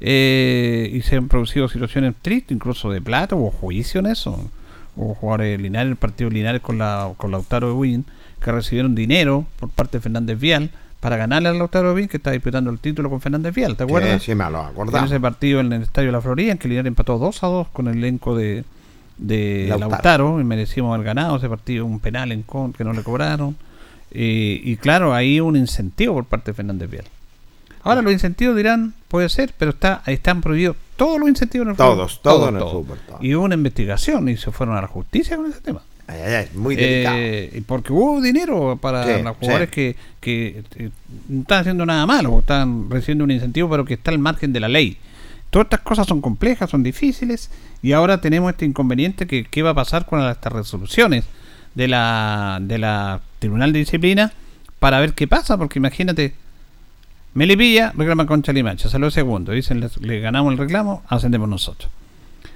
Eh, 0.00 0.90
y 0.92 1.00
se 1.02 1.16
han 1.16 1.28
producido 1.28 1.68
situaciones 1.68 2.14
tristes, 2.20 2.54
incluso 2.54 2.90
de 2.90 3.00
plata, 3.00 3.34
hubo 3.34 3.50
juicio 3.50 4.00
en 4.00 4.06
eso. 4.06 4.50
Hubo 4.94 5.14
jugadores 5.14 5.60
Linares, 5.60 5.90
el 5.90 5.96
partido 5.96 6.30
Linares 6.30 6.60
con, 6.62 6.78
la, 6.78 7.12
con 7.16 7.30
Lautaro 7.30 7.68
de 7.68 7.72
Win, 7.74 8.04
que 8.42 8.52
recibieron 8.52 8.94
dinero 8.94 9.46
por 9.58 9.70
parte 9.70 9.98
de 9.98 10.02
Fernández 10.02 10.38
Vial 10.38 10.70
para 11.00 11.16
ganarle 11.16 11.48
a 11.48 11.52
Lautaro 11.52 11.88
de 11.90 11.94
Win, 11.94 12.08
que 12.08 12.16
está 12.16 12.30
disputando 12.30 12.70
el 12.70 12.78
título 12.78 13.10
con 13.10 13.20
Fernández 13.20 13.54
Vial, 13.54 13.76
¿te 13.76 13.84
acuerdas? 13.84 14.22
Sí, 14.22 14.32
sí, 14.32 14.34
me 14.34 14.48
lo 14.50 14.60
En 14.62 14.66
acordamos. 14.68 15.10
ese 15.10 15.20
partido 15.20 15.60
en 15.60 15.72
el 15.72 15.82
Estadio 15.82 16.12
La 16.12 16.20
Florida, 16.20 16.52
en 16.52 16.58
que 16.58 16.68
Linares 16.68 16.88
empató 16.88 17.18
2 17.18 17.42
a 17.42 17.46
2 17.46 17.68
con 17.68 17.88
el 17.88 17.98
elenco 17.98 18.36
de, 18.36 18.64
de 19.18 19.66
Lautaro. 19.68 19.90
Lautaro. 19.90 20.40
y 20.40 20.44
merecíamos 20.44 20.94
haber 20.94 21.06
ganado 21.06 21.36
ese 21.36 21.48
partido, 21.48 21.84
un 21.86 22.00
penal 22.00 22.32
en 22.32 22.42
con 22.42 22.72
que 22.72 22.84
no 22.84 22.92
le 22.92 23.02
cobraron. 23.02 23.56
Eh, 24.10 24.60
y 24.62 24.76
claro, 24.76 25.14
ahí 25.14 25.40
un 25.40 25.56
incentivo 25.56 26.14
por 26.14 26.24
parte 26.26 26.50
de 26.52 26.54
Fernández 26.54 26.90
Vial. 26.90 27.04
Ahora 27.82 28.02
los 28.02 28.12
incentivos 28.12 28.56
dirán, 28.56 28.94
puede 29.08 29.28
ser, 29.28 29.52
pero 29.56 29.70
está 29.70 30.02
están 30.06 30.40
prohibidos 30.40 30.76
todos 30.96 31.20
los 31.20 31.28
incentivos 31.28 31.66
en 31.66 31.70
el 31.72 31.76
Todos, 31.76 32.14
fútbol. 32.18 32.22
todos 32.22 32.48
en 32.48 32.56
el 32.56 32.62
fútbol, 32.62 32.98
todos. 33.06 33.22
Y 33.22 33.34
hubo 33.34 33.44
una 33.44 33.54
investigación 33.54 34.28
y 34.28 34.36
se 34.36 34.50
fueron 34.50 34.76
a 34.76 34.80
la 34.80 34.88
justicia 34.88 35.36
con 35.36 35.46
ese 35.46 35.60
tema. 35.60 35.82
Ay, 36.08 36.20
ay, 36.24 36.34
ay, 36.34 36.48
muy 36.54 36.74
delicado. 36.76 37.16
Eh, 37.18 37.50
y 37.54 37.60
porque 37.62 37.92
hubo 37.92 38.20
dinero 38.20 38.78
para 38.80 39.04
Sí, 39.04 39.22
los 39.22 39.36
jugadores 39.36 39.68
sí. 39.68 39.74
que, 39.74 39.96
que 40.20 40.62
eh, 40.76 40.90
no 41.28 41.40
están 41.42 41.60
haciendo 41.60 41.84
nada 41.86 42.06
malo, 42.06 42.38
están 42.38 42.88
recibiendo 42.90 43.24
un 43.24 43.30
incentivo, 43.32 43.68
pero 43.68 43.84
que 43.84 43.94
está 43.94 44.10
al 44.12 44.18
margen 44.18 44.52
de 44.52 44.60
la 44.60 44.68
ley. 44.68 44.96
Todas 45.50 45.66
estas 45.66 45.80
cosas 45.80 46.06
son 46.06 46.20
complejas, 46.20 46.70
son 46.70 46.82
difíciles, 46.82 47.50
y 47.82 47.92
ahora 47.92 48.20
tenemos 48.20 48.50
este 48.50 48.64
inconveniente 48.66 49.26
que 49.26 49.44
qué 49.44 49.62
va 49.62 49.70
a 49.70 49.74
pasar 49.74 50.06
con 50.06 50.20
estas 50.28 50.52
resoluciones 50.52 51.24
de 51.76 51.86
la, 51.86 52.58
de 52.60 52.78
la 52.78 53.20
Tribunal 53.38 53.72
de 53.72 53.78
Disciplina 53.78 54.32
para 54.80 54.98
ver 54.98 55.12
qué 55.12 55.28
pasa, 55.28 55.56
porque 55.56 55.78
imagínate, 55.78 56.34
Melipilla 57.34 57.92
reclama 57.96 58.26
contra 58.26 58.52
Limache, 58.54 58.88
salió 58.88 59.10
segundo, 59.10 59.52
dicen, 59.52 59.80
le, 59.80 59.88
le 60.00 60.20
ganamos 60.20 60.52
el 60.52 60.58
reclamo, 60.58 61.02
ascendemos 61.08 61.48
nosotros. 61.48 61.90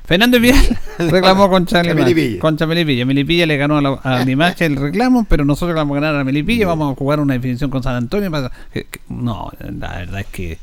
Fernández 0.06 0.40
Vial 0.40 0.56
reclamó 0.98 1.46
Limache, 1.46 1.94
Melipilla. 1.94 2.40
contra 2.40 2.66
Melipilla. 2.66 3.04
Melipilla 3.06 3.46
le 3.46 3.56
ganó 3.56 3.78
a, 3.78 3.82
la- 3.82 4.00
a 4.02 4.24
Limache 4.24 4.64
el 4.66 4.76
reclamo, 4.76 5.24
pero 5.28 5.44
nosotros 5.44 5.76
vamos 5.76 5.96
a 5.96 6.00
ganar 6.00 6.18
a 6.20 6.24
Melipilla, 6.24 6.66
vamos 6.66 6.92
a 6.92 6.96
jugar 6.96 7.20
una 7.20 7.34
definición 7.34 7.70
con 7.70 7.82
San 7.82 7.94
Antonio. 7.94 8.30
para- 8.30 8.50
que- 8.72 8.84
que- 8.84 9.00
no, 9.08 9.50
la 9.78 9.98
verdad 9.98 10.20
es 10.20 10.26
que... 10.26 10.58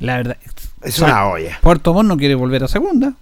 La 0.00 0.16
verdad, 0.16 0.36
Es 0.82 0.98
una 0.98 1.26
olla. 1.26 1.58
Puerto 1.60 1.92
Montt 1.94 2.08
no 2.08 2.16
quiere 2.16 2.34
volver 2.34 2.64
a 2.64 2.68
segunda, 2.68 3.12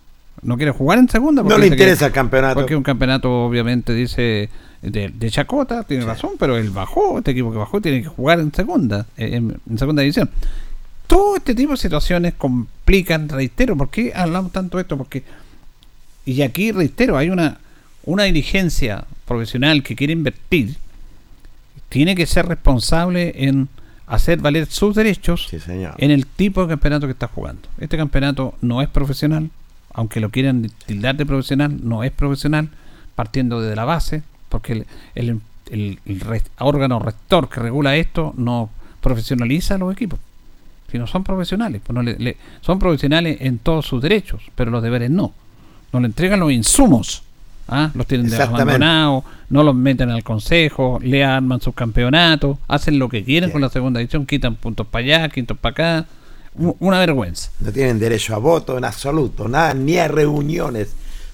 no 0.43 0.57
quiere 0.57 0.73
jugar 0.73 0.99
en 0.99 1.09
segunda. 1.09 1.43
No 1.43 1.49
porque 1.49 1.59
le 1.61 1.65
dice 1.67 1.77
que- 1.77 1.83
interesa 1.83 2.07
el 2.07 2.13
campeonato. 2.13 2.55
Porque 2.61 2.77
un 2.77 2.83
campeonato, 2.83 3.45
obviamente, 3.47 3.93
dice 3.95 4.49
de, 4.83 5.09
de 5.09 5.31
Chacota, 5.31 5.83
tiene 5.85 6.05
razón, 6.05 6.33
pero 6.39 6.57
él 6.57 6.71
bajó, 6.71 7.19
este 7.19 7.33
equipo 7.33 7.51
que 7.53 7.59
bajó 7.59 7.81
tiene 7.81 8.03
que 8.03 8.09
jugar 8.09 8.41
en 8.41 8.53
segunda, 8.53 9.07
eh, 9.17 9.31
en, 9.37 9.61
en 9.69 9.79
segunda 9.79 10.03
división. 10.03 10.31
Todo 11.07 11.37
este 11.37 11.55
tipo 11.55 11.73
de 11.73 11.79
situaciones 11.79 12.35
complican, 12.35 13.29
reitero, 13.29 13.77
¿por 13.77 13.89
qué 13.91 14.13
hablamos 14.15 14.53
tanto 14.53 14.77
de 14.77 14.83
esto? 14.83 14.97
Porque, 14.99 15.23
y 16.27 16.43
aquí 16.43 16.71
reitero, 16.71 17.17
hay 17.17 17.31
una, 17.31 17.59
una 18.05 18.25
dirigencia 18.25 19.05
profesional 19.27 19.83
que 19.83 19.97
quiere 19.97 20.13
invertir, 20.13 20.77
tiene 21.89 22.15
que 22.15 22.27
ser 22.27 22.47
responsable 22.47 23.33
en 23.37 23.69
hacer 24.07 24.39
valer 24.41 24.67
sus 24.67 24.95
derechos 24.95 25.49
en 25.99 26.11
el 26.11 26.27
tipo 26.27 26.63
de 26.63 26.69
campeonato 26.69 27.07
que 27.07 27.13
está 27.13 27.27
jugando. 27.29 27.63
Este 27.79 27.97
campeonato 27.97 28.55
no 28.61 28.81
es 28.83 28.89
profesional, 28.89 29.51
aunque 29.93 30.21
lo 30.21 30.31
quieran 30.31 30.71
tildar 30.87 31.17
de 31.17 31.27
profesional, 31.27 31.79
no 31.83 32.05
es 32.05 32.11
profesional, 32.13 32.69
partiendo 33.15 33.61
desde 33.61 33.77
la 33.77 33.85
base, 33.85 34.23
porque 34.49 34.73
el, 34.73 34.87
el- 35.15 35.41
el- 36.07 36.21
re- 36.21 36.43
órgano 36.59 36.99
rector 36.99 37.49
que 37.49 37.61
regula 37.61 37.97
esto 37.97 38.33
no 38.37 38.71
profesionaliza 39.01 39.75
a 39.75 39.79
los 39.79 39.93
equipos. 39.93 40.19
Si 40.91 40.99
no 40.99 41.07
son 41.07 41.23
profesionales, 41.25 41.83
pues 41.85 41.95
no 41.95 42.03
le- 42.03 42.19
le- 42.19 42.37
son 42.63 42.79
profesionales 42.79 43.39
en 43.41 43.59
todos 43.59 43.87
sus 43.87 44.01
derechos, 44.01 44.43
pero 44.55 44.71
los 44.71 44.83
deberes 44.83 45.11
no. 45.11 45.33
No 45.93 46.01
le 46.01 46.07
entregan 46.07 46.41
los 46.41 46.53
insumos. 46.53 47.23
¿ah? 47.69 47.91
Los 47.95 48.07
tienen 48.07 48.31
abandonados, 48.63 49.25
no 49.51 49.63
los 49.63 49.75
meten 49.75 50.09
al 50.11 50.25
consejo, 50.25 50.99
le 51.03 51.23
arman 51.25 51.61
sus 51.61 51.75
campeonatos, 51.75 52.57
hacen 52.69 52.99
lo 52.99 53.09
que 53.11 53.23
quieren 53.25 53.51
con 53.51 53.61
la 53.61 53.69
segunda 53.69 54.01
edición, 54.01 54.25
quitan 54.25 54.55
puntos 54.55 54.87
para 54.87 55.05
allá, 55.05 55.29
quintos 55.29 55.59
para 55.59 55.73
acá. 55.73 56.07
Una 56.55 56.99
vergüenza. 56.99 57.51
No 57.61 57.73
tienen 57.73 57.99
derecho 57.99 58.35
a 58.35 58.39
voto 58.39 58.77
en 58.77 58.85
absoluto, 58.85 59.49
nada, 59.49 59.75
ni 59.75 59.99
a 59.99 60.09
reuniones. 60.09 60.89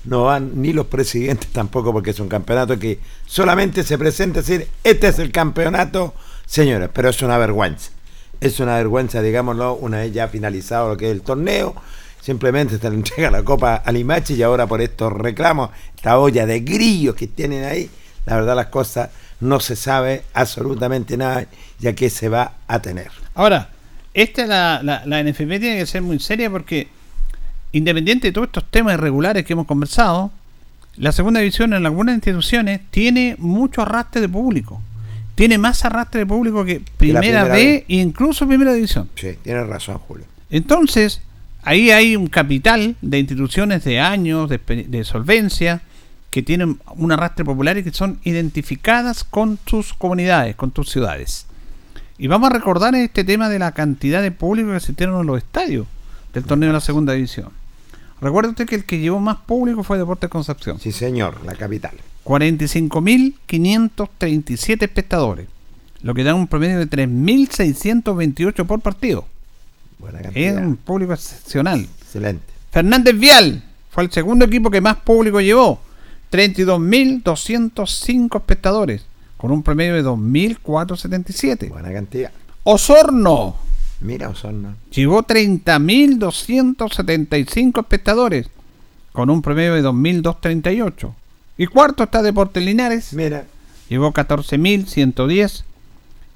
No 0.04 0.24
van 0.24 0.60
ni 0.60 0.72
los 0.72 0.86
presidentes 0.86 1.48
tampoco, 1.50 1.92
porque 1.92 2.10
es 2.10 2.20
un 2.20 2.28
campeonato 2.28 2.78
que 2.78 3.00
solamente 3.26 3.82
se 3.84 3.96
presenta 3.96 4.40
a 4.40 4.42
decir, 4.42 4.68
este 4.82 5.08
es 5.08 5.18
el 5.18 5.32
campeonato, 5.32 6.14
señores, 6.44 6.90
pero 6.92 7.08
es 7.08 7.22
una 7.22 7.38
vergüenza. 7.38 7.90
Es 8.40 8.60
una 8.60 8.76
vergüenza, 8.76 9.22
digámoslo, 9.22 9.74
una 9.74 9.98
vez 9.98 10.12
ya 10.12 10.28
finalizado 10.28 10.90
lo 10.90 10.96
que 10.96 11.06
es 11.06 11.12
el 11.12 11.22
torneo, 11.22 11.74
simplemente 12.20 12.78
se 12.78 12.90
le 12.90 12.96
entrega 12.96 13.30
la 13.30 13.42
copa 13.42 13.76
a 13.76 13.92
Limache 13.92 14.34
y 14.34 14.42
ahora 14.42 14.66
por 14.66 14.82
estos 14.82 15.12
reclamos, 15.12 15.70
esta 15.96 16.18
olla 16.18 16.44
de 16.44 16.60
grillos 16.60 17.14
que 17.14 17.26
tienen 17.26 17.64
ahí, 17.64 17.90
la 18.26 18.36
verdad 18.36 18.56
las 18.56 18.66
cosas 18.66 19.10
no 19.40 19.60
se 19.60 19.76
sabe 19.76 20.24
absolutamente 20.34 21.16
nada, 21.16 21.46
ya 21.78 21.94
que 21.94 22.10
se 22.10 22.28
va 22.28 22.54
a 22.66 22.80
tener. 22.80 23.10
Ahora, 23.34 23.70
esta 24.14 24.46
la, 24.46 24.80
la, 24.82 25.02
la 25.04 25.22
NFP 25.22 25.58
tiene 25.58 25.78
que 25.78 25.86
ser 25.86 26.02
muy 26.02 26.18
seria 26.20 26.48
porque, 26.48 26.88
independiente 27.72 28.28
de 28.28 28.32
todos 28.32 28.46
estos 28.46 28.64
temas 28.70 28.94
irregulares 28.94 29.44
que 29.44 29.52
hemos 29.52 29.66
conversado, 29.66 30.30
la 30.96 31.12
segunda 31.12 31.40
división 31.40 31.74
en 31.74 31.84
algunas 31.84 32.14
instituciones 32.14 32.80
tiene 32.90 33.36
mucho 33.38 33.82
arrastre 33.82 34.20
de 34.20 34.28
público. 34.28 34.80
Tiene 35.34 35.58
más 35.58 35.84
arrastre 35.84 36.20
de 36.20 36.26
público 36.26 36.64
que 36.64 36.80
primera, 36.96 37.44
vez. 37.44 37.84
e 37.88 37.96
incluso 37.96 38.46
primera 38.46 38.72
división. 38.72 39.10
Sí, 39.16 39.36
tienes 39.42 39.66
razón, 39.66 39.98
Julio. 39.98 40.26
Entonces, 40.50 41.20
ahí 41.64 41.90
hay 41.90 42.14
un 42.14 42.28
capital 42.28 42.94
de 43.02 43.18
instituciones 43.18 43.82
de 43.82 43.98
años, 43.98 44.48
de 44.48 45.04
solvencia, 45.04 45.82
que 46.30 46.42
tienen 46.42 46.80
un 46.96 47.12
arrastre 47.12 47.44
popular 47.44 47.78
y 47.78 47.84
que 47.84 47.92
son 47.92 48.18
identificadas 48.24 49.24
con 49.24 49.58
sus 49.66 49.94
comunidades, 49.94 50.56
con 50.56 50.72
tus 50.72 50.90
ciudades. 50.90 51.46
Y 52.18 52.26
vamos 52.28 52.50
a 52.50 52.52
recordar 52.52 52.94
este 52.94 53.24
tema 53.24 53.48
de 53.48 53.58
la 53.58 53.72
cantidad 53.72 54.22
de 54.22 54.30
público 54.30 54.70
que 54.70 54.76
asistieron 54.76 55.20
a 55.20 55.24
los 55.24 55.38
estadios 55.38 55.86
del 56.32 56.44
torneo 56.44 56.68
de 56.68 56.72
la 56.74 56.80
segunda 56.80 57.12
división. 57.12 57.48
Recuerda 58.20 58.50
usted 58.50 58.66
que 58.66 58.76
el 58.76 58.84
que 58.84 58.98
llevó 59.00 59.18
más 59.20 59.36
público 59.38 59.82
fue 59.82 59.98
Deportes 59.98 60.30
Concepción. 60.30 60.78
Sí, 60.80 60.92
señor, 60.92 61.44
la 61.44 61.54
capital. 61.54 61.92
45.537 62.24 64.82
espectadores, 64.82 65.46
lo 66.02 66.14
que 66.14 66.24
da 66.24 66.34
un 66.34 66.46
promedio 66.46 66.78
de 66.78 66.88
3.628 66.88 68.64
por 68.66 68.80
partido. 68.80 69.26
Buena 69.98 70.18
Es 70.20 70.24
cantidad. 70.24 70.64
un 70.66 70.76
público 70.76 71.12
excepcional. 71.12 71.80
Excelente. 72.00 72.44
Fernández 72.70 73.18
Vial 73.18 73.62
fue 73.90 74.04
el 74.04 74.12
segundo 74.12 74.44
equipo 74.44 74.70
que 74.70 74.80
más 74.80 74.96
público 74.98 75.40
llevó. 75.40 75.80
32.205 76.32 78.36
espectadores, 78.36 79.04
con 79.44 79.52
un 79.52 79.62
promedio 79.62 79.92
de 79.92 80.02
2.477. 80.02 81.68
Buena 81.68 81.92
cantidad. 81.92 82.32
Osorno 82.62 83.56
Mira, 84.00 84.30
Osorno. 84.30 84.74
llevó 84.90 85.22
30.275 85.22 87.80
espectadores, 87.80 88.48
con 89.12 89.28
un 89.28 89.42
promedio 89.42 89.74
de 89.74 89.84
2.238. 89.84 91.12
Y 91.58 91.66
cuarto 91.66 92.04
está 92.04 92.22
Deportes 92.22 92.64
Linares. 92.64 93.12
Mira. 93.12 93.44
Llevó 93.90 94.14
14.110 94.14 95.64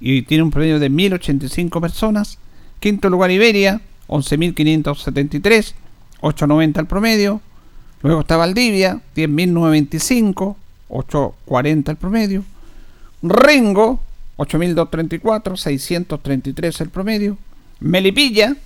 y 0.01 0.21
tiene 0.21 0.43
un 0.43 0.51
promedio 0.51 0.79
de 0.79 0.91
1.085 0.91 1.81
personas. 1.81 2.37
Quinto 2.79 3.09
lugar 3.09 3.31
Iberia, 3.31 3.81
11.573, 4.09 5.73
8.90 6.21 6.81
el 6.81 6.87
promedio. 6.87 7.41
Luego 8.03 8.21
está 8.21 8.37
Valdivia, 8.37 9.01
10.925, 9.17 10.57
8.40 10.91 11.89
el 11.89 11.97
promedio. 11.97 12.45
Rengo, 13.23 14.01
8.234, 14.37 15.57
633 15.57 16.81
el 16.81 16.91
promedio. 16.91 17.39
Melipilla, 17.81 18.57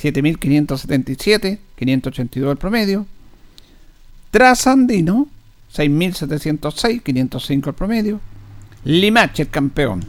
7.577, 0.00 1.58
582 1.76 2.50
el 2.52 2.58
promedio. 2.58 3.06
Trasandino, 4.30 5.28
6.706, 5.72 7.02
505 7.02 7.70
el 7.70 7.76
promedio. 7.76 8.20
Limache, 8.84 9.44
el 9.44 9.50
campeón. 9.50 10.04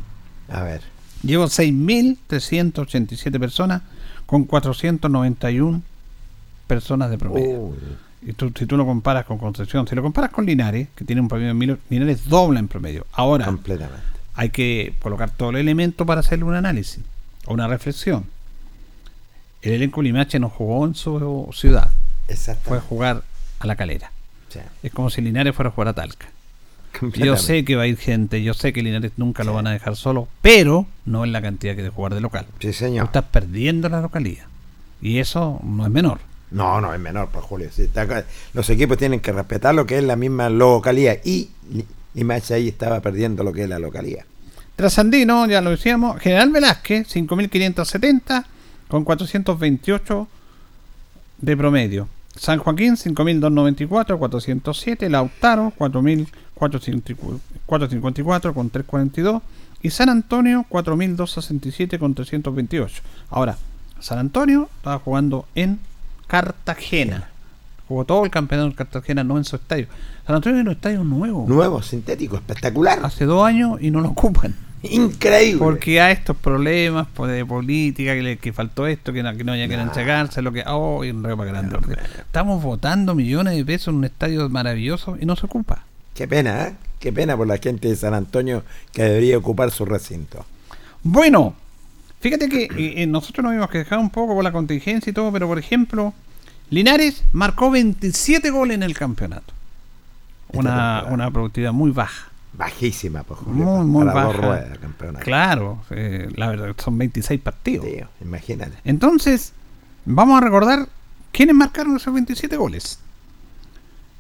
A 0.49 0.64
ver. 0.64 0.82
Llevo 1.24 1.45
6.387 1.45 3.40
personas 3.40 3.82
con 4.26 4.45
491 4.45 5.82
personas 6.68 7.10
de 7.10 7.18
promedio. 7.18 7.76
Y 8.26 8.34
tú, 8.34 8.52
si 8.57 8.65
tú 8.65 8.76
lo 8.76 8.85
comparas 8.85 9.26
con 9.26 9.38
Concepción, 9.38 9.88
si 9.88 9.95
lo 9.95 10.02
comparas 10.02 10.31
con 10.31 10.45
Linares, 10.45 10.88
que 10.95 11.06
tiene 11.06 11.22
un 11.22 11.27
promedio 11.27 11.49
de 11.49 11.53
mil, 11.53 11.77
Linares 11.89 12.27
dobla 12.27 12.60
en 12.60 12.68
promedio. 12.68 13.06
Ahora, 13.14 13.45
Completamente. 13.45 14.02
hay 14.34 14.49
que 14.49 14.95
colocar 15.02 15.30
todo 15.30 15.52
el 15.52 15.57
elemento 15.57 16.06
para 16.06 16.22
hacerle 16.22 16.45
un 16.45 16.56
análisis 16.56 17.03
o 17.45 17.53
una 17.53 17.68
reflexión. 17.68 18.26
El 19.61 19.73
elenco 19.73 20.02
Limache 20.02 20.39
no 20.39 20.49
jugó 20.49 20.85
en 20.85 20.95
su 20.95 21.49
ciudad, 21.53 21.89
fue 22.64 22.77
a 22.77 22.81
jugar 22.81 23.23
a 23.60 23.68
la 23.68 23.76
calera. 23.76 24.11
Sí. 24.49 24.60
Es 24.84 24.91
como 24.91 25.10
si 25.10 25.22
Linares 25.22 25.56
fuera 25.56 25.69
a 25.69 25.72
jugar 25.72 25.89
a 25.89 25.93
Talca. 25.93 26.27
Yo 27.15 27.35
sé 27.38 27.65
que 27.65 27.76
va 27.76 27.84
a 27.84 27.88
ir 27.88 27.97
gente, 27.97 28.41
yo 28.41 28.53
sé 28.53 28.73
que 28.73 28.81
Linares 28.81 29.11
nunca 29.18 29.43
lo 29.43 29.53
van 29.53 29.68
a 29.68 29.72
dejar 29.72 29.95
solo, 29.95 30.27
pero 30.41 30.88
no 31.06 31.26
en 31.26 31.31
la 31.31 31.41
cantidad 31.41 31.76
que 31.76 31.84
de 31.84 31.89
jugar 31.89 32.14
de 32.15 32.22
local. 32.22 32.45
Sí, 32.60 32.73
señor. 32.73 33.06
Tú 33.06 33.19
estás 33.19 33.31
perdiendo 33.31 33.89
la 33.89 34.02
localidad. 34.02 34.45
Y 35.02 35.19
eso 35.19 35.60
no 35.64 35.85
es 35.85 35.91
menor. 35.91 36.19
No, 36.51 36.80
no, 36.80 36.93
es 36.93 36.99
menor, 36.99 37.30
pues 37.31 37.43
Julio. 37.45 37.69
los 38.53 38.69
equipos 38.69 38.97
tienen 38.97 39.19
que 39.19 39.31
respetar 39.31 39.76
lo 39.76 39.85
que 39.85 39.97
es 39.97 40.03
la 40.03 40.15
misma 40.15 40.49
localidad. 40.49 41.17
Y 41.23 41.49
Limache 42.13 42.53
ahí 42.53 42.69
estaba 42.69 43.01
perdiendo 43.01 43.43
lo 43.43 43.51
que 43.51 43.63
es 43.63 43.69
la 43.69 43.80
localidad. 43.80 44.23
Trasandino, 44.76 45.47
ya 45.47 45.61
lo 45.61 45.72
decíamos, 45.72 46.19
General 46.19 46.49
Velázquez, 46.49 47.15
5.570 47.15 48.45
con 48.88 49.03
428 49.03 50.27
de 51.38 51.57
promedio. 51.57 52.07
San 52.35 52.59
Joaquín, 52.59 52.95
5.294, 52.95 54.17
407. 54.17 55.09
Lautaro, 55.09 55.73
4.454 55.77 58.53
con 58.53 58.69
342. 58.69 59.41
Y 59.81 59.89
San 59.91 60.09
Antonio, 60.09 60.65
4.267 60.69 61.97
con 61.97 62.13
328. 62.13 63.01
Ahora, 63.30 63.57
San 63.99 64.19
Antonio 64.19 64.69
estaba 64.77 64.99
jugando 64.99 65.45
en 65.55 65.80
Cartagena. 66.27 67.30
Jugó 67.88 68.03
todo 68.06 68.26
el 68.26 68.31
campeonato 68.31 68.68
en 68.69 68.73
Cartagena, 68.73 69.23
no 69.23 69.38
en 69.38 69.43
su 69.45 69.56
estadio. 69.56 69.88
San 70.26 70.35
Antonio 70.35 70.60
es 70.60 70.65
un 70.65 70.72
estadio 70.72 71.03
nuevo. 71.03 71.45
Nuevo, 71.47 71.81
sintético, 71.84 72.35
espectacular. 72.35 72.99
Hace 73.03 73.26
dos 73.26 73.45
años 73.45 73.77
y 73.81 73.91
no 73.91 74.02
lo 74.02 74.10
ocupan. 74.10 74.56
Increíble. 74.81 75.60
Porque 75.60 76.02
hay 76.02 76.14
estos 76.14 76.35
problemas 76.38 77.07
pues, 77.14 77.31
de 77.31 77.45
política, 77.45 78.14
que, 78.14 78.22
le- 78.22 78.38
que 78.38 78.53
faltó 78.53 78.85
esto, 78.88 79.14
que 79.14 79.23
no, 79.23 79.35
que 79.35 79.43
no 79.43 79.52
haya 79.52 79.68
que 79.68 79.76
entregarse, 79.76 80.41
lo 80.41 80.52
que. 80.52 80.64
¡Oh! 80.68 81.03
y 81.03 81.10
un 81.11 81.23
reo 81.23 81.38
para 81.38 81.52
grande. 81.52 81.77
Estamos 82.19 82.61
votando 82.61 83.15
millones 83.15 83.56
de 83.56 83.65
pesos 83.65 83.89
en 83.89 83.95
un 83.95 84.06
estadio 84.06 84.47
maravilloso 84.49 85.18
y 85.19 85.26
no 85.26 85.35
se 85.35 85.45
ocupa. 85.45 85.84
Qué 86.14 86.27
pena, 86.27 86.68
¿eh? 86.68 86.76
Qué 86.99 87.11
pena 87.14 87.35
por 87.38 87.45
la 87.47 87.57
gente 87.57 87.88
de 87.88 87.95
San 87.95 88.14
Antonio 88.14 88.64
que 88.91 89.03
debería 89.03 89.38
ocupar 89.38 89.69
su 89.72 89.85
recinto. 89.85 90.45
Bueno, 91.03 91.56
fíjate 92.26 92.49
que 92.49 92.64
eh, 92.64 93.03
eh, 93.03 93.06
nosotros 93.06 93.43
nos 93.43 93.53
hemos 93.53 93.69
quejado 93.69 94.02
un 94.02 94.10
poco 94.10 94.34
por 94.34 94.43
la 94.43 94.52
contingencia 94.52 95.11
y 95.11 95.14
todo, 95.14 95.31
pero 95.31 95.47
por 95.47 95.60
ejemplo, 95.60 96.11
Linares 96.72 97.23
marcó 97.34 97.69
27 97.69 98.49
goles 98.49 98.73
en 98.73 98.81
el 98.81 98.97
campeonato. 98.97 99.53
Una, 100.49 101.06
una 101.10 101.30
productividad 101.30 101.72
muy 101.72 101.91
baja. 101.91 102.31
Bajísima, 102.53 103.22
pues, 103.22 103.41
Julio. 103.41 103.64
Muy, 103.64 103.85
muy 103.85 104.06
para 104.07 104.23
dos 104.23 104.38
baja. 104.38 104.47
ruedas, 104.47 104.77
campeonato. 104.80 105.23
Claro, 105.23 105.84
eh, 105.91 106.27
la 106.35 106.47
verdad, 106.49 106.76
son 106.84 106.97
26 106.97 107.39
partidos. 107.41 107.85
Tío, 107.85 108.07
imagínate. 108.22 108.76
Entonces, 108.85 109.53
vamos 110.06 110.41
a 110.41 110.43
recordar 110.43 110.88
quiénes 111.31 111.56
marcaron 111.56 111.95
esos 111.95 112.11
27 112.11 112.57
goles. 112.57 112.97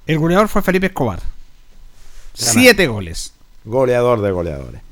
El 0.05 0.19
goleador 0.19 0.47
fue 0.47 0.61
Felipe 0.61 0.87
Escobar. 0.87 1.21
Siete 2.35 2.85
goles. 2.85 3.33
Goleador 3.63 4.21
de 4.21 4.31
goleadores. 4.31 4.84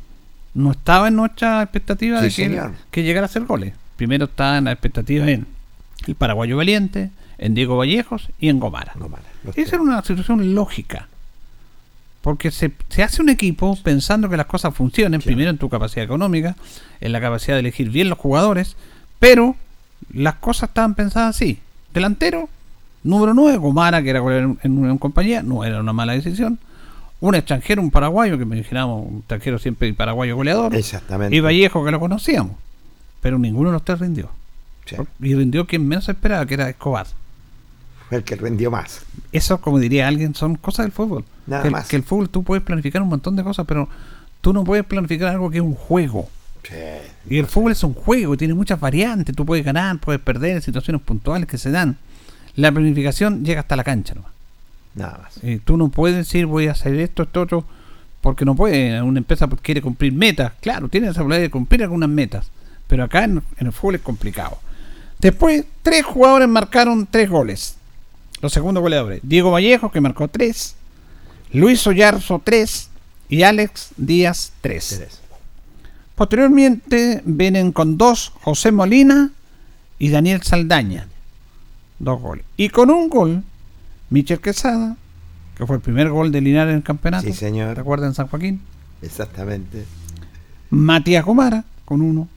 No 0.53 0.71
estaba 0.71 1.07
en 1.07 1.15
nuestra 1.15 1.63
expectativa 1.63 2.19
Sí, 2.19 2.25
de 2.25 2.31
que, 2.33 2.45
él- 2.45 2.51
señor. 2.51 2.71
que 2.91 3.03
llegara 3.03 3.25
a 3.25 3.29
hacer 3.29 3.43
goles. 3.45 3.73
Primero 3.95 4.25
estaba 4.25 4.57
en 4.57 4.65
la 4.65 4.71
expectativa 4.71 5.29
en 5.29 5.47
el 6.07 6.15
paraguayo 6.15 6.57
Valiente, 6.57 7.09
en 7.37 7.53
Diego 7.55 7.77
Vallejos 7.77 8.29
y 8.39 8.49
en 8.49 8.59
Gomara. 8.59 8.93
Esa 9.55 9.75
era 9.75 9.81
una 9.83 10.01
situación 10.03 10.53
lógica. 10.53 11.07
Porque 12.21 12.51
se, 12.51 12.71
se 12.89 13.03
hace 13.03 13.21
un 13.21 13.29
equipo 13.29 13.77
pensando 13.83 14.29
que 14.29 14.37
las 14.37 14.45
cosas 14.45 14.73
funcionen, 14.73 15.21
primero 15.21 15.49
en 15.49 15.57
tu 15.57 15.67
capacidad 15.69 16.05
económica, 16.05 16.55
en 17.01 17.11
la 17.11 17.19
capacidad 17.19 17.55
de 17.55 17.59
elegir 17.61 17.89
bien 17.89 18.09
los 18.09 18.17
jugadores, 18.17 18.77
pero 19.19 19.55
las 20.13 20.35
cosas 20.35 20.69
estaban 20.69 20.95
pensadas 20.95 21.35
así. 21.35 21.59
Delantero, 21.93 22.47
número 23.03 23.33
9, 23.33 23.57
Gomara, 23.57 24.01
que 24.01 24.09
era 24.09 24.19
goleador 24.21 24.55
en 24.63 24.77
una 24.77 24.97
compañía, 24.97 25.43
no 25.43 25.65
era 25.65 25.81
una 25.81 25.91
mala 25.93 26.13
decisión. 26.13 26.59
Un 27.23 27.35
extranjero, 27.35 27.81
un 27.81 27.89
paraguayo, 27.89 28.37
que 28.37 28.43
me 28.43 28.57
imaginamos, 28.57 29.07
un 29.07 29.19
extranjero 29.19 29.57
siempre 29.57 29.87
y 29.87 29.93
paraguayo 29.93 30.35
goleador. 30.35 30.75
Exactamente. 30.75 31.33
Y 31.33 31.39
Vallejo, 31.39 31.85
que 31.85 31.91
lo 31.91 31.97
conocíamos. 31.97 32.57
Pero 33.21 33.39
ninguno 33.39 33.69
de 33.69 33.73
los 33.75 33.85
tres 33.85 33.99
rindió. 33.99 34.29
Sí. 34.85 34.97
Y 35.21 35.33
rindió 35.33 35.65
quien 35.65 35.87
menos 35.87 36.09
esperaba, 36.09 36.45
que 36.45 36.55
era 36.55 36.67
Escobar. 36.69 37.07
Fue 38.09 38.17
el 38.17 38.25
que 38.25 38.35
rindió 38.35 38.69
más. 38.69 39.05
Eso, 39.31 39.61
como 39.61 39.79
diría 39.79 40.09
alguien, 40.09 40.35
son 40.35 40.55
cosas 40.55 40.85
del 40.85 40.91
fútbol. 40.91 41.23
Nada 41.47 41.63
que, 41.63 41.69
más. 41.69 41.87
que 41.87 41.95
el 41.95 42.03
fútbol 42.03 42.27
tú 42.29 42.43
puedes 42.43 42.61
planificar 42.61 43.01
un 43.01 43.07
montón 43.07 43.37
de 43.37 43.43
cosas, 43.45 43.65
pero 43.65 43.87
tú 44.41 44.51
no 44.51 44.65
puedes 44.65 44.83
planificar 44.83 45.29
algo 45.29 45.49
que 45.49 45.59
es 45.59 45.63
un 45.63 45.75
juego. 45.75 46.27
Y 47.29 47.37
el 47.37 47.45
fútbol 47.45 47.71
es 47.71 47.85
un 47.85 47.93
juego, 47.93 48.35
tiene 48.35 48.53
muchas 48.53 48.81
variantes. 48.81 49.33
Tú 49.33 49.45
puedes 49.45 49.63
ganar, 49.63 49.97
puedes 49.99 50.21
perder 50.21 50.57
en 50.57 50.61
situaciones 50.61 51.01
puntuales 51.01 51.47
que 51.47 51.57
se 51.57 51.71
dan. 51.71 51.97
La 52.57 52.69
planificación 52.69 53.45
llega 53.45 53.61
hasta 53.61 53.77
la 53.77 53.85
cancha 53.85 54.13
nomás. 54.13 54.32
Nada 54.95 55.19
más. 55.23 55.39
Eh, 55.43 55.59
tú 55.63 55.77
no 55.77 55.89
puedes 55.89 56.15
decir 56.15 56.45
voy 56.45 56.67
a 56.67 56.71
hacer 56.71 56.95
esto, 56.95 57.23
esto, 57.23 57.41
otro, 57.41 57.65
porque 58.21 58.45
no 58.45 58.55
puede. 58.55 59.01
Una 59.01 59.19
empresa 59.19 59.47
quiere 59.61 59.81
cumplir 59.81 60.13
metas. 60.13 60.53
Claro, 60.61 60.87
tiene 60.87 61.07
esa 61.07 61.19
posibilidad 61.19 61.41
de 61.41 61.49
cumplir 61.51 61.83
algunas 61.83 62.09
metas. 62.09 62.51
Pero 62.87 63.03
acá 63.03 63.23
en, 63.23 63.41
en 63.57 63.67
el 63.67 63.73
fútbol 63.73 63.95
es 63.95 64.01
complicado. 64.01 64.57
Después, 65.19 65.65
tres 65.81 66.05
jugadores 66.05 66.47
marcaron 66.47 67.07
tres 67.09 67.29
goles. 67.29 67.77
Los 68.41 68.51
segundos 68.53 68.81
goleadores. 68.81 69.21
Diego 69.23 69.51
Vallejo, 69.51 69.91
que 69.91 70.01
marcó 70.01 70.27
tres. 70.27 70.75
Luis 71.51 71.85
Oyarzo, 71.87 72.41
tres. 72.43 72.89
Y 73.29 73.43
Alex 73.43 73.91
Díaz, 73.97 74.53
tres. 74.61 75.21
Posteriormente 76.15 77.21
vienen 77.25 77.71
con 77.71 77.97
dos 77.97 78.33
José 78.41 78.71
Molina 78.71 79.31
y 79.97 80.09
Daniel 80.09 80.43
Saldaña. 80.43 81.07
Dos 81.99 82.21
goles. 82.21 82.45
Y 82.57 82.69
con 82.69 82.91
un 82.91 83.09
gol, 83.09 83.43
Michel 84.13 84.39
Quesada, 84.39 84.95
que 85.57 85.65
fue 85.65 85.77
el 85.77 85.81
primer 85.81 86.07
gol 86.11 86.31
de 86.31 86.39
Linares 86.39 86.73
en 86.73 86.77
el 86.77 86.83
campeonato. 86.83 87.25
Sí, 87.25 87.33
señor. 87.33 87.73
¿Te 87.73 87.81
acuerdas 87.81 88.09
en 88.09 88.13
San 88.13 88.27
Joaquín? 88.27 88.61
Exactamente. 89.01 89.85
Matías 90.69 91.25
Gomara, 91.25 91.63
con 91.83 92.03
uno. 92.03 92.27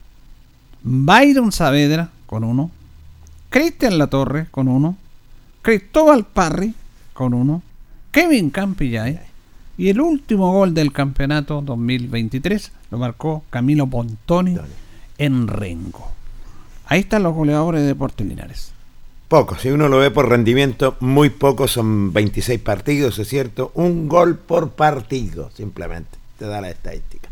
Byron 0.82 1.53
Saavedra, 1.53 2.09
con 2.24 2.44
uno. 2.44 2.70
Cristian 3.51 3.98
Latorre, 3.98 4.47
con 4.51 4.69
uno. 4.69 4.97
Cristóbal 5.61 6.24
Parry, 6.24 6.74
con 7.12 7.35
uno. 7.35 7.62
Kevin 8.11 8.48
Campillay. 8.48 9.20
Y 9.77 9.90
el 9.90 10.01
último 10.01 10.51
gol 10.53 10.73
del 10.73 10.94
campeonato 10.94 11.61
2023 11.61 12.73
lo 12.90 12.97
marcó 12.97 13.44
Camilo 13.51 13.86
Pontoni 13.86 14.57
en 15.19 15.47
Rengo. 15.47 16.11
Ahí 16.86 17.01
están 17.01 17.23
los 17.23 17.35
goleadores 17.35 17.82
de 17.82 17.89
Deportes 17.89 18.27
Linares. 18.27 18.76
Poco, 19.28 19.57
si 19.59 19.70
uno 19.70 19.89
lo 19.89 19.98
ve 19.98 20.11
por 20.12 20.28
rendimiento, 20.28 20.97
muy 21.01 21.31
poco, 21.31 21.66
son 21.66 22.12
26 22.12 22.61
partidos, 22.61 23.19
es 23.19 23.28
cierto, 23.28 23.73
un 23.74 24.09
gol 24.09 24.36
por 24.36 24.70
partido, 24.70 25.51
simplemente, 25.55 26.16
te 26.39 26.47
da 26.47 26.61
la 26.61 26.70
estadística. 26.70 27.28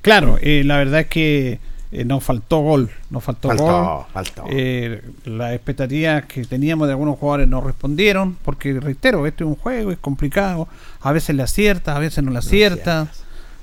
Claro, 0.00 0.38
eh, 0.40 0.62
la 0.64 0.78
verdad 0.78 1.00
es 1.00 1.06
que 1.06 1.60
eh, 1.92 2.04
nos 2.04 2.24
faltó 2.24 2.58
gol, 2.58 2.90
nos 3.10 3.22
faltó, 3.22 3.48
Faltó, 3.48 3.64
gol. 3.64 4.04
faltó. 4.12 4.44
Eh, 4.50 5.00
las 5.26 5.52
expectativas 5.54 6.24
que 6.24 6.44
teníamos 6.44 6.88
de 6.88 6.94
algunos 6.94 7.16
jugadores 7.18 7.46
no 7.46 7.60
respondieron, 7.60 8.36
porque 8.44 8.78
reitero, 8.80 9.24
esto 9.24 9.44
es 9.44 9.48
un 9.48 9.56
juego, 9.56 9.92
es 9.92 9.98
complicado, 9.98 10.66
a 11.00 11.12
veces 11.12 11.36
le 11.36 11.44
aciertas, 11.44 11.94
a 11.96 12.00
veces 12.00 12.24
no 12.24 12.32
le 12.32 12.38
aciertas. 12.38 13.22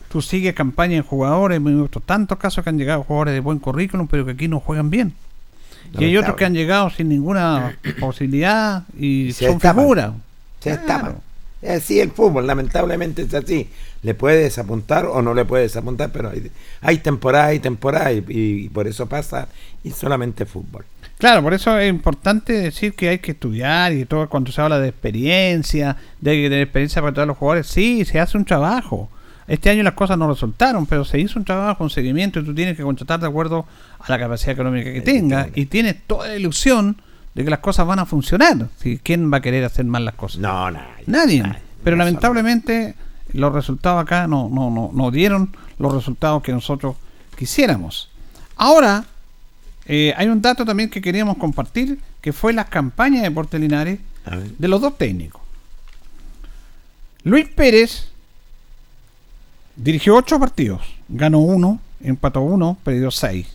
Tú 0.10 0.22
sigues 0.22 0.54
campaña 0.56 0.96
en 0.96 1.04
jugadores, 1.04 1.58
hemos 1.58 1.82
visto 1.82 2.00
tantos 2.00 2.38
casos 2.38 2.64
que 2.64 2.70
han 2.70 2.78
llegado 2.78 3.04
jugadores 3.04 3.34
de 3.34 3.42
buen 3.42 3.60
currículum, 3.60 4.08
pero 4.08 4.24
que 4.26 4.32
aquí 4.32 4.48
no 4.48 4.62
juegan 4.62 4.90
bien. 4.90 5.14
Y 5.98 6.06
hay 6.06 6.18
otros 6.18 6.36
que 6.36 6.46
han 6.46 6.54
llegado 6.54 6.90
sin 6.90 7.10
ninguna 7.10 7.78
posibilidad 8.00 8.84
y 8.98 9.32
Se 9.32 9.48
son 9.48 9.60
figuras. 9.60 10.12
Se 10.60 10.70
Claro. 10.72 10.82
destapan. 10.82 11.16
Es 11.62 11.84
así 11.84 12.00
el 12.00 12.12
fútbol, 12.12 12.46
lamentablemente 12.46 13.24
es 13.24 13.34
así. 13.34 13.70
Le 14.04 14.14
puedes 14.14 14.58
apuntar 14.60 15.06
o 15.06 15.22
no 15.22 15.34
le 15.34 15.46
puedes 15.46 15.76
apuntar, 15.76 16.12
pero 16.12 16.30
hay, 16.30 16.52
hay 16.82 16.98
temporada 17.00 17.54
y 17.54 17.60
temporada 17.60 18.12
y, 18.12 18.24
y 18.28 18.70
por 18.70 18.88
eso 18.88 19.08
pasa 19.08 19.48
y 19.84 19.90
solamente 19.92 20.46
fútbol. 20.46 20.86
Claro, 21.18 21.42
por 21.42 21.54
eso 21.54 21.80
es 21.80 21.90
importante 21.90 22.54
decir 22.54 22.94
que 22.94 23.10
hay 23.10 23.20
que 23.20 23.32
estudiar 23.32 23.94
y 23.94 24.06
todo 24.06 24.28
cuando 24.30 24.52
se 24.52 24.62
habla 24.62 24.80
de 24.80 24.90
experiencia, 24.90 25.96
de 26.20 26.32
tener 26.44 26.62
experiencia 26.62 27.02
para 27.02 27.14
todos 27.14 27.28
los 27.28 27.38
jugadores. 27.38 27.68
Sí, 27.68 28.04
se 28.06 28.20
hace 28.20 28.38
un 28.38 28.46
trabajo. 28.46 29.10
Este 29.48 29.70
año 29.70 29.84
las 29.84 29.94
cosas 29.94 30.18
no 30.18 30.28
resultaron, 30.28 30.88
pero 30.88 31.06
se 31.06 31.20
hizo 31.20 31.38
un 31.38 31.46
trabajo, 31.46 31.84
un 31.84 31.90
seguimiento 31.90 32.40
y 32.40 32.46
tú 32.46 32.56
tienes 32.56 32.76
que 32.76 32.84
contratar 32.84 33.20
de 33.20 33.28
acuerdo 33.28 33.66
a 34.00 34.12
la 34.12 34.18
capacidad 34.18 34.54
económica 34.54 34.92
que 34.92 35.02
tenga 35.02 35.50
y 35.54 35.68
tienes 35.68 35.98
toda 36.08 36.30
la 36.30 36.36
ilusión 36.36 36.98
de 37.36 37.44
que 37.44 37.50
las 37.50 37.60
cosas 37.60 37.86
van 37.86 38.00
a 38.00 38.06
funcionar. 38.06 38.70
Si, 38.78 38.98
¿Quién 38.98 39.32
va 39.32 39.38
a 39.38 39.42
querer 39.42 39.64
hacer 39.64 39.86
mal 39.86 40.04
las 40.04 40.16
cosas? 40.16 40.40
No, 40.40 40.72
nadie. 40.72 41.04
Nadie. 41.06 41.44
Pero 41.84 41.96
lamentablemente 41.96 42.96
los 43.34 43.54
resultados 43.54 44.02
acá 44.02 44.28
no, 44.28 44.50
no, 44.50 44.72
no, 44.72 44.90
no 44.94 45.12
dieron 45.12 45.56
los 45.78 45.94
resultados 45.94 46.42
que 46.42 46.52
nosotros 46.52 46.96
quisiéramos. 47.38 48.10
Ahora, 48.56 49.06
eh, 49.86 50.14
hay 50.18 50.28
un 50.28 50.42
dato 50.42 50.66
también 50.66 50.90
que 50.90 51.02
queríamos 51.02 51.38
compartir, 51.38 52.00
que 52.22 52.34
fue 52.34 52.54
las 52.54 52.70
campañas 52.70 53.22
de 53.22 53.30
Deportes 53.30 53.60
Linares 53.62 54.00
de 54.58 54.68
los 54.68 54.82
dos 54.82 54.98
técnicos. 54.98 55.42
Luis 57.24 57.48
Pérez 57.48 58.10
dirigió 59.76 60.16
ocho 60.16 60.40
partidos, 60.40 60.82
ganó 61.10 61.40
uno, 61.40 61.80
empató 62.02 62.42
uno, 62.42 62.78
perdió 62.84 63.12
seis. 63.12 63.48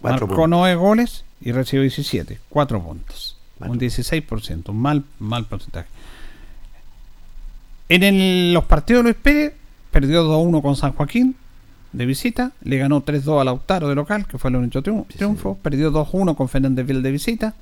Cuatro 0.00 0.26
Marcó 0.26 0.42
puntos. 0.42 0.50
nueve 0.50 0.74
goles 0.76 1.24
y 1.40 1.52
recibió 1.52 1.82
17, 1.82 2.38
cuatro 2.48 2.82
puntos. 2.82 3.36
Un 3.60 3.78
16%, 3.78 4.68
un 4.70 4.80
mal, 4.80 5.04
mal 5.18 5.46
porcentaje. 5.46 5.88
En 7.88 8.02
el- 8.02 8.52
los 8.52 8.64
partidos 8.64 9.00
de 9.00 9.10
Luis 9.10 9.16
Pérez, 9.20 9.52
perdió 9.90 10.22
2-1 10.24 10.62
con 10.62 10.76
San 10.76 10.92
Joaquín 10.92 11.34
de 11.92 12.06
visita, 12.06 12.52
le 12.62 12.76
ganó 12.78 13.00
3-2 13.02 13.40
a 13.40 13.44
Lautaro 13.44 13.88
de 13.88 13.94
local, 13.94 14.26
que 14.26 14.38
fue 14.38 14.50
el 14.50 14.56
único 14.56 14.82
triun- 14.82 15.06
triunfo, 15.06 15.56
perdió 15.62 15.90
2-1 15.90 16.36
con 16.36 16.48
Fernández 16.48 16.86
Vial 16.86 17.02
de 17.02 17.10
visita, 17.10 17.54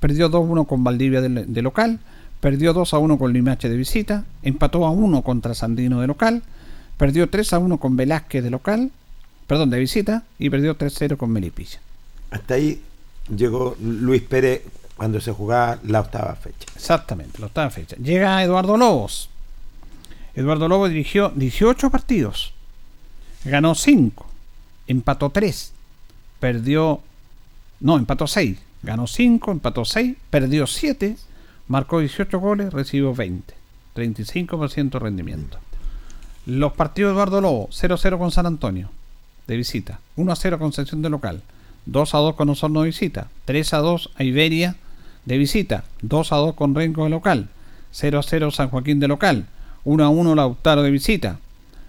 perdió 0.00 0.28
2-1 0.30 0.66
con 0.66 0.82
Valdivia 0.82 1.20
de, 1.20 1.28
de 1.44 1.62
local, 1.62 2.00
perdió 2.40 2.72
2-1 2.74 3.18
con 3.18 3.32
Limache 3.32 3.68
de 3.68 3.76
visita, 3.76 4.24
empató 4.42 4.86
a 4.86 4.90
1 4.90 5.22
contra 5.22 5.54
Sandino 5.54 6.00
de 6.00 6.06
local, 6.06 6.42
perdió 6.96 7.30
3-1 7.30 7.78
con 7.78 7.96
Velázquez 7.96 8.42
de 8.42 8.50
local, 8.50 8.90
perdón, 9.46 9.70
de 9.70 9.78
visita, 9.78 10.24
y 10.38 10.50
perdió 10.50 10.76
3-0 10.76 11.16
con 11.16 11.30
Melipilla. 11.30 11.80
Hasta 12.30 12.54
ahí 12.54 12.82
llegó 13.34 13.76
Luis 13.80 14.22
Pérez 14.22 14.62
cuando 14.96 15.20
se 15.20 15.32
jugaba 15.32 15.78
la 15.84 16.00
octava 16.00 16.34
fecha. 16.36 16.66
Exactamente, 16.74 17.38
la 17.38 17.46
octava 17.46 17.70
fecha. 17.70 17.96
Llega 17.96 18.42
Eduardo 18.42 18.76
Lobos. 18.76 19.28
Eduardo 20.34 20.68
Lobos 20.68 20.90
dirigió 20.90 21.30
18 21.34 21.90
partidos. 21.90 22.52
Ganó 23.44 23.74
5. 23.74 24.26
Empató 24.86 25.30
3. 25.30 25.72
Perdió. 26.40 27.00
No, 27.80 27.96
empató 27.96 28.26
6. 28.26 28.58
Ganó 28.82 29.06
5, 29.06 29.52
empató 29.52 29.84
6. 29.84 30.16
Perdió 30.30 30.66
7. 30.66 31.16
Marcó 31.68 32.00
18 32.00 32.38
goles, 32.38 32.72
recibió 32.72 33.14
20. 33.14 33.54
35% 33.94 34.90
de 34.90 34.98
rendimiento. 34.98 35.58
Los 36.46 36.72
partidos 36.72 37.10
de 37.10 37.14
Eduardo 37.14 37.40
Lobo: 37.40 37.68
0-0 37.70 38.18
con 38.18 38.30
San 38.30 38.46
Antonio, 38.46 38.88
de 39.48 39.56
visita. 39.56 39.98
1-0 40.16 40.58
con 40.58 40.72
Sección 40.72 41.02
de 41.02 41.10
local. 41.10 41.42
2-2 41.90 42.36
con 42.36 42.48
Osorno 42.48 42.82
de 42.82 42.86
visita. 42.86 43.28
3-2 43.46 44.10
a 44.16 44.22
Iberia 44.24 44.76
de 45.24 45.38
visita. 45.38 45.84
2-2 46.02 46.54
con 46.54 46.74
Renco 46.74 47.04
de 47.04 47.10
local. 47.10 47.48
0-0 47.92 48.50
San 48.52 48.70
Joaquín 48.70 49.00
de 49.00 49.08
local. 49.08 49.46
1-1 49.84 50.34
Lautaro 50.36 50.82
de 50.82 50.90
visita. 50.90 51.38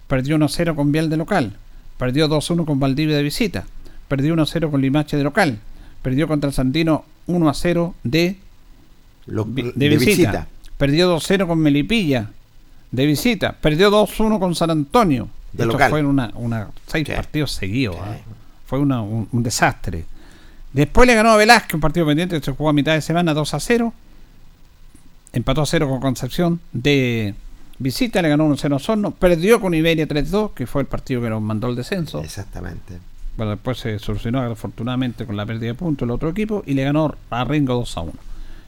Perdió 0.08 0.38
1-0 0.38 0.76
con 0.76 0.92
Vial 0.92 1.10
de 1.10 1.18
local. 1.18 1.54
Perdió 1.98 2.28
2-1 2.28 2.66
con 2.66 2.80
Valdivia 2.80 3.16
de 3.16 3.24
visita. 3.24 3.66
Perdió 4.08 4.36
1-0 4.36 4.72
con 4.72 4.82
Limache 4.82 5.18
de 5.18 5.24
local. 5.24 5.60
Perdió 6.02 6.28
contra 6.28 6.48
el 6.48 6.54
Santino 6.54 7.06
1-0 7.28 7.94
de, 8.04 8.38
de, 9.28 9.72
de 9.76 9.90
visita. 9.90 10.06
visita. 10.06 10.48
Perdió 10.78 11.16
2-0 11.16 11.48
con 11.48 11.60
Melipilla 11.60 12.32
de 12.92 13.06
visita. 13.06 13.54
Perdió 13.54 13.90
2-1 13.92 14.40
con 14.40 14.56
San 14.56 14.70
Antonio. 14.72 15.30
De 15.54 15.64
Esto 15.64 15.74
local. 15.74 15.90
fue 15.90 16.04
una, 16.04 16.32
una 16.36 16.68
seis 16.88 17.08
partidos 17.08 17.52
seguidos. 17.52 17.96
¿ah? 18.00 18.16
Fue 18.66 18.80
una- 18.80 19.02
un, 19.02 19.28
un 19.32 19.44
desastre. 19.44 20.06
Después 20.74 21.08
le 21.08 21.16
ganó 21.16 21.32
a 21.32 21.38
Velázquez 21.38 21.74
un 21.76 21.80
partido 21.82 22.06
pendiente 22.06 22.38
que 22.40 22.46
se 22.46 22.52
jugó 22.52 22.70
a 22.70 22.74
mitad 22.74 22.94
de 22.94 23.02
semana 23.02 23.34
2 23.34 23.54
a 23.54 23.60
0. 23.60 23.94
Empató 25.34 25.62
a 25.62 25.66
0 25.66 25.88
con 25.90 26.00
Concepción 26.00 26.60
de 26.74 27.34
visita, 27.80 28.22
le 28.22 28.30
ganó 28.30 28.48
1-0 28.50 28.72
a 28.74 28.76
Osorno. 28.76 29.12
Perdió 29.12 29.60
con 29.62 29.74
Iberia 29.74 30.08
3-2, 30.08 30.54
que 30.54 30.68
fue 30.68 30.82
el 30.82 30.88
partido 30.88 31.22
que 31.22 31.30
nos 31.30 31.42
mandó 31.42 31.68
el 31.70 31.76
descenso. 31.76 32.22
Exactamente. 32.22 33.00
Bueno, 33.36 33.52
después 33.52 33.78
se 33.80 34.00
solucionó 34.00 34.42
afortunadamente 34.42 35.26
con 35.26 35.38
la 35.38 35.46
pérdida 35.46 35.68
de 35.68 35.74
puntos 35.76 36.06
el 36.08 36.12
otro 36.12 36.30
equipo 36.30 36.64
y 36.66 36.74
le 36.74 36.84
ganó 36.84 37.16
a 37.30 37.44
Ringo 37.46 37.76
2 37.76 37.98
a 37.98 38.02
1. 38.02 38.14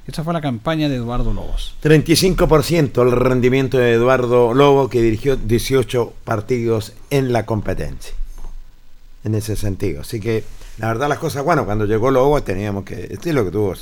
Esa 0.09 0.23
fue 0.23 0.33
la 0.33 0.41
campaña 0.41 0.89
de 0.89 0.95
Eduardo 0.95 1.31
Lobos. 1.33 1.75
35% 1.83 3.03
el 3.03 3.11
rendimiento 3.11 3.77
de 3.77 3.93
Eduardo 3.93 4.55
Lobo, 4.55 4.89
que 4.89 5.03
dirigió 5.03 5.35
18 5.35 6.13
partidos 6.23 6.93
en 7.11 7.31
la 7.31 7.45
competencia. 7.45 8.15
En 9.23 9.35
ese 9.35 9.55
sentido. 9.55 10.01
Así 10.01 10.19
que, 10.19 10.43
la 10.79 10.87
verdad, 10.87 11.09
las 11.09 11.19
cosas, 11.19 11.43
bueno, 11.43 11.63
cuando 11.63 11.85
llegó 11.85 12.09
Lobo 12.09 12.41
teníamos 12.41 12.85
que. 12.85 13.09
Este 13.11 13.29
es 13.29 13.35
lo 13.35 13.45
que 13.45 13.51
tuvo 13.51 13.75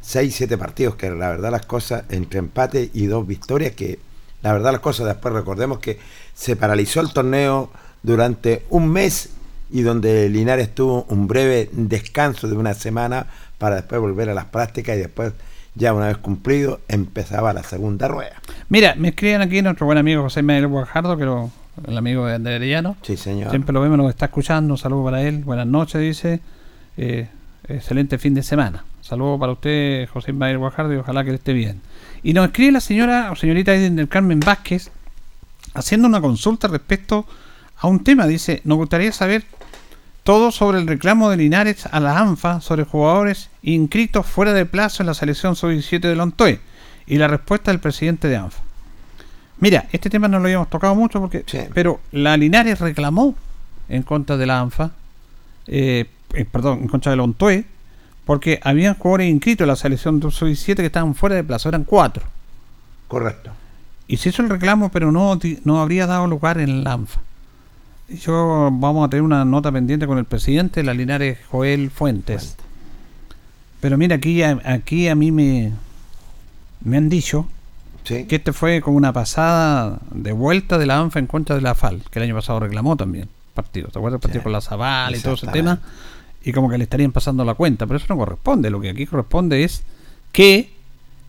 6, 0.00 0.34
7 0.34 0.56
partidos, 0.56 0.94
que 0.94 1.10
la 1.10 1.28
verdad, 1.28 1.50
las 1.50 1.66
cosas 1.66 2.04
entre 2.08 2.38
empate 2.38 2.88
y 2.94 3.04
dos 3.04 3.26
victorias, 3.26 3.72
que 3.72 3.98
la 4.40 4.54
verdad, 4.54 4.72
las 4.72 4.80
cosas, 4.80 5.08
después 5.08 5.34
recordemos 5.34 5.78
que 5.78 5.98
se 6.34 6.56
paralizó 6.56 7.02
el 7.02 7.12
torneo 7.12 7.70
durante 8.02 8.64
un 8.70 8.88
mes 8.88 9.28
y 9.70 9.82
donde 9.82 10.30
Linares 10.30 10.74
tuvo 10.74 11.04
un 11.10 11.28
breve 11.28 11.68
descanso 11.72 12.48
de 12.48 12.56
una 12.56 12.72
semana 12.72 13.26
para 13.58 13.76
después 13.76 14.00
volver 14.00 14.30
a 14.30 14.34
las 14.34 14.46
prácticas 14.46 14.96
y 14.96 15.00
después 15.00 15.34
ya 15.74 15.92
una 15.94 16.08
vez 16.08 16.16
cumplido 16.18 16.80
empezaba 16.88 17.52
la 17.52 17.62
segunda 17.62 18.08
rueda. 18.08 18.36
Mira, 18.68 18.94
me 18.96 19.08
escriben 19.08 19.40
aquí 19.40 19.62
nuestro 19.62 19.86
buen 19.86 19.98
amigo 19.98 20.22
José 20.22 20.42
Manuel 20.42 20.66
Guajardo, 20.68 21.16
que 21.16 21.24
lo- 21.24 21.50
el 21.86 21.96
amigo 21.96 22.26
de 22.26 22.34
Andrés 22.34 22.56
Arellano. 22.56 22.96
Sí, 23.02 23.16
señor. 23.16 23.50
Siempre 23.50 23.72
lo 23.72 23.80
vemos, 23.80 23.96
nos 23.96 24.10
está 24.10 24.26
escuchando. 24.26 24.74
Un 24.74 24.78
saludo 24.78 25.04
para 25.04 25.22
él. 25.22 25.44
Buenas 25.44 25.66
noches, 25.66 26.00
dice. 26.00 26.40
Eh, 26.96 27.28
excelente 27.68 28.18
fin 28.18 28.34
de 28.34 28.42
semana. 28.42 28.84
Saludo 29.00 29.38
para 29.38 29.52
usted, 29.52 30.08
José 30.08 30.32
Manuel 30.32 30.58
Guajardo, 30.58 30.92
y 30.92 30.96
ojalá 30.96 31.24
que 31.24 31.30
le 31.30 31.36
esté 31.36 31.52
bien. 31.52 31.80
Y 32.22 32.32
nos 32.34 32.46
escribe 32.46 32.72
la 32.72 32.80
señora 32.80 33.30
o 33.32 33.36
señorita 33.36 33.72
del 33.72 34.08
Carmen 34.08 34.40
Vázquez 34.40 34.90
haciendo 35.74 36.06
una 36.08 36.20
consulta 36.20 36.68
respecto 36.68 37.26
a 37.78 37.86
un 37.88 38.04
tema. 38.04 38.26
Dice, 38.26 38.60
nos 38.64 38.76
gustaría 38.76 39.10
saber 39.12 39.44
todo 40.30 40.52
sobre 40.52 40.78
el 40.78 40.86
reclamo 40.86 41.28
de 41.28 41.36
Linares 41.36 41.86
a 41.90 41.98
la 41.98 42.20
ANFA 42.20 42.60
sobre 42.60 42.84
jugadores 42.84 43.50
inscritos 43.64 44.26
fuera 44.26 44.52
de 44.52 44.64
plazo 44.64 45.02
en 45.02 45.08
la 45.08 45.14
selección 45.14 45.56
sub-17 45.56 45.98
de 45.98 46.14
Lontoe 46.14 46.60
y 47.08 47.16
la 47.16 47.26
respuesta 47.26 47.72
del 47.72 47.80
presidente 47.80 48.28
de 48.28 48.36
ANFA. 48.36 48.62
Mira, 49.58 49.88
este 49.90 50.08
tema 50.08 50.28
no 50.28 50.38
lo 50.38 50.44
habíamos 50.44 50.70
tocado 50.70 50.94
mucho 50.94 51.18
porque, 51.18 51.44
pero 51.74 51.98
la 52.12 52.36
Linares 52.36 52.78
reclamó 52.78 53.34
en 53.88 54.04
contra 54.04 54.36
de 54.36 54.46
la 54.46 54.60
ANFA, 54.60 54.92
eh, 55.66 56.08
eh, 56.34 56.44
perdón, 56.44 56.82
en 56.82 56.86
contra 56.86 57.10
de 57.10 57.16
Lontoe, 57.16 57.64
porque 58.24 58.60
habían 58.62 58.94
jugadores 58.94 59.28
inscritos 59.28 59.64
en 59.64 59.68
la 59.68 59.74
selección 59.74 60.22
sub-17 60.22 60.76
que 60.76 60.86
estaban 60.86 61.16
fuera 61.16 61.34
de 61.34 61.42
plazo, 61.42 61.70
eran 61.70 61.82
cuatro. 61.82 62.22
Correcto. 63.08 63.50
Y 64.06 64.18
se 64.18 64.28
hizo 64.28 64.42
el 64.42 64.48
reclamo, 64.48 64.90
pero 64.90 65.10
no, 65.10 65.36
no 65.64 65.80
habría 65.80 66.06
dado 66.06 66.28
lugar 66.28 66.58
en 66.58 66.84
la 66.84 66.92
ANFA. 66.92 67.20
Yo 68.10 68.70
vamos 68.72 69.06
a 69.06 69.10
tener 69.10 69.22
una 69.22 69.44
nota 69.44 69.70
pendiente 69.70 70.06
con 70.06 70.18
el 70.18 70.24
presidente, 70.24 70.82
la 70.82 70.94
Linares 70.94 71.38
Joel 71.50 71.90
Fuentes. 71.90 72.56
Pero 73.80 73.96
mira, 73.96 74.16
aquí, 74.16 74.42
a- 74.42 74.60
aquí 74.64 75.08
a 75.08 75.14
mí 75.14 75.30
me, 75.30 75.72
me 76.84 76.96
han 76.96 77.08
dicho 77.08 77.46
que 78.26 78.36
este 78.36 78.52
fue 78.52 78.80
como 78.80 78.96
una 78.96 79.12
pasada 79.12 80.00
de 80.12 80.32
vuelta 80.32 80.76
de 80.78 80.86
la 80.86 80.98
ANFA 80.98 81.18
en 81.20 81.26
contra 81.26 81.54
de 81.56 81.62
la 81.62 81.74
FAL, 81.74 82.02
que 82.10 82.18
el 82.18 82.24
año 82.24 82.34
pasado 82.34 82.60
reclamó 82.60 82.96
también 82.96 83.28
partido. 83.54 83.88
¿Te 83.88 83.98
acuerdas 83.98 84.18
el 84.18 84.22
partido 84.22 84.42
con 84.42 84.52
la 84.52 84.60
Zaval 84.60 85.14
y 85.14 85.20
todo 85.20 85.34
ese 85.34 85.46
tema? 85.48 85.80
Y 86.42 86.52
como 86.52 86.68
que 86.70 86.78
le 86.78 86.84
estarían 86.84 87.12
pasando 87.12 87.44
la 87.44 87.54
cuenta, 87.54 87.86
pero 87.86 87.98
eso 87.98 88.06
no 88.08 88.16
corresponde. 88.16 88.70
Lo 88.70 88.80
que 88.80 88.90
aquí 88.90 89.06
corresponde 89.06 89.62
es 89.64 89.82
que 90.32 90.72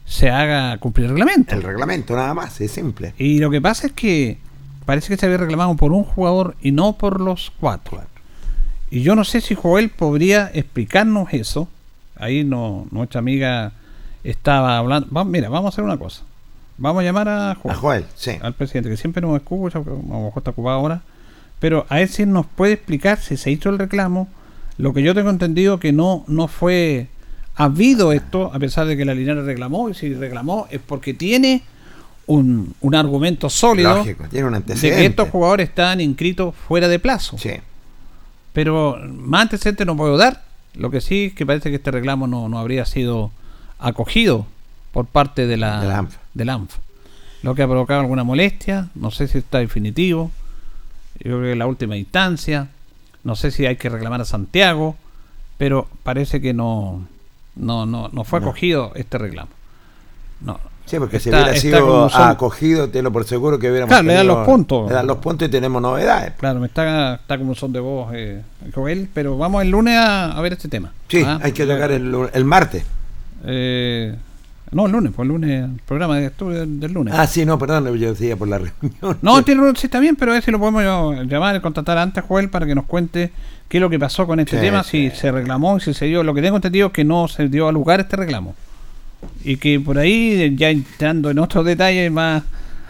se 0.05 0.29
haga 0.29 0.77
cumplir 0.77 1.05
el 1.07 1.11
reglamento. 1.11 1.55
El 1.55 1.63
reglamento, 1.63 2.15
nada 2.15 2.33
más, 2.33 2.59
es 2.61 2.71
simple. 2.71 3.13
Y 3.17 3.39
lo 3.39 3.49
que 3.51 3.61
pasa 3.61 3.87
es 3.87 3.93
que 3.93 4.37
parece 4.85 5.09
que 5.09 5.17
se 5.17 5.25
había 5.25 5.37
reclamado 5.37 5.75
por 5.75 5.91
un 5.91 6.03
jugador 6.03 6.55
y 6.61 6.71
no 6.71 6.93
por 6.93 7.19
los 7.21 7.51
cuatro. 7.59 8.01
Y 8.89 9.01
yo 9.03 9.15
no 9.15 9.23
sé 9.23 9.41
si 9.41 9.55
Joel 9.55 9.89
podría 9.89 10.51
explicarnos 10.53 11.33
eso. 11.33 11.67
Ahí 12.17 12.43
no, 12.43 12.87
nuestra 12.91 13.19
amiga 13.19 13.71
estaba 14.23 14.77
hablando. 14.77 15.07
Va- 15.15 15.23
mira, 15.23 15.49
vamos 15.49 15.65
a 15.65 15.69
hacer 15.73 15.83
una 15.83 15.97
cosa. 15.97 16.23
Vamos 16.77 17.01
a 17.01 17.03
llamar 17.03 17.29
a 17.29 17.55
Joel. 17.55 17.75
A 17.75 17.77
Joel, 17.77 18.05
sí. 18.15 18.31
Al 18.41 18.53
presidente, 18.53 18.89
que 18.89 18.97
siempre 18.97 19.21
nos 19.21 19.35
escucha, 19.35 19.79
a 19.79 19.83
lo 19.83 19.97
mejor 19.97 20.33
está 20.37 20.51
ocupado 20.51 20.77
ahora. 20.77 21.01
Pero 21.59 21.85
a 21.89 21.95
ver 21.95 22.07
si 22.07 22.25
nos 22.25 22.45
puede 22.47 22.73
explicar 22.73 23.19
si 23.19 23.37
se 23.37 23.51
hizo 23.51 23.69
el 23.69 23.77
reclamo. 23.79 24.27
Lo 24.77 24.93
que 24.93 25.03
yo 25.03 25.13
tengo 25.13 25.29
entendido 25.29 25.79
que 25.79 25.91
no, 25.93 26.23
no 26.27 26.47
fue 26.47 27.07
habido 27.55 28.11
esto, 28.13 28.51
a 28.53 28.57
pesar 28.59 28.87
de 28.87 28.97
que 28.97 29.05
la 29.05 29.13
Linares 29.13 29.45
reclamó, 29.45 29.89
y 29.89 29.93
si 29.93 30.13
reclamó 30.13 30.67
es 30.71 30.79
porque 30.79 31.13
tiene 31.13 31.61
un, 32.31 32.73
un 32.81 32.95
argumento 32.95 33.49
sólido 33.49 33.95
Lógico, 33.97 34.25
tiene 34.29 34.47
un 34.47 34.53
de 34.53 34.75
que 34.75 35.05
estos 35.05 35.29
jugadores 35.29 35.69
están 35.69 36.01
inscritos 36.01 36.55
fuera 36.55 36.87
de 36.87 36.99
plazo. 36.99 37.37
Pero 38.53 38.97
más 39.07 39.43
antecedentes 39.43 39.85
no 39.87 39.95
puedo 39.95 40.17
dar. 40.17 40.43
Lo 40.75 40.89
que 40.91 41.01
sí 41.01 41.25
es 41.25 41.33
que 41.33 41.45
parece 41.45 41.69
que 41.69 41.75
este 41.77 41.91
reclamo 41.91 42.27
no, 42.27 42.49
no 42.49 42.59
habría 42.59 42.85
sido 42.85 43.31
acogido 43.79 44.45
por 44.91 45.05
parte 45.05 45.47
de 45.47 45.57
la, 45.57 45.81
De 45.81 45.87
la 45.87 45.97
ANFA. 45.99 46.19
del 46.33 46.49
ANFA. 46.49 46.79
Lo 47.43 47.55
que 47.55 47.63
ha 47.63 47.67
provocado 47.67 48.01
alguna 48.01 48.23
molestia, 48.23 48.89
no 48.95 49.09
sé 49.11 49.27
si 49.27 49.37
está 49.39 49.59
definitivo. 49.59 50.31
Yo 51.19 51.37
creo 51.37 51.41
que 51.41 51.51
en 51.53 51.59
la 51.59 51.67
última 51.67 51.97
instancia. 51.97 52.69
No 53.23 53.35
sé 53.35 53.51
si 53.51 53.65
hay 53.65 53.75
que 53.75 53.89
reclamar 53.89 54.21
a 54.21 54.25
Santiago, 54.25 54.95
pero 55.57 55.87
parece 56.03 56.41
que 56.41 56.53
no, 56.53 57.05
no, 57.55 57.85
no, 57.85 58.09
no 58.11 58.23
fue 58.23 58.39
No. 58.39 58.47
acogido 58.47 58.91
este 58.95 59.17
reclamo. 59.17 59.49
No. 60.41 60.59
Sí, 60.91 60.99
porque 60.99 61.19
si 61.21 61.29
Está- 61.29 61.37
hubiera 61.43 61.55
está 61.55 61.61
sido 61.61 62.09
son- 62.09 62.21
acogido, 62.29 62.89
te 62.89 63.01
lo 63.01 63.11
por 63.13 63.23
seguro 63.23 63.57
que 63.57 63.69
hubiéramos 63.69 63.89
Claro, 63.89 64.03
le 64.03 64.13
dan 64.13 64.21
tenido- 64.23 64.35
los 64.39 64.45
puntos. 64.45 64.89
Le 64.89 64.93
dan 64.93 65.07
los 65.07 65.17
puntos 65.19 65.47
y 65.47 65.51
tenemos 65.51 65.81
novedades. 65.81 66.33
Claro, 66.37 66.59
me 66.59 66.67
está, 66.67 67.15
está 67.15 67.37
como 67.37 67.55
son 67.55 67.71
de 67.71 67.79
voz 67.79 68.11
eh, 68.13 68.41
Joel, 68.75 69.07
pero 69.13 69.37
vamos 69.37 69.61
el 69.63 69.69
lunes 69.71 69.97
a, 69.97 70.33
a 70.33 70.41
ver 70.41 70.51
este 70.51 70.67
tema. 70.67 70.91
Sí, 71.07 71.23
Ah, 71.25 71.39
hay 71.41 71.53
que 71.53 71.65
tocar 71.65 71.91
el, 71.93 72.13
el 72.33 72.43
martes. 72.45 72.83
eh, 73.45 74.15
no, 74.71 74.85
el 74.85 74.91
lunes, 74.91 75.11
pues 75.15 75.25
el 75.25 75.29
lunes, 75.29 75.63
el 75.65 75.79
programa 75.85 76.17
de 76.17 76.25
estudio 76.27 76.59
del, 76.65 76.93
lunes. 76.93 77.13
Ah, 77.17 77.27
sí, 77.27 77.45
no, 77.45 77.57
perdón, 77.59 77.85
yo 77.97 78.09
decía 78.09 78.35
por 78.37 78.47
la 78.47 78.57
reunión. 78.59 79.17
No, 79.21 79.41
tiene 79.45 79.61
sí 79.75 79.87
está 79.87 79.99
bien, 79.99 80.15
pero 80.15 80.31
a 80.31 80.35
ver 80.35 80.43
si 80.43 80.51
lo 80.51 80.59
podemos 80.59 80.83
llamar 81.25 81.55
y 81.55 81.59
contactar 81.61 81.97
antes 81.97 82.23
Joel 82.27 82.49
para 82.49 82.65
que 82.65 82.75
nos 82.75 82.85
cuente 82.85 83.31
qué 83.67 83.77
es 83.77 83.81
lo 83.81 83.89
que 83.89 83.97
pasó 83.99 84.27
con 84.27 84.39
este 84.39 84.57
Sí, 84.57 84.61
tema, 84.61 84.83
si 84.83 85.09
se 85.11 85.31
reclamó, 85.31 85.79
si 85.79 85.93
se 85.93 86.05
dio. 86.05 86.23
Lo 86.23 86.33
que 86.33 86.41
tengo 86.41 86.57
entendido 86.57 86.87
es 86.87 86.93
que 86.93 87.03
no 87.03 87.27
se 87.27 87.47
dio 87.47 87.67
a 87.67 87.71
lugar 87.71 87.99
este 88.01 88.15
reclamo. 88.17 88.55
Y 89.43 89.57
que 89.57 89.79
por 89.79 89.97
ahí, 89.97 90.55
ya 90.55 90.69
entrando 90.69 91.29
en 91.29 91.39
otros 91.39 91.65
detalles 91.65 92.11
más, 92.11 92.43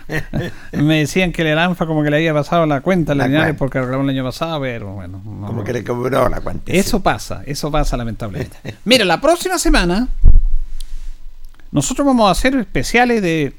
me 0.73 0.99
decían 0.99 1.31
que 1.31 1.49
el 1.49 1.57
ANFA 1.57 1.85
como 1.85 2.03
que 2.03 2.09
le 2.09 2.17
había 2.17 2.33
pasado 2.33 2.65
la 2.65 2.81
cuenta 2.81 3.13
a 3.13 3.15
la 3.15 3.23
La 3.23 3.29
Linares 3.29 3.55
porque 3.57 3.79
reclamó 3.79 4.03
el 4.03 4.09
año 4.09 4.23
pasado, 4.23 4.59
pero 4.61 4.93
bueno. 4.93 5.21
no- 5.23 5.47
Como 5.47 5.63
que 5.63 5.71
le 5.73 5.83
cobró 5.83 6.27
la 6.27 6.41
cuenta. 6.41 6.71
Eso 6.71 7.01
pasa, 7.01 7.43
eso 7.45 7.71
pasa 7.71 7.95
lamentablemente. 7.97 8.57
Mira, 8.85 9.05
la 9.05 9.21
próxima 9.21 9.57
semana 9.57 10.07
nosotros 11.71 12.05
vamos 12.05 12.27
a 12.27 12.31
hacer 12.31 12.55
especiales 12.55 13.21
de... 13.21 13.53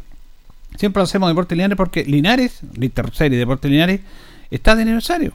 Siempre 0.77 1.01
lo 1.01 1.05
hacemos 1.05 1.29
Deporte 1.29 1.55
Linares 1.55 1.77
porque 1.77 2.05
Linares, 2.05 2.61
Serie 3.13 3.39
Deporte 3.39 3.69
Linares, 3.69 4.01
está 4.51 4.75
de 4.75 4.83
aniversario. 4.83 5.33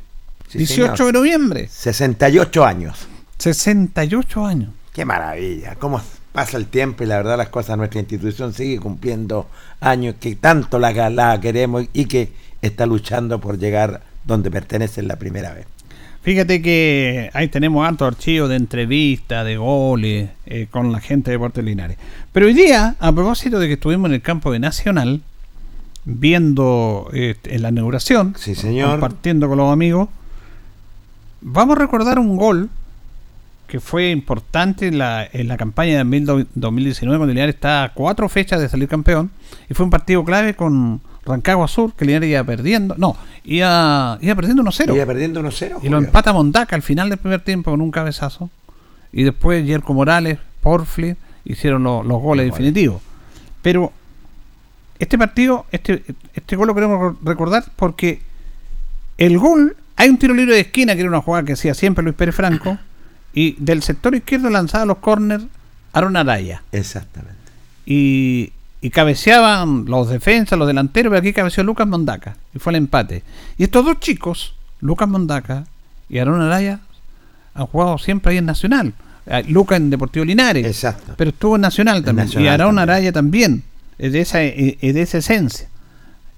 Sí, 0.47 0.59
18 0.59 0.95
señor. 0.95 1.07
de 1.13 1.19
noviembre. 1.19 1.67
68 1.69 2.65
años. 2.65 3.07
68 3.37 4.45
años. 4.45 4.69
Qué 4.93 5.05
maravilla. 5.05 5.75
Cómo 5.75 6.01
pasa 6.37 6.57
el 6.57 6.67
tiempo 6.67 7.03
y 7.03 7.07
la 7.07 7.17
verdad 7.17 7.35
las 7.35 7.49
cosas, 7.49 7.79
nuestra 7.79 7.99
institución 7.99 8.53
sigue 8.53 8.79
cumpliendo 8.79 9.47
años 9.79 10.13
que 10.19 10.35
tanto 10.35 10.77
la, 10.77 10.91
la 11.09 11.41
queremos 11.41 11.85
y 11.93 12.05
que 12.05 12.29
está 12.61 12.85
luchando 12.85 13.39
por 13.41 13.57
llegar 13.57 14.01
donde 14.23 14.51
pertenece 14.51 15.01
la 15.01 15.15
primera 15.15 15.51
vez. 15.55 15.65
Fíjate 16.21 16.61
que 16.61 17.31
ahí 17.33 17.47
tenemos 17.47 17.87
altos 17.87 18.07
archivos 18.07 18.49
de 18.49 18.55
entrevistas, 18.57 19.43
de 19.45 19.57
goles 19.57 20.29
eh, 20.45 20.67
con 20.69 20.91
la 20.91 20.99
gente 20.99 21.31
de 21.31 21.37
Deportes 21.37 21.63
Linares. 21.65 21.97
Pero 22.31 22.45
hoy 22.45 22.53
día, 22.53 22.95
a 22.99 23.11
propósito 23.11 23.57
de 23.59 23.65
que 23.65 23.73
estuvimos 23.73 24.07
en 24.09 24.13
el 24.13 24.21
campo 24.21 24.51
de 24.51 24.59
Nacional, 24.59 25.21
viendo 26.05 27.09
eh, 27.13 27.33
en 27.45 27.61
la 27.63 27.69
inauguración, 27.69 28.35
Sí, 28.37 28.53
señor. 28.53 28.91
compartiendo 28.91 29.47
con 29.49 29.57
los 29.57 29.73
amigos, 29.73 30.07
vamos 31.41 31.77
a 31.77 31.79
recordar 31.79 32.19
un 32.19 32.37
gol 32.37 32.69
que 33.67 33.79
fue 33.79 34.11
importante 34.11 34.87
en 34.87 34.97
la, 34.97 35.27
en 35.31 35.47
la 35.47 35.57
campaña 35.57 35.91
de 36.03 36.19
2000 36.21 36.47
2019 36.55 37.17
cuando 37.19 37.33
Linares 37.33 37.55
está 37.55 37.83
a 37.83 37.93
cuatro 37.93 38.29
fechas 38.29 38.61
de 38.61 38.69
salir 38.69 38.87
campeón 38.87 39.29
y 39.69 39.73
fue 39.73 39.83
un 39.83 39.89
partido 39.89 40.23
clave 40.23 40.53
con 40.55 41.01
Rancagua 41.25 41.67
Sur 41.67 41.91
que 41.93 42.05
Linares 42.05 42.29
iba 42.29 42.43
perdiendo 42.43 42.95
no, 42.97 43.17
iba, 43.43 44.17
iba 44.21 44.35
perdiendo 44.35 44.63
1-0 44.63 44.95
Iba 44.95 45.05
perdiendo 45.05 45.41
1-0. 45.43 45.79
y 45.83 45.89
lo 45.89 45.97
empata 45.97 46.31
Mondaca 46.33 46.75
al 46.75 46.81
final 46.81 47.09
del 47.09 47.17
primer 47.19 47.41
tiempo 47.41 47.71
con 47.71 47.81
un 47.81 47.91
cabezazo 47.91 48.49
y 49.11 49.23
después 49.23 49.65
Yerko 49.65 49.93
Morales, 49.93 50.37
Porfli 50.61 51.15
hicieron 51.43 51.83
lo- 51.83 52.03
los 52.03 52.21
goles 52.21 52.45
definitivos 52.45 53.01
pero 53.61 53.91
este 54.99 55.17
partido 55.17 55.65
este, 55.71 56.03
este 56.33 56.55
gol 56.55 56.67
lo 56.67 56.73
queremos 56.75 57.15
recordar 57.23 57.65
porque 57.75 58.21
el 59.17 59.37
gol, 59.37 59.75
hay 59.95 60.09
un 60.09 60.17
tiro 60.17 60.33
libre 60.33 60.53
de 60.55 60.61
esquina 60.61 60.93
que 60.93 61.01
era 61.01 61.09
una 61.09 61.21
jugada 61.21 61.43
que 61.43 61.53
hacía 61.53 61.73
siempre 61.73 62.03
Luis 62.03 62.15
Pérez 62.15 62.35
Franco. 62.35 62.77
Y 63.37 63.55
del 63.59 63.83
sector 63.83 64.15
izquierdo 64.15 64.49
lanzaba 64.49 64.83
los 64.87 64.97
corners 64.97 65.43
Aaron 65.93 66.17
Araya. 66.17 66.63
Exactamente. 66.71 67.37
Y, 67.85 68.51
y 68.81 68.89
cabeceaban 68.89 69.85
los 69.85 70.09
defensas, 70.09 70.57
los 70.57 70.67
delanteros, 70.67 71.11
pero 71.11 71.19
aquí 71.19 71.33
cabeceó 71.33 71.63
Lucas 71.63 71.85
Mondaca. 71.85 72.35
Y 72.55 72.57
fue 72.57 72.71
el 72.71 72.77
empate. 72.77 73.21
Y 73.59 73.65
estos 73.65 73.85
dos 73.85 73.99
chicos, 73.99 74.55
Lucas 74.81 75.07
Mondaca 75.07 75.65
y 76.09 76.17
Aaron 76.17 76.41
Araya, 76.41 76.79
han 77.53 77.67
jugado 77.67 77.99
siempre 77.99 78.31
ahí 78.31 78.39
en 78.39 78.47
Nacional. 78.47 78.95
Eh, 79.27 79.43
Lucas 79.49 79.77
en 79.77 79.91
Deportivo 79.91 80.25
Linares. 80.25 80.65
Exacto. 80.65 81.13
Pero 81.15 81.29
estuvo 81.29 81.57
en 81.57 81.61
Nacional 81.61 82.03
también. 82.03 82.27
y 82.29 82.47
Aaron 82.47 82.75
también. 82.77 82.89
Araya 82.89 83.11
también. 83.11 83.63
Es 83.99 84.13
de 84.13 84.21
esa, 84.21 84.41
es 84.41 84.77
es 84.81 84.95
de 84.95 85.01
esa 85.03 85.19
esencia. 85.19 85.67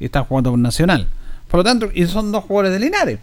Y 0.01 0.03
está 0.03 0.25
jugando 0.25 0.49
por 0.49 0.59
Nacional. 0.59 1.07
Por 1.47 1.59
lo 1.59 1.63
tanto, 1.63 1.89
y 1.93 2.05
son 2.07 2.33
dos 2.33 2.43
jugadores 2.43 2.73
de 2.73 2.79
Linares. 2.85 3.19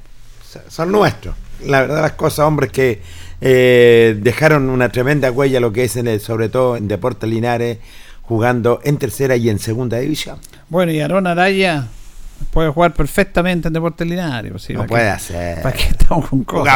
son 0.68 0.92
nuestros. 0.92 1.34
La 1.62 1.82
verdad 1.82 2.00
las 2.00 2.12
cosas, 2.12 2.40
hombres 2.40 2.72
que 2.72 3.02
eh, 3.40 4.16
dejaron 4.20 4.68
una 4.70 4.88
tremenda 4.90 5.30
huella 5.30 5.60
lo 5.60 5.72
que 5.72 5.84
es 5.84 5.96
en 5.96 6.06
el, 6.08 6.20
sobre 6.20 6.48
todo 6.48 6.76
en 6.76 6.88
Deportes 6.88 7.28
Linares, 7.28 7.78
jugando 8.22 8.80
en 8.84 8.96
tercera 8.98 9.36
y 9.36 9.48
en 9.50 9.58
segunda 9.58 9.98
división. 9.98 10.38
Bueno, 10.68 10.90
y 10.92 11.00
Aaron 11.00 11.26
Araya 11.26 11.86
puede 12.50 12.68
jugar 12.70 12.92
perfectamente 12.92 13.68
en 13.68 13.74
Deportes 13.74 14.06
Linares. 14.06 14.50
pues 14.52 14.62
sí, 14.64 14.72
No 14.72 14.80
¿para 14.80 14.88
puede 14.88 15.08
hacer. 15.10 15.62
¿Para 15.62 15.76
qué 15.76 15.84
estamos 15.84 16.28
con 16.28 16.44
cosas? 16.44 16.74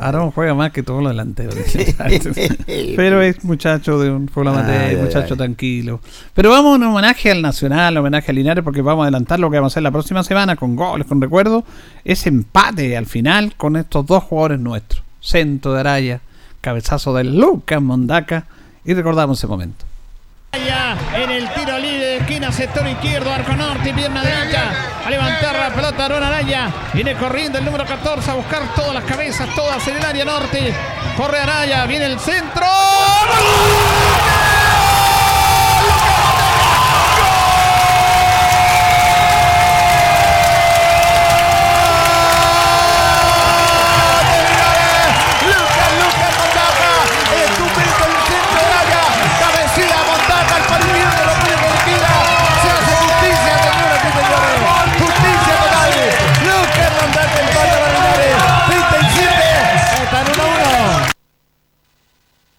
Aaron 0.00 0.30
juega 0.30 0.54
más 0.54 0.70
que 0.72 0.82
todos 0.82 1.02
los 1.02 1.12
delanteros. 1.12 1.54
Pero 2.96 3.20
es 3.22 3.42
muchacho 3.44 3.98
de 3.98 4.10
un 4.10 4.26
pueblo 4.26 4.50
amateur, 4.52 4.80
Ay, 4.80 4.96
ay, 4.96 5.02
muchacho 5.02 5.34
ay. 5.34 5.38
tranquilo. 5.38 6.00
Pero 6.34 6.50
vamos 6.50 6.76
en 6.76 6.84
homenaje 6.84 7.30
al 7.30 7.42
Nacional, 7.42 7.96
homenaje 7.96 8.30
a 8.30 8.34
Linares, 8.34 8.64
porque 8.64 8.82
vamos 8.82 9.02
a 9.02 9.06
adelantar 9.08 9.40
lo 9.40 9.50
que 9.50 9.56
vamos 9.56 9.72
a 9.72 9.74
hacer 9.74 9.82
la 9.82 9.90
próxima 9.90 10.22
semana 10.22 10.56
con 10.56 10.76
goles, 10.76 11.06
con 11.06 11.20
recuerdos. 11.20 11.64
Ese 12.04 12.28
empate 12.28 12.96
al 12.96 13.06
final 13.06 13.54
con 13.56 13.76
estos 13.76 14.06
dos 14.06 14.22
jugadores 14.24 14.58
nuestros. 14.60 15.01
Centro 15.22 15.72
de 15.72 15.80
Araya, 15.80 16.20
cabezazo 16.60 17.14
de 17.14 17.24
Lucas 17.24 17.80
Mondaca. 17.80 18.44
Y 18.84 18.92
recordamos 18.94 19.38
ese 19.38 19.46
momento. 19.46 19.84
en 20.52 21.30
el 21.30 21.48
tiro 21.54 21.78
libre 21.78 22.04
de 22.04 22.16
esquina, 22.18 22.52
sector 22.52 22.86
izquierdo, 22.86 23.32
arco 23.32 23.54
norte, 23.54 23.94
pierna 23.94 24.22
derecha, 24.22 24.70
a 25.06 25.10
levantar 25.10 25.58
la 25.58 25.74
pelota 25.74 26.04
Aaron 26.04 26.22
Araya, 26.22 26.70
viene 26.92 27.14
corriendo 27.14 27.58
el 27.58 27.64
número 27.64 27.86
14 27.86 28.30
a 28.30 28.34
buscar 28.34 28.74
todas 28.74 28.92
las 28.92 29.04
cabezas, 29.04 29.48
todas 29.54 29.86
en 29.88 29.96
el 29.96 30.04
área 30.04 30.24
norte, 30.26 30.74
corre 31.16 31.38
Araya, 31.38 31.86
viene 31.86 32.06
el 32.06 32.18
centro, 32.18 32.66
Lucas, 32.66 34.11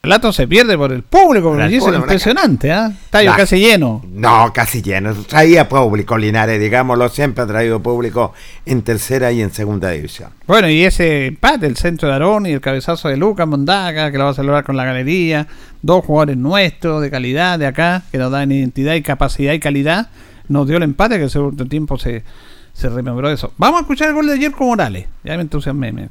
relato 0.04 0.34
se 0.34 0.50
pierde 0.50 0.78
por 0.78 0.92
el 0.92 1.02
público, 1.02 1.58
el 1.58 1.80
público, 1.80 1.96
impresionante, 1.96 2.74
¿ah? 2.74 2.92
Estadio 3.06 3.32
casi 3.38 3.58
lleno. 3.58 4.04
No, 4.12 4.52
casi 4.54 4.82
lleno. 4.82 5.14
Traía 5.14 5.70
público 5.70 6.18
Linares, 6.18 6.60
digámoslo, 6.60 7.08
siempre 7.08 7.46
ha 7.46 7.48
traído 7.48 7.82
público 7.82 8.34
en 8.66 8.82
tercera 8.82 9.32
y 9.32 9.42
en 9.42 9.54
segunda 9.54 9.92
división. 9.92 10.32
Bueno, 10.46 10.70
y 10.70 10.84
ese 10.84 11.28
empate, 11.28 11.68
el 11.68 11.78
centro 11.78 12.10
de 12.10 12.16
Arón 12.16 12.46
y 12.46 12.52
el 12.52 12.60
cabezazo 12.60 13.08
de 13.08 13.16
Lucas 13.16 13.48
Mondaga, 13.48 14.12
que 14.12 14.18
lo 14.18 14.26
va 14.26 14.32
a 14.32 14.34
celebrar 14.34 14.66
con 14.66 14.76
la 14.76 14.84
galería, 14.84 15.48
dos 15.82 16.04
jugadores 16.04 16.36
nuestros 16.36 17.02
de 17.02 17.10
calidad 17.10 17.58
de 17.58 17.68
acá, 17.68 18.04
que 18.12 18.18
nos 18.18 18.30
dan 18.30 18.52
identidad 18.52 18.96
y 18.96 19.04
capacidad 19.04 19.54
y 19.54 19.62
calidad, 19.62 20.10
nos 20.50 20.68
dio 20.68 20.76
el 20.76 20.84
empate, 20.84 21.16
que 21.16 21.24
el 21.24 21.30
segundo 21.30 21.66
tiempo 21.66 21.98
se, 21.98 22.24
se 22.74 22.90
rememoró 22.90 23.30
eso. 23.30 23.54
Vamos 23.58 23.80
a 23.80 23.82
escuchar 23.82 24.10
el 24.10 24.16
gol 24.16 24.28
de 24.28 24.38
Jerko 24.38 24.66
Morales. 24.66 25.06
Ya 25.24 25.36
me 25.36 25.44
entusiasmé, 25.44 25.91
me- 25.91 26.10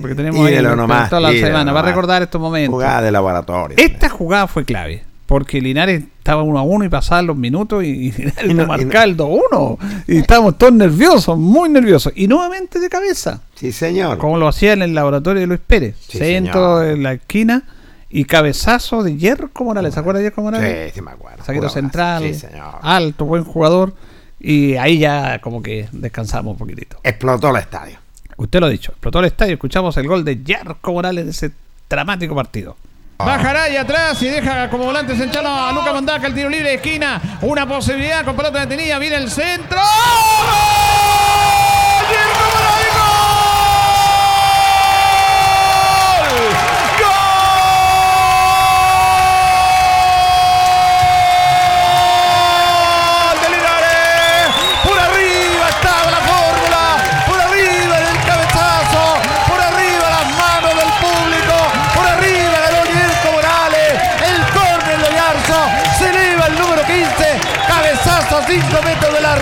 porque 0.00 0.14
tenemos 0.14 0.46
ahí 0.46 0.62
nomás, 0.62 1.10
toda 1.10 1.20
la 1.20 1.32
semana. 1.32 1.54
Va 1.72 1.80
a 1.80 1.82
nomás. 1.82 1.84
recordar 1.86 2.22
estos 2.22 2.40
momentos. 2.40 2.72
Jugada 2.72 3.02
de 3.02 3.10
laboratorio. 3.12 3.76
Esta 3.78 4.08
jugada 4.08 4.46
fue 4.46 4.64
clave. 4.64 5.02
Porque 5.26 5.60
Linares 5.60 6.04
estaba 6.18 6.44
uno 6.44 6.60
a 6.60 6.62
uno 6.62 6.84
y 6.84 6.88
pasaban 6.88 7.26
los 7.26 7.36
minutos 7.36 7.82
y, 7.82 7.88
y 7.88 8.12
Linares 8.16 8.50
Y 8.50 8.54
no- 8.54 8.66
marcaba 8.66 9.02
el 9.04 9.16
2-1. 9.16 9.78
Y 10.06 10.18
estábamos 10.18 10.56
todos 10.56 10.72
nerviosos, 10.72 11.36
muy 11.36 11.68
nerviosos. 11.68 12.12
Y 12.14 12.28
nuevamente 12.28 12.78
de 12.78 12.88
cabeza. 12.88 13.40
Sí, 13.56 13.72
señor. 13.72 14.18
Como 14.18 14.38
lo 14.38 14.46
hacía 14.46 14.72
en 14.74 14.82
el 14.82 14.94
laboratorio 14.94 15.40
de 15.40 15.48
Luis 15.48 15.60
Pérez. 15.66 15.96
Sí, 15.98 16.18
Centro 16.18 16.84
en 16.84 17.02
la 17.02 17.14
esquina 17.14 17.64
y 18.08 18.24
cabezazo 18.24 19.02
de 19.02 19.16
Yerko 19.16 19.64
Morales. 19.64 19.94
¿Se 19.94 19.98
acuerda 20.00 20.20
de 20.20 20.26
Yerko 20.26 20.42
Morales? 20.42 20.90
Sí, 20.92 21.00
sí 21.00 21.02
me 21.02 21.10
acuerdo. 21.10 21.42
Jugaba 21.44 21.68
central, 21.70 22.22
Sí, 22.22 22.34
señor. 22.34 22.76
alto, 22.82 23.24
buen 23.24 23.42
jugador. 23.42 23.94
Y 24.40 24.76
ahí 24.76 24.98
ya 24.98 25.40
como 25.40 25.62
que 25.62 25.88
descansamos 25.92 26.52
un 26.52 26.58
poquitito. 26.58 26.98
Explotó 27.02 27.50
el 27.50 27.56
estadio. 27.56 27.98
Usted 28.36 28.60
lo 28.60 28.66
ha 28.66 28.70
dicho, 28.70 28.92
explotó 28.92 29.20
el 29.20 29.26
estadio. 29.26 29.54
Escuchamos 29.54 29.96
el 29.96 30.06
gol 30.06 30.24
de 30.24 30.42
Yerko 30.42 30.92
Morales 30.92 31.24
en 31.24 31.30
ese 31.30 31.50
dramático 31.88 32.34
partido. 32.34 32.76
Bajará 33.18 33.64
ahí 33.64 33.76
atrás 33.76 34.20
y 34.22 34.28
deja 34.28 34.68
como 34.68 34.84
volante 34.84 35.16
central 35.16 35.46
a 35.46 35.72
Luca 35.72 35.92
Mondaca, 35.92 36.26
el 36.26 36.34
tiro 36.34 36.50
libre 36.50 36.68
de 36.68 36.74
esquina. 36.74 37.38
Una 37.40 37.66
posibilidad 37.66 38.24
con 38.24 38.36
pelota 38.36 38.60
detenida. 38.60 38.98
Viene 38.98 39.16
el 39.16 39.30
centro. 39.30 39.78
¡Gol 39.78 41.65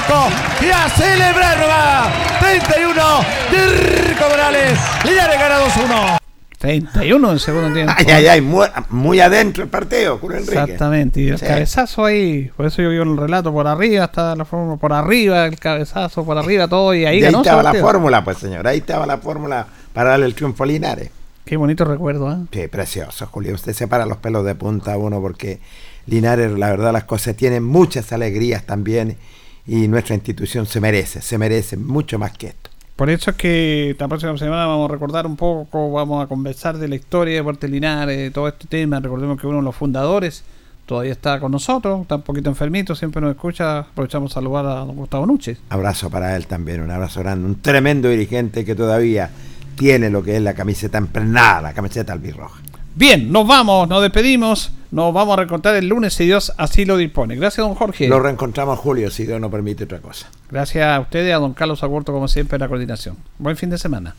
arco. 0.05 0.65
Y 0.65 0.71
a 0.71 0.89
celebrar 0.89 1.59
nomás. 1.59 2.41
31. 2.41 3.03
Yerko 3.51 4.29
Morales. 4.31 4.79
Linares 5.05 5.39
gana 5.39 5.59
2-1. 5.61 6.19
31 6.59 7.33
en 7.33 7.39
segundo 7.39 7.75
tiempo. 7.75 7.93
Ay, 7.95 8.07
ay, 8.09 8.27
ay, 8.27 8.41
muy, 8.41 8.67
muy 8.89 9.21
adentro 9.21 9.63
el 9.65 9.69
partido, 9.69 10.17
Julio 10.17 10.39
Enrique. 10.39 10.59
Exactamente, 10.59 11.21
y 11.21 11.29
el 11.29 11.39
Sí. 11.39 11.45
cabezazo 11.45 12.07
ahí, 12.07 12.51
por 12.57 12.65
eso 12.65 12.81
yo 12.81 12.89
vi 12.89 12.97
el 12.97 13.19
relato 13.19 13.53
por 13.53 13.67
arriba, 13.67 14.07
está 14.07 14.35
la 14.35 14.47
fórmula 14.47 14.77
por 14.79 14.95
arriba, 14.95 15.45
el 15.45 15.59
cabezazo 15.59 16.25
por 16.25 16.39
arriba, 16.39 16.67
todo, 16.67 16.95
y 16.95 17.05
ahí 17.05 17.17
Y 17.17 17.19
ahí 17.19 17.21
ganó 17.21 17.43
estaba 17.43 17.63
la 17.63 17.75
fórmula, 17.75 18.25
pues 18.25 18.39
señor. 18.39 18.67
Ahí 18.67 18.79
estaba 18.79 19.05
la 19.05 19.19
fórmula 19.19 19.67
para 19.93 20.11
darle 20.11 20.25
el 20.25 20.35
triunfo 20.35 20.65
a 20.65 20.67
Linares. 20.67 21.11
Qué 21.45 21.59
bonito 21.59 21.85
recuerdo, 21.85 22.33
¿eh? 22.33 22.37
Sí, 22.51 22.67
precioso, 22.69 23.27
Julio. 23.27 23.55
Usted 23.55 23.75
se 23.75 23.87
para 23.87 24.07
los 24.07 24.17
pelos 24.17 24.43
de 24.47 24.55
punta 24.55 24.95
a 24.95 24.97
uno 24.97 25.21
porque 25.21 25.61
Linares, 26.07 26.51
la 26.53 26.71
verdad, 26.71 26.95
las 26.95 27.05
cosas 27.05 27.37
tienen 27.37 27.63
muchas 27.63 28.11
alegrías 28.15 28.65
también 28.65 29.19
y 29.67 29.89
nuestra 29.89 30.15
institución 30.15 30.67
se 30.67 30.81
merece, 30.81 31.23
se 31.23 31.39
merece 31.39 31.77
mucho 31.77 32.19
más 32.19 32.33
que 32.37 32.49
esto. 32.49 32.71
Por 32.97 33.11
eso 33.11 33.31
es 33.31 33.37
que 33.37 33.97
la 33.99 34.07
próxima 34.07 34.37
semana 34.39 34.67
vamos 34.67 34.89
a 34.89 34.93
recordar 34.93 35.27
un 35.27 35.37
poco, 35.37 35.91
vamos 35.91 36.25
a 36.25 36.29
conversar 36.29 36.79
de 36.79 36.87
la 36.87 36.95
historia 36.95 37.35
de 37.35 37.43
Puerto 37.43 37.67
Linares, 37.67 38.33
todo 38.33 38.47
este 38.47 38.69
tema. 38.69 39.01
Recordemos 39.01 39.41
que 39.41 39.49
uno 39.49 39.59
de 39.59 39.65
los 39.65 39.75
fundadores 39.75 40.45
todavía 40.87 41.11
está 41.11 41.41
con 41.41 41.51
nosotros, 41.51 42.03
está 42.03 42.17
un 42.17 42.23
poquito 42.23 42.51
enfermito, 42.51 42.95
siempre 42.95 43.21
nos 43.21 43.33
escucha. 43.33 43.81
Aprovechamos 43.81 44.31
a 44.31 44.35
saludar 44.35 44.67
a 44.67 44.75
don 44.85 44.95
Gustavo 44.95 45.27
Nuches. 45.27 45.59
Abrazo 45.71 46.09
para 46.09 46.37
él 46.37 46.47
también, 46.47 46.83
un 46.83 46.91
abrazo 46.93 47.19
grande. 47.21 47.47
Un 47.47 47.61
tremendo 47.61 48.09
dirigente 48.09 48.65
que 48.65 48.77
todavía 48.77 49.31
tiene 49.77 50.09
lo 50.09 50.23
que 50.23 50.37
es 50.37 50.43
la 50.43 50.55
camiseta 50.55 50.99
emprenada, 50.99 51.63
la 51.63 51.73
camiseta 51.73 52.13
albirroja. 52.13 52.61
Bien, 52.95 53.33
nos 53.33 53.45
vamos, 53.45 53.89
nos 53.89 54.03
despedimos, 54.03 54.71
nos 54.95 55.13
vamos 55.13 55.33
a 55.33 55.37
reencontrar 55.39 55.75
el 55.75 55.89
lunes 55.89 56.15
si 56.15 56.25
Dios 56.25 56.53
así 56.57 56.85
lo 56.85 56.97
dispone. 56.97 57.35
Gracias, 57.35 57.67
don 57.67 57.75
Jorge. 57.75 58.07
Lo 58.07 58.21
reencontramos 58.21 58.79
Julio, 58.79 59.11
si 59.11 59.27
Dios 59.27 59.41
no 59.41 59.51
permite 59.51 59.85
otra 59.85 59.99
cosa. 59.99 60.31
Gracias 60.49 60.87
a 60.87 61.01
ustedes 61.01 61.31
y 61.31 61.33
a 61.33 61.39
don 61.39 61.53
Carlos 61.53 61.83
Agurto, 61.83 62.13
como 62.13 62.29
siempre, 62.29 62.57
en 62.57 62.61
la 62.61 62.69
coordinación. 62.69 63.17
Buen 63.39 63.57
fin 63.57 63.71
de 63.71 63.79
semana. 63.79 64.15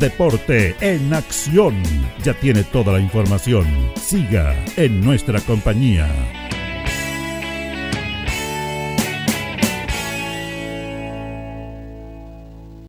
Deporte 0.00 0.74
en 0.80 1.14
acción. 1.14 1.80
Ya 2.24 2.34
tiene 2.34 2.64
toda 2.64 2.92
la 2.92 2.98
información. 2.98 3.66
Siga 3.94 4.52
en 4.76 5.00
nuestra 5.00 5.40
compañía. 5.40 6.08